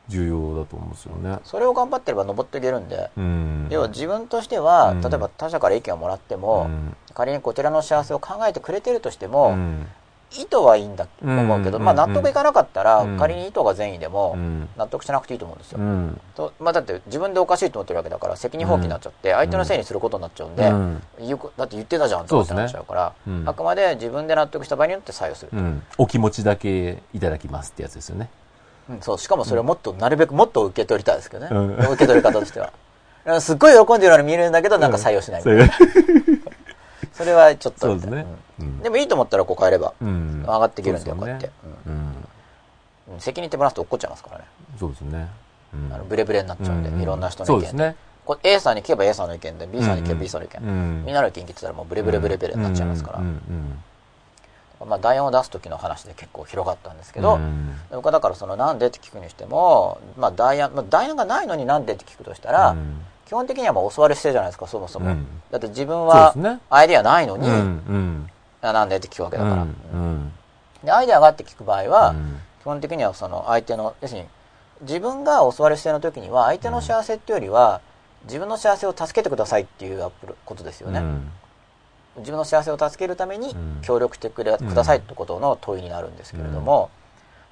[0.08, 1.38] 重要だと思うんですよね。
[1.44, 3.66] それを頑張ってれば登っていけるんで、うん。
[3.70, 9.86] 要は自分としては、うん例えば他者から意見をもらっても、うん仮にこちらの幸せを考えてくれてるとしても、うん
[10.32, 13.18] 意図はいいんだと思うけど、うんまあ、納得いかなかったら、うん。
[13.18, 14.68] 仮に意図が善意でも、うん。
[14.76, 16.20] 納得しなくていいと思うんですよ、うん。
[16.34, 21.02] とまあ、だって自分でおかしいと思ってるわけだから責任放棄になっちゃって、相手のせいにすることになっちゃうんで、うん。
[21.20, 23.12] 言うこだって言ってたじゃんとかってなっちゃうから。
[23.26, 23.48] ねうん。
[23.48, 25.82] あくまで自分で納得した場合によって採用する、うん。
[25.96, 28.28] お気持ちだけいただきますってやつですよね。
[28.90, 31.74] うんそうしかもそれをもっとなるべくもっと受け取りたいですけどね、うん。
[31.92, 32.72] 受け取り方としては。
[33.26, 35.74] うんすっごい喜んでるように見えるんだけどなんか採用しないみたいな、
[37.18, 37.80] それはちょっと。
[37.80, 38.26] そうですね。
[38.82, 39.92] でもいいと思ったらこう変えれば。
[40.00, 40.42] うん。
[40.46, 41.50] 上がっていけるんだよ、こうやって、
[43.18, 44.44] 責任ってもらうと落っこっちゃいますからね。
[44.78, 45.28] そうですね。
[45.74, 45.92] うん。
[45.92, 47.02] あのブレブレになっちゃうんで、うん。
[47.02, 47.52] いろんな人の意見。
[47.54, 47.96] そうですね。
[48.44, 51.04] A さんに聞けば A さんの意見で B さんに聞けば B さんの意見、うん。
[51.06, 53.20] みんなの意見聞いてたらもうブレブレブレブレになっちゃいますから、
[54.86, 57.74] まあ、代案を出す時の話で結構広がったんですけど、うん。
[57.90, 65.26] 僕はだからそのなんでって聞くにしても、まあ、代案、まあ、代案がないのになんでって聞くとしたら、うん基本的にはもう教わる姿勢じゃないですかそもそも、うん。
[65.50, 66.34] だって自分は
[66.70, 68.30] アイデアないのに、うんうん。
[68.62, 69.66] あなんでって聞くわけだから、
[70.82, 72.40] でアイデアがあって聞く場合は、うん。
[72.62, 74.26] 基本的にはその相手の要するに
[74.80, 77.82] 自分が教わる姿勢の時には相手の幸せっていうよりは
[78.24, 81.30] 自分の幸せを助けてくださいっていうアップルことですよね、うん。
[82.20, 83.78] 自分の幸せを助けるためにうん。
[83.82, 86.88] 協力してくれ、くださいってことの問いになるんですけれども、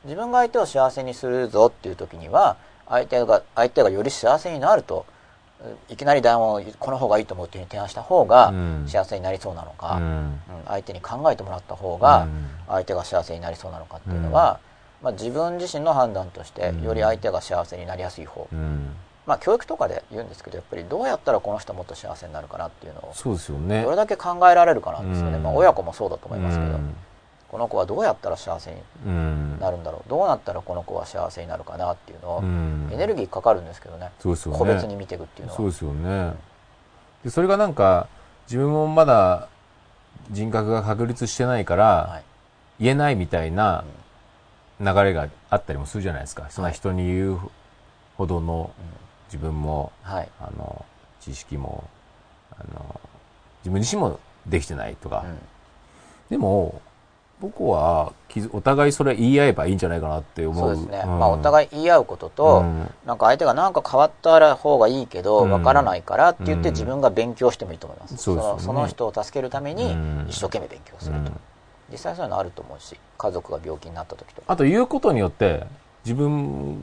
[0.04, 2.56] 自分が相手を幸せにするぞっていう時には
[2.88, 5.04] 相手が相手がより幸せになると
[5.88, 8.84] いきなり談話をこの方がいいと思うっていうふうに提案した方がうん。
[8.86, 10.02] 幸せになりそうなのか、うん。
[10.02, 10.40] うん。
[10.66, 12.48] 相手に考えてもらった方がうん。
[12.68, 14.60] 相手が幸せになりそうなのかっていうのは、
[15.02, 16.82] まあ、自分自身の判断としてうん。
[16.82, 18.94] より相手が幸せになりやすい方、うん。
[19.26, 23.82] まあ教育とかで言うんですけどやっぱりどうやったらこの人もっと幸せになるかなっていうのをそうですよね。
[23.82, 25.42] どれだけ考えられるかなんですよね、うん。
[25.42, 26.94] まあ、親子もそうだと思いますけど、うん
[27.56, 28.76] この子はどうやったら幸せに
[29.06, 29.58] うん。
[29.58, 30.10] なるんだろう。
[30.10, 32.90] どうなったらこの子は幸せになるかなっていうのを、うん。
[32.92, 34.10] エネルギーかかるんですけどね。
[34.50, 34.58] ね。
[34.58, 35.56] 個別に見ていくっていうのは。
[35.56, 36.34] そうですよね。
[37.24, 38.08] でそれがなんか
[38.46, 39.48] 自分もまだ
[40.30, 42.24] 人格が確立してないから、はい。
[42.78, 43.84] 言えないみたいな
[44.78, 46.48] 流れがあったりもするじゃないですか。
[46.50, 47.40] そんな人に言う
[48.18, 48.70] ほどの
[49.28, 50.28] 自分もはい。
[50.40, 50.84] あの
[51.22, 51.88] 知識も
[52.52, 53.00] あの
[53.62, 55.38] 自分自身もできてないとか、うん。
[56.28, 56.82] でも
[57.40, 58.12] 僕は
[58.52, 60.74] お互いそれ言い合えばいいんじゃないかなって思う。
[60.76, 61.18] そうですね、ん。
[61.18, 62.90] まあ、お互い言い合うことと、うん。
[63.04, 68.56] なんか相手が何か変わったら方がいいけどうんわからないからって言ってうん自分が勉強してもいいと思います、そうですよね。
[68.56, 70.26] のその人を助けるためにうん。
[70.28, 71.40] 一生懸命勉強すると、うん。
[71.90, 75.64] 実際そういうのあると思うし家族が病気になった時とか、あと言うことによって
[76.04, 76.82] 自分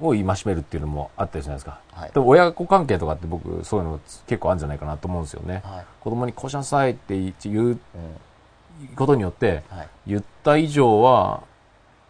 [0.00, 1.80] を戒めるっていうのもあったりじゃないですか。
[1.92, 2.10] はい。
[2.12, 5.62] でも親子関係とかって僕そういうの結構あるんじゃないかなと思うんですよね。
[5.64, 5.84] はい。
[6.00, 7.78] 子供にこうしなさいって言ううん
[8.96, 11.42] ことによってはい、言った以上は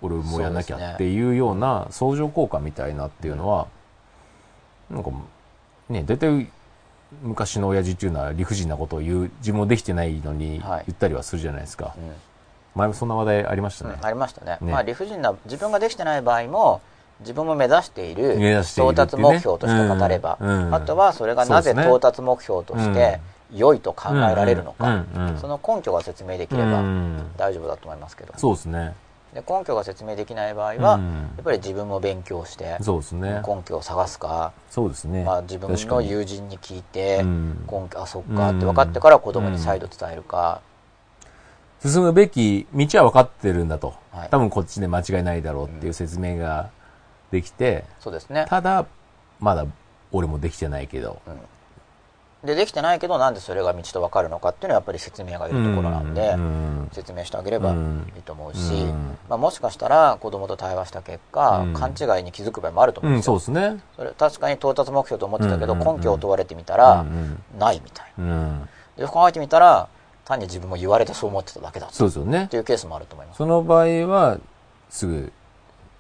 [0.01, 3.66] 俺もやんなきゃっていうような相乗効果みたいなっていうのは、
[4.90, 5.11] なんか
[5.89, 6.49] ね、大体
[7.23, 10.85] 昔の親父っていうのは理不尽なことを言う自分もできてないのにはい。
[10.86, 11.95] 言ったりはするじゃないですか。
[11.97, 12.12] うん。
[12.74, 13.95] 前もそんな話題ありましたね。
[13.99, 14.59] うんありましたね。
[14.61, 14.73] ね。
[14.73, 16.81] まあ、理不尽な自分ができてない場合も
[17.20, 20.66] 自分も目指している到達目標として語れば、うん。
[20.66, 20.74] うん。
[20.74, 23.20] あとはそれがなぜ到達目標として
[23.55, 27.31] 良いと考えられるのか、うんうんうんその根拠が説明できればうん。
[27.37, 28.95] 大丈夫だと思いますけど、そうですね。
[29.33, 31.31] で根拠が説明できない場合は、うん。
[31.37, 33.43] やっぱり自分も勉強してそうですね。
[33.47, 35.25] 根拠を探すか、そうですね。
[35.25, 40.61] まあ、自分の友人に聞いてうん根拠あそっかって分かってから子供に再度伝えるか、
[41.81, 43.95] 進むべき道は分かってるんだと。
[44.12, 44.29] はい。
[44.31, 46.70] 多分こっちで間違いないだろうっていう説明が
[47.31, 48.47] できて、そうですね。
[48.49, 48.87] ただ、
[49.41, 49.66] まだ
[50.11, 51.20] 俺もできてないけど。
[52.44, 59.19] でできてないけどなんでそれが道と分かるのかっていうのはやっぱり説明がいるところなんで、うん説明してあげればいいと思うし、うん。
[59.28, 61.74] まあ、もしかしたら子供と対話した結果、うん。
[61.74, 63.82] 勘違いに気づく場合もあると思うんうん、ですよ、そうですね。
[63.97, 68.24] それ確かに到達目標と思ってたけど、根拠を問われてみたら、うんないみたいな。
[68.24, 68.69] うん。
[68.97, 69.89] でよく考えてみたら
[70.24, 72.48] 単に自分も言われてそう思ってただけだっそうですよね。
[72.51, 72.56] て。
[72.56, 74.39] いうケースもあると思います、その場合は、
[74.89, 75.32] すぐ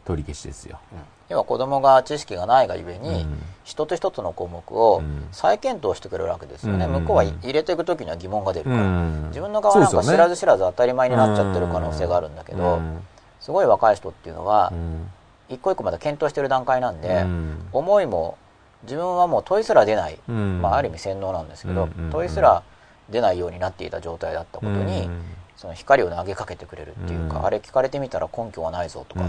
[0.08, 0.78] 取り消しですよ。
[0.92, 0.98] うん。
[1.28, 3.42] 要は子供が知識がないがゆえに、うん。
[3.64, 5.28] 一つ一つの項目をうん。
[5.32, 6.92] 再検討してくれるわけですよね、うん。
[7.02, 9.24] 向こうは入れていく時には疑問が出るから、うん。
[9.28, 13.00] 自分の側なんか知らず知らず当たり前になっちゃってる可能性があるんだけど、うん。
[13.40, 15.10] すごい若い人っていうのはうん。
[15.50, 17.68] 一個一個まだ検討してる段階なんで、うん。
[17.72, 18.38] 思いも
[18.84, 20.62] 自分はもう問いすら出ない、うん。
[20.62, 22.62] まあ、ある意味洗脳なんですけど、問いすら
[23.10, 25.22] 出ないようになっていた状態だったことに、うん
[25.58, 29.28] その光を投げかけてくれるっていうか、うんあれ聞かれてみたら根拠がないぞとか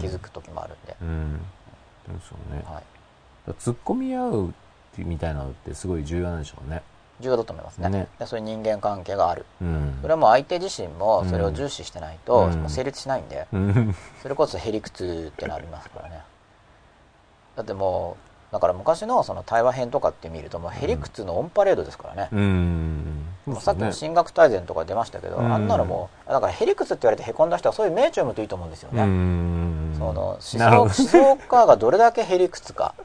[0.00, 1.40] 気づく時もあるんで、うん。
[2.28, 2.62] そうね。
[2.66, 4.54] はい、突っ込み合う
[4.96, 6.82] みたいなのってすごい重要なんでしょうね。
[7.20, 9.98] 重要だと思いますねねでそういう人間関係があるうん。
[10.02, 13.94] それはもう相手自身もそれを重視してないと、成立しないんで、うん。
[14.22, 16.22] それこそへりくつってのありますからね
[17.56, 23.24] だってもうだから昔のその対話編とかって見るともうへりくつのオンパレードですからね、うん。
[23.44, 25.52] もうさっきの進学大全とか出ましたけど、うん。
[25.52, 29.94] あんなのもうだからへりくつって言われてへこんだ人はそういう名著読むといいと思うんですよね、うん。
[29.98, 33.02] その思想思想家がどれだけへりくつか、う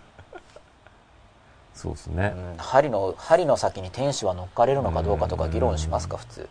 [1.78, 2.28] そうですね。
[2.28, 6.50] ん、針の針の先に天使は乗っかれるのかどうかとか議論しますか普通。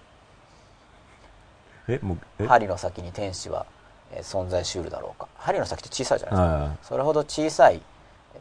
[1.89, 2.47] え、もう、え？
[2.47, 3.65] 針の先に天使は
[4.13, 5.29] えー存在しうるだろうか。
[5.37, 6.65] 針の先って小さいじゃないですか。
[6.65, 7.81] はそれほど小さい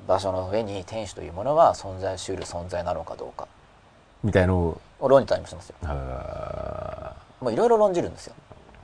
[0.07, 3.47] 場所の上に天使というものは存在しうる存在なのかどうか。
[4.23, 4.27] い。
[4.27, 5.75] みたいのを、を論じたりもしてますよ。
[5.81, 8.35] はもういろいろ論じるんですよ。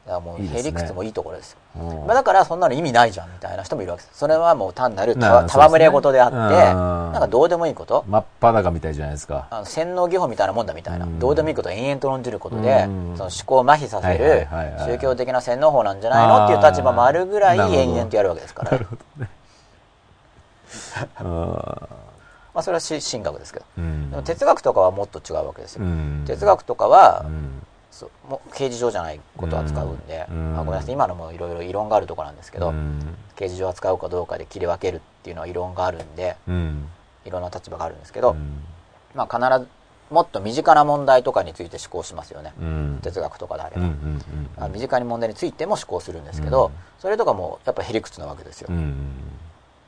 [0.07, 1.57] だからもうへりくつもいいところですよ。
[1.75, 1.79] い。
[1.79, 2.03] う。
[2.03, 6.71] んまあ、だからそんなの意味ないじゃんみたいな人もいるわけですそれはもう単なる戯れ事であってね。
[6.71, 8.05] うんなんかどうでもいいこと。
[8.07, 9.47] 真っ裸みたいじゃないですか。
[9.49, 11.05] あの洗脳技法みたいなもんだみたいな。
[11.05, 11.19] うん。
[11.19, 13.13] どうでもいいことを延々と論じることでうん。
[13.17, 14.47] その思考を麻痺させはいる
[14.93, 18.71] 宗教的な洗脳法なんじゃないのっていう立場もあるぐらい延々とやるわけですから。
[18.71, 19.29] なるほどね。
[21.23, 23.65] まあそれはし神学ですけど。
[23.77, 24.09] うん。
[24.09, 25.83] でも哲学とかはもっと違うわけですよ。
[25.83, 26.23] うん。
[26.25, 27.61] 哲学とかはうん。
[27.91, 30.53] そうもう刑事上じゃないことを扱うんで、うん。
[30.53, 30.93] まあ、ごめんなさい。
[30.93, 32.99] 今のもいろいろ異論があるところなんですけど、うん。
[33.35, 36.87] 刑事上扱うかどうかで切り分けるっていうのは異論があるんでうん。
[37.25, 38.63] いろんな立場があるんですけど、うん。
[39.13, 39.67] まあ、必ず
[40.09, 42.99] もっと身近な問題とかについて思考しますよね、うん。
[43.03, 44.21] 哲学とかであれば、うん
[44.71, 46.71] 身近に問題についても思考するんですけど、うん。
[46.99, 49.11] それとかもやっぱへりくつなわけですよ、うん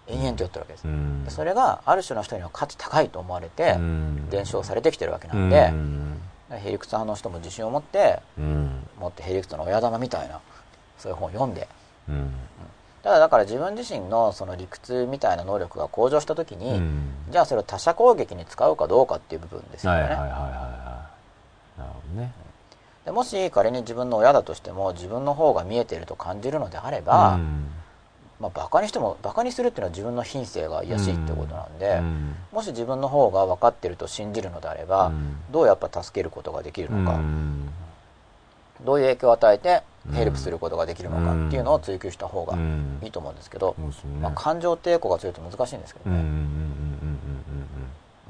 [0.10, 1.24] 延々とやってるわけです、うん。
[1.24, 4.30] でそれがある種の人には価値高いと思われてうん。
[4.30, 6.20] 伝承されてきてるわけなんで、うん。
[6.52, 8.88] へりくつ派の人も自信を持ってうん。
[9.00, 10.40] 持ってへりくつの親玉みたいな
[10.98, 11.68] そういう本を読んで。
[12.10, 12.34] うん。
[13.04, 17.14] ただだから自分自身のその理屈みたいな能力が向上した時に、うん。
[17.30, 20.48] じゃあそれを他者攻撃に使うかどうかっていう部分ですよね、はいはいはいはいは
[21.78, 21.80] い。
[21.80, 22.32] なるほどね。
[23.06, 27.68] でもし仮に自分の親だとしても自分の方が見えていると感じるのであれば、うん
[28.40, 37.70] まあ、バカにしてもバカにするっていうのは自分の品性が卑しいってことなんで、うんもし自分の方が分かってると信じるのであれば、うんどうやっぱ助けることができるのか、うん
[38.86, 43.76] どういう影響を与えてうんヘルプすることができるのかっていうのを追求した方がうんいいと思うんですけど、
[44.22, 46.18] まあ、感情抵抗が強いと難しいんですけどね、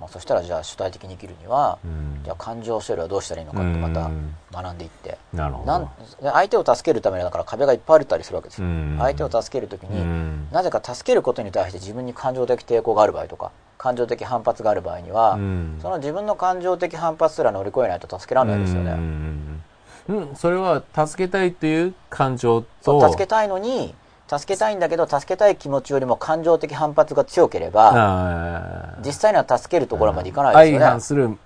[0.09, 2.21] そしたらじゃあ主体的に生きるには、うん。
[2.23, 4.35] じゃあ感情処理はどうしたらいいのかってまたうん。
[4.51, 5.65] 学んでいって、なるほど。
[5.65, 5.89] なんで
[6.21, 8.97] 相手を助けるためにだから壁がいっぱいあったりするわけですよ、うん。
[8.99, 10.47] 相手を助ける時うに、ん。
[10.51, 15.79] なぜか助けることに対して自分に感情的抵抗がある場合とか感情的反発がある場合には、うん。
[15.81, 23.07] その自分の感情的反発すら乗り越えないと助けられないですよね、うんうんそれは助けたいという感情と。
[23.11, 23.93] 助けたいのに
[24.29, 30.79] 助けたいんだけど助けたい気持ちよりも感情的反発が強ければ実際には助けるところまでいかないですよね。
[30.79, 31.37] 相反する。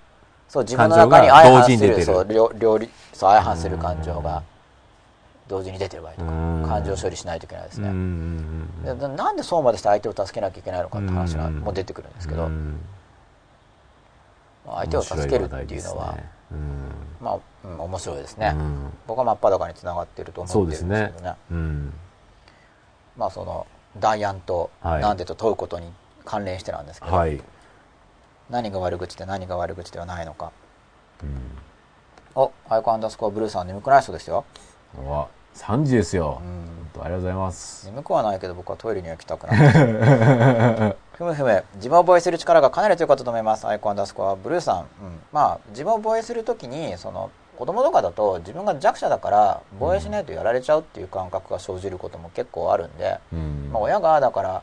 [0.48, 4.42] そう自分の中に相反するそう両両立そう相反する感情が
[5.48, 6.64] 同時に出てる場合とかうん。
[6.66, 7.88] 感情処理しないといけないですね。
[7.88, 8.84] ん。
[8.84, 11.60] でなんでそうまでして相手を助けなきゃいけないのかって話がうん。
[11.60, 12.50] もう出てくるんですけど
[14.66, 16.24] 相手を助けるっていうのはね。
[16.52, 16.58] うん。
[17.22, 18.52] まあうん面白いですね。
[18.54, 18.92] うん。
[19.06, 21.34] 僕は真っ裸につながっていると思ってるんですけどね。
[21.50, 21.92] うん
[23.16, 23.66] まあその
[23.98, 25.02] 代案とはい。
[25.02, 25.92] なんでと問うことに
[26.24, 27.40] 関連してなんですけどはい。
[28.50, 30.52] 何が悪口で何が悪口ではないのか。
[31.22, 31.38] うん。
[32.34, 34.44] おアイコアンダースコアブルーさん眠くない人ですよ。
[34.98, 36.40] うわ3時ですよ。
[36.42, 36.74] うん。
[37.00, 37.86] ありがとうございます。
[37.86, 40.96] 眠くはないけど僕はトイレには行きたくない。
[41.16, 43.66] ふむふむ自分を防衛する力がかなり強かったと思います。
[43.66, 44.86] アイコアンダースコアブルーさん、うん、
[45.32, 53.70] まあ自分を防衛するときにその子供とかだと自分が弱者だから防衛しないとやられちゃうっていう感覚が生じることも結構あるんで、うん。
[53.72, 54.62] まあ、親がだから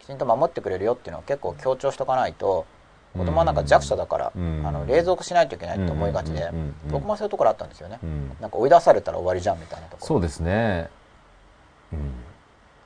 [0.00, 2.66] きちんと守ってくれるよっていうのを結構強調しとかないと
[3.12, 4.62] 子供はなんか弱者だから、うん。
[4.66, 6.74] あの冷蔵庫しないといけないって思いがちで、うん。
[6.90, 8.36] 僕もそういうところあったんですよね、うん。
[8.40, 10.06] なんか追い出されたら終わりじゃんみたいなところ。
[10.06, 10.88] そうですね。
[11.92, 12.10] うん。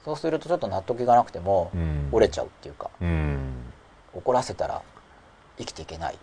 [0.04, 2.08] そうするとちょっと納得いかなくてもうん。
[2.12, 3.38] 折れちゃうっていうかうん。
[4.14, 4.82] 怒らせたら
[5.58, 6.18] 生きていけない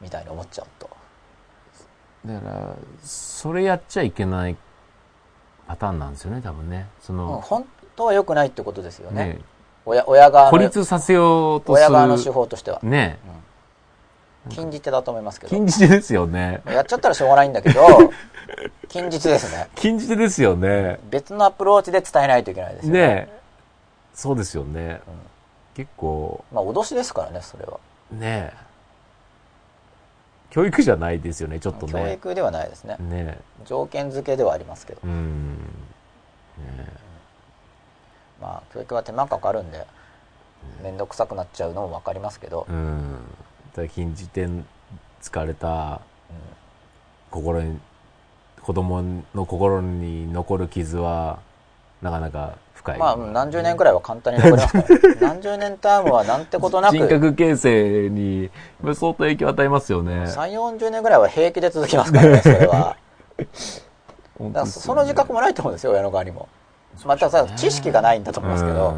[0.00, 0.88] みたいに思っちゃうと
[2.26, 4.56] だからそれやっちゃいけない
[5.66, 6.86] パターンなんですよね多分ね。
[7.00, 9.24] そうんの、本当は良くないってことですよね。
[9.24, 9.40] ね
[9.86, 13.18] 親親側孤の立させようとする親側の手法としては、ね
[14.46, 15.50] うん、禁じ手だと思いますけど。
[15.50, 16.62] 禁じ手ですよね。
[16.66, 17.82] やっちゃったらしょうがないんだけど
[18.88, 19.68] 禁じ手ですね。
[19.74, 20.98] 禁じ手ですよね。
[21.10, 23.00] 別のアプローチで伝えないといけないですよね。
[23.00, 23.28] ね
[24.14, 25.00] そうですよね、
[25.74, 26.44] 結構。
[26.52, 27.78] まあ脅しですからねそれは、
[28.12, 28.52] ね
[30.54, 32.96] 教育じゃないですよねちょっと教ね育ではないですね。
[33.00, 33.40] ね。
[33.64, 35.00] 条件付けではありますけど。
[35.02, 35.56] うん。
[38.40, 39.84] まあ教育は手間かかるんで
[40.80, 43.18] 面倒くさくなっちゃうのも分かりますけど、うん。
[43.88, 44.46] 禁じ手
[45.20, 46.00] 疲れた
[47.32, 47.80] 心に
[48.62, 49.02] 子供
[49.34, 51.40] の心に残る傷は
[52.00, 52.98] なかなか深い。
[52.98, 56.96] まあうん何十年くらいは簡単に残りますから、 何十年タームはなんてことなく。
[56.96, 58.50] 人格形成に
[58.82, 60.24] 相当影響を与えますよね。
[60.24, 62.96] 3 4 0年ぐらいは平気で続きますからね それは。
[64.38, 66.48] 本だその自覚もないと思うんですよ親の側にも。
[67.04, 68.94] またさ知識がないんだと思いますけど、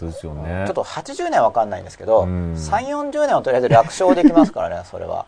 [0.00, 0.64] ですよね。
[0.66, 2.54] ちょっと80年は分かんないんですけど、うん。
[2.54, 5.26] 3 4 0年はとりあえず楽勝できますからねそれは。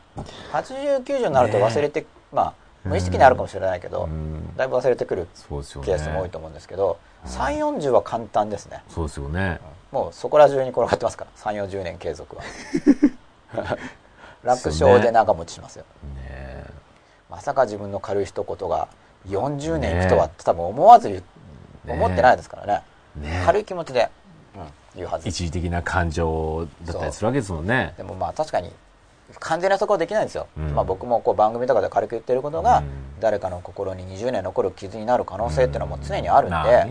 [0.53, 2.55] 8090になると忘れて、まあ
[2.85, 4.57] 無意識にあるかもしれないけど、うん。
[4.57, 8.83] だいぶ忘れてくるケースも多いと思うんですけど、3 4 0は簡単ですね。
[8.89, 9.61] そうですよね。
[9.93, 12.43] もうそこら中に転がってますから3 4 0年継続は。
[14.45, 15.85] 楽勝で長持ちしますよ。
[16.15, 16.65] ね
[17.29, 18.89] まさか自分の軽い一言が
[19.29, 21.23] 40年いくとはって多分思わずね
[21.89, 22.83] 思ってないですからね。
[23.17, 24.09] ね軽い気持ちで、
[24.55, 24.63] うん、
[24.95, 27.95] 言うはず一時的な感情だったりするわけですもんね。
[27.97, 28.73] でもまあ確かに
[29.41, 30.75] 完全なそこはできないんですよ、うん。
[30.75, 32.87] まあ、僕もこう番組とかで軽く言ってることが、うん。
[33.21, 36.87] 誰かの心に20年残る傷になる可能性っていうのも常にあるんで、まあ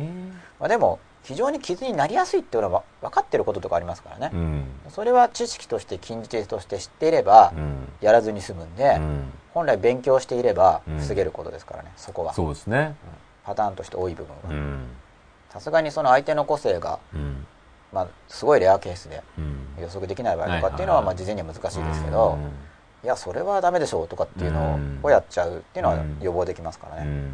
[0.66, 4.66] まねあ、でも非常に傷になりやすいっていうのは分かってることとかありますからね、うん。
[4.90, 7.88] それは知識として禁じ手として知っていればうん。
[8.02, 9.32] やらずに済むんで、うん。
[9.54, 10.98] 本来勉強していればうん。
[10.98, 12.34] 防げることですからねそこは。
[12.34, 12.96] そうですね。
[13.44, 14.42] パターンとして多い部分は。
[14.50, 14.88] うん。
[15.50, 17.46] さすがにその相手の個性が、うん。
[17.94, 19.68] まあ、すごいレアケースでうん。
[19.82, 22.42] 予測できない場合とかっていうのはまあ事前には難しいですけど、うん。
[23.04, 25.00] いやそれはダメでしょうとかっていうのうん。
[25.02, 26.20] をやっちゃうっていうのはうん。
[26.22, 27.32] 予防できますからね、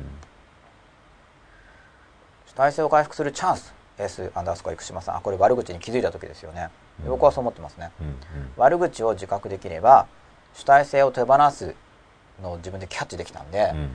[2.54, 3.74] 体性を回復するチャンス。
[3.98, 5.16] S アンダースコア生島さん。
[5.18, 6.70] あこれ悪口に気づいた時ですよね。
[7.04, 7.10] うん。
[7.10, 7.92] 僕はそう思ってますね。
[8.02, 8.16] うん
[8.58, 10.08] 悪口を自覚できれば
[10.54, 11.76] 主体性を手放す
[12.42, 13.90] のを自分でキャッチできたんで、うん。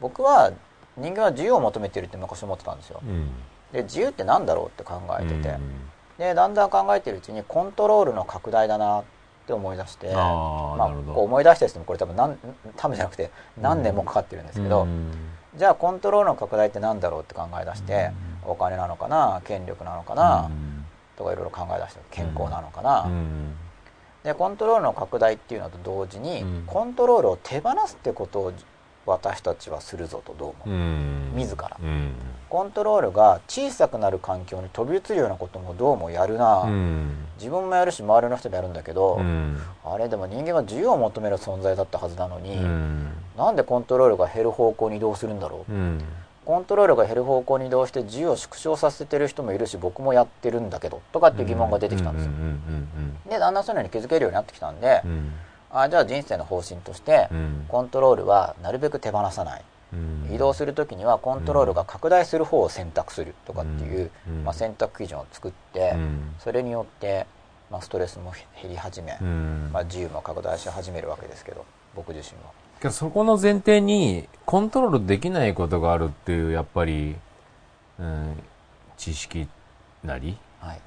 [0.00, 0.52] 僕は
[0.96, 3.00] 人間は自由を求めてるって昔思ってたんですよ。
[3.02, 3.30] うん。
[3.72, 9.04] で自由って何だろうって考えてて、うんでだんだん考えてるうちにコントロールの拡大だなっ
[9.46, 12.36] て思い出してまあこう思い出したりしてもこれ多分何
[12.76, 15.10] 多分じゃなくて何年もかかってるんですけど、うん
[15.56, 18.10] じゃあコントロールの拡大って何だろうって考え出して、
[18.44, 20.84] お金なのかな権力なのかな、うん。
[21.16, 23.54] とかいろいろ考え出して健康なのかな、うん。
[24.24, 26.62] でコントロールの拡大っていうのと同時に、うん。
[26.66, 28.52] コントロールを手放すってことを
[29.06, 31.32] 私たちはするぞとどう思う、うん。
[31.34, 31.76] 自ら。
[31.80, 32.12] うん。
[32.48, 37.26] コントロールが小さくなる環境に飛び移るようなこともどうもやるな、うん。
[37.38, 39.58] 自分もやるし周りの人もやるんだけど、うん。
[39.84, 43.08] あれでも人間は自由を求める存在だったはずなのに、うん。
[43.36, 46.04] なんでコントロールが減る方向に移動するんだろう、うん。
[46.44, 52.32] コントロールが減る方向に移動して自由を縮小させてる人もいるし僕もやってるんだけどとかっていう疑問が出てきたんですよ、
[53.30, 55.32] でだんだんそういうのに気づけるようになってきたんで、うん
[55.72, 57.64] あじゃあ人生の方針として、うん。
[57.68, 59.62] コントロールはなるべく手放さない。
[59.92, 60.34] うん。
[60.34, 64.44] 移動する時にはコントロールが拡大する方を選択するとかっていう、うん。
[64.44, 66.34] まあ、選択基準を作って、うん。
[66.38, 67.26] それによって、
[67.70, 69.70] まあ、ストレスも減り始め、うん。
[69.72, 71.64] まあ、自由も拡大し始めるわけですけど
[71.96, 72.90] 僕自身は。
[72.90, 77.16] そこの前提にコントロールできないことがあるっていうやっぱり、
[77.98, 78.42] うん、
[78.98, 79.48] 知識
[80.04, 80.80] なり、はい。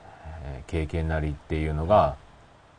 [0.44, 2.18] えー経験なりっていうのが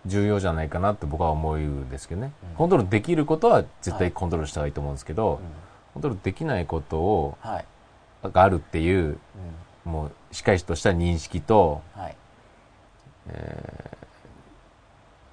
[0.06, 2.56] 重要じゃないかなって僕は思うんですけどね、うん。
[2.56, 3.98] コントロールできることは絶はい。
[3.98, 5.38] 対コントロールした方がいいと思うんですけど、うん。
[5.94, 7.64] コントロールできないことをはい。
[8.22, 9.18] があるっていう
[9.86, 9.92] うん。
[9.92, 12.16] もうしっかりとした認識と、はい。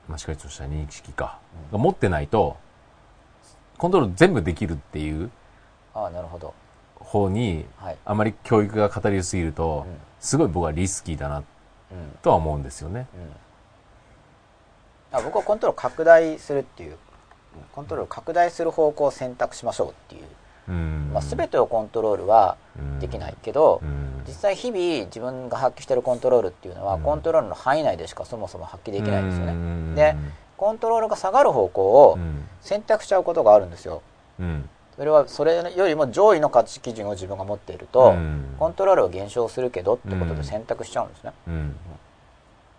[0.07, 2.57] まあ、しっかりとした認識か、うんが持ってないと
[3.77, 5.29] コントロール全部できるっていう
[5.93, 6.53] ああなるほど。
[6.99, 7.97] 方にはい。
[8.05, 9.95] あまり教育が偏りすぎると、うん。
[10.19, 11.43] すごい僕はリスキーだなうん。
[12.21, 13.07] とは思うんですよね。
[13.13, 13.31] うん、
[15.13, 16.97] あ僕はコントロール拡大するっていう
[17.71, 20.23] コントロール拡大する方向を選択しましょうっていう。
[20.69, 21.11] うん。
[21.13, 22.57] まあ、全てをコントロールは
[22.99, 24.23] できないけど、うん。
[24.25, 27.03] 実際日々自分が発揮してるコントロールっていうのは、うん。
[27.03, 29.95] コントロールの範囲内でしかそもそも発揮できないんですよね、うん。
[29.95, 30.15] で
[30.57, 32.47] コントロールが下がる方向をうん。
[32.61, 34.01] 選択しちゃうことがあるんですよ。
[34.39, 34.69] うん。
[34.95, 38.55] それはそれよりも上位の価値基準を自分が持っていると、うん。
[38.57, 41.33] コントロールを減少するけどってことで選択しちゃうんですね、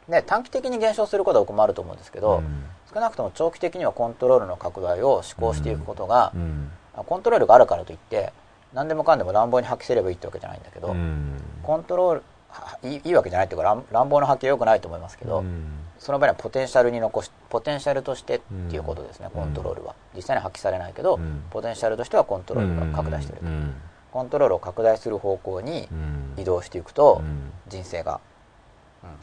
[0.09, 2.64] うんで短期的に減少することは僕もあると思うんですけど、うん。
[2.93, 6.70] 少なくとも長期的にはコントロールの拡大を施行していくことがう、ん。
[6.94, 8.32] コントロールがあるからといって
[8.74, 11.40] 何でもかんでも乱暴に発揮すればいいってわけじゃないんだけど、うん。
[11.62, 15.64] コントロールはいいいいわけじゃないっていうか乱乱暴な発揮は良くないと思いますけど、うん。
[15.98, 19.40] その場合にはポテンシャルに残しポテンシャルとしてっていうことですね、うん。
[19.40, 19.94] コントロールは。
[20.14, 23.74] 実際に発揮されないけど、うんポテンシャルとしてはコントロールが拡大していると、うん
[24.12, 28.34] コントロールを拡大する方向にうん移動していくと、うん人生が、うん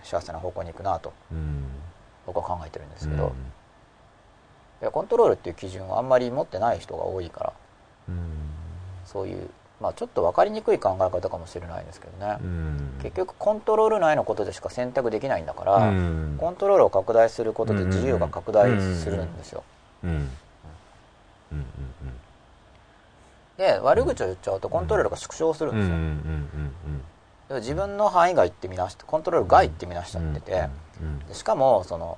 [0.04, 1.14] 幸せな方向に行くなと。
[1.32, 1.66] うん。
[2.26, 3.34] 僕は考えてるんですけど、
[4.82, 7.54] いやコントロールっていう基準をあんまり持ってない人が多いから。
[8.10, 8.52] うん。
[9.06, 9.50] そういう、
[9.82, 13.00] まあ、ちょっと分かりにくい考え方かもしれないですけどね、うん。
[13.02, 16.38] 結局コントロール内のことでしか選択できないんだから、うん。
[16.40, 19.64] コントロールを拡大することで自由が拡大するんですよ、
[23.58, 25.96] で悪口を言っちゃうとコントロールが縮小するんですよ、
[27.56, 30.70] 自分の範囲外って見なしてコントロール外って見なしちゃってて、
[31.28, 32.18] でしかもその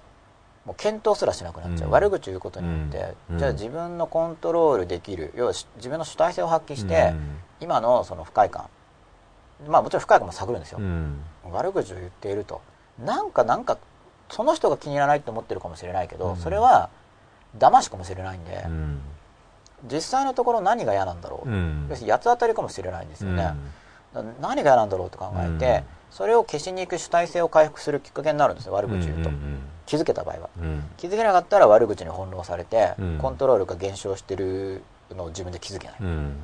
[0.66, 1.94] もう検討すらしなくなっちゃう、うん。
[1.94, 7.14] 悪口を言うことによって、うんじゃあ自分のコントロールできる要はし自分の主体性を発揮して、
[7.60, 8.70] 今のその不快感。
[9.68, 11.20] まあもちろん不快感も探るんですよ、うん。
[11.52, 12.62] 悪口を言っていると。
[13.04, 13.78] なんかなんか
[14.30, 16.38] その人が気に入らないと思ってるかもしれないけど、うん。
[16.38, 16.90] それは
[17.58, 19.02] 騙しかもしれないんで、うん。
[19.92, 21.88] 実際のところ何が嫌なんだろう、うん。
[21.90, 23.54] 要するに八つ当たりかもしれないんですよね、
[24.42, 25.84] 何が嫌なんだろうと考えて、うん。
[26.12, 30.50] それを消しに行く主体性を回復するきっかけになるんですよ悪口言うと、うん気づけた場合は。
[30.62, 30.84] うん。
[30.96, 33.18] 気づけなかったら悪口に翻弄されて、うん。
[33.18, 34.82] コントロールが減少してる
[35.12, 36.36] のを自分で気づけない、うん。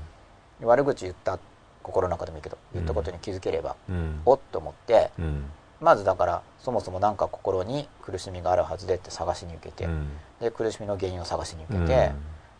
[0.61, 1.39] 悪口言った
[1.81, 4.21] 心の中でもいいけど言ったことに気づければ、うん。
[4.25, 5.45] おっと思ってうん。
[5.79, 10.09] まずだからそもそも何か心に苦しみがあるはずでって探しに受けて、うん。
[10.41, 12.11] で苦しみの原因を探しに受けて、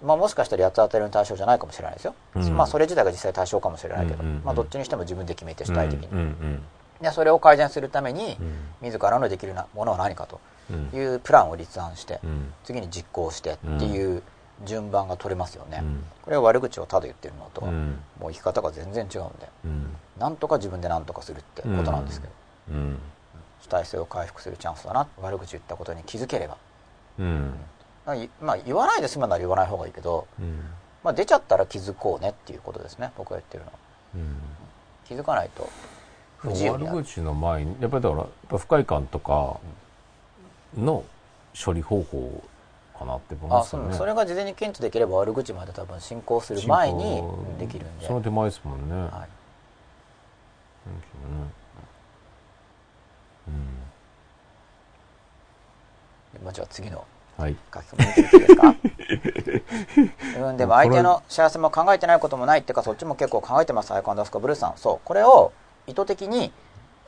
[0.02, 2.50] まあ、もしかしたら八つ当たりの対象じゃないかもしれないですよ、うん。
[2.56, 4.44] まあそれ自体が実際対象かもしれないけど、うんうんうん。
[4.44, 6.64] まあ、どっちにしても自分で決めて主体的に、うんうん
[7.02, 8.88] でそれを改善するためにうん。
[8.88, 10.40] 自らのできるなものは何かと
[10.70, 12.54] うんいうプランを立案してうん。
[12.64, 14.24] 次に実行してっていう
[14.66, 16.04] 順番が取れますよね、うん。
[16.24, 18.00] これは悪口をただ言ってるのと、うん。
[18.20, 19.96] もう生き方が全然違うんでうん。
[20.18, 22.34] なんとか自分で何とかするってことなんですけど、
[22.72, 23.00] うん。
[23.62, 26.58] 主体性を回復するチャンスだな悪口言ったことに気づければ、
[27.20, 27.54] うん
[28.42, 30.66] まあ言わないで済むなら言わない方がいいけど、うん。
[31.04, 33.12] まあ、出ちゃったら気づこうねっていうことですね。
[33.18, 33.78] 僕が言ってるのは。
[34.16, 34.36] うん。
[35.08, 35.70] 気づかないと。
[36.38, 36.98] 不自由になる。
[36.98, 39.60] 悪口の前にやっぱりだから不快感とか
[40.78, 41.04] の
[41.66, 42.44] 処理方法
[42.98, 43.90] かなって思いあますよね。
[43.92, 47.24] そうそれが事前に検知できれば悪口まで多分進行する前に
[47.58, 49.10] できるんで、その手前ですもんね、はい、
[53.48, 53.52] う
[56.42, 56.44] ん。
[56.44, 57.06] まあじゃあ次の
[57.40, 57.56] はい。
[57.74, 58.76] 書き込みですか？
[60.50, 64.74] うんでも相手の幸せも考えてないこともないっていうかそっちも結構考えてますアイコンダスカブルースさん。
[64.78, 65.52] そうこれを
[65.88, 66.52] 意図的に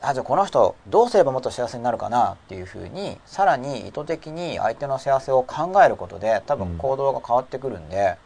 [0.00, 8.16] あじゃあこの人どうすればもっと幸せになるかなっていうふうにさらに意図的に相手の幸せを考えることで多分行動が変わってくるんで、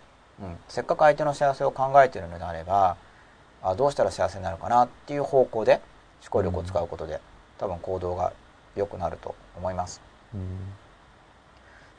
[0.40, 2.96] うんせっかく相手の幸せを考えているのであれば
[3.62, 5.80] あどうしたら幸せになるかなっていう方向で
[6.22, 7.20] 思考力を使うことで
[7.58, 8.32] 多分行動が
[8.74, 10.00] 良くなると思います。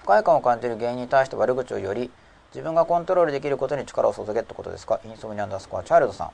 [0.08, 2.10] 不快感を感じる原因に対して悪口をより
[2.54, 5.02] 自分がコントロールできることに力を注げってことですか？
[5.04, 6.30] インソムニアンダースコアチャイルドさん、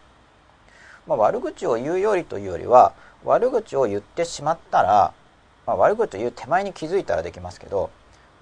[1.08, 2.94] まあ、悪口を言うよりというよりは
[3.26, 5.12] 悪口を言ってしまったら、
[5.66, 7.90] まあ、悪口を言う手前に気づいたらできますけど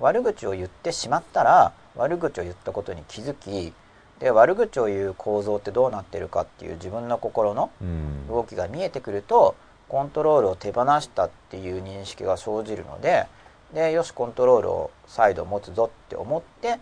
[0.01, 3.71] 悪口を言ってしまったら悪口を言ったことに気づき
[4.19, 8.27] で悪口を言う構造ってどうなってるかっていう自分の心のうん。
[8.27, 9.55] 動きが見えてくると
[9.87, 13.27] コントロールを手放したっていう認識が生じるので
[13.73, 16.79] でよしコントロールを再度持つぞって思ってっ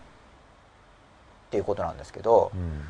[1.50, 2.82] ていうことなんですけど、うん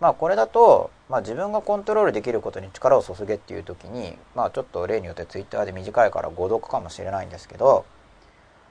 [0.00, 7.84] まあこれだと、まあ、自分がコントロールできることに力を注げっていう時に、まあ、ちょっと例によってツイッターで短いから誤読かもしれないんですけど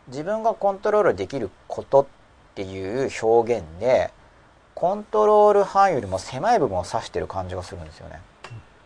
[0.07, 2.06] 自分がコントロールできることっ
[2.56, 4.11] ていう表現で
[4.73, 8.22] コントロール範囲よりも狭い部分を指してる感じがするんですよね。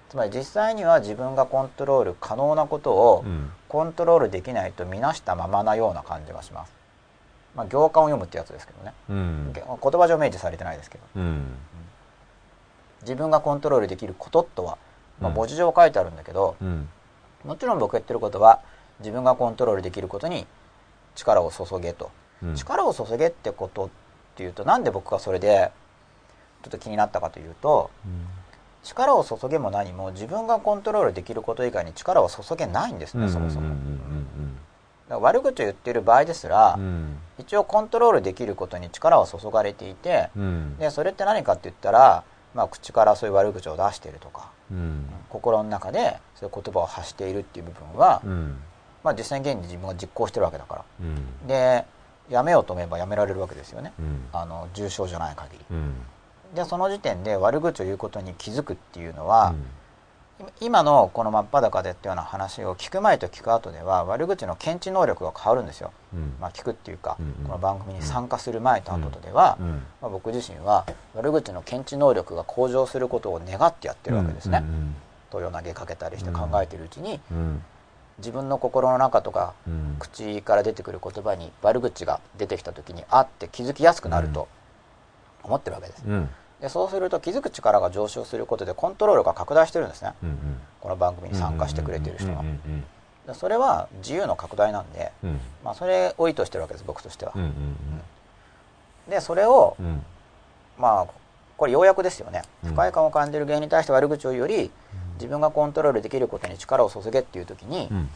[0.10, 6.72] つまり実際には自分がコントロール可能なことをうんコントロールできないと見なしたままなような感じがします。
[7.56, 8.94] まあ、行間を読むってやつですけどね。
[9.10, 9.52] うん。
[9.52, 11.04] 言葉上明示されてないですけど。
[11.16, 11.56] うん。
[13.02, 14.78] 自分がコントロールできることとは、
[15.20, 15.36] まあ、うん。
[15.38, 16.88] 文字上書いてあるんだけど、うん。
[17.44, 18.62] もちろん僕が言ってることは
[19.00, 20.46] 自分がコントロールできることに
[21.16, 22.12] 力を注げと、
[22.44, 22.56] うん。
[22.56, 23.90] 力を注げってことっ
[24.36, 25.72] ていうとなんで僕がそれで
[26.62, 27.90] ちょっと気になったかというと
[28.84, 33.74] 力を注げも何も自分がコントロールできること以外に力を注げないんですね、そもそも。
[35.10, 37.18] 悪口を言っている場合ですら、うん。
[37.38, 40.78] 一応コントロールできることに力は注がれていて、うん。
[40.78, 42.24] でそれって何かって言ったら、
[42.54, 45.06] まあ、口からそういう悪口を出しているとかうん。
[45.30, 48.58] 心の中でそういう言葉を発しているっていう部分は、うん。
[49.04, 50.86] まあ、実際に現に自分が実行してるわけだから。
[51.02, 51.48] うん。
[51.48, 51.86] で
[52.30, 53.94] やめようと思えばやめられるわけですよね。
[54.00, 54.26] うん。
[54.32, 55.66] あの重症じゃない限り。
[55.72, 55.94] うん
[56.54, 59.56] でその時点で悪口を言うことに気づくっていうのは、
[60.60, 66.34] 今のこの真っ裸でっていうような話を聞く前と聞く後では悪口の検知能力が変わるんですよ、うん。
[66.40, 67.34] まあ、聞くっていうか、うんうん。
[67.46, 69.68] この番組に参加する前と後とでは、うん
[70.02, 70.86] まあ、僕自身は
[71.16, 74.96] 悪口の検知能力が向上することを願ってやってるわけですね、うん
[75.32, 77.64] 問いを投げかけたりして考えてるうちにうん。
[78.20, 79.96] 自分の心の中とかうん。
[79.98, 84.48] 口から出てくる言葉に悪口が出てきた時にあって気づきやすくなると
[85.42, 86.04] 思ってるわけです。
[86.06, 86.30] うん
[86.64, 90.14] でそうすると気づく力が上昇することでコントロールが拡大してるんですね。
[90.24, 90.38] うん
[90.80, 92.42] この番組に参加してくれてる人が。
[93.34, 95.40] それは自由の拡大なんで、うん。
[95.64, 97.34] まあ、それを意図してるわけです僕としては。
[97.36, 97.52] うんうん
[99.10, 99.86] でそれをうん。
[99.86, 100.06] うん
[100.78, 101.08] まあ
[101.58, 102.44] これ要約ですよね。
[102.64, 102.70] うん。
[102.70, 104.72] 不快感を感じる原因に対して悪口を言うより
[105.16, 108.10] 自分がコントロールできることに力を注げっていう時に、うん。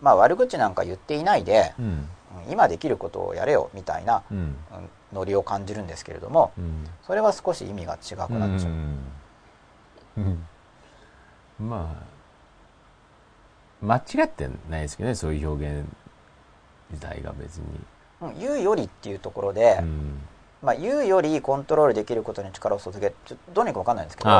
[0.00, 1.84] まあ悪口なんか言っていないで、うん。
[1.84, 2.08] うん
[2.48, 4.38] 今できることをやれよみたいな、うん。
[4.38, 4.56] うん
[5.12, 8.72] ノリを感じるんですけれどもうんそれは少し意味が違くなっちゃう、
[10.18, 10.46] うん。
[11.58, 12.16] まあ
[13.84, 15.86] 間違ってないですけどねそういう表現
[16.90, 17.64] 自体が別に、
[18.22, 18.38] うん。
[18.38, 20.20] 言うよりっていうところで、うん。
[20.62, 24.32] まあ、言うよりコントロールできることに力を注げちょどうにか分かんないんですけどじ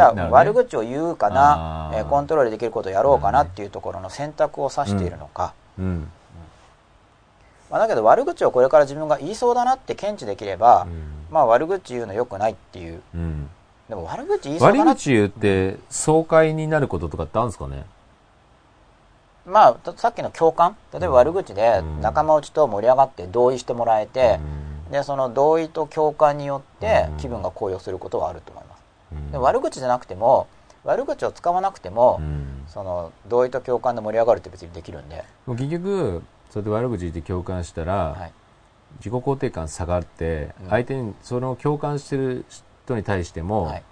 [0.00, 0.22] ゃあ、ね。
[0.30, 6.10] 悪口を言うかなえーコントロールできることをやろうかなっていうところの選択を指しているのか、うん
[7.74, 11.02] まあ、だけど悪口をこれから自分が言いそうだなって検知できれば、うん。
[11.28, 13.02] まあ悪口言うのよくないっていう。
[13.16, 13.50] うん。
[13.88, 17.84] でも悪口言いそう悪だな口言って爽快になることとかってあるんですかね？
[19.44, 20.76] まあたさっきの共感？
[20.92, 22.00] 例えば悪口でうん。
[22.00, 24.38] 仲間内と盛り上がって同意してもらえて、
[24.86, 24.92] うん。
[24.92, 27.16] でその同意と共感によってうん。
[27.16, 28.82] 気分が高揚することはあると思います、
[29.14, 29.32] うん。
[29.32, 30.46] で悪口じゃなくても
[30.84, 32.62] 悪口を使わなくても、うん。
[32.68, 36.22] その同意と共感で盛り上がるって別にできるんで、結局
[36.54, 38.32] そうやって悪口言って共感したら、はい、
[38.98, 40.70] 自己肯定感下がって、うん。
[40.70, 42.44] 相手にその共感してる
[42.84, 43.82] 人に対しても、はい。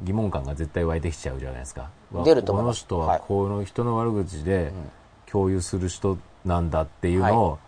[0.00, 1.90] 疑問感が絶対湧いてきちゃうじゃないですか。
[2.10, 3.22] わ出るとこの人ははい。
[3.28, 4.72] この人の悪口でうん。
[5.30, 7.58] 共有する人なんだっていうのを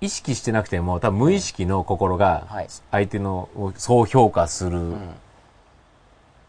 [0.00, 2.68] 意識してなくても多分無意識の心がはい。
[2.90, 5.14] 相手のをそう評価するうん。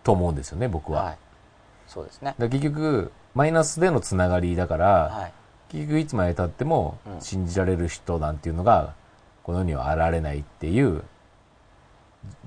[0.03, 1.17] と思うんですよね僕は、はい、
[1.87, 5.33] そうですね、結局マイナスでのつながりだから、はい、
[5.69, 7.22] 結局いつまでたってもうん。
[7.22, 8.94] 信じられる人なんていうのが
[9.44, 11.03] この世には現れないっていう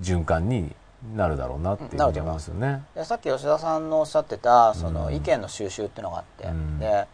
[0.01, 0.75] 循環に
[1.17, 2.85] なるだろうなっていう思いますよね。
[2.95, 5.15] でさっき吉田さんのおっしゃってたそのうん。
[5.15, 6.79] 意見の収集っていうのがあって、うん。
[6.79, 7.07] で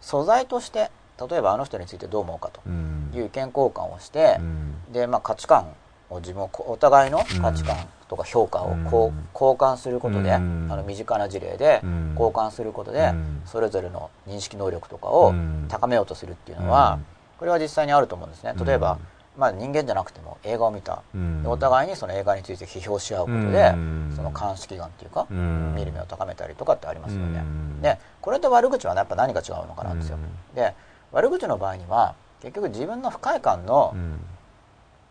[0.00, 0.90] 素材として
[1.28, 3.10] 例えばあの人についてどう思うかとうん。
[3.14, 4.74] いう意見交換をしてう、ん。
[4.92, 5.68] で、まあ、価値観
[6.14, 7.76] を自分をお互いの価値観
[8.08, 10.68] とか評価をこううん交換することで、うん。
[10.70, 12.10] あの身近な事例でうん。
[12.18, 13.42] 交換することで、うん。
[13.44, 15.66] それぞれの認識能力とかをうん。
[15.68, 17.06] 高めようとするっていうのは、うん。
[17.38, 18.54] これは実際にあると思うんですね。
[18.64, 18.98] 例えば、
[19.36, 21.02] まあ、人間じゃなくても映画を見た、
[21.44, 24.12] お互いにその映画について批評し合うことで、うん。
[24.14, 25.74] その鑑識眼っていうか、うん。
[25.74, 27.82] 見る目を高めたりとかってありますよね、うん。
[27.82, 30.18] でこれと悪口は、ね、やっぱ何が違うのかなんですよ、
[30.54, 30.74] で
[31.10, 34.20] 悪口の場合には結局自分の不快感のうん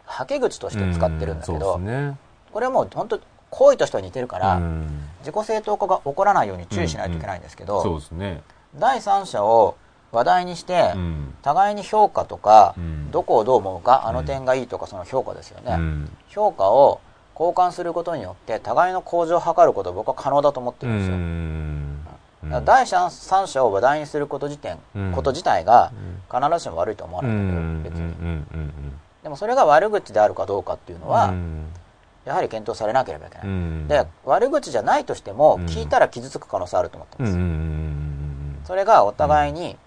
[0.05, 2.17] はけ口として使ってるんだけうど、ね。
[2.51, 3.19] これはもう本当
[3.49, 5.09] 行為としては似てるから、うん。
[5.19, 8.41] 自己正当化が起こらないように注意しないといけないんですけど、そうですね。
[8.75, 9.77] 第三者を
[10.11, 11.33] 話題にして、うん。
[11.41, 16.09] 互いに評価とか、うんどこをどう思うかあの点がいいとかその評価ですよね、うん。
[16.29, 16.99] 評価を
[17.39, 22.03] 交換することによって互いの向上を図ることを僕は可能だと思ってうるんですよ、ん。
[22.05, 25.11] だから第三者を話題にすること時点、うん。
[25.11, 25.91] こと自体が
[26.27, 28.05] 必ずしも悪いと思わうないんんだけど、別に。
[28.07, 28.93] うん
[29.23, 31.65] でもそれが悪口であるかどうかっていうのは、うん。
[32.25, 33.87] やはり検討されなければいけない、うん。
[33.87, 35.65] で悪口じゃないとしても、うん。
[35.65, 39.77] 聞いたら傷つく可能性あると思ってます、それがお互いに、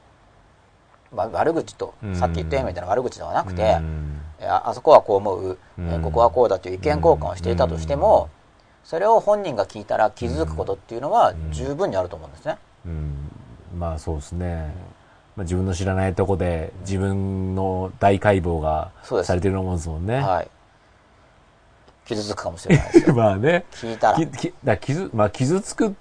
[1.13, 2.17] まあ悪口と、うん。
[2.17, 3.79] さっき言ったようみたいな悪口ではなくて、
[4.43, 6.03] ああそこはこう思う、えうん。
[6.03, 8.31] ここはこうだという意見交換をしていたとしても、
[8.85, 12.57] それを本人が聞いたら傷つくことっていうのは十分にあると思うんですね、
[12.87, 13.31] うん。
[13.77, 14.73] まあそうですね。
[15.37, 18.91] まあ自分の知らないとこで自分の大解剖が
[19.23, 20.17] されてるようなもんですもんね。
[20.17, 20.49] はい
[22.07, 23.65] 傷つくかもしれないですよ まあね。
[23.73, 25.93] 聞いたらききだ傷、まあ傷つくっ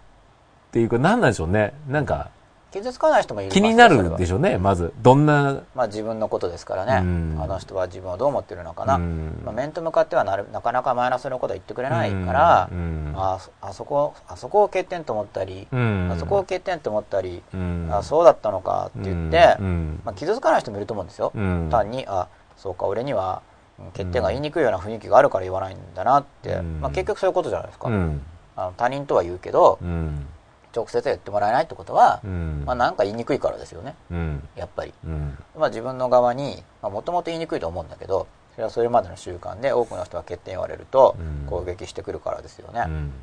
[0.72, 1.74] ていうか何なんでしょうね。
[1.88, 2.30] なんか、
[2.72, 4.94] 傷つかない人もいる気になるでししょうね、まず。
[5.02, 7.42] どんな、まあ自分のことですからね、うん。
[7.42, 9.42] あの人は自分をどう思ってるのかな、うん。
[9.46, 13.14] まあ、面と向かってはなるなかなかマイナスのことは言ってくれないから、うん。
[13.16, 16.10] あそあそこあそこを欠点と思ったり、うん。
[16.12, 17.90] あそこを欠点と思ったり、うん。
[17.92, 20.02] あそうだったのかって言って、うん。
[20.04, 21.70] まあ、傷つかない人もいると思うんですよ、うん。
[21.72, 22.28] 単にあ
[22.58, 23.42] そうか俺には
[23.80, 26.82] うん欠点が言いにくいような雰囲気があるから言わないんだなって、うん。
[26.82, 28.22] まあ、結局そういうことじゃないですか、うん。
[28.58, 30.28] あの他人とは言うけどうん
[30.76, 32.64] 直接言ってもらえないってことは、うん。
[32.65, 33.95] まあ、なんか言いにくいからですよね。
[34.11, 34.47] うん。
[34.56, 35.38] やっぱり、うん。
[35.57, 41.47] まあ、自分の側にもともと言いにくいと思うんだけどそれはそれまでの習慣で多くの人が欠点言われるとうん。
[41.47, 43.14] 攻撃してくるからですよね、うん。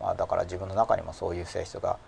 [0.00, 1.98] まあ、だから自分の中にもそういう性質が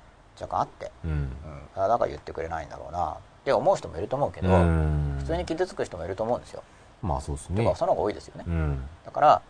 [0.40, 1.30] 若干あって、うん。
[1.74, 3.16] だから言ってくれないんだろうな。
[3.42, 5.16] って思う人もいると思うけど、うん。
[5.18, 6.62] 普通に傷つく人もいると思うんですよ、
[7.02, 8.84] まあそうですてねかその方が多いですよね、うん。
[9.04, 9.42] だから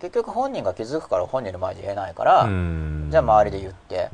[0.00, 3.08] 結局本人が傷つくから本人の前で言えないから、うん。
[3.10, 4.10] じゃあ周りで言って。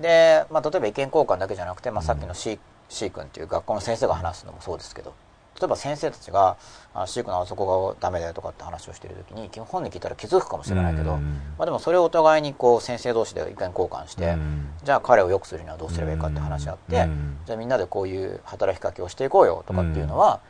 [0.00, 2.58] で、まあ、例えば意見交換だけじゃなくて、まあ、さっきの C,
[2.88, 5.14] C 君っていう学校の先生が話すのもそうですけど
[5.60, 6.56] 例えば先生たちが
[6.94, 11.22] あ C 君のあそこがダメだよとかって話をしてる時に本人聞いたら気づくかもしれないけど、うん。
[11.58, 14.70] まあ、でもそれをお互いにこう先生同士で意見交換して、うん。
[14.82, 17.36] じゃあ彼を良くするにはどうすればいいかって話し合って、うん。
[17.46, 20.40] じゃあみんなでこういう働きかけをしていこうよとかっていうのは、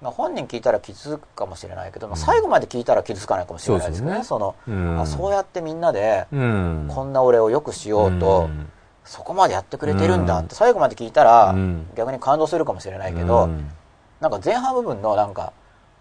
[0.00, 4.22] まあ、本人聞いたら気づくかもしれないけど、まあ、最後まで聞いたら気づかないかもしれないですよね。
[4.22, 5.00] そのうん。
[5.00, 6.88] あそうやってみんなでうん。
[6.88, 8.70] こんな俺を良くしようと、うん。
[9.04, 11.86] そこまでやってくれてるんだって最後まで聞いたらうん。
[11.96, 13.68] 逆に感動するかもしれないけど、うん。
[14.20, 15.52] なんか前半部分のなんか、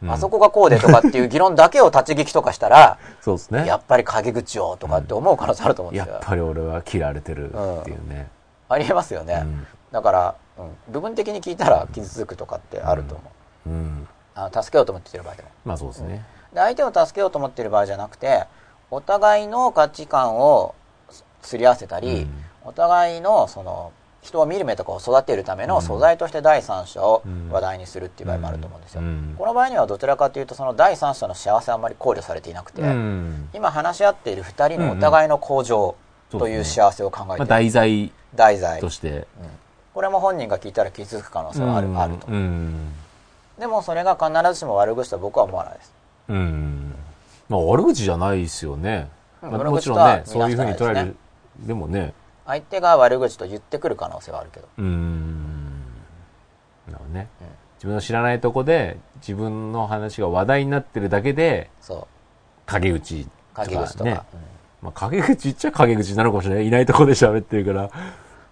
[0.04, 0.12] うん。
[0.12, 3.66] あそこがこうでとかっていう議論だけを立ち聞きとかしたら、そうですね。
[3.66, 6.14] やっぱり陰口をとかって思う可能性あると思うんですよ。
[6.14, 8.30] やっぱり俺は嫌われてるっていうね。
[8.70, 9.42] ありえますよね。
[9.44, 9.68] うん。
[9.92, 13.37] だから、うん、部分的に聞いたら傷つくとかってあると思う。
[13.68, 14.08] うん。
[14.36, 15.50] あの助けようと思ってる場合でも。
[15.66, 16.26] まあそうですね。
[16.54, 18.46] で相手を助けようと思ってる場合じゃなくて、
[18.92, 20.76] お互いの価値観を
[21.42, 22.30] すり合わせたり、うん。
[22.66, 29.02] お互いのその人を見る目とかを育てるための素材として第三者を話題にするっていう場合もあると思うんですよ。
[29.02, 29.36] うん。
[29.38, 33.50] この場合にはどちらかというとその第三者の幸せはあんまり考慮されていなくて、うん。
[33.54, 35.96] 今話し合っている2人のお互いの向上
[36.30, 39.10] という幸せを考えていまある、題材題材、として。
[39.12, 39.26] うん。
[39.94, 42.94] これも本人が聞いたら気づく可能性はある,、あるとうん
[43.60, 45.94] でもそれが必ずしも悪口とは僕は思わないです。
[46.30, 46.94] うん。
[47.50, 49.10] まあ悪口じゃないですよね。
[49.42, 51.16] うんまあもちろんねそういうふうに捉える
[51.60, 52.14] でもね。
[52.46, 54.68] 相手が悪口と言ってくる可能性はあるけど。
[54.78, 55.84] うん。
[56.88, 57.28] なるほどね。
[57.78, 62.08] 自分の知らないとこで自分の話が話題になってるだけでそう。
[62.66, 64.40] 陰口と陰口とか、ねうん。
[64.84, 66.68] まあ陰口っちゃ陰口なのかもしれない。
[66.68, 67.90] いないとこで喋ってるから。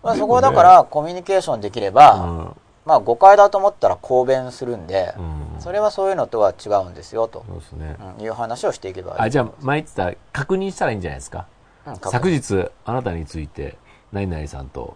[0.04, 5.62] まあ、そこはだからコミュニケーションできれば、うんまあ誤解だと思ったら抗弁するんで、うん。
[5.62, 7.98] それはそういうのとは違うんですよと、そうですね。
[8.18, 9.14] うんいう話をしていけば。
[9.14, 11.48] いいあじゃあ前言ってた確認したらいいんじゃないですか？
[11.88, 13.78] うん昨日あなたについて
[14.12, 14.96] 何々さんと、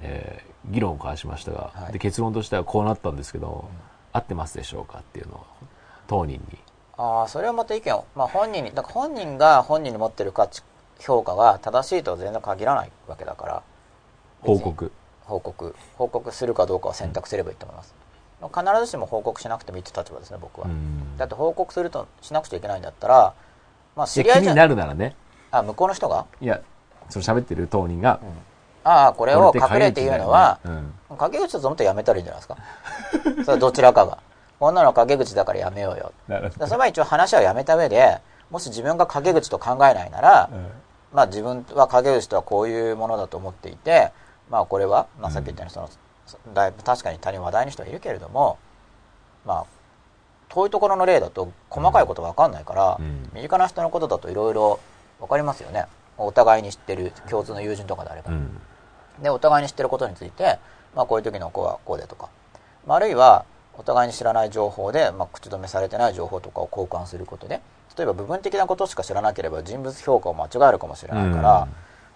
[0.00, 1.92] えー議論を交わしましたが、はい。
[1.92, 3.64] で結論としてはこうなったんですけど、
[4.12, 5.46] 合ってますでしょうかっていうのを
[6.08, 6.58] 当人に。
[6.98, 10.62] ああそれはまた意見を、まあ、本人にだから本人が本人に持ってる価値
[10.98, 13.62] 評価が正しいとは全然限らないわけだから。
[14.42, 14.92] 報告
[15.28, 17.94] 報告報告するかどうかを選択すればいいと思います、
[18.40, 21.16] 必ずしも報告しなくてもいいって立場ですね僕は、うん。
[21.16, 23.34] だって報告するとしなくちゃいけないんだったら
[23.94, 25.14] まあ知り合いじゃで気になるならね。
[25.50, 26.26] あ向こうの人が？
[26.40, 26.60] いや
[27.08, 28.20] その喋ってる当人が、
[28.84, 30.58] ああこれをこれって隠れて言うのは、
[31.16, 32.56] 陰口だと思ってやめたらいいんじゃないですか。
[33.44, 34.18] それどちらかが。
[34.60, 36.12] こんなの陰口だからやめようよ。
[36.66, 38.18] それは一応話はやめた上で
[38.50, 40.50] もし自分が陰口と考えないなら、
[41.12, 44.12] まあ自分は陰口とはこういうものだと思っていて
[44.50, 45.88] まあこれは、まあ、さっき言ったように
[46.26, 48.58] その、だいぶ確かに他人を話題に人はいるけれども
[49.46, 49.66] まあ
[50.48, 53.30] 遠いところの例だと細かいこと分かんないから、うん。
[53.34, 54.80] 身近な人のことだといろいろ
[55.20, 55.86] 分かりますよね。
[56.16, 58.60] お互いに知ってる共通の友人とかであれば、うん。
[59.22, 60.58] でお互いに知ってることについて、
[60.94, 62.30] まあ、こういう時の子はこうでとか、
[62.86, 63.44] まあ、あるいは
[63.74, 67.60] お互いに知らない情報で、まあ、口止めされてない情報とかを交換することで
[67.96, 71.68] 例えば部分的なことしか知らなければ人物評価を間違えるかもしれないから、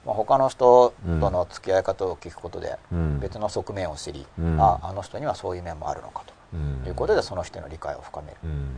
[0.04, 3.20] まあ、他の人との付き合い方を聞くことでうん。
[3.20, 4.60] 別の側面を知り、うん。
[4.60, 6.80] ああの人にはそういう面もあるのかうん。
[6.82, 8.36] ということでその人の理解を深める。
[8.44, 8.74] うん。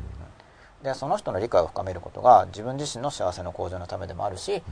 [0.83, 4.63] でその人の理解を深めることが自分自身の幸せの向上のためでもあるし、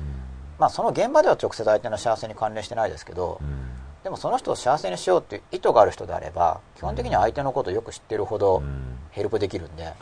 [0.58, 3.70] まあ、その現場では直接相手の幸せに関連してないですけど、うん。
[4.04, 8.98] でもその人を幸せにしようっていう意図がある人であれば基本的には相手のことをよく知ってるほどうん。
[9.10, 9.92] ヘルプできるんで、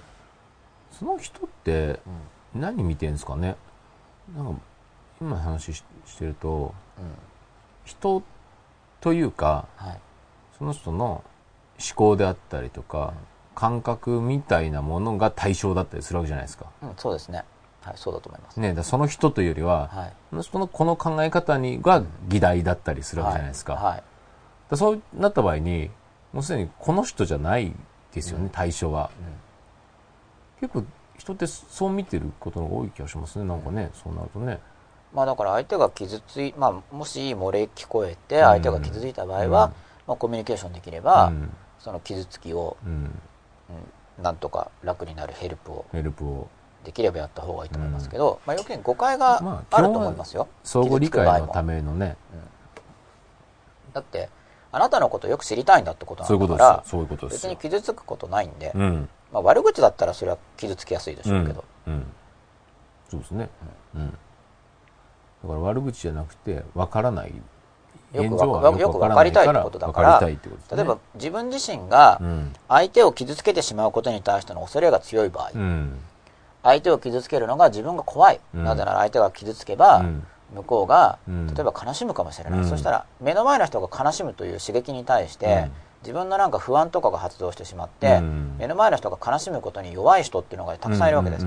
[0.99, 2.01] その人って
[2.55, 3.57] 何見てんですかね？
[4.37, 4.61] なんか
[5.21, 7.05] 今話ししてるとうん。
[7.85, 8.23] 人
[9.01, 10.01] というかはい。
[10.59, 11.25] その人の
[11.79, 13.15] 思考であったりとか、
[13.55, 16.67] 感覚みたいなものが対象だったりするわけじゃないですか。
[16.83, 17.45] うん、そうですね、
[17.83, 23.75] はい、そうだと思います、ね、だその人というよりは、はい、その人のこの考え方にが議題だったりするわけじゃないですか。
[23.75, 24.03] はいはい。
[24.71, 25.91] だそうなった場合に
[26.33, 27.75] もうすでにこの人じゃない
[28.13, 29.11] ですよね、対象は、
[30.61, 30.85] 結構
[31.17, 33.45] 人ってそう見てることの多い気がしますね。
[33.45, 34.59] なんかね、そうなるとね
[35.13, 39.51] まあだから相手が傷つい、まあもし漏れ聞こえて相手が傷ついた場合は、うん。
[39.51, 41.51] まあコミュニケーションできれば、うん。
[41.79, 43.11] その傷つきを、うん、うん
[44.23, 46.49] なんとか楽になるヘルプをヘルプを。
[46.85, 50.49] できればやった方がいいと思いますけど、まあ余計に誤解がまああると思いますよ。
[50.65, 51.75] 相互理解のため。
[51.75, 52.17] めのね。
[53.93, 54.31] だって、
[54.73, 56.85] あなたのことをよく知りたいんだってことなんだから、
[57.29, 59.09] 別によ傷つくことないんで、うん。
[59.31, 61.65] まあ悪口だったらそれは傷つきやすいでしょうけど、
[63.11, 63.51] そうですね、
[63.95, 64.19] うん
[65.43, 67.35] だから悪口じゃなくて分からない。
[68.13, 70.21] よく分かりたいってことだから。
[70.21, 70.39] ね
[70.73, 75.99] 例えば自分自身がうん相手を傷つけてしまうことに対しての恐れが強い場合、うん。
[76.63, 78.65] 相手を傷つけるのが自分が怖い、うん。
[78.65, 80.27] なぜなら相手が傷つけば、うん。
[80.57, 81.47] 向こうが、うん。
[81.55, 82.69] 例えば悲しむかもしれない、うん。
[82.69, 85.73] そしたら目の前の人が悲しむという刺激に対して、うん。
[86.03, 88.57] 自分のなんか不安とかが発動してしまって、うん。
[88.59, 91.47] 目の前の人が悲しむことに弱い人っていうのがたくさんいるわけです、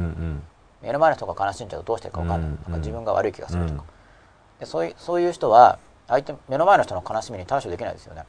[0.84, 4.60] 目の前の人が悲しんじゃうとどうしていいか分かんない、うんなんか自分が悪い気がするとか、うん。
[4.60, 8.26] でそういうそういう人は相手目の前の人の悲しみに対処できないですよね。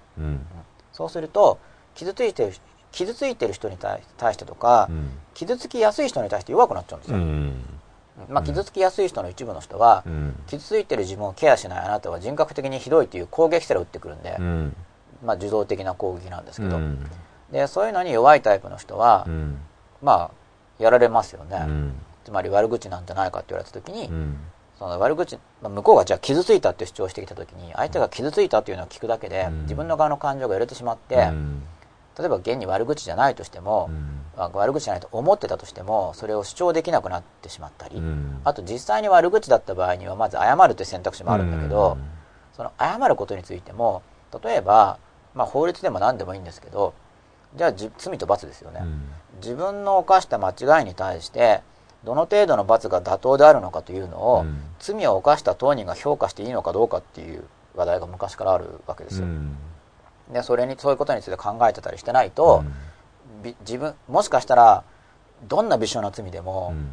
[0.92, 1.58] そうすると
[1.94, 2.52] 傷ついてる
[2.92, 5.10] 傷ついてる人に対対してとか、うん。
[5.34, 7.64] 傷つきやすい人に対して弱くなっちゃうんですよ、うん
[8.28, 10.36] まあ、傷つきやすい人の一部の人は、うん。
[10.46, 14.76] 傷ついてる自分をケアしないあなたは人格的にひどいという攻撃すら打ってくるんで、うん。
[15.24, 17.04] まあ、受動的な攻撃なんですけど、うん。
[17.50, 19.58] でそういうのに弱いタイプの人は、うん。
[20.00, 20.30] まあ
[20.78, 21.94] やられますよね、うん
[22.24, 24.38] つまり悪口なんじゃないかって言われた時に、うん。
[24.78, 29.62] その悪口、まあ、向こうがじゃあ傷ついたって主張してきた時に相手が傷ついたっていうのを聞くだけで、うん。
[29.62, 31.62] 自分の側の感情が揺れてしまって、うん。
[32.18, 33.90] 例えば現に悪口じゃないとしても、
[34.36, 38.40] まあ悪口じゃないと思ってたとしてもそれを主張できなくなってしまったり、うん。
[38.44, 41.98] あと実際に悪口だった場合にはまず謝るという選択肢もあるんだけど、
[42.52, 44.02] その謝ることについても
[44.44, 44.98] 例えば、
[45.34, 46.94] まあ、法律でも何でもいいんですけど
[47.56, 49.08] じゃあじ罪と罰ですよね、うん。
[49.42, 51.62] 自分の犯した間違いに対して
[52.04, 54.62] どの程度の罰が妥当であるのかというのを、うん。
[54.78, 57.44] 罪を犯した当人が評価していいのかどうかっていう
[57.74, 59.56] 話題が昔からあるわけですよ、うん。
[60.32, 62.64] でそれにそういうことについて考えてたりしてないと、
[63.42, 64.84] び自分もしかしたら
[65.48, 66.90] どんな微小な罪でも、うん。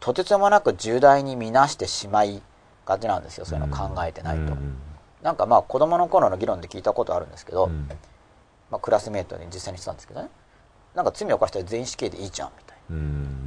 [0.00, 2.42] とてつもなく重大に見なしてしまい
[2.86, 4.76] がちなんですよそういうの考えてないと、うん
[5.22, 7.88] なんかまあ子供の頃の議論で聞いたことあるんですけど、うん。
[8.70, 10.28] まあ、クラスメートに実際に言ってたんですけどね。
[10.94, 12.69] なんか罪を犯したら全員死刑でいいじゃんみたいうんな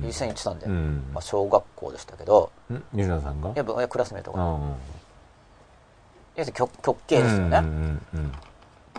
[0.01, 1.03] 実際に言ってたんで、うん。
[1.13, 2.51] まあ、小学校でしたけど。
[2.71, 2.83] ん。
[2.93, 3.51] 西田さんが？
[3.55, 4.59] やっぱクラスメートがあ
[6.35, 7.63] 要するに極極刑ですよね、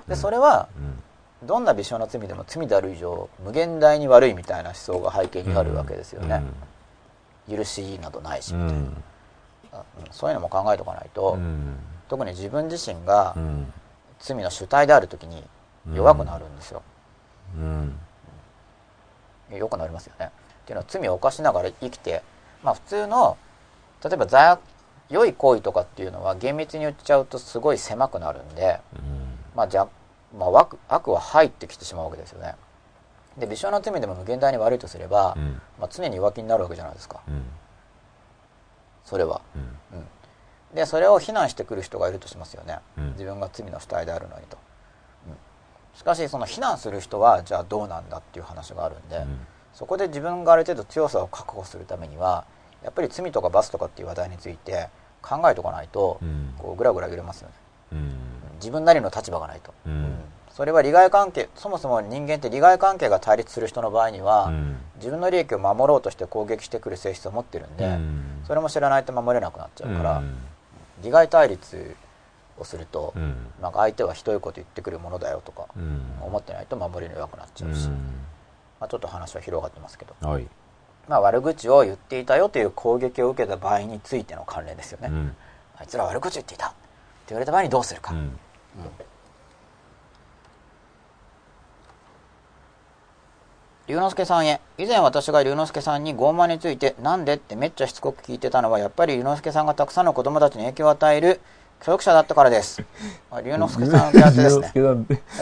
[0.07, 1.49] でそれはうん。
[1.49, 6.43] どんな微小な罪でも罪である以上無限大に悪いみたいな思想が背景にあるわけですよね、
[7.51, 8.69] 許しなどないし、うんうん。
[8.69, 9.03] うん
[10.11, 11.77] そういうのも考えておかないと、うん。
[12.09, 13.73] 特に自分自身がうん。
[14.21, 15.45] 罪の主体である時に
[15.93, 16.83] 弱くなるんですよ、
[19.51, 20.27] うん弱くなりますよね。
[20.27, 22.23] っていうのは罪を犯しながら生きて
[22.63, 23.37] まあ普通の
[24.03, 24.61] 例えば罪悪
[25.11, 28.81] 良い行為とかっていうのは厳密に言っちゃうとすごい狭くなるんで、
[29.55, 29.87] まあじゃ
[30.37, 32.55] まあ、悪悪は入ってきてしまうわけですよね。
[33.39, 35.61] で微小な罪でも無限大に悪いとすれば、うん。
[35.79, 37.21] まあ、常に浮気になるわけじゃないですか。
[37.29, 37.45] うん。
[39.05, 39.99] それは、うん。
[39.99, 40.07] うん、
[40.75, 43.13] でそれを非難してくる人がいるとしますよね、うん。
[43.13, 44.74] 自分が罪の主体であるのにと、うん
[45.95, 49.39] しかしその非難する人はじゃあどうなんだっていう話があるんで、うん。
[49.73, 52.45] そこで自分がある程度強さを確保するためには
[52.83, 54.89] やっぱり罪とか罰とかっていう話題について
[55.23, 56.55] 考えておかないと、うん。
[56.59, 57.55] こうグラグラ揺れますよね。
[57.93, 58.19] うん。
[58.57, 60.17] 自分なりの立場がないと、うん。
[60.51, 64.77] それは利害関係そもそも人間って利害関係が対立する人の場合には、うん。
[64.97, 68.43] 自分の利益を守ろうとして攻撃してくる性質を持ってるんで、うん。
[68.47, 70.37] それも知らないと守れなくなっちゃうから、うん。
[71.03, 71.97] 利害対立
[72.59, 73.35] をすると、うん。
[73.61, 76.03] なんか相手はひどいこと言ってくるものだよとかうん。
[76.23, 80.49] 思ってないと守りの弱くなっちゃうし、まあ、ちょっと話は広がってますけど、うんはい。
[81.09, 85.37] まあ、悪口を言っていたよという攻撃を受けた場合についての関連ですよね、うん。
[85.77, 86.77] あいつら悪口言っていたって
[87.29, 88.39] 言われた場合にどうするか、うん。
[93.87, 94.63] 龍之介さんへ。
[94.79, 101.41] 以前私が龍之介さんに傲慢についてなんでってめっちゃしつこく聞いてたのはやっぱり龍之介さんがたくさんの子供たちに影響を与える
[101.83, 102.83] 教育者だったからです。
[103.31, 104.71] あ龍之介さんの手当てですね。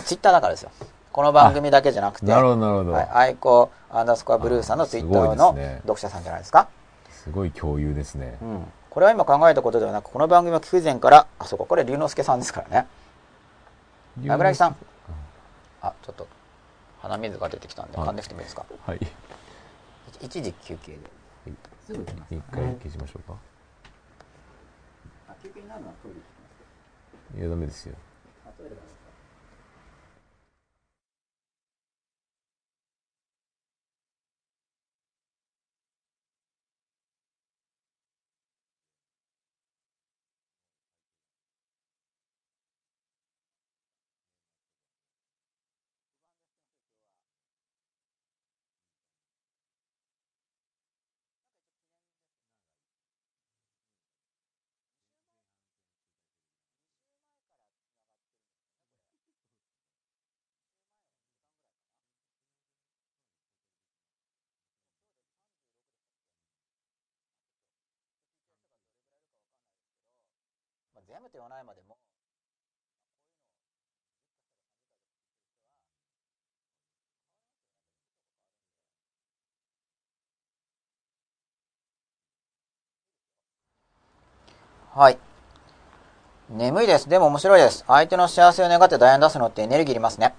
[0.04, 0.70] ツイッターだからですよ。
[1.12, 2.26] この番組だけじゃなくて。
[2.26, 2.92] なるほどなるほど。
[2.92, 6.68] はい、アイコアンダースコアブルーさんのツイッターの読者さんじゃないですか。
[7.10, 8.38] すごい共有ですね。
[8.42, 12.86] うん、これは今考えたことではなくこの番組を聞く以前からあそうかこれ龍之介さんですからね。
[14.28, 14.76] 油木さん。
[15.80, 16.26] あちょっと
[17.02, 18.08] 鼻水が出てきたんではい。
[18.08, 18.64] 噛んできてもいいですか？
[18.86, 19.06] はい。
[20.20, 20.98] 一時休憩で。
[21.86, 23.36] すぐ来ます一回消しましょうか
[25.72, 27.94] あ休憩になるのはトイレ行きますいやダメですよ
[28.44, 28.82] あトイレが
[71.12, 71.98] 全部と言わないまでも
[84.94, 85.18] はい。
[86.50, 87.08] 眠いです。
[87.08, 87.84] でも面白いです。
[87.86, 90.34] 相手の幸せを願って大変出すのってエネルギーいりますね。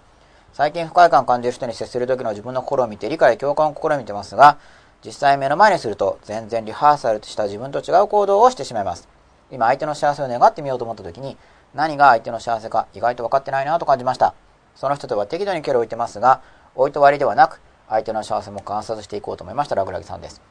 [0.54, 4.58] 最近不快感感じる人に接する時の自分の心を見て理解、共感を試みてますが、
[5.06, 9.13] 実際目の前にすると全然リハーサルした自分と違う行動をしてしまいます。
[9.54, 11.38] 今相手の幸せを願ってみようと思った時に
[11.76, 14.34] 何が相手の幸せか意外と分かってないなと感じました。
[14.76, 16.42] その人とは適度に距離を置いてますが、
[16.76, 19.76] 置いと割りではなく、相手の幸せも観察していこうと思いました。
[19.76, 20.42] ラグラギさんです。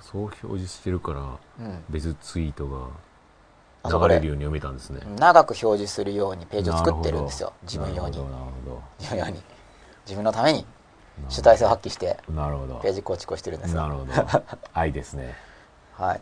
[0.00, 1.84] そう表示してるから、うん。
[1.90, 5.00] 別ツイートが流れるように読めたんですね。
[5.18, 7.52] 長く表示するようにページを作ってるんですよ。
[7.62, 8.18] 自分用に。
[9.00, 9.42] 自分用に。
[10.06, 10.64] 自分のために
[11.28, 12.34] 主体性を発揮してど。
[12.34, 12.76] なるほど。
[12.76, 13.82] ページ構築をしてるんですよ。
[13.82, 14.12] なるほど。
[14.72, 15.34] 愛ですね。
[15.98, 16.20] はい。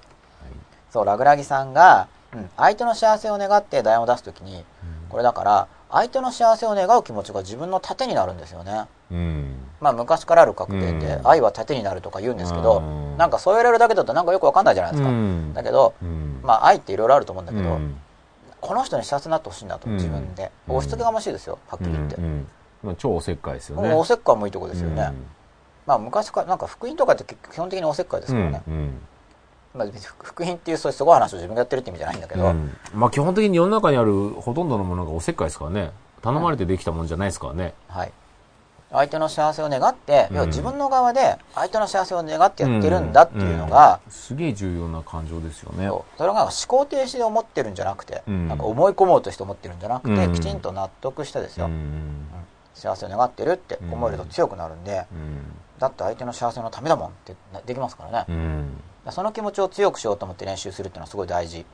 [0.92, 4.64] はいそう、ラグラギさんが、うん、相手の幸せを願って題を出すときに、
[5.08, 8.86] これだから、相手の幸せを願う気持ちが自分の盾になるんですよね。
[9.10, 9.56] うん。
[9.80, 12.82] まあ昔からある格言で、うん愛は盾になるとか言うんですけど、う
[13.14, 15.10] んなんかそう言われるだけだとなんかよくわかんないじゃないですか。
[15.10, 17.96] うんだけど、うんまあ愛っていろいろあると思うんだけど、うん
[18.62, 20.50] この人に幸せになってほしいんだと、うん自分で。
[20.68, 22.16] うん押し付けがましいですよ、はっきり言って。
[22.82, 23.92] まあ、超おせっかいですよね。
[23.92, 25.02] おせっかいもいいとこですよね。
[25.02, 25.26] うん
[25.84, 28.62] まあ昔から、なんか福音とかって基本的におせっかいですからね。
[29.74, 29.88] うんまあ
[30.22, 32.76] 福音っていうそういうすごい話を自分がやってるって意味じゃないんだけど、うん。
[32.94, 35.92] まあ基本的に世の中にあるほとんどのものがおせっかいですからね。
[36.22, 37.74] 頼まれてできたもんじゃないですからね。
[37.88, 38.12] はい。
[38.92, 40.36] 相手の幸せを願って、うん。
[40.36, 44.12] 要は自分の側で相手の幸せを願ってやってるんだっていうのが、うん。
[44.12, 45.88] すげえ重要な感情ですよね。
[46.18, 48.48] それが思考停止で思ってるんじゃなくて、うん。
[48.48, 50.34] なんか思い込もうとして思ってるんじゃなくて、うん。
[50.34, 52.26] きちんと納得してですよ、うん。
[52.74, 55.56] 幸せを願ってるって思えると強くなるんで、うん。
[55.78, 61.66] だって相手の幸せのためだもんってなできますからね、うんその気持ちを強くしようと思って練習するっていうのはすごい大事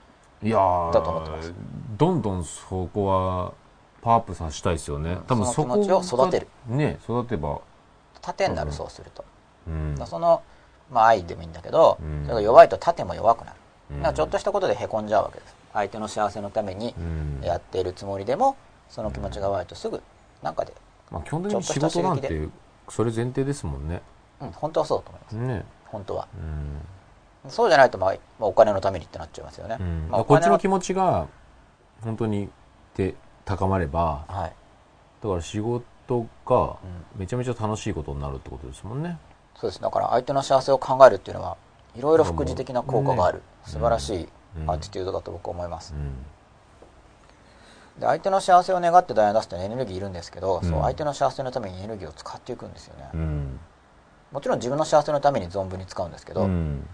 [0.43, 1.53] いやーだと思ってます。
[1.97, 3.53] どんどんそこは
[4.01, 5.19] パワーアップさせたいですよね。
[5.27, 6.49] 多分その気持ちを育てる。
[6.71, 7.61] がね、育てば。
[8.21, 9.25] 盾になるうんそうすると、
[9.67, 9.97] うん。
[10.07, 10.43] その、
[10.93, 12.23] まあ、愛でもいいんだけど、うん。
[12.23, 13.57] それが弱いと盾も弱くなる、
[13.91, 13.97] うん。
[13.99, 15.57] だからちょっとしたことでへこんじゃうわけです。
[15.73, 17.45] 相手の幸せのためにうん。
[17.45, 18.57] やっているつもりでも
[18.89, 20.01] その気持ちが弱いとすぐ
[20.43, 20.73] なんかで、
[21.11, 22.49] まあ基本的に仕事なんて
[22.89, 24.03] それ前提ですもんね。
[24.41, 25.37] うん、本当はそうだと思います。
[25.37, 25.65] ね。
[25.87, 26.29] 本当は。
[26.35, 26.81] うん
[27.49, 30.09] そうじゃないと、まあ、まあお金のためにってなっちゃいますよね、うん。
[30.11, 31.27] まあ、こっちの気持ちが
[32.03, 32.49] 本当に
[32.97, 34.53] で高まればはい、
[35.23, 36.77] だから仕事が
[37.17, 39.19] めちゃめちゃ楽しいことになるってことですもんね。
[39.57, 39.81] そうです。
[39.81, 41.57] だから相手の幸せを考えるっていうのは
[41.97, 44.29] いろいろ副次的な効果がある、ね素晴らしい
[44.59, 44.71] うん。
[44.71, 46.13] アティテュードだと僕は思います、うん。
[48.01, 50.69] で相手の幸せを願って題を出すってエネルギーいるんですけど、うん。
[50.69, 53.61] そう相手の幸せのためにエネルギーを使っていくんですよね、うん。
[54.33, 56.87] もちろん自分の幸せのために存分に使うんですけど、うん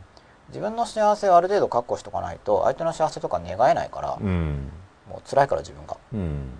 [0.49, 4.71] 自分の幸せをある程度確保しとかないと相手の幸せとか願えないから、うん。
[5.09, 5.97] もう辛いから自分が。
[6.13, 6.51] うん。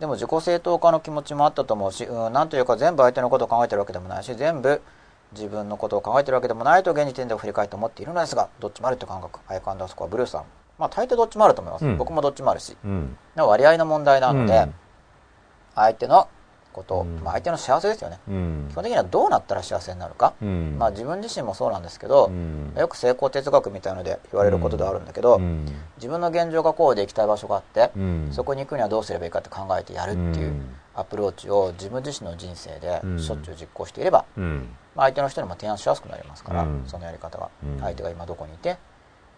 [0.00, 4.82] でも自己正当化の気持ちもあったと思うし、うん、なんというか全部相手のことを考えてるわけでもないし全部
[5.32, 9.38] 自分のことを考えてるわけでもないと現時点では振り返って思っているのですがどっちもあるって感覚。
[9.46, 10.44] アイカンダースコアブルーさん。
[10.76, 11.96] まあ大抵どっちもあると思います、うん。
[11.98, 12.76] 僕もどっちもあるし。
[12.84, 13.16] うん。
[13.36, 14.74] 割合の問題なので、うん。
[15.76, 16.28] 相手の
[16.72, 17.00] こと。
[17.00, 17.20] を、うん。
[17.22, 18.18] まあ、相手の幸せですよね。
[18.28, 18.66] うん。
[18.70, 20.76] 基本的にはどうなったら幸せになるか、うん。
[20.78, 22.72] まあ自分自身もそうなんですけど、うん。
[22.76, 25.66] よく成功哲学みたいので言われることではあるんだけど、うん。
[25.96, 28.28] 自分の現状がこうで行きたい場所があって、うん。
[28.32, 30.74] そこに行くにはどうすればいいかって考えてやるっていううん。
[30.94, 33.18] アプローチを自分自身の人生でうん。
[33.18, 34.68] しょっちゅう実行していれば、うん。
[34.94, 36.84] まあ、相手の人にも提案しやすくなりますから、うん。
[36.86, 37.80] そのやり方が、うん。
[37.80, 38.76] 相手が今どこにいて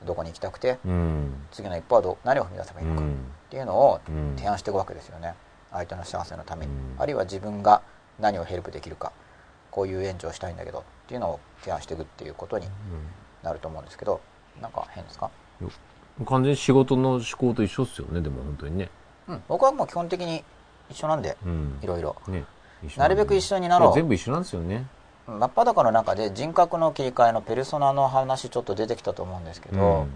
[0.05, 1.35] どこに行きたくてうん。
[1.53, 3.17] 次の一歩はど何を踏み出せばいいのかっうん。
[3.51, 4.35] ていうのをうん。
[4.37, 5.35] 提案していくわけですよね
[5.75, 6.79] 相手の幸せのために、うん。
[6.99, 7.83] あるいは自分が
[8.19, 9.13] 何をヘルプできるか
[9.71, 12.67] こういう援助をしたいんだけどっていうのを提案していくっていうことに
[13.43, 14.21] なると思うんですけど
[14.63, 15.31] なんか変ですか、
[16.27, 18.89] 完全に仕事の思考と一緒っすよねでも本当にね。
[19.27, 20.45] うん、僕はもう基本的に
[20.91, 21.79] 一緒なんでうん。
[21.83, 22.17] いろいろ。
[22.29, 22.45] ね。
[22.97, 23.95] なるべく一緒になろう。
[23.95, 24.87] 全部一緒なんですよね。
[25.27, 30.07] 真っ裸の中で人格の切り替えのペルソナの話ちょっと出てきたと思うんですけど、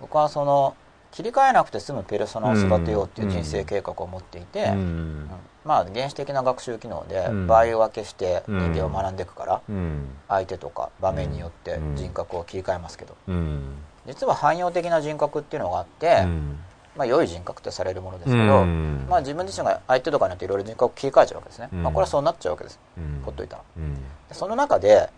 [0.00, 0.74] 僕はその
[1.12, 4.72] 切り替えなくて済むペルソナを育てようっていう人生計画を持っていて、うん。
[4.72, 5.30] うん。
[5.64, 7.46] まあ原始的な学習機能でうん。
[7.46, 10.08] 場合を分けして人間を学んでいくから、うん。
[10.28, 11.96] 相手とか場面によってうん。
[11.96, 13.14] 人格を切り替えますけど。
[13.28, 13.74] うん。
[14.06, 16.58] 実は汎用的な人格っていうのがあって、うん。
[16.96, 19.06] まあ良い人格ってされるものですけうど、ん。
[19.08, 21.82] まあ自分自身が相手とかによっていろいろ人格を切り替えちゃうわけですね、うん。
[21.82, 22.80] まあこれはそうなっちゃうわけです。
[22.96, 23.22] うん。
[23.22, 23.62] ほっといたら。
[24.32, 25.10] その中で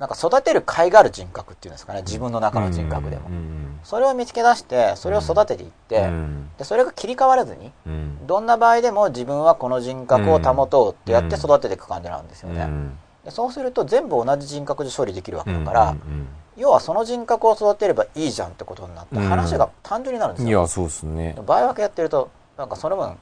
[0.00, 2.00] なんか育てる甲斐がある人格っていうんですかね。
[2.00, 6.50] 自分の中の人格でも、うんそれを見つけ出してそれを育てていって、うん。
[6.58, 8.26] でそれが切り替わらずにうん。
[8.26, 12.98] どんな場合でも自分はこの人格を保とうってやって育てていく感じなんですよね、うん。
[13.24, 19.22] でそうすると全部同じ人格で処理できるわけだから、うん要はその人格を育てればいいじゃんってことになってうん。
[19.28, 21.34] 話が単純になるんですよ、いや、そうですね。
[21.46, 23.16] 倍分けやってるとなんかその分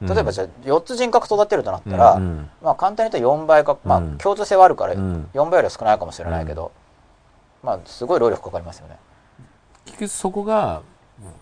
[0.00, 4.18] 例えばじゃあ4つ人格育てるとなったら、うんまあ簡単に言うと4倍か、まあうん。
[4.18, 5.28] 共通性はあるからうん。
[5.32, 6.72] 4倍よりは少ないかもしれないけど、
[7.62, 8.98] まあすごい労力かかりますよね。
[9.86, 10.82] 結局そこが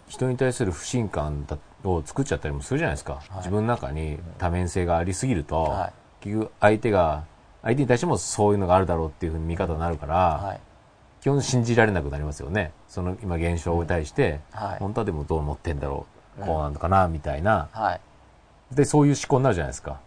[0.08, 3.36] 人に対する不信感だを作っちゃったりもするじゃないですか、い。
[3.38, 5.92] 自分の中に多面性がありすぎると、はい。
[6.20, 7.24] 結局相手が
[7.62, 10.60] 相手に対してもそういうのがあるだろうっていうふうに見方になるから、はい。
[11.20, 12.72] 基本信じられなくなりますよね。
[12.88, 14.78] その今現象に対して、はい。
[14.78, 16.06] 本当はでもどう思ってんだろ
[16.38, 16.46] う、うん。
[16.46, 17.68] こうなのかなみたいな。
[17.72, 18.00] はい。
[18.72, 20.00] でそういう思考になるじゃないですか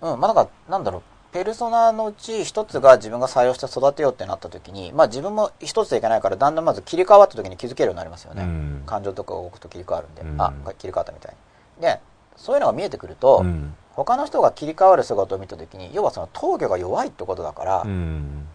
[0.00, 8.42] うん、まあなんか、なんだろう、ペルソナのうち一つが自分が採用して育てようってなった時に、まあ自分も一つでいけないから、だんだんまず切り替わった時に気づけるようになりますよね。
[8.42, 11.34] うん感情とかが動くと切り替わるんで、うんあ、切り替わったみたい
[11.78, 11.82] に。
[11.82, 12.00] で、
[12.36, 18.48] そういうのが見えてくると、うん他の人が切り替わる姿を見た時に、要はその闘魚が弱いってことだから、うんうん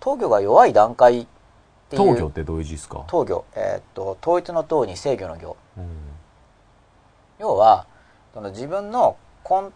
[0.00, 1.26] 闘魚が弱い段階っ
[1.90, 2.02] ていう。
[2.02, 3.44] 東京ってどういう字ですか、闘魚。
[3.54, 5.56] えーっと、統一の統に制御の行。
[5.76, 5.86] うん
[7.40, 7.86] 要は
[8.34, 9.72] その自分のコン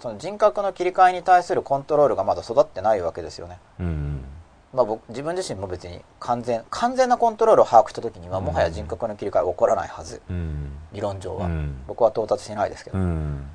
[0.00, 4.24] その人格の切り替えに対するコントロールがまだ育ってないわけですよね、うん
[4.72, 8.44] まあ、僕自分自身も別に完全完全なコントロールを把握した時にはうん。
[8.44, 10.20] もはや人格の切り替えは起こらないはず。
[10.28, 10.72] うん。
[10.92, 11.82] 理論上は、うん。
[11.86, 13.46] 僕は到達してないですけど、うん。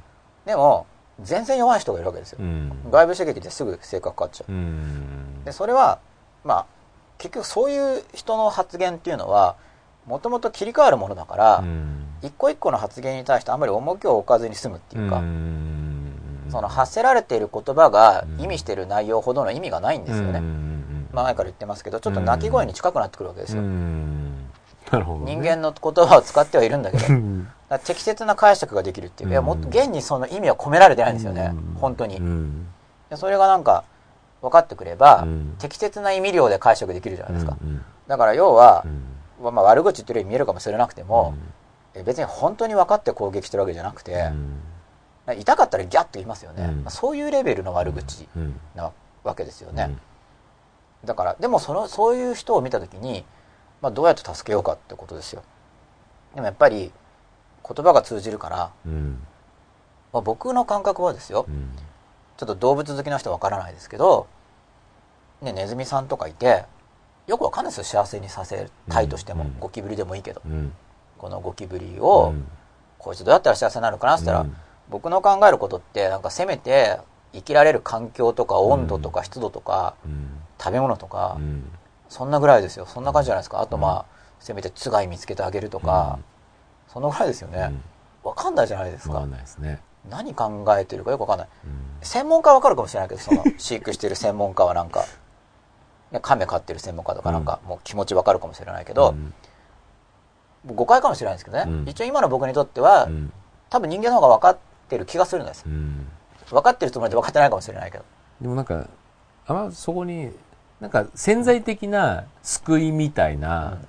[0.46, 0.88] でも
[1.22, 2.72] 全然弱い人がいるわけですよ、うん。
[2.90, 4.52] 外部刺激ですぐ性格変わっちゃう。
[4.52, 5.44] うん。
[5.46, 6.00] でそれは
[6.44, 6.66] まあ
[7.20, 9.56] 結局そういう人の発言っていうのは
[10.08, 16.14] もともと切り替わるものだから、うん一個一個の発言に対してあまり重きを置かずに済むっていうか、うん。
[16.50, 20.42] その発せられている言葉が意味している内容ほどの意味がないんですよね、
[21.14, 24.50] 前から言ってますけどちょっと鳴き声に近くなってくるわけですよ、うん。
[24.92, 27.06] なるほどね、人間の言葉を使ってはいるんだけど
[27.86, 29.30] 適切な解釈ができるっていう。
[29.30, 31.78] かいやも現にその意味は込められてないんですよね、うん。
[31.80, 32.22] 本当に、
[33.16, 33.86] それがなんか
[34.42, 35.56] 分かってくれば、うん。
[35.58, 37.82] 適切な意味量で解釈できるじゃないですか、うん。
[38.08, 38.84] だから要は
[39.40, 39.56] う、ん。
[39.56, 41.34] まあ、悪口言ってるように見えるかもしれなくても、
[41.94, 44.14] 別に本当に分かって攻撃してるわけじゃなくて、
[45.28, 45.40] うん。
[45.40, 46.76] 痛かったらギャッと言いますよね、うん。
[46.84, 48.60] まあそういうレベルの悪口うん。
[48.76, 48.92] な
[49.24, 49.96] わけですよね、
[51.06, 53.24] だからでもそのそういう人を見た時に、
[53.82, 55.44] まあ、どうやって助けようかってことですよ。
[56.34, 56.92] でもやっぱり
[57.68, 59.22] 言葉が通じるから、うん。
[60.14, 61.46] まあ、僕の感覚はですよ。
[61.48, 61.70] うん。
[62.38, 64.28] ちょっと動物好きな人はわからないですけど、
[65.42, 66.66] ね、ネズミさんとかいて
[67.28, 68.04] よくわかんないですよ。
[68.04, 69.60] 幸せにさせたいとしても、うん。
[69.60, 70.42] ゴキブリでもいいけど。
[70.46, 70.74] うん
[71.22, 72.48] このゴキブリを、うん。
[72.98, 74.58] こいつどうやったら幸せになるかなって言ったら、うん。
[74.90, 76.98] 僕の考えることってなんかせめて
[77.32, 80.30] 生きられる環境とか温度とか湿度とか、うん。
[80.60, 81.64] 食べ物とか、うん。
[82.10, 82.88] そんなぐらいですよ。
[82.88, 83.62] そんな感じじゃないですか。
[83.62, 84.06] あとまあ、
[84.40, 86.18] せめてつがい見つけてあげるとか、
[86.88, 87.72] そのぐらいですよね、
[88.24, 89.14] わかんないじゃないですか。
[89.14, 89.80] わかんないですね。
[90.10, 91.48] 何考えてるかよくわかんない。
[91.66, 91.72] うん。
[92.02, 95.06] 専門家はわかるかもしれないけどその 飼育してる専門家はなんか、
[96.12, 99.14] ね、亀飼ってる専門家とかなんか、もう気持ちわかるかもしれないけど、
[100.66, 101.90] 誤解かもしれないですけどね、うん。
[101.90, 103.34] 一応今の僕にとっては、うん。
[103.70, 104.58] 多分人間の方が分かっ
[104.90, 106.08] てる気がするんですうん。
[106.50, 108.04] 分かってるつもりで分かってないかもしれないけど。
[108.42, 108.88] でもなんか
[109.48, 110.32] あんまそこに
[110.80, 113.80] なんか潜在的な救いみたいな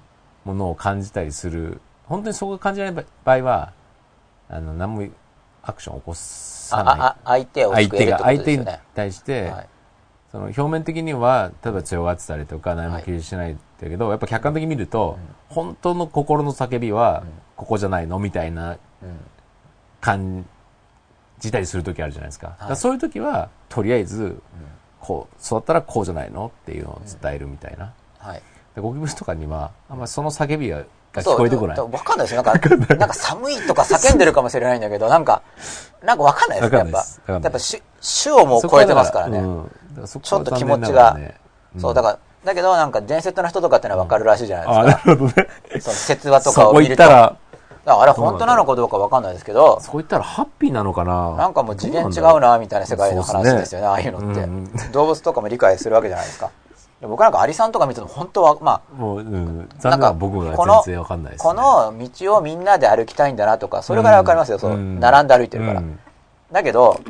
[0.44, 3.72] ものを感じたりする本当にそこが感じない場合は
[4.48, 5.08] あの何も
[5.62, 7.22] アクションを起こさない。
[7.24, 9.68] 相手を相手救えるってことが相手にですよね対して、はい
[10.32, 17.22] その表面的には例えば強がってたりとか何も気にしないんだけど、やっぱ客観的に見ると、本当の心の叫びは
[17.54, 18.78] ここじゃないのみたいなうん。
[20.02, 20.44] 感
[21.38, 24.42] じたりする時あるじゃないですか,、だそういう時はとりあえず
[25.00, 28.42] こう育ったらこうじゃないのっていうのを伝えるみたいな、はい。
[28.74, 30.88] でゴキブリとかにはあんまその叫びががそう
[31.20, 31.76] 聞こえてこない？
[31.76, 32.42] 分かんないですよ。
[32.42, 35.42] なんかなんか寒いとか叫んでるかもしれないんだけどなんか
[36.02, 37.32] なんか分かんないですねやっぱ。
[37.32, 39.70] やっぱ種種をもう超えてますからね、うん。
[40.22, 41.18] ちょっと気持ちが
[41.78, 45.48] そうだからだけどなんか伝説の人とかってのは分かるらしいじゃないですか、なるほどね。
[45.80, 47.36] その説話とかを見たら
[47.84, 51.36] あれ本当なのかどうか分かんないですけどそこ行ったらハッピーなのかな？
[51.36, 54.92] なんかもう次元違うなみたいな世界の話ですよね、ああいうのって、うん。
[54.92, 56.50] 動物とかも理解するわけじゃないですか。
[57.02, 61.50] で僕なんかアリさんとか見ても本当は、まもう、うん、あ、残念な僕はこの全然わかんないです、ね。
[61.50, 65.80] この道をみんなで歩きたいんだなとか、それぐらいわかりますよ、そう、ん並んで歩いてるから。
[65.80, 65.98] うん
[66.52, 67.00] だけど、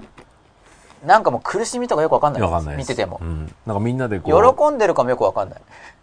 [1.05, 2.91] なんかもう苦しみとかよくわかんないですわかんないです。
[2.91, 3.25] 見ててもう。
[3.25, 3.55] ん。
[3.67, 5.61] なんかみんなでこう、喜んでるかもよくわかんない。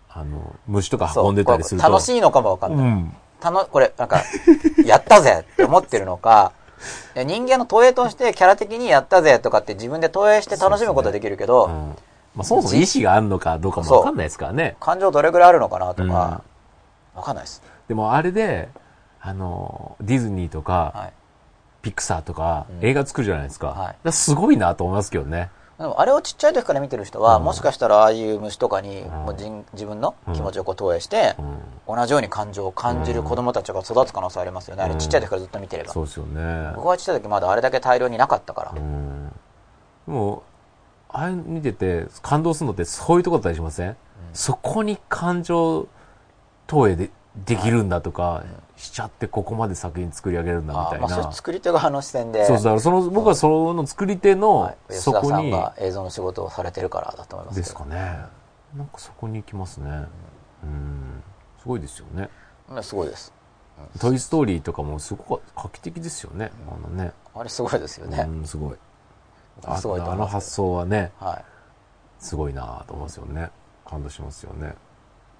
[0.10, 1.90] あの、虫とかそう運んでたりすると。
[1.90, 2.86] 楽しいのかもわかんない。
[2.86, 3.16] うん。
[3.40, 4.22] たのこれ、なんか、
[4.86, 6.52] やったぜって思ってるのか、
[7.16, 11.96] 人間の投影としてキャラ的にやったぜとかって自分で投影して楽しむことはできるけど、うん
[12.40, 14.78] まあ、そもそも意志があるのかどうかもわかんないですからね。
[14.80, 16.42] 感情どれぐらいあるのかなとか、
[17.14, 17.62] わかんないです。
[17.90, 18.70] でもあれで、
[19.20, 21.14] あの、ディズニーとか、はい。
[21.82, 22.86] ピクサーとか、うん。
[22.86, 23.68] 映画作るじゃないですか。
[23.68, 24.12] はい。
[24.14, 25.50] すごいなと思いますけどね。
[25.78, 27.44] でもあれをちっちゃい時から見てる人は、うん。
[27.44, 29.08] もしかしたらああいう虫とかに、ん。
[29.10, 31.36] もうじん自分の気持ちをこう投影して、
[31.88, 31.96] うん。
[31.96, 36.72] 同じように感情を感じる子供たちが育つ可能性ありますよね、あれうんちっちゃい時からずっと見てれば、そうですよね。
[36.76, 38.74] 僕はちっちゃい時まだあれだけ大量になかったから、
[40.08, 40.42] う
[41.10, 43.96] んでもあれ見てて感動するのってそういうとこだったりしません、
[44.34, 45.88] そこに感情
[46.68, 47.10] 投影で
[47.46, 48.44] できるんだとか、
[48.76, 52.46] しちゃってここまで作品作り上げるんだみたいな、あーまあ、作り手側の視点で。
[52.46, 57.96] そうだからその僕はその作り手のそこにが映像の仕事をされてるからだと思いますですかね。
[58.76, 59.90] なんかそこに行きますね。
[60.64, 61.24] うん。
[61.60, 62.30] すごいですよね。
[62.70, 63.34] うんすごいです
[64.00, 66.52] 「トイ・ストーリー」とかもすごく画期的ですよね。
[66.68, 67.14] あのね。
[67.34, 68.74] あれすごいですよね、うんすごい。
[68.74, 68.76] あ
[69.78, 70.32] すごいと思あのいます。
[70.34, 71.46] 発想はねはい。
[72.20, 73.50] すごいなと思いますよね。
[73.86, 74.76] 感動しますよね。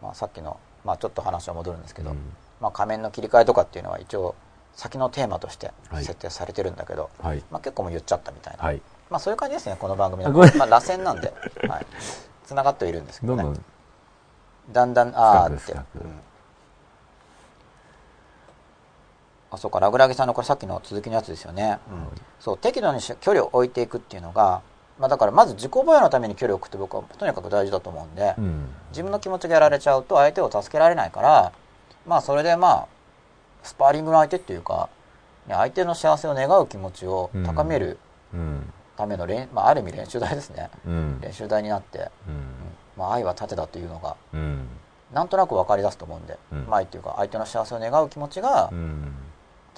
[0.02, 2.18] まあ、さっきの、まあ、ちょっと話は戻るんですけど、うん。
[2.62, 4.36] まあ、仮面の切り替えとかっていうのは一応
[4.74, 6.06] 先のテーマとしてはい。
[6.06, 7.44] 設定されてるんだけど、はい。
[7.52, 8.82] まあ、結構もう言っちゃったみたいな、はい。
[9.10, 11.34] まあ、そういう感じですねこの番組の、 まあ、螺旋なんで、
[11.68, 11.86] はい、
[12.46, 13.60] つながってはいるんですけどね。
[14.72, 15.84] だんだんあーって、うん
[19.52, 22.08] あそうかラグラギさんのこれさっきの続きのやつですよね、うん。
[22.40, 24.62] そう適度にし距離を置いていくっていうのが、
[25.00, 28.68] まあ、だからまず自己防衛のために距離を置くって僕はとにかく大事だと思うんで、うん。
[28.92, 31.52] 自分の気持ちがやられちゃうと相手を助けられないから
[32.06, 32.88] まあそれでまあ
[33.64, 34.90] スパーリングの相手っていうか、
[35.48, 37.98] ね、相手の幸せを願う気持ちを高める
[38.34, 38.74] うん。
[38.96, 40.70] ための練、まあ、ある意味練習台ですね。
[40.86, 41.22] うん。
[41.22, 42.44] 練習台になって、うん。
[42.98, 44.68] まあ、愛は盾だというのがうん。
[45.14, 46.66] なんとなく分かり出すと思うんで、うん。
[46.68, 49.14] まあ愛っていうか相手の幸せを願う気持ちが、うん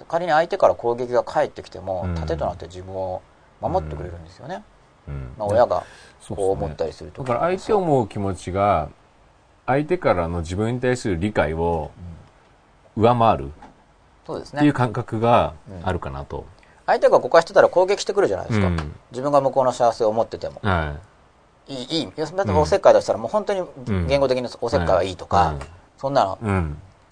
[0.08, 2.16] 仮に相手から攻撃が返ってきても、うん。
[2.16, 3.22] 盾となって自分を
[3.60, 4.64] 守ってくれるんですよね、
[5.08, 5.34] うん。
[5.38, 5.84] まあ、親が
[6.28, 8.90] こう思ったりするとだから相手を思う気持ちが
[9.66, 11.92] 相手からの自分に対する理解を
[12.96, 13.52] 上回る
[14.26, 14.60] そうですね。
[14.60, 16.46] っていう感覚があるかなと。
[16.86, 18.96] 相手が誤解してたら攻撃してくるじゃないですか、うん。
[19.12, 20.60] 自分が向こうの幸せを思ってても。
[20.64, 20.96] は
[21.68, 21.74] い。
[21.74, 24.08] いいい要するに例えばおせっかい出したらもう本当にうん。
[24.08, 25.60] 言語的におせっかいはいいとか、うん。
[25.98, 26.38] そんなの、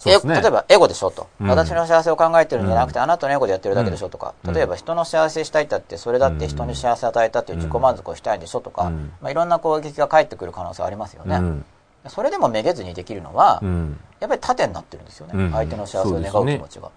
[0.08, 0.20] ね。
[0.42, 1.48] 例えばエゴでしょと、うん。
[1.48, 4.54] 私の幸せを考えてるんじゃなくて、あなたのエゴでやってるだけでしょとか、うん。
[4.54, 9.12] 例えば人の幸せしたいったってそれだって人に幸せ与えたっていう自己満足をしたいんでしょとか、うん。
[9.22, 11.66] まあ、いろんな攻撃が返ってくる可能性ありますよね、うん。
[12.08, 14.00] それでもめげずにできるのは、うん。
[14.20, 15.52] やっぱり盾になってるんですよね、うん。
[15.52, 16.92] 相手の幸せを願う気持ちが。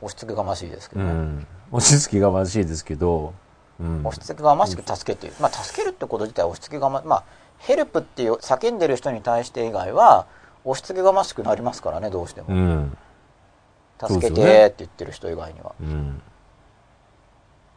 [0.00, 1.46] 押し付けがましいですけうどね、ん。
[1.72, 3.32] 押し付けがましいですけど、
[3.80, 4.00] うん。
[4.04, 7.24] 押し付けがましく助けてまあ、助けるってこと自体は押し付けがままあ
[7.58, 10.26] ヘルプっていう叫んでる人に対して以外は
[10.64, 12.96] 押し付けがましくなりますからねどうしても、うん。
[14.00, 16.22] 助けてって言ってる人以外には、うん。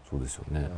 [0.09, 0.69] そうですよね。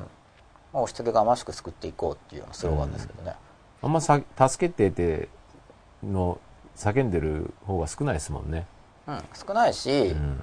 [0.71, 3.33] まあ、押し付けがましく救っていこうっていうようなスローガンですけどね、
[3.81, 5.29] あんまさ助けてって
[6.03, 6.39] の
[6.75, 8.65] 叫んでる方が少ないですもんね。
[9.07, 10.39] うん少ないし、うん。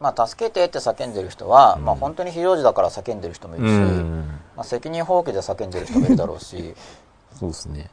[0.00, 4.40] まあ、助けてって叫んでる人は、うんまあ、本当に非常時だから叫んでる人もいるし、うん。
[4.56, 6.74] まあ、責任放棄で叫んでる人もいるだろうし
[7.34, 7.90] そうですね。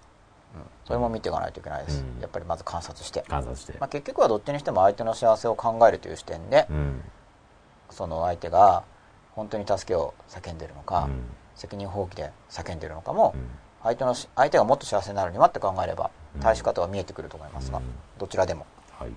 [0.86, 2.22] それも見ていかないといけないです、うん。
[2.22, 3.74] やっぱりまず観察して、観察して。
[3.80, 7.02] まあ、結局はどっちにしても相手の幸せを考えるという視点で、うん。
[7.90, 8.84] その相手が
[9.32, 11.24] 本当に助けを叫んでるのか、うん。
[11.56, 13.50] 責任放棄で叫んでるのかも、うん。
[13.84, 16.42] 相手のし相手がもっと幸せになるにはって考えればうん。
[16.42, 17.86] 対し方は見えてくると思いますが、うん。
[18.20, 18.68] どちらでも。
[18.92, 19.12] はい。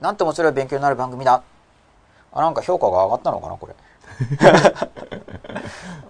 [0.00, 1.42] なんて面白い勉強になる番組だ。
[2.34, 3.74] あなんか評価が上がったのかなこれ。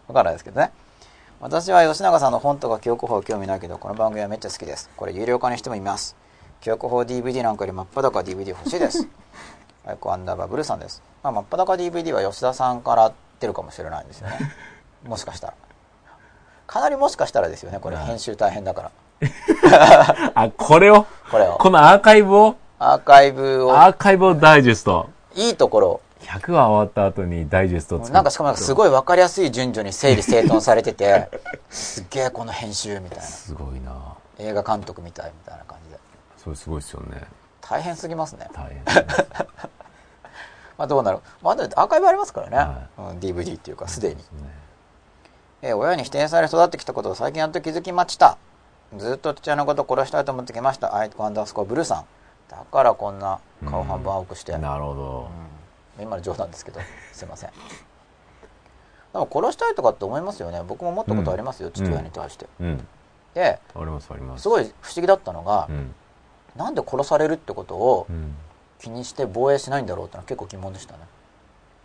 [0.09, 0.73] わかんないですけどね
[1.43, 4.89] 私は吉永さんの本とか記憶法興味ないけどこの番組はめっちゃ好きです。
[4.97, 6.15] これ有料化にしてもいます。
[6.61, 9.09] 記憶法 DVD なんかより真っ裸 DVD 欲しいです。
[9.85, 14.39] アイコアンダーバーブルーさんです、まあ、真っ裸 DVD は吉田さんから出るかもしれないんですよね。
[15.05, 15.55] もしかしたら。
[16.69, 17.97] かなりもしかしたらですよねこれ。
[17.97, 18.93] はい編集大変だから。
[20.37, 21.07] あ、これを？
[21.29, 21.59] これを。
[21.59, 22.55] このアーカイブを？
[22.79, 23.77] アーカイブを。
[23.77, 25.11] アーカイブをダイジェスト。
[25.35, 26.01] いいところを
[26.33, 28.15] 100話終わった後にダイジェストを作る。
[28.15, 31.29] なんかしかもすごい分かりやすい順序に整理整頓されてて
[31.69, 33.25] すっげえこの編集みたいな。
[33.25, 33.93] すごいな。
[34.39, 35.99] 映画監督みたいみたいな感じで。
[36.39, 37.23] それすごいですよね。
[37.61, 38.49] 大変すぎますね。
[38.55, 38.83] 大変。
[40.79, 41.19] まあどうなる？
[41.43, 44.23] まあ後でアーカイブありますからね、はうん、DVD っていうかすでに、ね
[45.61, 48.39] えー親に否定され育ってきたことを最近やっと気づきました。
[48.97, 50.97] ずっと父親のことを殺したいと思ってきました。
[50.97, 52.05] アイコアンダースコアブルーさん。
[52.49, 53.39] だからこんな
[53.69, 55.29] 顔半分青くして、なるほど。
[55.47, 55.52] うん
[56.03, 56.81] 今の冗談ですけど
[57.13, 57.51] すいません。
[57.51, 60.63] でも殺したいとかって思いますよね。
[60.67, 62.89] 僕も思ったことありますよ、父親に対して、うん。
[63.35, 64.43] でありますあります。
[64.43, 65.95] すごい不思議だったのがう、ん。
[66.57, 68.35] なんで殺されるってことをうん。
[68.83, 71.01] 気にして防衛しないんだろうってのは結構疑問でしたね。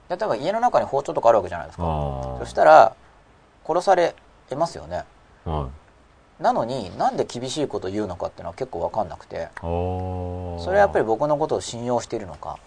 [0.09, 1.83] 例えば家の中に包丁とかあるわけじゃないですか。
[2.39, 2.95] そしたら
[3.67, 4.15] 殺され
[4.55, 5.05] ますよね。
[5.45, 5.69] は
[6.39, 9.49] なのになんで厳しいことを言うのかっていうのは結構分かんなくて。
[9.61, 12.57] それはやっぱり僕のことを信用しているのか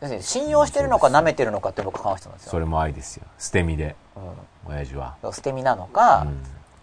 [0.00, 2.50] 要するに信用してるのか舐めてるのかって僕考えてたんですよ。
[2.52, 3.24] それも愛ですよ。
[3.38, 3.96] 捨て身で。
[4.16, 4.20] う
[4.70, 4.72] ん。
[4.72, 5.16] 親父は。
[5.32, 6.42] 捨て身なのか、うん。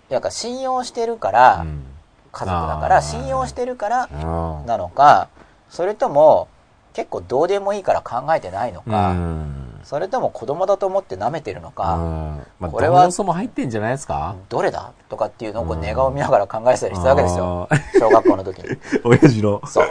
[0.10, 1.84] なんか信用してるから、うん。
[2.32, 4.16] 家族だから信用してるからう
[4.64, 4.66] ん。
[4.66, 5.30] なのか
[5.70, 6.50] それとも
[6.94, 9.80] 結構どうでもいいから考えてないのうか、ん。
[9.86, 12.46] それとも子供だと思って舐めてるのうか、ん。
[12.60, 14.36] まあこれはどの要素も入ってんじゃないですか？
[14.50, 14.92] どれだ？
[15.08, 15.82] とかっていうのをこううん。
[15.82, 17.68] 寝顔見ながら考えてたりしたわけですよ。
[17.72, 18.70] あ小学校の時に。
[18.70, 19.62] ー 親父の。
[19.66, 19.88] そう。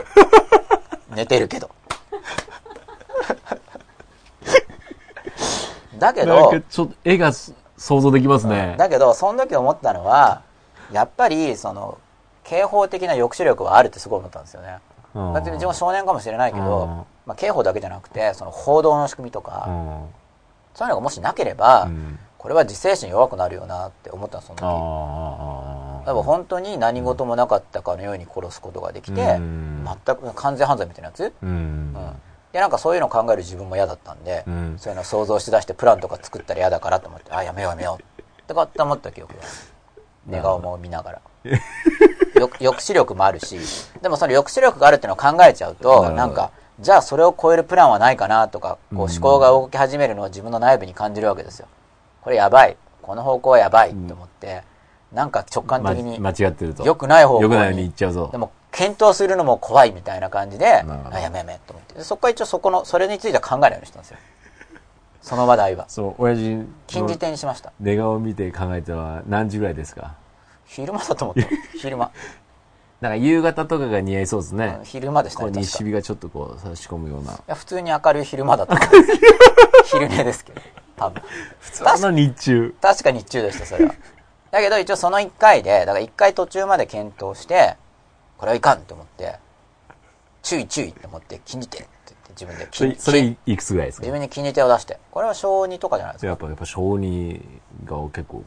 [1.15, 1.71] 寝てるけど
[6.05, 8.75] だけどかちょっと絵が想像できますね。
[8.79, 10.43] だけどその時思ったのは
[10.93, 11.99] やっぱりその
[12.45, 14.79] 警報的な抑止力はあるってすごい思ったんですよね。
[15.15, 15.33] うん。
[15.35, 16.89] 別に自分は少年かもしれないけど、うん。
[17.27, 20.05] まあ、刑法だけじゃなくてその報道の仕組みとか、うん。
[20.75, 22.19] そういうのがもしなければ、うん。
[22.37, 26.23] これは自制心弱くなるよなって思ったんですその時。
[26.23, 29.89] 本当に何事もなかったかのように殺すことができて、うん。
[30.05, 31.49] 全く完全犯罪みたいなやつ、うん。
[31.49, 31.95] うん
[32.55, 34.75] でなんかそういうのを考える自分も嫌だったんで、うん。
[34.79, 39.43] そういうのを想像しだしてプランとか作ったら嫌だからと思ってあやめようやめようとかって思った記憶が
[40.25, 41.23] 寝顔も見ながら。
[42.41, 43.59] よ抑止力もあるし
[44.03, 46.51] でもその抑止力があるっていうのを考えちゃうとなんか
[46.81, 49.11] じゃあそれを超えるプランはないかなとかこううん。
[49.11, 51.67] 思考が動き始めるのを自分の内部に感じるわけですよ。
[52.23, 52.77] これやばい。
[53.03, 54.63] この方向はやばいと思って、
[55.13, 56.85] なんか直感的にま間違ってると。
[56.85, 58.29] 良くない方向に行っちゃうぞ。
[58.33, 60.67] でも検討するのも怖いみたいな感じで
[61.13, 61.95] あやめやめと思って。
[61.95, 64.11] でそこから一応そこのそれについては考えないようにしたんです。
[64.11, 64.17] よ
[65.23, 66.43] その場で会話そう親父
[66.89, 67.73] 禁じの手にしました。
[67.79, 70.17] 寝顔を見て考えたのは何時ぐらいですか？
[70.67, 72.11] 昼間だと思って 昼間、
[73.01, 74.77] なんか夕方とかが似合いそうですね。
[74.81, 77.39] うん昼間でしたね西日がちょっとこう差し込むような。
[77.47, 78.77] や普通に明るい昼間だった。
[79.87, 80.61] 昼寝ですけど
[80.97, 81.23] 多分。
[81.61, 82.75] 普通の日中。
[82.83, 83.95] 確か日中でしたそれは。
[84.51, 87.77] だけど一応その1回でだから1回途中まで検討して
[88.45, 89.37] これはいかんと思って
[90.43, 94.03] 注意注意って思って禁じ手って言って自分で禁それそれいくつぐらいですか？
[94.03, 94.99] 自分に禁じ手を出して。
[95.11, 96.27] これは小2とかじゃないですか？
[96.29, 97.41] やっぱやっぱ小児
[97.87, 98.45] が結構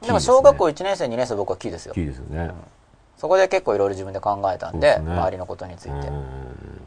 [0.00, 1.94] でも小学校1年生2年生僕はキーですよ。
[1.94, 2.52] キーですよね。
[3.16, 5.12] そこで結構いろいろ自分で考えたんでですね。
[5.12, 5.90] 周りのことについて。
[5.90, 6.86] うん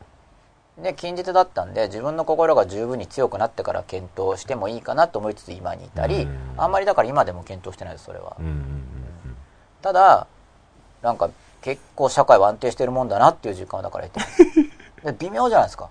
[0.77, 8.35] で禁じ手だったんで自分の心が十分に強くなってから検討してもいいかなと思いつつ今にいたりうんあんまりだから今でも検討してないですそれは。
[8.40, 8.84] うんうん。
[9.82, 10.27] ただ
[11.01, 11.30] なんか
[11.66, 15.90] 結構社会は安定してるもんだなっていう実感はだから得て 微妙じゃないですか。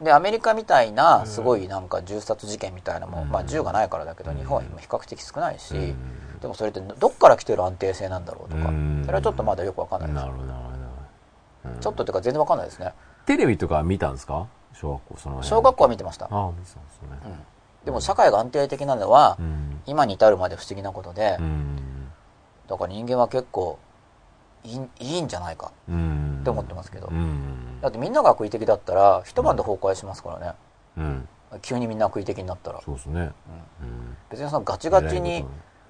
[0.00, 6.40] でアメリカみたいなすごいなんか銃殺事件みたいなもん、まあ銃がないからだけど日本は今比較的少ないし、うん。
[6.40, 9.02] でもそれってどっから来てる安定性なんだろうとか、うん。
[9.04, 10.16] それはちょっとまだよくわかんないです。
[10.16, 12.94] なるほどなるほどちょっとっていうか全然わかんないですね。
[13.26, 14.46] テレビとか見たんですか？
[14.72, 15.48] 小学校その辺。
[15.50, 17.08] 小学校は見てました、ああ見てたんですね。
[17.84, 19.82] でも社会が安定的なのは、うん。
[19.86, 21.78] 今に至るまで不思議なことで、うん
[22.68, 23.78] だから人間は結構
[24.64, 26.38] いいいいんじゃないかうん。
[26.40, 27.08] って思ってますけど。
[27.08, 27.80] うん。
[27.80, 30.52] だってみんなが悪意的だったら一晩で崩壊しますからね、
[30.98, 31.28] うん。
[31.62, 32.80] 急にみんな悪意的になったら。
[32.82, 33.20] そうですね。
[33.20, 33.32] うん。
[34.30, 35.44] 別にそのガチガチに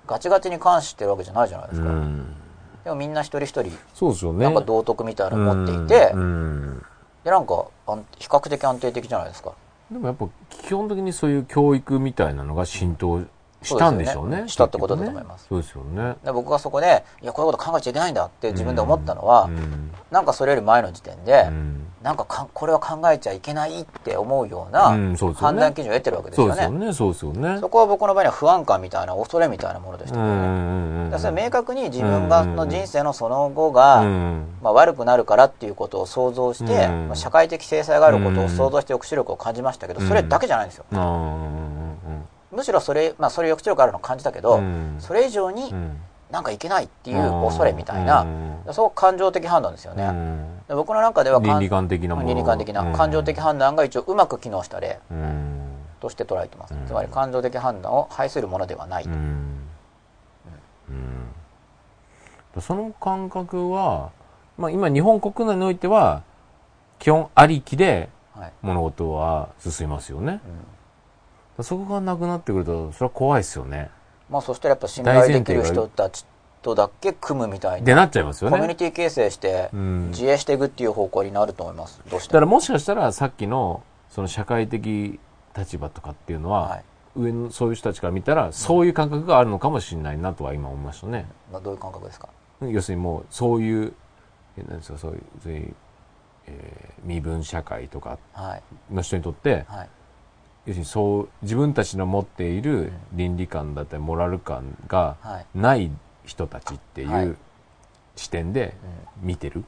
[0.06, 2.36] ガチガチに監視してるわけじゃないじゃないですか、うん。
[2.84, 4.44] でもみんな一人一人そうですよね。
[4.44, 6.82] なんか道徳みたいなの持っていて、うん。
[7.24, 9.52] でなんか安比較的安定的じゃないですか。
[9.90, 13.22] でもやっぱ基本的にそういう教育みたいなのが浸透
[13.62, 14.44] したんでしょうね。
[14.46, 15.46] したってことだと思います。
[15.48, 16.16] そうですよね。
[16.24, 19.90] で僕がそこでいやこういうこと考えちゃいけないんだって自分で思ったのは、うん。
[20.10, 21.86] なんかそれより前の時点で、うん。
[22.02, 24.90] なんかかこれは考えちゃいけないって思うような
[25.34, 27.58] 判断基準を得てるわけですよね,、そうですよね。
[27.58, 34.46] そこは僕の場合には不安感みたいな恐れみたいなものでしたけどね、だからそれ明確に自分がの人生のその後が、うん。
[34.62, 37.08] まあ、悪くなるからっていうことを想像して、うん。
[37.08, 40.84] まあ社会的制裁があることを想像して抑止力を感じましたけど、それだけじゃないんですよ
[42.50, 44.96] むしろそれ、まあ、それ抑止力あるのを感じたけど、うん。
[44.98, 45.96] それ以上にうん。
[46.30, 48.22] なんかいけないっていう恐れみたいな、
[48.66, 48.74] うん。
[48.74, 50.58] そう感情的判断ですよね、うん。
[50.68, 52.28] で僕の中では倫理観的なもの。
[52.28, 55.72] 倫理観的な感情的判断が一応うまく機能した例うん。
[56.00, 56.86] として捉えてます、うん。
[56.86, 59.68] つまり感情的判断を排するものではない、うん。
[60.90, 60.92] う
[62.58, 62.60] ん。
[62.60, 64.10] その感覚は、
[64.58, 66.22] まあ、今日本国内においては
[66.98, 68.52] 基本ありきではい。
[68.62, 70.40] 物事は進みますよね、
[71.62, 73.90] そこがなくなってくるとそれは怖いですよね。
[74.30, 76.26] まあ、そしたらやっぱ信頼できる人たち
[76.62, 80.08] とだけ組むみたいなってなっちゃいますよコミュニねティ形成してうん。
[80.10, 82.00] 自衛していくっていう方向になると思います。
[82.10, 82.32] どうしても。
[82.34, 85.18] だからもしかしたらさっきのその社会的
[85.56, 86.84] 立場とかっていうのは、はい。
[87.16, 92.28] 上のそういう人たちから見たらそういう感覚があるのかもしれないなとは今思いましたね、まあ、どういう感覚ですか？
[92.60, 93.92] 要するにもうそういう
[94.56, 95.74] えなんですかそういうそういう、
[96.46, 98.94] えー身分社会とかはい。
[98.94, 99.88] の人にとってはい
[100.68, 105.46] 要するにそう自分たちの持っている倫理観だったりモラル感がはい。
[105.58, 105.90] ない
[106.26, 107.24] 人たちってはい。
[107.24, 107.36] いう
[108.16, 108.74] 視点で
[109.22, 109.64] 見てる、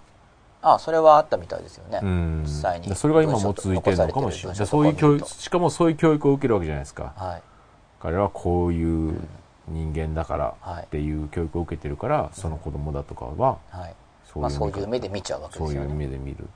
[0.61, 2.95] あそれはあったみたいですよね、うん、実際に。
[2.95, 4.67] それが今も続いてるのかもしれない。
[4.67, 7.15] そういう教育、しかもそういう教育を受けるわけじゃないですか。
[7.17, 7.43] はい。
[8.01, 9.20] 彼らはこういう
[9.69, 10.85] 人間だからはい。
[10.85, 13.95] っていう教育を受けてるから、その子供だとかは、はい。
[14.31, 16.47] そうまあ、そういう目で見ちゃうわけそういうですよね目で見るっ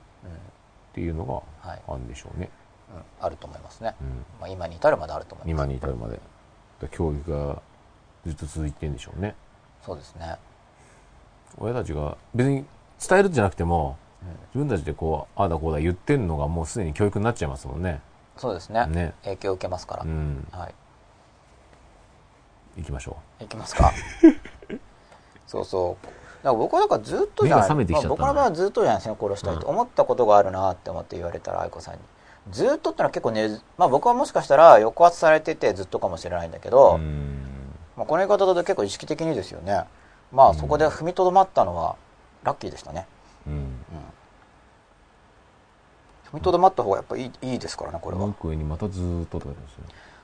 [0.93, 1.33] ていうのが
[1.69, 1.81] はい。
[1.87, 2.49] あるんでしょうね。
[2.49, 2.49] うん、
[3.19, 4.07] あると思いますね、うん。
[4.39, 5.63] まあ、今に至るまであると思います。
[5.63, 6.19] 今に至るまで。
[6.91, 7.61] 教育が
[8.25, 9.35] ずっと続いてるんでしょうね。
[9.85, 10.35] そうですね。
[11.57, 12.65] 親たちが別に
[13.07, 18.01] 伝えるんじゃなくても、うん自分たちでこう、ああだこうだ言ってるのがもうすでに教育になっちゃいますもんね。
[18.37, 18.85] そうですね。
[18.87, 19.13] ね。
[19.23, 20.47] 影響を受けますから、うん。
[20.51, 20.73] はい。
[22.77, 23.91] 行きましょいきますか。
[25.47, 26.05] そうそう。
[26.05, 27.69] だから僕はだからずっとじゃない。
[27.69, 29.15] まあ僕の場合はずっとじゃないですね。
[29.19, 29.67] 殺したいと。
[29.67, 31.99] 思ったことがあるなって思って言われたら愛子さんに
[32.51, 36.71] ずっとってのは結構ね、まあ、僕はもしかしたら抑圧されててずっとかもしれないんだけう。
[36.71, 37.41] ど、うん。
[37.97, 39.83] まあ、この言い方だと結構意識的にですよね
[40.31, 41.95] まあそこで踏みとどまったのは
[42.43, 43.07] ラッキーでしたね、
[43.47, 43.53] うん。
[43.53, 43.59] うん、
[46.31, 49.45] 踏みとどまった方がやっぱいいいいですからねこれは上にまたずーっとね。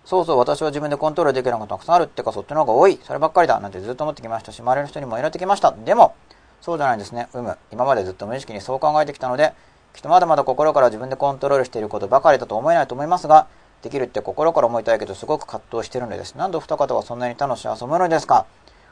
[0.04, 3.00] そうそう、私は自分でコントロールできるのがたくさんあるってか、そっちの方が多い。
[3.04, 3.60] そればっかりだ。
[3.60, 5.72] なんてずっと思ってきましたし、周りの人にも言われてきました。
[5.72, 6.16] でも、
[6.60, 7.30] そうじゃないんですね。
[7.34, 7.58] うむ。
[7.72, 9.54] 今までずっと無意識にそう考えてきたので、
[9.94, 13.48] きっとまだまだ心から自分でコントロールしていることばかりだと思えないと思いますが、
[13.82, 16.36] できるって心から思いたいけど、すごく葛藤してるのです。
[16.36, 18.46] なんでお二方はそんなに他の幸せを思うのですか？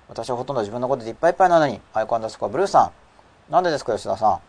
[0.08, 2.92] 私はほとんど自分のことでいっぱいいっぱいなのに、アイコンダスコアブルーさ
[3.50, 3.52] ん。
[3.52, 4.40] なんでですか、吉田さ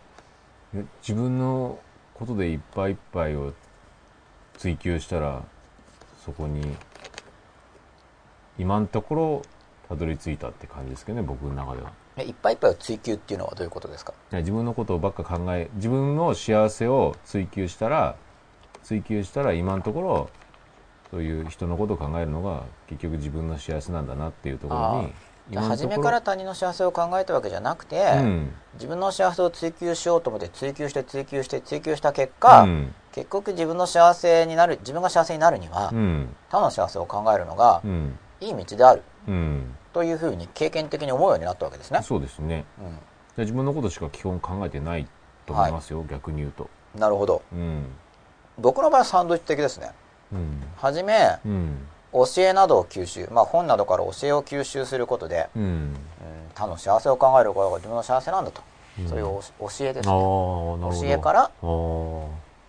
[0.74, 0.88] ん？
[1.02, 1.78] 自分の
[2.14, 3.52] ことでいっぱいいっぱいを
[4.58, 5.42] 追求したら
[6.24, 6.76] そこに
[8.58, 9.42] 今のところ
[9.88, 14.14] たどり着いたって感じですけどね僕の中ではいっぱいいっぱいを追求っていうのはどういうことですか？
[14.32, 18.16] 自分のことばっか考え自分の幸せを追求したら
[18.82, 20.30] 追求したら今のところ
[21.10, 25.12] そういう人のことを考えるのが結局自分の幸せなんだなっていうところに
[25.56, 28.52] 初めから他人の幸せを考えたわけじゃなくて、うん。
[28.74, 32.94] 自分の幸せを追求しようと思って追求して追求して追求した結果、うん。
[33.10, 36.36] 結局自分の幸せになる自分が幸せになるには、うん。
[36.50, 38.16] 他の幸せを考えるのがうん。
[38.40, 45.07] いい道であるうんというふうに経験的に思うようになったわけですね、そうですねうで自分のことしか基本考えてない
[45.47, 46.68] と思いますよ、逆に言うと。
[46.97, 47.86] ん、なるほどうん。
[48.58, 49.90] 僕の場合はサンドイッチ的ですね
[50.32, 50.62] うん。
[50.76, 51.86] はじめうん。
[52.12, 55.62] 教えなどを吸収、まあ、本などから教えを吸収することで、うん。
[55.62, 55.94] うん、
[56.55, 58.62] 他の幸せを考えることが自分の幸せなんだと、
[58.99, 59.26] うんそういう
[59.58, 60.12] お教えですね。
[60.12, 61.50] 教えから。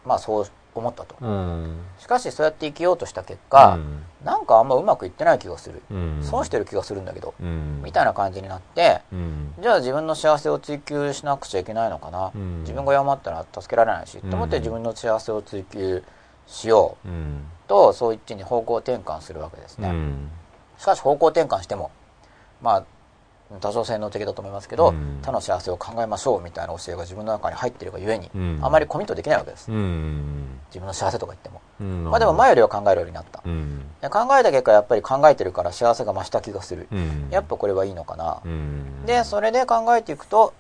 [0.06, 1.80] まあ、そう思ったとうん。
[2.00, 6.20] しかしそうやって生きようとした結果、うんなんかあんまうまくいってない気がする、うん。
[6.22, 7.82] 損してる気がするんだけど、うん。
[7.84, 9.54] みたいな感じになってうん。
[9.60, 16.04] じゃあ自分の幸せを追求しなくちゃいけないのかな、うん自分が謝ったら助けられないし、うんと思って自分の幸せを追求
[16.46, 17.46] しよううん。
[17.68, 20.30] とそういっちに方向転換するわけですね、うん。
[20.78, 21.90] しかし方向転換しても
[22.62, 22.84] まあ
[23.60, 30.60] 多少洗脳的だと思いますけど、うん他の幸せを考えましょうみたいな教えが自分の中に入っているがゆえに、うんあまりコミットできないわけです、うん。
[30.70, 32.04] 自分の幸せとか言っても、うん。
[32.06, 33.84] まあでも前よりは考えるようになった、うん。
[34.02, 37.28] で考えた結果やっぱり考えてるから幸せが増した気がする、うん。
[37.30, 39.06] やっぱこれはいいのかな、うん。
[39.06, 40.54] でそれで考えていくと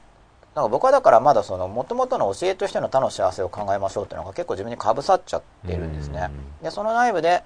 [0.53, 6.30] なんか僕はだからまだその元々の教えとしての他の幸せを考えましょうっていうのが結構自分にかぶさっちゃってるんですね、
[6.61, 7.42] でその内部で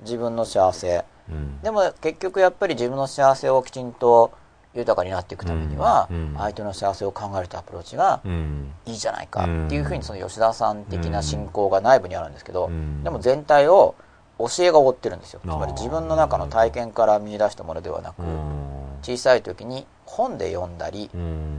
[0.00, 1.60] 自分の幸せうん。
[1.60, 4.32] でも結局やっぱり自分の幸せをきちんと
[4.80, 8.72] 豊かになっていくためには、相手の幸せを考えるとアプローチがうん。
[8.86, 13.02] いいじゃないかうんっていうふうにその吉田さん的な信仰が内部にあるんですけど、うん。
[13.02, 13.94] でも全体を
[14.38, 15.40] 教えが覆ってるんですよ。
[15.42, 18.98] つまり自分の中の体験から見出したものではなく、うん。
[19.02, 21.58] 小さい時に本で読んだり、うん。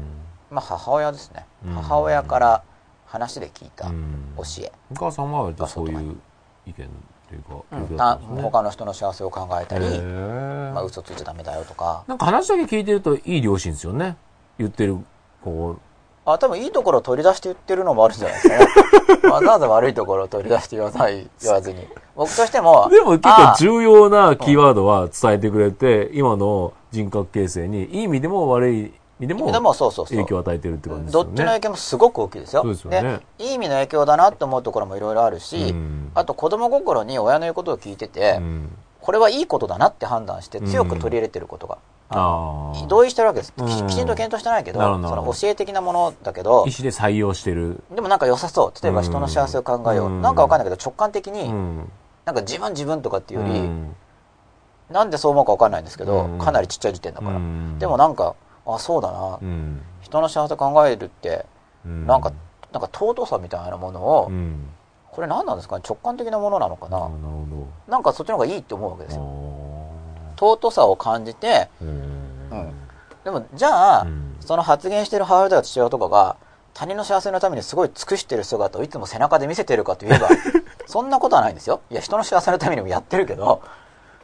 [0.50, 1.74] まあ、母親ですね、うん。
[1.74, 2.64] 母親から
[3.06, 4.34] 話で聞いたうん。
[4.38, 6.18] 教え、お母さんはそういう
[6.66, 6.90] 意見
[7.30, 8.42] というか、うん。
[8.42, 12.04] 他の人の幸せを考えたり、まあ、嘘ついちゃダメだよとか。
[12.08, 14.18] なんか話だけ聞いてるといい両親ですよね。
[14.58, 14.98] 言ってる、
[15.44, 15.78] こ
[16.26, 18.68] あ多分いいところを取り出して言ってるのもあるんじゃないですかね。
[19.32, 21.88] わざわざ悪いところを取り出して言わない言わずに。
[22.18, 22.94] 僕としてもう。
[22.94, 30.18] でも結あ構重要なキーワードは伝えてくれて、今の人格形成に、いい意味でも悪いでもでもそうそうそう。
[30.18, 31.32] 影響を与えてるって感じですどよね。
[31.34, 32.62] っちの影響もすごく大きいですよ。
[32.62, 33.22] そうですよね。
[33.40, 36.12] いい意味の影響だなと思うところもいろいろあるし、うん。
[36.14, 38.78] あと子供心に親の言うことを聞いてて、うん。
[39.02, 41.78] これはいいことだなって判断して強く取り入れてることが、
[42.10, 42.88] ああ。
[42.88, 43.64] 同意してるわけです、き
[43.96, 44.80] ちんと検討してないけど。
[44.80, 47.82] その教え的なものだけど意思で採用してる。
[47.96, 48.84] でもなんか良さそう。
[48.84, 50.22] 例えば人の幸せを考えよう、うん。
[50.22, 51.92] なんかわかんないけど直感的に、うん。
[52.26, 53.96] なんか自分自分とかっていうより、うん。
[54.90, 56.38] なんでそう思うかわかんないんですけど、うん。
[56.38, 57.80] かなりちっちゃい時点だから、うん。
[57.80, 58.36] でもなんか
[58.68, 59.82] あそうだな、うん。
[60.02, 61.46] 人の幸せ考えるって
[61.86, 62.06] うん。
[62.06, 62.32] なんか、
[62.72, 64.68] なんか尊さみたいなものを、うん。
[65.12, 65.78] これ何なんですか？
[65.78, 69.22] ね直感的なものなのかな、あなるほなんかそっちの方がいいって思うわけですど。
[69.24, 69.30] よ。
[70.36, 71.86] あ尊さを感じてー。
[71.86, 71.90] うん。
[72.52, 72.74] うん
[73.24, 74.36] でもじゃあ、うん。
[74.40, 76.38] その発言してる母親とか父親とかが
[76.74, 80.30] 他人の幸せのためにすごい尽くしてる姿をいつも背中で見せてるかといえば
[80.88, 81.82] そんなことはないんですよ。
[81.90, 83.62] いや人の幸せのためにもやってるけど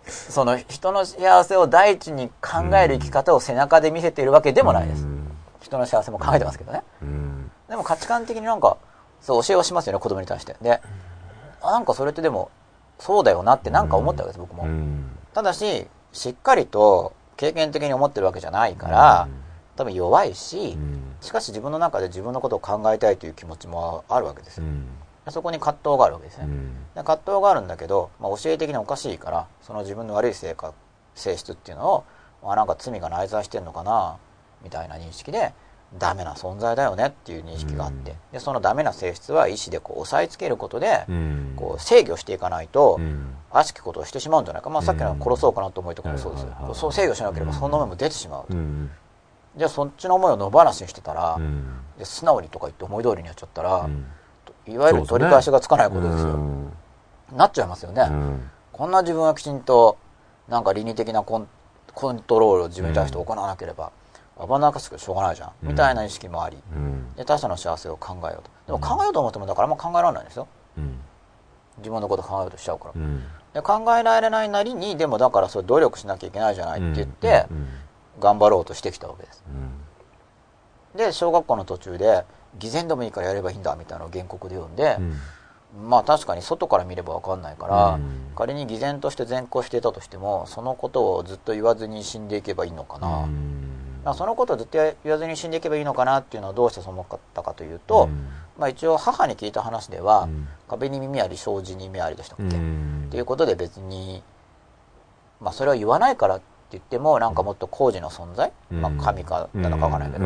[0.07, 5.07] その人の幸せを第一に考える生き方を背中で見せているわけでもないです、
[5.61, 7.51] 人の幸せも考えてますけどね、うん。
[7.69, 8.77] でも価値観的になんか
[9.21, 10.55] そう教えをしますよね子供に対して。
[10.61, 10.81] で
[11.61, 12.51] あなんかそれってでも
[12.99, 15.17] そうだよなってなんか思ったわけです僕も、うん。
[15.33, 19.27] ただししっかりと経験的に思ってるわけじゃないから、
[19.75, 21.15] 多分弱いし、うん。
[21.21, 24.85] しかし自分の中で自分のことを考えたいという気持ちもあるわけですよ、うん
[25.31, 26.73] そこに葛藤があるわけですね、うん。
[26.95, 30.73] で葛藤があるんだけど、まあ、教え的におかしいからその自分の悪い性格
[31.15, 32.03] 性質っていうのを、
[32.43, 34.17] まあ、なんか罪が内在してんのかな
[34.63, 35.53] みたいな認識で
[35.97, 38.17] ダメな存在だよねっていう認識があって、うん。
[38.31, 41.53] でそのダメな性質は意志でこう押さえつけることで、うん。
[41.55, 43.35] こう制御していかないと、うん。
[43.51, 46.75] 悪しきことをしてしまうんじゃないか、まあ、さっきの殺そうかなと思いとかもそうですよ、はいはいはい。
[46.75, 48.89] そう制御しなければそんな思いも出てしまう、うん。
[49.55, 51.39] じゃあそっちの思いを野放しにしてたら、
[52.01, 54.05] 素直にとか言って思い通りにやっちゃったら、うん
[54.67, 56.73] いわゆる取り返しがつかないことですよ、うん。
[57.35, 58.49] なっちゃいますよね、うん。
[58.71, 59.97] こんな自分はきちんと
[60.47, 61.47] なんか倫理的なコン
[61.93, 63.91] コントロールを自分に対して行わなければ、
[64.39, 65.69] 危なっかしくしょうがないじゃん、うん。
[65.69, 67.13] みたいな意識もありうん。
[67.15, 68.49] で他者の幸せを考えようと。
[68.65, 70.47] でも考えようと思ってもだからあんま考えられないんですよ。
[70.77, 70.99] うん。
[71.77, 73.23] 自分のこと考えようとしちゃうから、うん。
[73.53, 77.67] で考えられないなりにでもだからそれ努力しなきゃいけないじゃないって言って、うん。
[78.19, 79.43] 頑張ろうとしてきたわけです。
[80.95, 80.97] うん。
[80.97, 82.25] で小学校の途中で
[82.59, 85.89] 偽善でもいいからやればいいんだみたいなのを原告で読んでう、ん。
[85.89, 88.31] まあ確かに外から見れば分かんないから、うん。
[88.35, 94.01] 仮に偽善として善行していたとしてもそのことをずっと言わずに死んでいけばいいのかな、うん。
[94.05, 98.27] まあそのことをずっと言わずに死んでいけばいいのかなっていうのはどうしてそう思ったかというと、うん。
[98.59, 100.47] まあ、一応母に聞いた話では、うん。
[100.67, 104.23] 壁に耳あり障子に目ありでしたっけ、うっんていうことで別に、
[105.41, 110.25] まあ、それは言わないからって言ってもなんかもっと工事の存在、まあ、神かなのかわからないけど、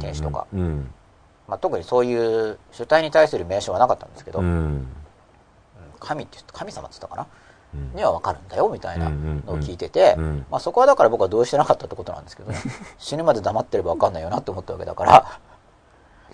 [0.00, 0.46] 天使とか。
[0.52, 0.94] うん
[1.48, 2.14] まあ、特にそうい
[2.50, 4.86] う主体に対する名称はなかったんですけど、うん。
[5.98, 7.26] 神って言って神様って言ったかな？
[7.74, 7.96] うん。
[7.96, 10.46] には分かるんだよみたいなうんのを聞いてて、うん。
[10.50, 12.58] まあ、そこはだから僕は同意してなかったってことなんですけどね。
[12.98, 15.12] 死ぬまで黙ってれば分かんないよなって思ったわけだから。
[15.12, 15.20] だ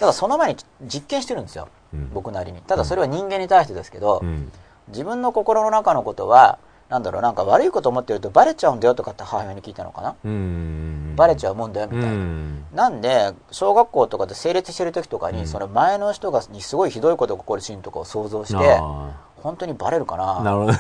[0.01, 2.11] からその前に実験してるんですようん。
[2.13, 2.61] 僕なりに。
[2.63, 4.51] ただそれは人間に対してですけど、うん。
[4.89, 11.15] 自分の心の中のことはなんだろうなんか悪いこと思ってるとバレちゃうんだよとかって母親に聞いたのかな、うん。
[11.17, 12.65] バレちゃうもんだよみたいな、うん。
[12.75, 15.47] なんで小学校とかで整列してる時とかに、うん。
[15.47, 20.39] その前の人がにすごいひどいことが起こるシーンとかを想像してあ本当にバレるかな？
[20.41, 20.73] ーなるほど。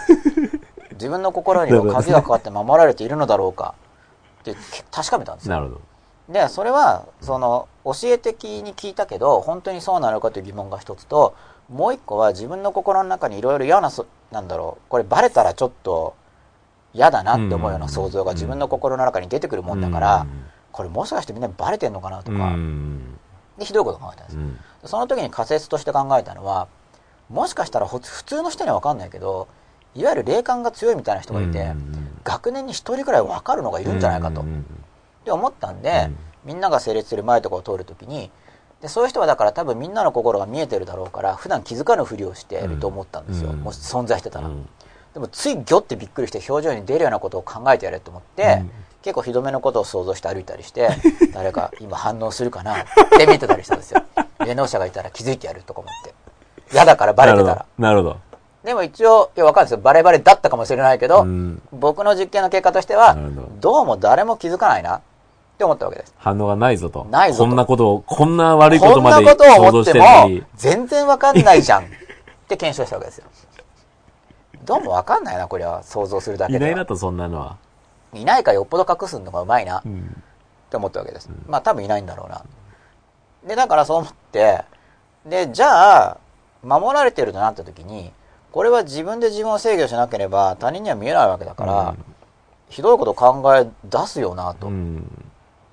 [0.93, 3.75] 自分の心には鍵がかかって守られているのだろうか？
[4.43, 4.55] って
[4.91, 5.55] 確かめたんですよ。
[5.55, 5.81] なるほど。
[6.29, 11.35] でそれはその教え的に聞いたけど本当にそうなのかという疑問が一つと
[11.69, 16.15] もう一個は自分の心の中にいろいろ嫌なそなんだろうこれバレたらちょっと
[16.93, 20.27] 嫌だなって思うような想像が自分の心の中に出てくるもんだから、
[20.71, 23.19] これもしかしてみんなバレてんのかなとうか、ん。
[23.59, 24.59] でひどいこと考えたんです、うん。
[24.85, 26.69] その時に仮説として考えたのは
[27.29, 29.49] もしかしたらほ普通の人には分かんないけど
[29.95, 32.21] いわゆる霊感が強いみたいな人がいて、うん。
[32.23, 34.65] 学年に一人くらい分かるのがいるんじゃないかと、っうん。
[35.25, 36.17] て思ったんで、うん。
[36.45, 38.31] みんなが整列する前とかを通るときに
[38.85, 43.61] でそういう人はだから多分みんなの心が見えてるだろうから普段気づかぬふりをしていると思ったんですよ、うん。
[43.61, 44.69] もし存在してたら、うん。
[45.15, 48.71] でもついギョってびっくりして表情に出るようなことを考えてやれと思って、うん。
[49.01, 50.91] 結構ひどめのことを想像して歩いたりして
[51.33, 52.85] 誰か今反応するかなっ
[53.17, 54.03] て見てたりしたんですよ。
[54.45, 56.15] 霊能者がいたら気づいてやるとか思って。
[56.71, 57.65] 嫌だからバレてたら。
[57.79, 58.17] なるほど。
[58.65, 59.79] でも一応いやわかるんですよ。
[59.79, 61.63] バレバレだったかもしれないけど、うん。
[61.73, 63.17] 僕の実験の結果としては
[63.61, 65.01] どうも誰も気づかないな
[65.55, 66.15] って思ったわけです。
[66.19, 67.05] 反応がないぞと。
[67.11, 67.45] ないぞと。
[67.45, 70.45] こんなことをこんな悪いこことんなまでことを思っ想像しててるのもに。
[70.57, 71.87] 全然わかんないじゃんっ
[72.49, 73.25] て検証したわけですよ。
[74.65, 76.65] どうもわかんないなこれは想像するだけでは。
[76.67, 77.57] いないなとそんなのは。
[78.15, 80.23] いないからよっぽど隠すのがうまいなっうん。
[80.71, 82.43] て思ったわけです、まあ多分いないんだろうな。
[83.47, 84.65] でだからそう思って
[85.25, 86.19] でじゃあ
[86.63, 88.11] 守られてるとなった時に
[88.51, 92.05] これは自分で自分を制御しなければ他人には見えないわけだから、うん。
[92.71, 94.67] ひどいこと考え出すよなと。
[94.67, 95.25] うん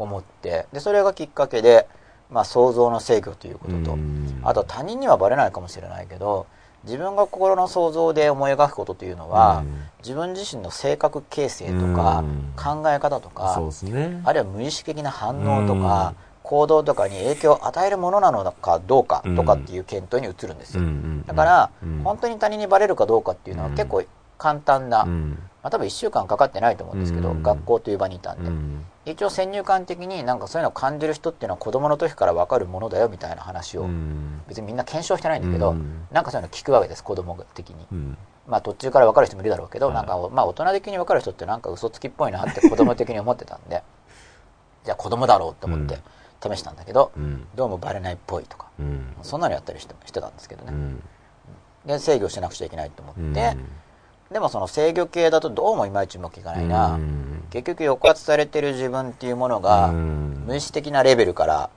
[0.04, 1.88] 思ってでそれがきっかけで、
[2.30, 4.42] まあ、想像の制御ということと、うん。
[4.44, 6.48] あと他人にはバレないかもしれないけど
[6.84, 9.84] 自分が心の想像で思い描くことというのは、うん。
[10.00, 12.54] 自分自身の性格形成とか、うん。
[12.56, 14.22] 考え方とか、ね。
[14.26, 20.84] あるいは無意識的な反応とか、行動とかに影響を与えるものなのかどうかとかっていう検討に移るんですよ、
[21.28, 22.02] だから、うん。
[22.04, 23.76] 本当に他人にバレるかどうかっていうのはうん。
[23.76, 24.04] 結構
[24.40, 25.38] 簡単な、うん。
[25.62, 27.44] まあ、多分1週間かかってないと思うんですけど、うん。
[27.44, 34.42] 学校という場にいたんで、うん一応先入観的になんかそういうのを感じる人っていうのは子供の時から分かるものだよみたいな話を、うん。
[34.48, 36.08] 別にみんな検証してないんだけど、うん。
[36.12, 38.18] なんかそういうの聞くわけです子供的に、うん。
[38.48, 43.84] まあ途中から分かる人もいるだろうけど、はいなんかまあ大人的に分かる人ってなんか嘘つきっぽいなって子供的に思ってたんで
[44.86, 46.56] じゃあ子供だろうと思って、うん。
[46.56, 47.48] 試したんだけど、うん。
[47.56, 49.16] どうもバレないっぽいとかうん。
[49.24, 51.04] そんなのやったりしてしてたんですけどね、うん。
[51.86, 53.32] で制御しなくちゃいけないと思うん。
[53.32, 53.58] って、
[54.32, 57.44] でもその制御系だとどうもいまいちうまくいかないな、うん。
[57.50, 60.44] 結局抑圧されてる自分っていうものが、うん。
[60.48, 61.70] 無意識的なレベルから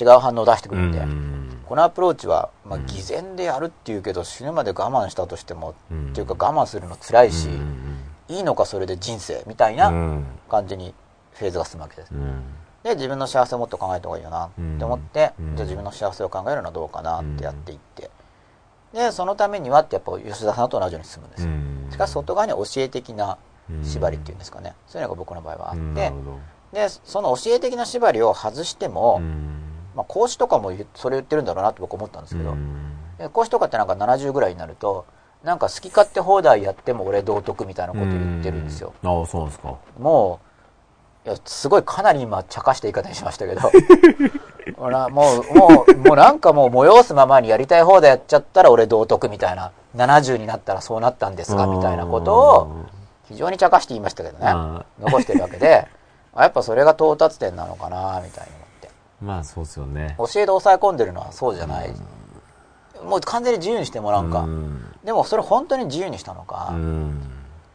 [0.00, 1.58] 違う反応を出してくるんで、うん。
[1.66, 2.86] このアプローチは、まあ、うん。
[2.86, 6.08] 偽善でやるっていうけど死ぬまで我慢したとしても、うん。
[6.08, 7.98] っていうか我慢するの辛いし、うん。
[8.28, 10.24] いいのかそれで人生みたいなうん。
[10.48, 10.94] 感じに
[11.34, 12.42] フェーズが進むわけです、うん。
[12.82, 15.56] で自分の幸せをもっと考えた方がいいよなって思って、うん。
[15.56, 18.10] じゃあ自分の幸せを考えるのはどうかなってやっていって
[18.92, 21.44] でそのためにはってやっぱ吉田さんと同じように進むんです。
[21.44, 21.88] よ、うん。
[21.90, 23.38] しかし外側には教え的な
[23.82, 26.12] 縛りっていうんですかね、そういうのが僕の場合はあって、
[26.72, 29.56] でその教え的な縛りを外しても、うん。
[29.94, 32.56] まあ、講師とかもそれ言ってるんだろうなって僕思ったんですけど、
[33.30, 35.04] 講師とかってなんか70ぐらいになると
[35.42, 39.76] なんか好き勝手放題やっても俺道徳みたいなこと言ってるんですよ、ああそうですか。
[39.98, 40.38] も
[41.26, 43.60] ういやすごいかなり今茶化した言い方にしましたけど
[44.76, 49.72] ほらもうもうもうなんかもう催すままにやりたい放題やっちゃったら俺道徳みたいな。
[49.96, 52.86] 70になったらそうなったんですがみたいなことを
[53.28, 54.44] 非常に茶化して言いましたけどね。
[54.46, 55.86] あ残してるわけで。
[56.32, 58.90] あやっぱそれが到達点なのかなみたいに思って
[59.20, 60.14] まあそうですよね。
[60.16, 61.92] 教えで抑え込んでるのはそうじゃない、
[63.04, 64.94] もう完全に自由にしてもらうんか、うん。
[65.02, 67.20] でもそれ本当に自由にしたのか、うん。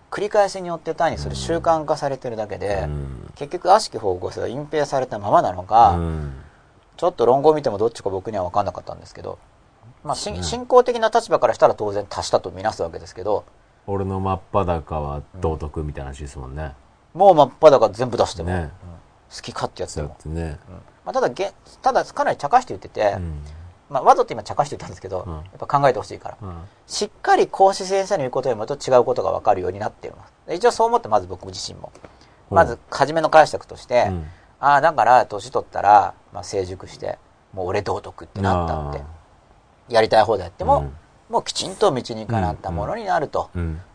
[0.10, 3.32] 繰り返しによって単にそれ習慣化されてるだけで、うん。
[3.36, 6.34] 結局悪しき方向性が隠蔽されたままなのか、うん
[6.98, 9.38] ちょっと論語を見てもどっちか僕には分かんなかったんですけど、
[10.04, 13.46] まあ、し信仰的な立場からしたら当然足したとみなすわけですけど
[13.88, 16.74] 俺の真っ裸は道徳みたいな話ですもんね。
[17.14, 18.56] もう真っ裸全部出しても、ね。
[18.56, 18.70] うん。
[18.70, 20.42] 好き勝手やってやってね。
[20.42, 20.48] うん。
[20.48, 20.60] ま
[21.08, 23.42] あ、ただげただかなり茶化して言ってて、うん。
[23.90, 25.34] まあ、わざと今茶化して言ったんですけど、うん。
[25.34, 26.56] やっぱ考えてほしいから、うん。
[26.88, 30.34] しっかり講師先生の言うことを読むと違うことが分かるようになっています。
[30.48, 31.92] で一応そう思ってまず僕自身も。
[32.50, 32.56] うん。
[32.56, 34.26] まず初めの解釈として、うん
[34.66, 37.20] ああだから年取ったら、まあ、成熟して
[37.54, 39.00] もう俺道徳ってなったって。
[39.00, 39.06] あ
[39.88, 40.94] やりたい方でやっても、うん。
[41.30, 43.50] もうきちんと道にかなったものになると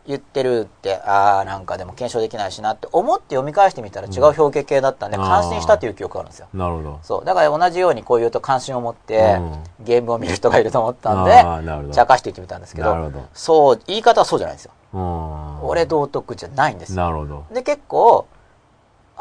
[0.07, 6.47] 言ってるって、ああなんかでも検証できないしなって思って読み返してみたら違う表現系だったんで、うん感心したという記憶があるんですよ。
[6.53, 6.99] なるほど。
[7.03, 7.25] そう。
[7.25, 9.39] だから同じようにこう言うと関心を持って、
[9.81, 13.11] ゲームを見る人がいると思ったんで茶化して言ってみたんですけど。
[13.33, 14.71] そう言い方はそうじゃないんですよ。
[14.93, 15.67] うん。
[15.67, 17.03] 俺道徳じゃないんですよ。
[17.03, 17.45] なるほど。
[17.53, 18.27] で結構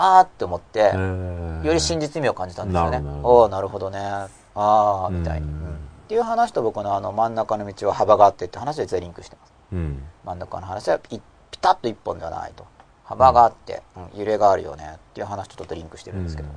[0.01, 1.65] あーって思って、えー。
[1.65, 2.91] より真実味を感じたんですよね。
[2.91, 3.99] なるほどおおなるほどね。
[4.01, 5.51] ああみたいに、っ
[6.09, 9.53] ていう話と僕のあの真ん中の道は幅があってって話は実はリンクしてます。
[9.73, 10.03] うん。
[10.25, 11.21] 真ん中の話はピ
[11.51, 12.65] ピタッと一本ではないと。
[13.05, 16.49] 幅があって、うん揺れがあるよねっていう話とちょっとリンクしてるんですけど、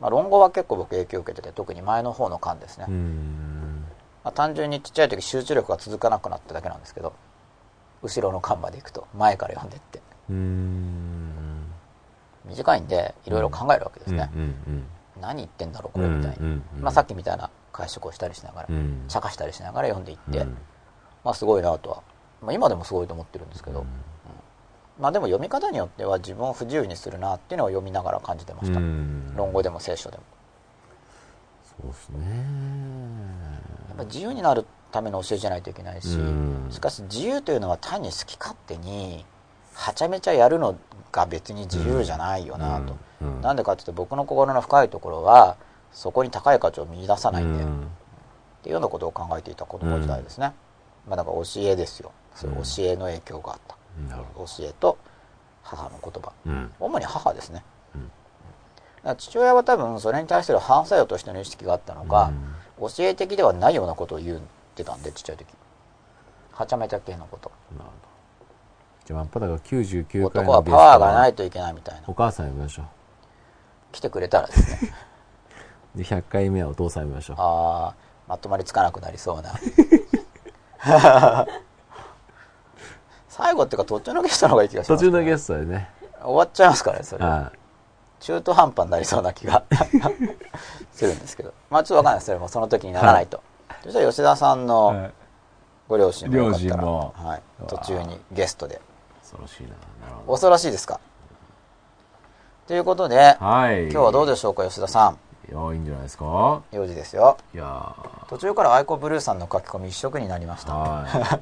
[0.00, 3.84] まあ、論語は結構僕影響を受けてて特に前の方の巻ですね、うん。
[4.24, 7.12] まあ、単純にちっちゃい時集中力が続かなくなっただけなんですけど
[8.02, 10.00] 後ろの巻まで行くと前から読んでって。
[10.30, 11.17] うん
[12.48, 14.30] 短いんでいろいろ考えるわけですね、
[15.20, 19.04] 何言ってんだろうこれみたいに、まあ、さっきみたいな解釈をしたりしながら、うん。
[19.08, 20.56] 茶化したりしながら読んでいって、うん。
[21.24, 22.02] まあすごいなとは、
[22.42, 23.86] まあ、今でもすごいと思ってるんですけど、うん。
[24.98, 29.32] まあでも読み方によっては自分を不自由にするなっていうのを読みながら感じてました、うん。
[29.36, 30.22] 論語でも聖書でも。
[31.64, 32.18] そうですね。
[33.90, 36.66] やっぱ自由になるための教えじゃないといけないし、うん。
[36.70, 39.24] しかし自由というのは単に好き勝手に
[39.74, 40.76] はちゃめちゃやるの
[41.12, 45.56] が別に自由じゃないよなと、うんなんでかっていうと僕の心の深いところは
[45.92, 47.82] そこに高い価値を見出さないんで、うん。
[47.82, 50.52] っていうようなことを考えていた子供時代ですね、
[51.06, 52.12] まあだから教えですよ。
[52.34, 53.76] そういう教えの影響があった、
[54.36, 54.98] 教えと
[55.62, 56.32] 母の言葉。
[56.78, 57.64] 主に母ですね、
[59.16, 62.32] 父親は多分それに対する反作用としての意識があったのか、
[62.80, 64.40] 教え的ではないようなことを言っ
[64.74, 65.46] てたんでちっちゃい時
[66.52, 67.50] はちゃめちゃ系のこと。
[67.76, 68.07] なるほど
[69.08, 72.02] じゃあ真っ裸が99回の男はパワーがないいといけないみたいな。
[72.06, 72.84] お母さん呼びましょ
[73.90, 74.92] 来てくれたらですね。
[75.94, 77.36] う で100回目はお父さん呼びましょう。
[77.38, 77.94] ああ
[78.26, 79.54] まとまりつかなくなりそうな。
[83.30, 85.88] 最後っていうか途中のゲストの方がいい気がします、途中のゲストでね。
[86.22, 87.24] 終わっちゃいますからねそれ。
[87.24, 87.50] あ
[88.20, 89.64] 中途半端になりそうな気が
[90.92, 91.54] するんですけど。
[91.70, 92.26] まあちょっとわかんないです。
[92.26, 93.42] それもその時にならないと、
[93.84, 95.12] そしたら吉田さんのはい。
[95.88, 97.14] ご両親もよかったら、両親も。
[97.16, 98.78] はい、途中にゲストで
[99.40, 99.68] 恐ろしいな。
[99.68, 101.00] なるほ恐ろしいですか？
[102.66, 103.84] ということで、どはい。
[103.84, 105.18] 今日はどうでしょうか吉田さん。
[105.50, 106.24] いやいいんじゃないですか
[106.72, 107.38] ？4時ですよ。
[107.54, 107.94] いや
[108.28, 110.72] 途中からアイコブルーさんの書き込み一色になりました。
[110.72, 111.40] ーはい。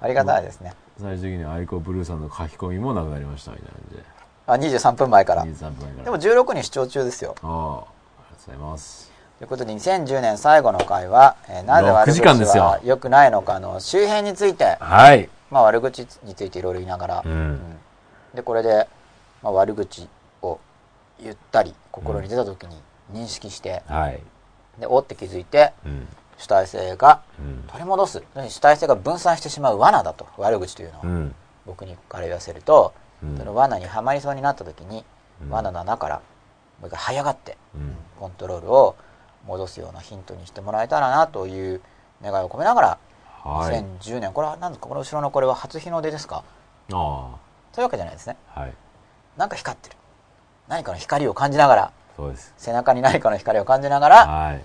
[0.02, 0.74] ありがたいですね。
[1.00, 4.04] 最終的にはアイコブルーさんの書き込みもなくなりましたみたいなんで。
[4.48, 5.44] あ23分前から。
[5.44, 6.04] 23分前から。
[6.04, 7.36] でも16に視聴中ですよ。
[7.42, 7.84] ああありがとう
[8.46, 9.12] ございます。
[9.38, 12.64] ということで2010年最後の回は、えーなぜ悪6時間ですよ。
[12.64, 17.60] 口は良くないのかの周辺について、はいまあ、悪口についていろいろ言いながら、うんうん
[18.34, 18.86] でこれで、
[19.42, 20.06] まあ、悪口
[20.42, 20.60] を
[21.22, 22.76] 言ったり心に出た時に
[23.10, 24.20] 認識してはい。
[24.78, 26.06] でおって気づいてうん。
[26.36, 27.64] 主体性がうん。
[27.66, 31.34] 取り戻す主体性が分散してしまう罠だと悪口というのは、うん。
[31.64, 32.92] 僕にから言わせると、
[33.22, 35.02] うんその罠にはまりそうになった時に、
[35.42, 36.16] うん罠の穴から
[36.80, 37.96] もう一回這い上がってうん。
[38.20, 38.96] コントロールを
[39.46, 41.80] 戻すようなヒントにしてもらえたらなという
[42.22, 42.98] 願いを込めながら、はい。
[43.46, 44.88] 2010年これは何ですか？
[44.88, 46.42] この後ろのこれは初日の出ですか？
[46.92, 47.36] あ
[47.72, 48.60] そういうわけじゃないですねあ。
[48.60, 48.74] はい。
[49.36, 49.96] なんか光ってる
[50.68, 52.52] 何かの光を感じながらそうです。
[52.56, 54.62] 背中に何かの光を感じながらはい。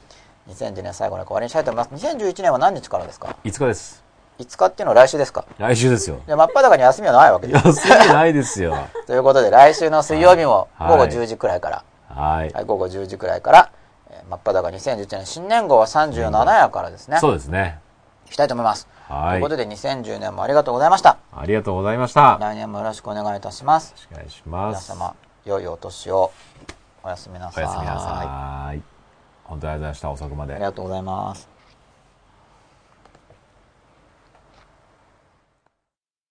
[0.49, 4.03] 2010年最後の終わりにしたいと思います2011年は何日からですか？5日です。
[4.39, 5.45] 5日っていうのは来週ですか？
[5.59, 6.19] 来週ですよ。
[6.25, 8.75] で真っ裸に休みはないわけです休みないですよ。
[9.05, 12.49] ということで来週の水曜日もはい午後10時くらいから、はい。
[12.51, 13.69] はい、午後10時くらいから、
[14.09, 17.79] えー真っ裸2011年新年号は37夜からですね、そうですね。
[18.31, 18.87] いきたいと思います。
[19.09, 21.17] はいということで2010年もありがとうございました。
[21.35, 22.21] ありがとうございました。
[22.21, 23.93] よ来年もよろしくお願いいたします。
[23.93, 24.89] ろしくお願いします。
[24.89, 26.31] 皆様、良いお年を。
[27.03, 27.63] おやすみなさい。
[27.65, 28.81] おやすみなさい。
[29.43, 30.11] 本当にありがとうございました。
[30.11, 30.63] 遅くまであり。
[30.63, 31.50] がとうございます。